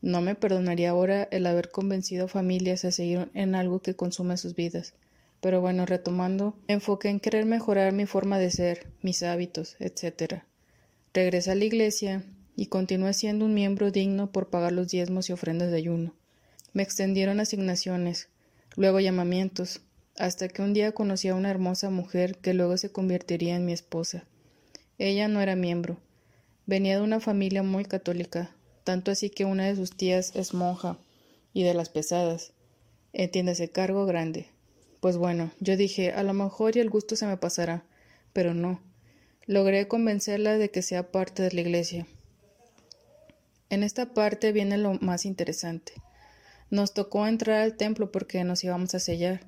No 0.02 0.22
me 0.22 0.34
perdonaría 0.34 0.90
ahora 0.90 1.28
el 1.30 1.46
haber 1.46 1.70
convencido 1.70 2.24
a 2.24 2.28
familias 2.28 2.84
a 2.84 2.90
seguir 2.90 3.30
en 3.34 3.54
algo 3.54 3.80
que 3.80 3.94
consume 3.94 4.36
sus 4.38 4.56
vidas. 4.56 4.94
Pero 5.40 5.60
bueno, 5.60 5.86
retomando, 5.86 6.58
enfoqué 6.68 7.10
en 7.10 7.20
querer 7.20 7.46
mejorar 7.46 7.92
mi 7.92 8.06
forma 8.06 8.38
de 8.38 8.50
ser, 8.50 8.88
mis 9.02 9.22
hábitos, 9.22 9.76
etc. 9.78 10.42
Regresé 11.14 11.52
a 11.52 11.54
la 11.54 11.64
iglesia 11.64 12.24
y 12.60 12.66
continué 12.66 13.14
siendo 13.14 13.46
un 13.46 13.54
miembro 13.54 13.90
digno 13.90 14.32
por 14.32 14.50
pagar 14.50 14.72
los 14.72 14.88
diezmos 14.88 15.30
y 15.30 15.32
ofrendas 15.32 15.70
de 15.70 15.78
ayuno. 15.78 16.12
Me 16.74 16.82
extendieron 16.82 17.40
asignaciones, 17.40 18.28
luego 18.76 19.00
llamamientos, 19.00 19.80
hasta 20.18 20.46
que 20.46 20.60
un 20.60 20.74
día 20.74 20.92
conocí 20.92 21.28
a 21.28 21.34
una 21.34 21.50
hermosa 21.50 21.88
mujer 21.88 22.36
que 22.36 22.52
luego 22.52 22.76
se 22.76 22.92
convertiría 22.92 23.56
en 23.56 23.64
mi 23.64 23.72
esposa. 23.72 24.26
Ella 24.98 25.26
no 25.26 25.40
era 25.40 25.56
miembro. 25.56 25.96
Venía 26.66 26.96
de 26.96 27.02
una 27.02 27.18
familia 27.18 27.62
muy 27.62 27.86
católica, 27.86 28.54
tanto 28.84 29.10
así 29.10 29.30
que 29.30 29.46
una 29.46 29.64
de 29.64 29.76
sus 29.76 29.96
tías 29.96 30.36
es 30.36 30.52
monja, 30.52 30.98
y 31.54 31.62
de 31.62 31.72
las 31.72 31.88
pesadas. 31.88 32.52
Entiéndase, 33.14 33.70
cargo 33.70 34.04
grande. 34.04 34.48
Pues 35.00 35.16
bueno, 35.16 35.50
yo 35.60 35.78
dije, 35.78 36.12
a 36.12 36.22
lo 36.22 36.34
mejor 36.34 36.76
y 36.76 36.80
el 36.80 36.90
gusto 36.90 37.16
se 37.16 37.24
me 37.24 37.38
pasará, 37.38 37.84
pero 38.34 38.52
no. 38.52 38.82
Logré 39.46 39.88
convencerla 39.88 40.58
de 40.58 40.70
que 40.70 40.82
sea 40.82 41.10
parte 41.10 41.42
de 41.42 41.52
la 41.52 41.62
iglesia. 41.62 42.06
En 43.70 43.84
esta 43.84 44.12
parte 44.14 44.50
viene 44.50 44.78
lo 44.78 44.94
más 44.94 45.24
interesante. 45.24 45.92
Nos 46.70 46.92
tocó 46.92 47.28
entrar 47.28 47.60
al 47.60 47.76
templo 47.76 48.10
porque 48.10 48.42
nos 48.42 48.64
íbamos 48.64 48.96
a 48.96 48.98
sellar. 48.98 49.42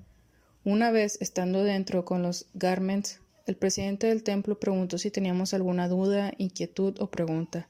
Una 0.65 0.93
vez, 0.93 1.19
estando 1.20 1.65
dentro 1.65 2.05
con 2.05 2.23
los 2.23 2.47
garments, 2.55 3.20
el 3.47 3.57
presidente 3.57 4.07
del 4.07 4.23
templo 4.23 4.61
preguntó 4.61 4.97
si 4.97 5.11
teníamos 5.11 5.55
alguna 5.55 5.89
duda, 5.89 6.32
inquietud 6.39 7.01
o 7.01 7.11
pregunta. 7.11 7.69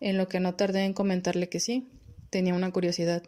En 0.00 0.18
lo 0.18 0.26
que 0.26 0.40
no 0.40 0.56
tardé 0.56 0.84
en 0.84 0.92
comentarle 0.92 1.48
que 1.48 1.60
sí, 1.60 1.88
tenía 2.30 2.54
una 2.54 2.72
curiosidad, 2.72 3.22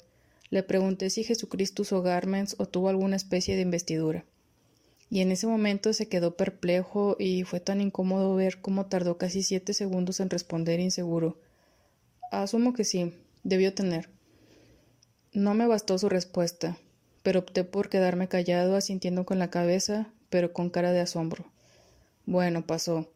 Le 0.50 0.64
pregunté 0.64 1.10
si 1.10 1.24
Jesucristo 1.24 1.82
usó 1.82 2.02
garments 2.02 2.56
o 2.58 2.66
tuvo 2.66 2.88
alguna 2.88 3.16
especie 3.16 3.54
de 3.54 3.62
investidura. 3.62 4.24
Y 5.08 5.20
en 5.20 5.30
ese 5.30 5.46
momento 5.46 5.92
se 5.92 6.08
quedó 6.08 6.36
perplejo 6.36 7.16
y 7.18 7.44
fue 7.44 7.60
tan 7.60 7.80
incómodo 7.80 8.34
ver 8.34 8.60
cómo 8.60 8.86
tardó 8.86 9.16
casi 9.16 9.44
siete 9.44 9.74
segundos 9.74 10.20
en 10.20 10.28
responder 10.28 10.80
inseguro. 10.80 11.38
Asumo 12.32 12.72
que 12.72 12.84
sí, 12.84 13.12
debió 13.44 13.74
tener. 13.74 14.08
No 15.34 15.52
me 15.52 15.66
bastó 15.66 15.98
su 15.98 16.08
respuesta, 16.08 16.78
pero 17.22 17.40
opté 17.40 17.62
por 17.62 17.90
quedarme 17.90 18.26
callado 18.26 18.74
asintiendo 18.74 19.26
con 19.26 19.38
la 19.38 19.50
cabeza, 19.50 20.10
pero 20.30 20.54
con 20.54 20.70
cara 20.70 20.92
de 20.92 21.00
asombro. 21.00 21.44
Bueno, 22.24 22.66
pasó. 22.66 23.12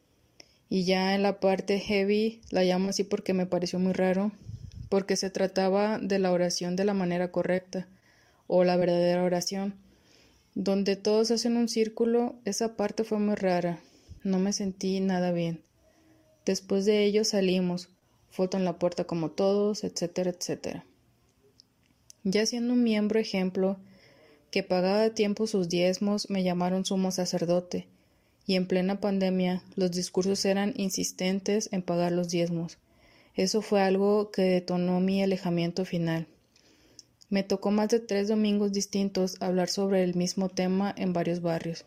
Y 0.68 0.84
ya 0.84 1.14
en 1.14 1.22
la 1.22 1.40
parte 1.40 1.78
heavy, 1.78 2.42
la 2.50 2.62
llamo 2.62 2.90
así 2.90 3.04
porque 3.04 3.32
me 3.32 3.46
pareció 3.46 3.78
muy 3.78 3.94
raro, 3.94 4.32
porque 4.90 5.16
se 5.16 5.30
trataba 5.30 5.98
de 5.98 6.18
la 6.18 6.30
oración 6.30 6.76
de 6.76 6.84
la 6.84 6.92
manera 6.92 7.32
correcta, 7.32 7.88
o 8.46 8.64
la 8.64 8.76
verdadera 8.76 9.24
oración, 9.24 9.76
donde 10.54 10.94
todos 10.94 11.30
hacen 11.30 11.56
un 11.56 11.70
círculo, 11.70 12.34
esa 12.44 12.76
parte 12.76 13.02
fue 13.02 13.18
muy 13.18 13.34
rara, 13.34 13.80
no 14.24 14.38
me 14.38 14.52
sentí 14.52 15.00
nada 15.00 15.32
bien. 15.32 15.62
Después 16.44 16.84
de 16.84 17.04
ello 17.04 17.24
salimos, 17.24 17.88
foto 18.36 18.58
en 18.58 18.66
la 18.66 18.78
puerta 18.78 19.04
como 19.04 19.30
todos, 19.30 19.82
etcétera, 19.82 20.30
etcétera. 20.30 20.84
Ya 22.22 22.44
siendo 22.44 22.74
un 22.74 22.82
miembro 22.82 23.18
ejemplo, 23.18 23.78
que 24.50 24.62
pagaba 24.62 25.04
a 25.04 25.14
tiempo 25.14 25.46
sus 25.46 25.70
diezmos, 25.70 26.28
me 26.28 26.42
llamaron 26.42 26.84
sumo 26.84 27.10
sacerdote, 27.12 27.86
y 28.46 28.56
en 28.56 28.68
plena 28.68 29.00
pandemia 29.00 29.62
los 29.74 29.90
discursos 29.90 30.44
eran 30.44 30.74
insistentes 30.76 31.70
en 31.72 31.80
pagar 31.80 32.12
los 32.12 32.28
diezmos. 32.28 32.76
Eso 33.34 33.62
fue 33.62 33.80
algo 33.80 34.30
que 34.30 34.42
detonó 34.42 35.00
mi 35.00 35.22
alejamiento 35.22 35.86
final. 35.86 36.26
Me 37.30 37.42
tocó 37.42 37.70
más 37.70 37.88
de 37.88 38.00
tres 38.00 38.28
domingos 38.28 38.72
distintos 38.72 39.36
hablar 39.40 39.68
sobre 39.68 40.04
el 40.04 40.14
mismo 40.14 40.50
tema 40.50 40.94
en 40.96 41.14
varios 41.14 41.40
barrios, 41.40 41.86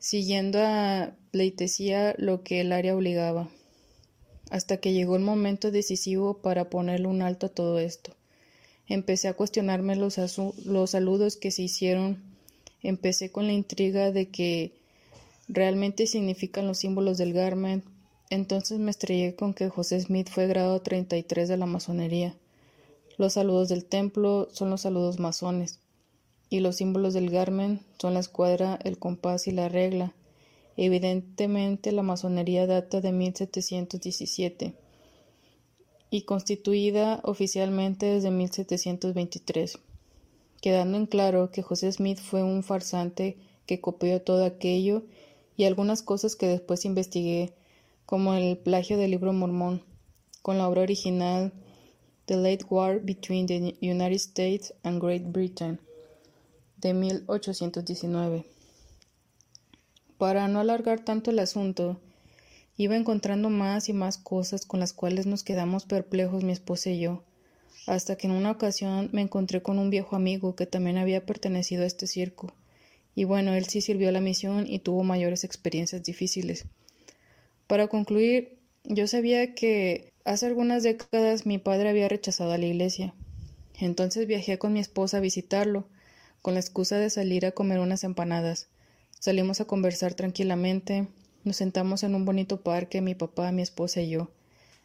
siguiendo 0.00 0.58
a 0.60 1.14
pleitesía 1.30 2.14
lo 2.18 2.42
que 2.42 2.60
el 2.60 2.72
área 2.72 2.96
obligaba, 2.96 3.48
hasta 4.52 4.76
que 4.76 4.92
llegó 4.92 5.16
el 5.16 5.22
momento 5.22 5.70
decisivo 5.70 6.34
para 6.34 6.68
ponerle 6.68 7.06
un 7.06 7.22
alto 7.22 7.46
a 7.46 7.48
todo 7.48 7.78
esto. 7.78 8.14
Empecé 8.86 9.28
a 9.28 9.32
cuestionarme 9.32 9.96
los, 9.96 10.18
saludos 10.90 11.36
que 11.38 11.50
se 11.50 11.62
hicieron, 11.62 12.22
empecé 12.82 13.32
con 13.32 13.46
la 13.46 13.54
intriga 13.54 14.12
de 14.12 14.28
que 14.28 14.74
realmente 15.48 16.06
significan 16.06 16.66
los 16.66 16.76
símbolos 16.76 17.16
del 17.16 17.32
garment, 17.32 17.82
entonces 18.28 18.78
me 18.78 18.90
estrellé 18.90 19.34
con 19.34 19.54
que 19.54 19.70
José 19.70 19.98
Smith 20.02 20.28
fue 20.28 20.46
grado 20.46 20.82
33 20.82 21.48
de 21.48 21.56
la 21.56 21.64
masonería. 21.64 22.34
Los 23.16 23.32
saludos 23.32 23.70
del 23.70 23.86
templo 23.86 24.50
son 24.52 24.68
los 24.68 24.82
saludos 24.82 25.18
masones, 25.18 25.78
y 26.50 26.60
los 26.60 26.76
símbolos 26.76 27.14
del 27.14 27.30
Garmen 27.30 27.80
son 27.98 28.12
la 28.12 28.20
escuadra, 28.20 28.78
el 28.84 28.98
compás 28.98 29.46
y 29.46 29.52
la 29.52 29.70
regla. 29.70 30.12
Evidentemente 30.76 31.92
la 31.92 32.02
masonería 32.02 32.66
data 32.66 33.00
de 33.00 33.12
1717 33.12 34.74
y 36.10 36.22
constituida 36.22 37.20
oficialmente 37.24 38.06
desde 38.06 38.30
1723, 38.30 39.78
quedando 40.60 40.98
en 40.98 41.06
claro 41.06 41.50
que 41.50 41.62
José 41.62 41.90
Smith 41.92 42.18
fue 42.18 42.42
un 42.42 42.62
farsante 42.62 43.36
que 43.66 43.80
copió 43.80 44.20
todo 44.20 44.44
aquello 44.44 45.04
y 45.56 45.64
algunas 45.64 46.02
cosas 46.02 46.36
que 46.36 46.46
después 46.46 46.84
investigué 46.84 47.54
como 48.06 48.34
el 48.34 48.58
plagio 48.58 48.98
del 48.98 49.10
libro 49.10 49.32
mormón, 49.32 49.82
con 50.42 50.58
la 50.58 50.68
obra 50.68 50.82
original 50.82 51.52
The 52.26 52.36
Late 52.36 52.66
War 52.68 53.00
Between 53.00 53.46
the 53.46 53.76
United 53.80 54.16
States 54.16 54.74
and 54.82 55.02
Great 55.02 55.22
Britain 55.24 55.80
de 56.76 56.94
1819. 56.94 58.51
Para 60.22 60.46
no 60.46 60.60
alargar 60.60 61.00
tanto 61.00 61.32
el 61.32 61.40
asunto, 61.40 62.00
iba 62.76 62.94
encontrando 62.94 63.50
más 63.50 63.88
y 63.88 63.92
más 63.92 64.18
cosas 64.18 64.64
con 64.64 64.78
las 64.78 64.92
cuales 64.92 65.26
nos 65.26 65.42
quedamos 65.42 65.84
perplejos 65.84 66.44
mi 66.44 66.52
esposa 66.52 66.90
y 66.90 67.00
yo, 67.00 67.24
hasta 67.88 68.14
que 68.14 68.28
en 68.28 68.34
una 68.34 68.52
ocasión 68.52 69.10
me 69.10 69.22
encontré 69.22 69.62
con 69.62 69.80
un 69.80 69.90
viejo 69.90 70.14
amigo 70.14 70.54
que 70.54 70.64
también 70.64 70.96
había 70.96 71.26
pertenecido 71.26 71.82
a 71.82 71.86
este 71.86 72.06
circo, 72.06 72.54
y 73.16 73.24
bueno, 73.24 73.52
él 73.54 73.64
sí 73.64 73.80
sirvió 73.80 74.10
a 74.10 74.12
la 74.12 74.20
misión 74.20 74.68
y 74.68 74.78
tuvo 74.78 75.02
mayores 75.02 75.42
experiencias 75.42 76.04
difíciles. 76.04 76.66
Para 77.66 77.88
concluir, 77.88 78.60
yo 78.84 79.08
sabía 79.08 79.56
que 79.56 80.12
hace 80.24 80.46
algunas 80.46 80.84
décadas 80.84 81.46
mi 81.46 81.58
padre 81.58 81.88
había 81.88 82.08
rechazado 82.08 82.52
a 82.52 82.58
la 82.58 82.66
iglesia. 82.66 83.12
Entonces 83.80 84.28
viajé 84.28 84.56
con 84.56 84.72
mi 84.72 84.78
esposa 84.78 85.16
a 85.16 85.20
visitarlo, 85.20 85.88
con 86.42 86.54
la 86.54 86.60
excusa 86.60 86.98
de 86.98 87.10
salir 87.10 87.44
a 87.44 87.50
comer 87.50 87.80
unas 87.80 88.04
empanadas. 88.04 88.68
Salimos 89.22 89.60
a 89.60 89.66
conversar 89.66 90.14
tranquilamente, 90.14 91.06
nos 91.44 91.54
sentamos 91.54 92.02
en 92.02 92.16
un 92.16 92.24
bonito 92.24 92.60
parque, 92.60 93.00
mi 93.00 93.14
papá, 93.14 93.52
mi 93.52 93.62
esposa 93.62 94.00
y 94.00 94.08
yo. 94.10 94.30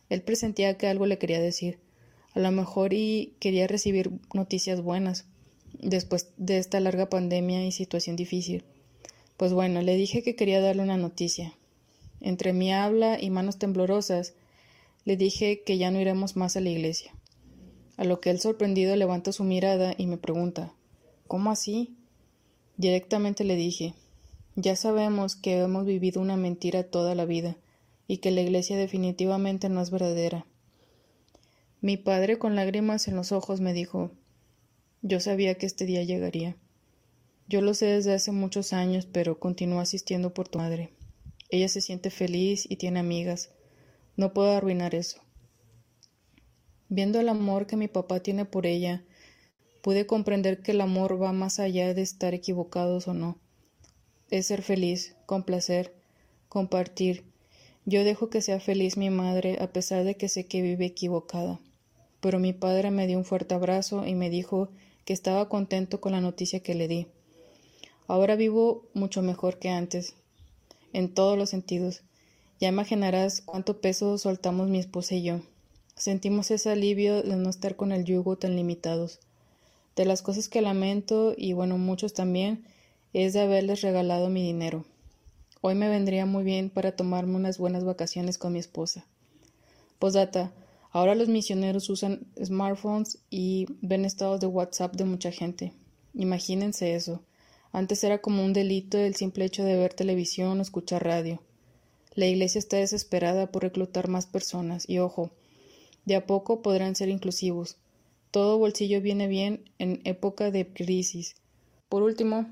Él 0.09 0.21
presentía 0.21 0.77
que 0.77 0.85
algo 0.85 1.07
le 1.07 1.17
quería 1.17 1.41
decir, 1.41 1.79
a 2.35 2.39
lo 2.39 2.51
mejor 2.51 2.93
y 2.93 3.33
quería 3.39 3.65
recibir 3.65 4.11
noticias 4.35 4.81
buenas, 4.81 5.25
después 5.79 6.27
de 6.37 6.59
esta 6.59 6.79
larga 6.79 7.09
pandemia 7.09 7.65
y 7.65 7.71
situación 7.71 8.15
difícil. 8.15 8.63
Pues 9.37 9.53
bueno, 9.53 9.81
le 9.81 9.95
dije 9.95 10.21
que 10.21 10.35
quería 10.35 10.61
darle 10.61 10.83
una 10.83 10.97
noticia, 10.97 11.55
entre 12.21 12.53
mi 12.53 12.71
habla 12.71 13.19
y 13.19 13.31
manos 13.31 13.57
temblorosas, 13.57 14.35
le 15.03 15.17
dije 15.17 15.63
que 15.65 15.79
ya 15.79 15.89
no 15.89 15.99
iremos 15.99 16.35
más 16.35 16.55
a 16.55 16.61
la 16.61 16.69
iglesia. 16.69 17.11
A 17.95 18.03
lo 18.03 18.21
que 18.21 18.29
él 18.29 18.39
sorprendido 18.39 18.95
levanta 18.97 19.31
su 19.31 19.43
mirada 19.43 19.95
y 19.97 20.05
me 20.05 20.17
pregunta 20.17 20.75
¿Cómo 21.25 21.49
así? 21.49 21.95
Directamente 22.77 23.43
le 23.43 23.55
dije 23.55 23.95
Ya 24.59 24.75
sabemos 24.75 25.35
que 25.35 25.59
hemos 25.59 25.85
vivido 25.85 26.19
una 26.19 26.35
mentira 26.35 26.81
toda 26.81 27.13
la 27.13 27.25
vida 27.25 27.57
y 28.07 28.17
que 28.17 28.31
la 28.31 28.41
iglesia 28.41 28.75
definitivamente 28.75 29.69
no 29.69 29.83
es 29.83 29.91
verdadera. 29.91 30.47
Mi 31.79 31.95
padre 31.95 32.39
con 32.39 32.55
lágrimas 32.55 33.07
en 33.07 33.15
los 33.15 33.31
ojos 33.31 33.61
me 33.61 33.73
dijo 33.73 34.09
Yo 35.03 35.19
sabía 35.19 35.53
que 35.59 35.67
este 35.67 35.85
día 35.85 36.01
llegaría. 36.01 36.57
Yo 37.47 37.61
lo 37.61 37.75
sé 37.75 37.85
desde 37.85 38.15
hace 38.15 38.31
muchos 38.31 38.73
años, 38.73 39.05
pero 39.05 39.39
continúo 39.39 39.79
asistiendo 39.79 40.33
por 40.33 40.47
tu 40.47 40.57
madre. 40.57 40.89
Ella 41.51 41.67
se 41.67 41.79
siente 41.79 42.09
feliz 42.09 42.65
y 42.67 42.77
tiene 42.77 42.99
amigas. 42.99 43.51
No 44.15 44.33
puedo 44.33 44.49
arruinar 44.53 44.95
eso. 44.95 45.21
Viendo 46.89 47.19
el 47.19 47.29
amor 47.29 47.67
que 47.67 47.77
mi 47.77 47.89
papá 47.89 48.21
tiene 48.21 48.45
por 48.45 48.65
ella, 48.65 49.05
pude 49.83 50.07
comprender 50.07 50.63
que 50.63 50.71
el 50.71 50.81
amor 50.81 51.21
va 51.21 51.31
más 51.31 51.59
allá 51.59 51.93
de 51.93 52.01
estar 52.01 52.33
equivocados 52.33 53.07
o 53.07 53.13
no. 53.13 53.39
Es 54.29 54.47
ser 54.47 54.61
feliz, 54.61 55.15
complacer, 55.25 55.93
compartir. 56.49 57.23
Yo 57.85 58.03
dejo 58.03 58.29
que 58.29 58.41
sea 58.41 58.59
feliz 58.59 58.97
mi 58.97 59.09
madre 59.09 59.57
a 59.61 59.71
pesar 59.71 60.03
de 60.03 60.15
que 60.15 60.27
sé 60.27 60.45
que 60.45 60.61
vive 60.61 60.85
equivocada. 60.85 61.61
Pero 62.19 62.37
mi 62.37 62.51
padre 62.51 62.91
me 62.91 63.07
dio 63.07 63.17
un 63.17 63.23
fuerte 63.23 63.55
abrazo 63.55 64.05
y 64.05 64.15
me 64.15 64.29
dijo 64.29 64.69
que 65.05 65.13
estaba 65.13 65.47
contento 65.47 66.01
con 66.01 66.11
la 66.11 66.19
noticia 66.19 66.59
que 66.59 66.75
le 66.75 66.89
di. 66.89 67.07
Ahora 68.07 68.35
vivo 68.35 68.83
mucho 68.93 69.21
mejor 69.21 69.59
que 69.59 69.69
antes, 69.69 70.15
en 70.91 71.13
todos 71.13 71.37
los 71.37 71.49
sentidos. 71.49 72.01
Ya 72.59 72.67
imaginarás 72.67 73.41
cuánto 73.41 73.79
peso 73.79 74.17
soltamos 74.17 74.67
mi 74.67 74.79
esposa 74.79 75.15
y 75.15 75.23
yo. 75.23 75.39
Sentimos 75.95 76.51
ese 76.51 76.71
alivio 76.71 77.23
de 77.23 77.37
no 77.37 77.49
estar 77.49 77.77
con 77.77 77.93
el 77.93 78.03
yugo 78.03 78.37
tan 78.37 78.57
limitados. 78.57 79.19
De 79.95 80.03
las 80.03 80.21
cosas 80.21 80.49
que 80.49 80.61
lamento, 80.61 81.33
y 81.37 81.53
bueno, 81.53 81.77
muchos 81.77 82.13
también, 82.13 82.65
es 83.13 83.33
de 83.33 83.41
haberles 83.41 83.81
regalado 83.81 84.29
mi 84.29 84.43
dinero. 84.43 84.85
Hoy 85.61 85.75
me 85.75 85.89
vendría 85.89 86.25
muy 86.25 86.43
bien 86.43 86.69
para 86.69 86.95
tomarme 86.95 87.35
unas 87.35 87.57
buenas 87.57 87.83
vacaciones 87.83 88.37
con 88.37 88.53
mi 88.53 88.59
esposa. 88.59 89.05
Posdata, 89.99 90.51
ahora 90.91 91.15
los 91.15 91.27
misioneros 91.27 91.89
usan 91.89 92.27
smartphones 92.43 93.19
y 93.29 93.65
ven 93.81 94.05
estados 94.05 94.39
de 94.39 94.47
WhatsApp 94.47 94.95
de 94.95 95.05
mucha 95.05 95.31
gente. 95.31 95.73
Imagínense 96.13 96.95
eso. 96.95 97.21
Antes 97.71 98.03
era 98.03 98.19
como 98.19 98.43
un 98.43 98.53
delito 98.53 98.97
el 98.97 99.15
simple 99.15 99.45
hecho 99.45 99.63
de 99.63 99.75
ver 99.75 99.93
televisión 99.93 100.59
o 100.59 100.61
escuchar 100.61 101.03
radio. 101.03 101.41
La 102.13 102.25
Iglesia 102.25 102.59
está 102.59 102.77
desesperada 102.77 103.51
por 103.51 103.63
reclutar 103.63 104.07
más 104.07 104.25
personas 104.25 104.89
y 104.89 104.99
ojo, 104.99 105.31
de 106.05 106.15
a 106.15 106.25
poco 106.25 106.61
podrán 106.61 106.95
ser 106.95 107.09
inclusivos. 107.09 107.77
Todo 108.31 108.57
bolsillo 108.57 109.01
viene 109.01 109.27
bien 109.27 109.69
en 109.77 110.01
época 110.03 110.49
de 110.51 110.67
crisis. 110.67 111.35
Por 111.89 112.03
último, 112.03 112.47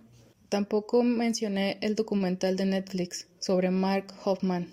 tampoco 0.56 1.04
mencioné 1.04 1.80
el 1.82 1.96
documental 1.96 2.56
de 2.56 2.66
Netflix 2.66 3.28
sobre 3.42 3.72
Mark 3.72 4.14
Hoffman. 4.24 4.70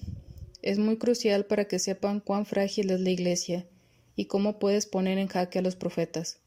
Es 0.62 0.78
muy 0.78 0.96
crucial 0.96 1.44
para 1.44 1.64
que 1.64 1.80
sepan 1.80 2.20
cuán 2.20 2.46
frágil 2.46 2.92
es 2.92 3.00
la 3.00 3.10
Iglesia 3.10 3.66
y 4.14 4.26
cómo 4.26 4.60
puedes 4.60 4.86
poner 4.86 5.18
en 5.18 5.26
jaque 5.26 5.58
a 5.58 5.62
los 5.62 5.74
profetas. 5.74 6.38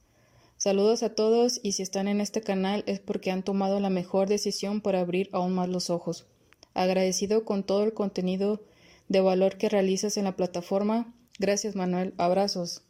Saludos 0.56 1.03
a 1.03 1.16
todos 1.16 1.60
y 1.64 1.74
si 1.74 1.84
están 1.84 2.07
en 2.07 2.22
este 2.22 2.40
canal 2.40 2.86
es 2.88 3.02
porque 3.02 3.30
han 3.30 3.44
tomado 3.44 3.82
la 3.82 3.90
mejor 3.90 4.30
decisión 4.30 4.80
para 4.80 5.02
abrir 5.02 5.28
aún 5.34 5.52
más 5.52 5.68
los 5.68 5.90
ojos. 5.90 6.26
Agradecido 6.74 7.44
con 7.44 7.66
todo 7.66 7.84
el 7.84 7.94
contenido 7.94 8.64
de 9.10 9.20
valor 9.20 9.57
que 9.57 9.68
realizas 9.68 10.16
en 10.16 10.24
la 10.24 10.38
plataforma. 10.38 11.14
Gracias 11.40 11.76
Manuel. 11.76 12.14
Abrazos. 12.18 12.85